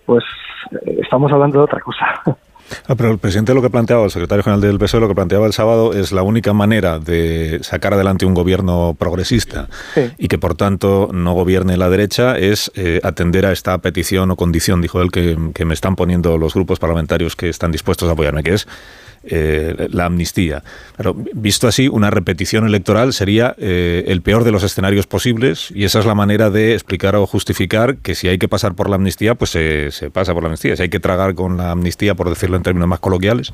pues 0.07 0.23
eh, 0.71 1.01
estamos 1.03 1.31
hablando 1.31 1.59
de 1.59 1.63
otra 1.65 1.79
cosa. 1.79 2.23
Ah, 2.87 2.95
pero 2.95 3.11
el 3.11 3.17
presidente 3.17 3.53
lo 3.53 3.61
que 3.61 3.69
planteaba, 3.69 4.05
el 4.05 4.11
secretario 4.11 4.43
general 4.43 4.61
del 4.61 4.79
PSOE 4.79 5.01
lo 5.01 5.07
que 5.07 5.15
planteaba 5.15 5.45
el 5.47 5.53
sábado 5.53 5.93
es 5.93 6.11
la 6.11 6.23
única 6.23 6.53
manera 6.53 6.99
de 6.99 7.59
sacar 7.61 7.93
adelante 7.93 8.25
un 8.25 8.33
gobierno 8.33 8.95
progresista 8.97 9.69
y 10.17 10.27
que 10.27 10.37
por 10.37 10.55
tanto 10.55 11.09
no 11.13 11.33
gobierne 11.33 11.77
la 11.77 11.89
derecha 11.89 12.37
es 12.37 12.71
eh, 12.75 12.99
atender 13.03 13.45
a 13.45 13.51
esta 13.51 13.77
petición 13.79 14.31
o 14.31 14.35
condición, 14.35 14.81
dijo 14.81 15.01
él, 15.01 15.11
que, 15.11 15.37
que 15.53 15.65
me 15.65 15.73
están 15.73 15.95
poniendo 15.95 16.37
los 16.37 16.53
grupos 16.53 16.79
parlamentarios 16.79 17.35
que 17.35 17.49
están 17.49 17.71
dispuestos 17.71 18.09
a 18.09 18.13
apoyarme, 18.13 18.43
que 18.43 18.53
es 18.53 18.67
eh, 19.29 19.87
la 19.91 20.05
amnistía. 20.05 20.63
Pero 20.97 21.13
visto 21.13 21.67
así, 21.67 21.87
una 21.87 22.09
repetición 22.09 22.65
electoral 22.65 23.13
sería 23.13 23.55
eh, 23.57 24.03
el 24.07 24.21
peor 24.21 24.43
de 24.43 24.51
los 24.51 24.63
escenarios 24.63 25.07
posibles 25.07 25.71
y 25.73 25.83
esa 25.83 25.99
es 25.99 26.05
la 26.05 26.15
manera 26.15 26.49
de 26.49 26.73
explicar 26.73 27.15
o 27.15 27.25
justificar 27.25 27.97
que 27.97 28.15
si 28.15 28.27
hay 28.27 28.37
que 28.37 28.47
pasar 28.47 28.75
por 28.75 28.89
la 28.89 28.95
amnistía, 28.95 29.35
pues 29.35 29.51
se, 29.51 29.91
pasa 30.11 30.33
por 30.33 30.43
la 30.43 30.47
amnistía. 30.47 30.75
Si 30.75 30.83
hay 30.83 30.89
que 30.89 30.99
tragar 30.99 31.35
con 31.35 31.57
la 31.57 31.71
amnistía, 31.71 32.15
por 32.15 32.29
decirlo 32.29 32.57
en 32.57 32.63
términos 32.63 32.89
más 32.89 32.99
coloquiales, 32.99 33.53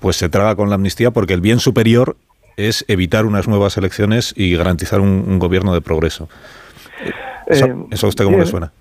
pues 0.00 0.16
se 0.16 0.28
traga 0.28 0.54
con 0.56 0.68
la 0.68 0.74
amnistía 0.74 1.10
porque 1.10 1.34
el 1.34 1.40
bien 1.40 1.58
superior 1.58 2.16
es 2.56 2.84
evitar 2.88 3.24
unas 3.24 3.48
nuevas 3.48 3.76
elecciones 3.76 4.34
y 4.36 4.56
garantizar 4.56 5.00
un, 5.00 5.38
gobierno 5.38 5.72
de 5.72 5.80
progreso. 5.80 6.28
¿Eso, 7.46 7.66
eh, 7.66 7.86
a 8.02 8.06
usted 8.06 8.24
cómo 8.24 8.38
le 8.38 8.46
suena? 8.46 8.72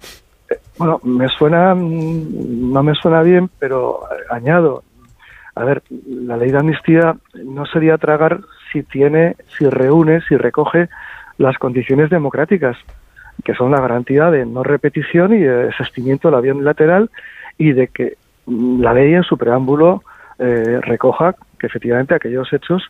Bueno, 0.78 1.00
me 1.04 1.28
suena, 1.30 1.74
mm, 1.74 2.72
no 2.72 2.84
me 2.84 2.94
suena 2.96 3.22
bien, 3.22 3.50
pero 3.60 4.02
añado, 4.30 4.84
a 5.58 5.64
ver, 5.64 5.82
la 6.08 6.38
ley 6.38 6.52
de 6.52 6.60
amnistía 6.60 7.16
no 7.44 7.66
sería 7.66 7.98
tragar 7.98 8.42
si 8.72 8.84
tiene, 8.84 9.36
si 9.58 9.68
reúne, 9.70 10.22
si 10.22 10.38
recoge 10.38 10.90
las 11.38 11.58
condiciones 11.58 12.10
democráticas, 12.10 12.78
que 13.44 13.54
son 13.56 13.72
la 13.72 13.82
garantía 13.82 14.30
de 14.30 14.46
no 14.46 14.64
repetición 14.64 15.34
y 15.34 15.40
de 15.40 15.68
desistimiento 15.68 16.28
de 16.28 16.36
la 16.36 16.42
vía 16.42 16.54
unilateral 16.54 17.10
y 17.58 17.72
de 17.72 17.88
que 17.88 18.18
la 18.48 18.94
ley 18.94 19.14
en 19.14 19.24
su 19.24 19.38
preámbulo 19.38 20.04
eh, 20.40 20.80
recoja 20.82 21.36
que 21.60 21.68
efectivamente 21.68 22.14
aquellos 22.14 22.52
hechos, 22.54 22.84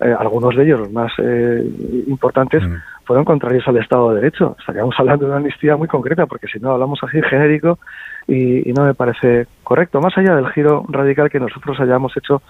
eh, 0.00 0.14
algunos 0.18 0.54
de 0.56 0.64
ellos 0.64 0.80
los 0.80 0.92
más 0.92 1.12
eh, 1.18 1.64
importantes, 2.06 2.62
mm. 2.62 2.74
fueron 3.04 3.24
contrarios 3.24 3.66
al 3.68 3.76
Estado 3.76 4.10
de 4.10 4.16
Derecho. 4.16 4.56
Estaríamos 4.58 4.94
hablando 4.98 5.24
de 5.24 5.30
una 5.30 5.38
amnistía 5.38 5.76
muy 5.76 5.88
concreta, 5.88 6.26
porque 6.26 6.46
si 6.48 6.58
no 6.58 6.72
hablamos 6.72 6.98
así 7.02 7.20
genérico 7.22 7.78
y, 8.26 8.72
no 8.72 8.84
me 8.84 8.94
parece 8.94 9.46
correcto, 9.62 10.00
más 10.00 10.16
allá 10.16 10.34
del 10.34 10.48
giro 10.50 10.84
radical 10.88 11.30
que 11.30 11.40
nosotros 11.40 11.78
hayamos 11.80 12.16
hecho 12.16 12.42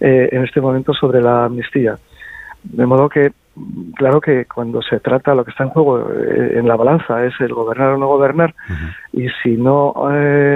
en 0.00 0.44
este 0.44 0.60
momento 0.60 0.94
sobre 0.94 1.20
la 1.20 1.44
amnistía. 1.44 1.96
De 2.62 2.86
modo 2.86 3.08
que, 3.08 3.32
claro 3.94 4.20
que 4.20 4.46
cuando 4.46 4.80
se 4.82 4.98
trata, 4.98 5.34
lo 5.34 5.44
que 5.44 5.50
está 5.50 5.64
en 5.64 5.70
juego 5.70 6.10
en 6.10 6.66
la 6.66 6.76
balanza 6.76 7.24
es 7.24 7.34
el 7.40 7.52
gobernar 7.52 7.90
o 7.90 7.98
no 7.98 8.06
gobernar, 8.06 8.54
y 9.12 9.28
si 9.42 9.56
no 9.56 9.94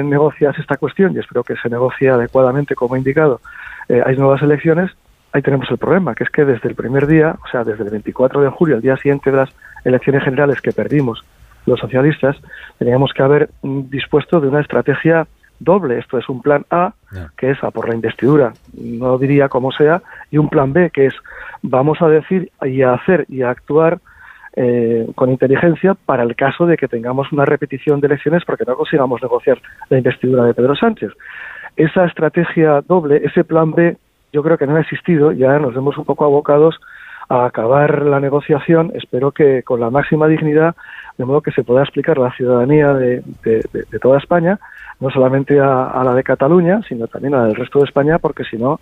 negocias 0.03 0.59
esta 0.59 0.77
cuestión, 0.77 1.15
y 1.15 1.19
espero 1.19 1.45
que 1.45 1.57
se 1.57 1.69
negocie 1.69 2.09
adecuadamente 2.09 2.75
como 2.75 2.97
he 2.97 2.99
indicado, 2.99 3.41
eh, 3.89 4.03
hay 4.05 4.17
nuevas 4.17 4.43
elecciones, 4.43 4.91
ahí 5.35 5.43
tenemos 5.43 5.69
el 5.71 5.79
problema, 5.79 6.15
que 6.15 6.23
es 6.23 6.31
que 6.31 6.45
desde 6.45 6.69
el 6.69 6.77
primer 6.77 7.09
día, 7.09 7.37
o 7.45 7.49
sea, 7.49 7.65
desde 7.65 7.83
el 7.83 7.91
24 7.91 8.41
de 8.41 8.49
julio, 8.51 8.77
el 8.77 8.83
día 8.83 8.97
siguiente 8.97 9.33
de 9.33 9.39
las 9.39 9.51
elecciones 9.85 10.23
generales 10.23 10.61
que 10.61 10.73
perdimos 10.73 11.25
los 11.67 11.81
socialistas, 11.81 12.37
teníamos 12.79 13.13
que 13.13 13.23
haber 13.23 13.51
mm, 13.63 13.91
dispuesto 13.91 14.41
de 14.41 14.47
una 14.47 14.61
estrategia 14.61 15.27
doble. 15.59 15.99
Esto 15.99 16.19
es 16.19 16.29
un 16.29 16.41
plan 16.41 16.65
A, 16.71 16.95
que 17.37 17.51
es 17.51 17.63
a 17.65 17.73
por 17.73 17.89
la 17.89 17.97
investidura, 17.97 18.53
no 18.75 19.19
diría 19.19 19.49
como 19.49 19.73
sea, 19.73 20.03
y 20.31 20.39
un 20.39 20.49
plan 20.49 20.73
B, 20.73 20.91
que 20.91 21.07
es 21.07 21.15
vamos 21.63 22.01
a 22.01 22.09
decir 22.09 22.53
y 22.63 22.83
a 22.83 22.95
hacer 22.95 23.27
y 23.29 23.43
a 23.43 23.51
actuar 23.51 23.99
eh, 24.57 25.09
con 25.17 25.31
inteligencia 25.31 25.95
para 25.95 26.23
el 26.23 26.37
caso 26.37 26.65
de 26.67 26.77
que 26.77 26.87
tengamos 26.87 27.33
una 27.33 27.45
repetición 27.45 28.01
de 28.01 28.07
elecciones 28.07 28.45
porque 28.45 28.65
no 28.67 28.77
consigamos 28.77 29.21
negociar 29.21 29.61
la 29.89 29.99
investidura 29.99 30.45
de 30.45 30.55
Pedro 30.55 30.77
Sánchez 30.77 31.13
esa 31.77 32.05
estrategia 32.05 32.81
doble, 32.83 33.21
ese 33.25 33.45
plan 33.45 33.73
B, 33.73 33.97
yo 34.35 34.43
creo 34.43 34.59
que 34.59 34.67
no 34.67 34.75
ha 34.75 34.81
existido, 34.81 35.31
ya 35.31 35.61
nos 35.61 35.75
vemos 35.75 35.97
un 35.97 36.05
poco 36.05 36.25
abocados 36.25 36.81
a 37.29 37.47
acabar 37.47 38.03
la 38.03 38.19
negociación, 38.19 38.91
espero 38.95 39.31
que 39.31 39.63
con 39.63 39.79
la 39.79 39.91
máxima 39.91 40.27
dignidad, 40.27 40.75
de 41.17 41.25
modo 41.25 41.41
que 41.41 41.53
se 41.53 41.63
pueda 41.63 41.85
explicar 41.85 42.19
a 42.19 42.23
la 42.23 42.33
ciudadanía 42.33 42.93
de, 42.93 43.23
toda 44.03 44.19
España, 44.19 44.59
no 44.99 45.09
solamente 45.11 45.61
a, 45.61 46.03
la 46.05 46.15
de 46.15 46.25
Cataluña, 46.25 46.81
sino 46.89 47.07
también 47.07 47.35
a 47.35 47.39
la 47.39 47.47
del 47.47 47.55
resto 47.55 47.79
de 47.79 47.85
España, 47.85 48.19
porque 48.19 48.43
si 48.43 48.57
no, 48.59 48.81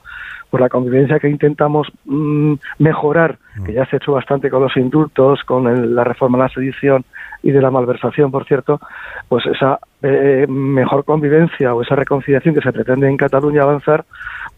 pues 0.51 0.61
la 0.61 0.71
convivencia 0.71 1.21
que 1.21 1.29
intentamos 1.29 1.93
mm, 2.07 2.55
mejorar, 2.79 3.37
que 3.67 3.75
ya 3.75 3.85
se 3.85 3.97
ha 3.97 3.99
hecho 3.99 4.13
bastante 4.13 4.49
con 4.49 4.63
los 4.63 4.77
indultos, 4.79 5.45
con 5.45 5.95
la 5.95 6.03
reforma 6.03 6.39
de 6.39 6.45
la 6.45 6.49
sedición 6.49 7.05
y 7.43 7.51
de 7.51 7.61
la 7.61 7.71
malversación, 7.71 8.31
por 8.31 8.47
cierto, 8.47 8.81
pues 9.29 9.45
esa 9.47 9.79
eh, 10.03 10.47
mejor 10.49 11.05
convivencia 11.05 11.75
o 11.75 11.83
esa 11.83 11.95
reconciliación 11.97 12.55
que 12.55 12.61
se 12.61 12.73
pretende 12.73 13.09
en 13.09 13.17
Cataluña 13.17 13.63
avanzar, 13.63 14.05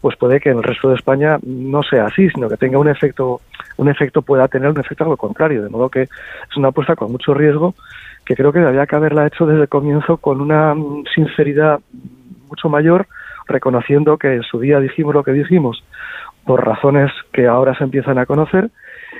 pues 0.01 0.15
puede 0.17 0.39
que 0.39 0.49
en 0.49 0.57
el 0.57 0.63
resto 0.63 0.89
de 0.89 0.95
España 0.95 1.37
no 1.43 1.83
sea 1.83 2.05
así, 2.05 2.29
sino 2.29 2.49
que 2.49 2.57
tenga 2.57 2.79
un 2.79 2.87
efecto, 2.87 3.41
un 3.77 3.89
efecto 3.89 4.21
pueda 4.21 4.47
tener 4.47 4.69
un 4.69 4.79
efecto 4.79 5.03
algo 5.03 5.17
contrario, 5.17 5.63
de 5.63 5.69
modo 5.69 5.89
que 5.89 6.03
es 6.03 6.57
una 6.57 6.69
apuesta 6.69 6.95
con 6.95 7.11
mucho 7.11 7.33
riesgo 7.33 7.75
que 8.25 8.35
creo 8.35 8.51
que 8.51 8.59
había 8.59 8.87
que 8.87 8.95
haberla 8.95 9.27
hecho 9.27 9.45
desde 9.45 9.63
el 9.63 9.69
comienzo 9.69 10.17
con 10.17 10.41
una 10.41 10.73
sinceridad 11.13 11.79
mucho 12.49 12.69
mayor 12.69 13.07
reconociendo 13.47 14.17
que 14.17 14.33
en 14.33 14.43
su 14.43 14.59
día 14.59 14.79
dijimos 14.79 15.13
lo 15.13 15.23
que 15.23 15.31
dijimos 15.31 15.83
por 16.43 16.65
razones 16.65 17.11
que 17.31 17.47
ahora 17.47 17.75
se 17.77 17.83
empiezan 17.83 18.17
a 18.17 18.25
conocer 18.25 18.71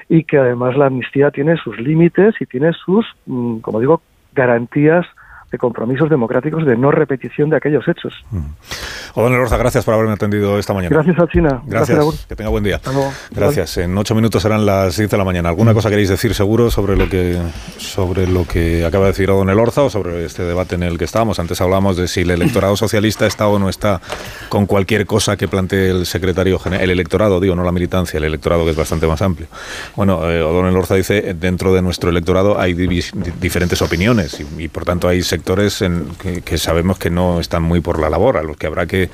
y 0.09 0.23
que 0.23 0.38
además 0.38 0.76
la 0.76 0.88
amnistía 0.88 1.32
tiene 1.32 1.57
sus 1.57 1.80
límites 1.80 2.36
y 2.39 2.45
tiene 2.45 2.73
sus, 2.73 3.05
mm, 3.26 3.59
como 3.59 3.80
digo, 3.80 4.01
garantías 4.34 5.05
de 5.56 5.58
compromisos 5.58 6.10
democráticos 6.10 6.66
de 6.66 6.76
no 6.76 6.91
repetición 6.91 7.49
de 7.49 7.58
aquellos 7.58 7.88
hechos. 7.88 8.14
Odón 9.14 9.34
Elorza, 9.34 9.56
gracias 9.56 9.86
por 9.86 9.93
haberme 9.93 10.12
atendido 10.12 10.60
esta 10.60 10.74
mañana. 10.74 10.93
Gracias, 10.93 11.18
Alcina. 11.18 11.62
Gracias, 11.66 11.97
Gracias, 11.97 12.26
que 12.26 12.36
tenga 12.36 12.49
buen 12.49 12.64
día. 12.66 12.82
Gracias. 13.32 13.77
En 13.77 13.98
ocho 13.98 14.14
minutos 14.15 14.41
serán 14.41 14.65
las 14.65 14.98
10 14.98 15.10
de 15.10 15.18
la 15.18 15.23
mañana. 15.23 15.49
¿Alguna 15.49 15.73
cosa 15.73 15.90
queréis 15.90 16.10
decir 16.10 16.34
seguro 16.34 16.69
sobre 16.69 16.98
lo 16.98 17.07
que 17.10 17.40
sobre 17.77 18.27
lo 18.27 18.45
que 18.45 18.86
acaba 18.86 19.06
de 19.06 19.11
decir 19.11 19.32
Odón 19.32 19.49
Elorza 19.49 19.84
o 19.84 19.90
sobre 19.90 20.26
este 20.26 20.44
debate 20.44 20.76
en 20.76 20.84
el 20.84 20.98
que 20.98 21.06
estábamos? 21.06 21.40
Antes 21.40 21.61
hablábamos 21.61 21.95
de 21.95 22.10
si 22.10 22.22
el 22.22 22.32
electorado 22.32 22.76
socialista 22.76 23.26
está 23.26 23.48
o 23.48 23.57
no 23.57 23.69
está 23.69 24.02
con 24.49 24.65
cualquier 24.65 25.06
cosa 25.06 25.38
que 25.38 25.48
plantee 25.48 25.91
el 25.91 26.06
secretario 26.06 26.60
general, 26.60 26.84
el 26.84 26.90
electorado, 26.91 27.40
digo, 27.40 27.56
no 27.56 27.64
la 27.64 27.72
militancia, 27.72 28.18
el 28.18 28.26
electorado 28.26 28.65
que 28.65 28.72
es 28.72 28.77
bastante 28.77 29.07
más 29.07 29.22
amplio. 29.22 29.48
Bueno, 29.95 30.30
eh, 30.30 30.41
Odón 30.41 30.68
Elorza 30.68 30.95
dice, 30.95 31.34
dentro 31.34 31.73
de 31.73 31.82
nuestro 31.82 32.10
electorado 32.10 32.60
hay 32.60 32.73
diferentes 32.73 33.82
opiniones 33.82 34.40
y, 34.41 34.64
y, 34.64 34.68
por 34.68 34.84
tanto 34.84 35.07
hay 35.07 35.22
sectores 35.22 35.44
en 35.81 36.07
que, 36.43 36.57
sabemos 36.57 36.97
que 36.97 37.09
no 37.09 37.39
están 37.39 37.63
muy 37.63 37.80
por 37.81 37.99
la 37.99 38.09
labor, 38.09 38.38
a 38.38 38.43
los 38.43 38.57
que 38.57 38.67
habrá 38.67 38.85
que 38.85 39.09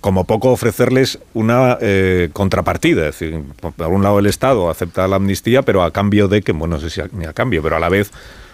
como 0.00 0.24
poco 0.24 0.50
ofrecerles 0.50 1.20
una 1.32 1.78
eh, 1.80 2.28
contrapartida. 2.32 3.08
Es 3.08 3.18
decir, 3.20 3.40
por 3.60 3.86
un 3.88 4.02
lado 4.02 4.18
el 4.18 4.26
Estado 4.26 4.68
acepta 4.68 5.06
la 5.06 5.16
amnistía, 5.16 5.62
pero 5.62 5.82
a 5.84 5.92
cambio 5.92 6.26
de 6.28 6.42
que, 6.42 6.50
bueno, 6.52 6.74
no 6.76 6.80
sé 6.80 6.90
si 6.90 7.00
a, 7.00 7.08
ni 7.12 7.24
a 7.24 7.32
cambio, 7.32 7.62
pero 7.62 7.76
a 7.76 7.78
la 7.80 7.88
vez 7.88 8.10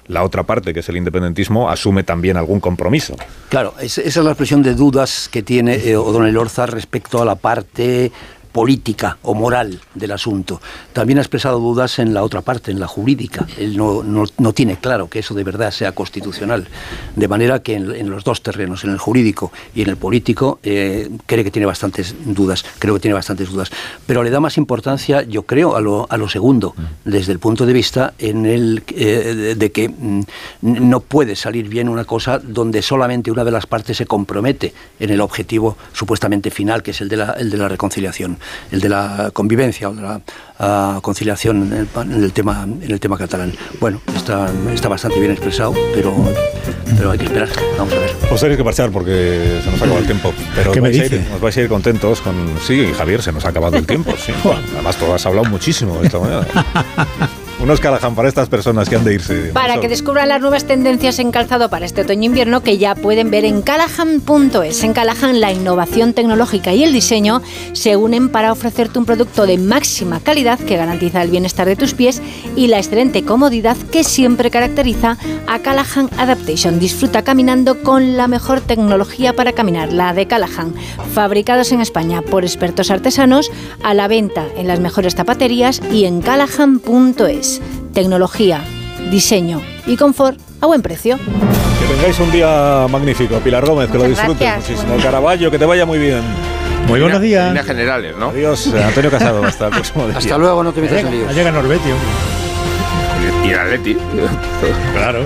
la 0.09 0.22
otra 0.24 0.43
parte, 0.43 0.72
que 0.72 0.80
es 0.80 0.89
el 0.89 0.97
independentismo, 0.97 1.68
asume 1.70 2.02
también 2.02 2.36
algún 2.39 2.60
compromiso. 2.60 3.14
Claro, 3.51 3.74
es- 3.80 3.98
esa 3.98 4.20
es 4.20 4.24
la 4.24 4.30
expresión 4.30 4.62
de 4.62 4.74
dudas 4.74 5.28
que 5.30 5.43
tiene 5.43 5.74
eh, 5.76 5.97
O'Donnell 5.97 6.36
Orza 6.36 6.66
respecto 6.66 7.20
a 7.20 7.24
la 7.26 7.35
parte 7.36 8.10
política 8.59 9.18
o 9.22 9.35
moral 9.35 9.78
del 9.94 10.10
asunto. 10.10 10.60
También 10.93 11.18
ha 11.18 11.20
expresado 11.22 11.60
dudas 11.60 12.01
en 12.01 12.12
la 12.12 12.24
otra 12.24 12.43
parte, 12.43 12.72
en 12.72 12.80
la 12.80 12.89
jurídica. 12.89 13.47
Él 13.56 13.76
no, 13.76 14.02
no- 14.02 14.24
no 14.39 14.52
tiene 14.52 14.76
claro 14.78 15.09
que 15.09 15.20
eso 15.20 15.32
de 15.32 15.44
verdad 15.44 15.70
sea 15.70 15.93
constitucional. 15.93 16.66
De 17.14 17.28
manera 17.28 17.62
que 17.62 17.74
en, 17.74 17.94
en 17.94 18.10
los 18.10 18.24
dos 18.24 18.43
terrenos, 18.43 18.82
en 18.82 18.90
el 18.90 18.98
jurídico 18.98 19.52
y 19.76 19.82
en 19.82 19.90
el 19.90 19.97
político, 19.97 20.59
eh, 20.64 21.09
cree 21.26 21.44
que 21.44 21.52
tiene 21.52 21.66
bastantes 21.66 22.16
dudas. 22.24 22.64
Creo 22.80 22.94
que 22.94 23.01
tiene 23.01 23.14
bastantes 23.14 23.48
dudas. 23.48 23.70
Pero 24.09 24.24
le 24.24 24.30
da 24.30 24.40
más 24.40 24.56
importancia, 24.59 25.22
yo 25.22 25.44
creo, 25.44 25.76
a 25.76 25.80
lo, 25.80 26.09
a 26.10 26.16
lo 26.16 26.28
segundo, 26.28 26.74
desde 27.05 27.30
el 27.30 27.39
punto 27.39 27.64
de 27.64 27.72
vista 27.72 28.14
en 28.18 28.44
el, 28.44 28.82
eh, 28.89 29.35
de, 29.36 29.55
de 29.55 29.70
que 29.70 29.89
mm, 29.89 30.22
no 30.62 30.98
puede 30.98 31.36
salir 31.36 31.68
bien 31.68 31.89
una 31.89 32.05
cosa 32.05 32.40
donde 32.43 32.82
solamente 32.82 33.30
una 33.30 33.44
de 33.44 33.52
las 33.52 33.66
partes 33.66 33.97
se 33.98 34.06
compromete 34.06 34.74
en 34.98 35.10
el 35.10 35.20
objetivo 35.20 35.76
supuestamente 35.93 36.51
final, 36.51 36.82
que 36.82 36.90
es 36.90 37.01
el 37.01 37.09
de 37.09 37.16
la, 37.18 37.30
el 37.39 37.51
de 37.51 37.56
la 37.56 37.68
reconciliación, 37.68 38.39
el 38.70 38.81
de 38.81 38.89
la 38.89 39.31
convivencia 39.33 39.89
o 39.89 39.95
de 39.95 40.03
la 40.03 40.20
ah, 40.59 40.99
conciliación 41.03 41.73
en 41.73 41.73
el, 41.73 41.89
en 42.12 42.25
el 42.25 42.33
tema, 42.33 42.65
en 42.65 42.91
el 42.91 43.01
tema 43.01 43.16
catalán. 43.16 43.53
Bueno, 43.81 44.01
está, 44.15 44.51
está 44.73 44.89
bastante 44.89 45.19
bien 45.19 45.33
expresado, 45.33 45.75
pero, 45.95 46.15
pero 46.97 47.11
hay 47.11 47.19
que 47.19 47.25
esperar. 47.25 47.49
Vamos 47.77 47.95
a 47.95 47.99
ver. 47.99 48.11
Os 48.31 48.41
tenéis 48.41 48.57
que 48.57 48.65
marchar 48.65 48.91
porque 48.91 49.61
se 49.65 49.70
nos 49.70 49.83
acaba 49.83 49.99
el 49.99 50.07
tiempo. 50.07 50.33
Pero 50.55 50.73
¿Qué 50.73 50.79
os 50.79 50.83
me 50.83 50.89
vais, 50.91 51.01
a 51.01 51.05
ir, 51.05 51.11
dice? 51.11 51.35
os 51.35 51.41
vais 51.41 51.57
a 51.57 51.61
ir 51.61 51.69
contentos 51.69 52.20
con... 52.20 52.35
Sí, 52.66 52.93
Javier, 52.97 53.23
se 53.23 53.33
nos 53.33 53.45
ha 53.45 53.49
acabado 53.49 53.77
el 53.77 53.87
tiempo. 53.87 54.12
Sí. 54.19 54.33
Además, 54.75 54.97
tú 54.97 55.12
has 55.12 55.25
hablado 55.27 55.49
muchísimo 55.49 56.01
esta 56.03 56.19
mañana. 56.19 56.47
Unos 57.60 57.80
Callahan 57.80 58.14
para 58.14 58.28
estas 58.28 58.48
personas 58.48 58.89
que 58.89 58.94
han 58.94 59.05
de 59.05 59.14
irse. 59.14 59.51
Para 59.52 59.80
que 59.80 59.89
descubran 59.89 60.28
las 60.28 60.40
nuevas 60.40 60.64
tendencias 60.64 61.18
en 61.18 61.32
calzado 61.32 61.68
para 61.68 61.86
este 61.86 62.02
otoño-invierno 62.02 62.62
que 62.62 62.78
ya 62.78 62.94
pueden 62.94 63.32
ver 63.32 63.44
en 63.44 63.62
Callahan.es. 63.62 64.85
En 64.85 64.93
Callahan 64.93 65.40
la 65.40 65.52
innovación 65.52 66.12
tecnológica 66.12 66.72
y 66.72 66.85
el 66.85 66.93
diseño 66.93 67.43
se 67.72 67.97
unen 67.97 68.28
para 68.28 68.52
ofrecerte 68.52 69.01
un 69.01 69.06
producto 69.06 69.44
de 69.44 69.59
máxima 69.59 70.20
calidad 70.20 70.60
que 70.60 70.76
garantiza 70.76 71.20
el 71.20 71.30
bienestar 71.30 71.66
de 71.66 71.74
tus 71.74 71.94
pies 71.94 72.22
y 72.55 72.68
la 72.68 72.78
excelente 72.78 73.24
comodidad 73.24 73.76
que 73.90 74.05
siempre 74.05 74.52
caracteriza 74.52 75.16
a 75.48 75.59
Callahan 75.59 76.10
Adaptation. 76.16 76.78
Disfruta 76.78 77.22
caminando 77.22 77.82
con 77.82 78.16
la 78.16 78.28
mejor 78.28 78.60
tecnología 78.60 79.35
para 79.35 79.52
caminar, 79.52 79.93
la 79.93 80.14
de 80.14 80.28
Callahan. 80.28 80.74
Fabricados 81.12 81.72
en 81.72 81.80
España 81.80 82.22
por 82.22 82.44
expertos 82.44 82.93
artesanos, 82.93 83.51
a 83.82 83.94
la 83.94 84.06
venta 84.06 84.47
en 84.56 84.68
las 84.68 84.78
mejores 84.78 85.16
zapaterías 85.16 85.82
y 85.90 86.05
en 86.05 86.20
Callahan.es. 86.20 87.48
Tecnología, 87.95 88.61
diseño 89.11 89.61
y 89.87 89.97
confort 89.97 90.39
a 90.61 90.66
buen 90.66 90.83
precio. 90.83 91.16
Que 91.16 91.95
tengáis 91.95 92.19
un 92.20 92.31
día 92.33 92.87
magnífico. 92.91 93.37
Pilar 93.39 93.65
Gómez, 93.65 93.91
que 93.91 93.99
lo 93.99 94.05
disfrutes 94.05 94.41
gracias. 94.41 94.70
muchísimo. 94.70 94.97
Caraballo, 95.03 95.51
que 95.51 95.59
te 95.59 95.65
vaya 95.65 95.87
muy 95.87 95.99
bien. 95.99 96.23
Muy 96.87 97.01
buenos 97.01 97.20
días. 97.20 97.49
Líneas 97.49 97.66
generales, 97.66 98.15
¿no? 98.19 98.29
Adiós, 98.31 98.66
eh, 98.69 98.83
Antonio 98.83 99.11
Casado. 99.11 99.45
Hasta 99.45 99.66
el 99.66 99.73
próximo 99.73 100.07
día. 100.07 100.16
Hasta 100.19 100.39
luego, 100.39 100.62
no 100.65 100.73
te 100.73 100.81
metas 100.81 100.99
en 100.99 101.05
Llega, 101.11 101.16
líos. 101.25 101.35
llega 101.35 101.51
Norvetio. 101.53 101.95
Y 103.45 103.51
el 103.51 103.59
Atleti. 103.59 103.97
Claro. 104.95 105.20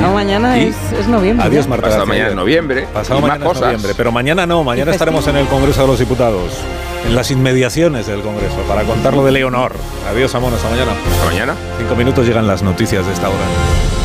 No, 0.00 0.12
mañana 0.12 0.58
y- 0.58 0.66
es, 0.68 0.76
es 0.98 1.08
noviembre. 1.08 1.46
Adiós. 1.46 1.66
Marta. 1.68 1.86
Pasado 1.86 2.06
mañana 2.06 2.28
es 2.30 2.34
noviembre. 2.36 2.86
Pasado 2.92 3.20
mañana 3.20 3.46
es 3.50 3.60
noviembre. 3.60 3.92
Pero 3.96 4.12
mañana 4.12 4.46
no, 4.46 4.64
mañana 4.64 4.90
estaremos 4.92 5.26
en 5.28 5.36
el 5.36 5.46
Congreso 5.46 5.82
de 5.82 5.86
los 5.88 5.98
Diputados. 5.98 6.52
En 7.08 7.14
las 7.14 7.30
inmediaciones 7.30 8.06
del 8.06 8.20
Congreso, 8.20 8.58
para 8.68 8.82
contar 8.82 9.14
lo 9.14 9.24
de 9.24 9.32
Leonor. 9.32 9.72
Adiós, 10.10 10.34
Amón, 10.34 10.52
hasta 10.52 10.68
mañana. 10.68 10.92
Hasta 10.92 11.24
mañana. 11.24 11.56
Cinco 11.78 11.96
minutos 11.96 12.26
llegan 12.26 12.46
las 12.46 12.62
noticias 12.62 13.06
de 13.06 13.14
esta 13.14 13.30
hora. 13.30 13.97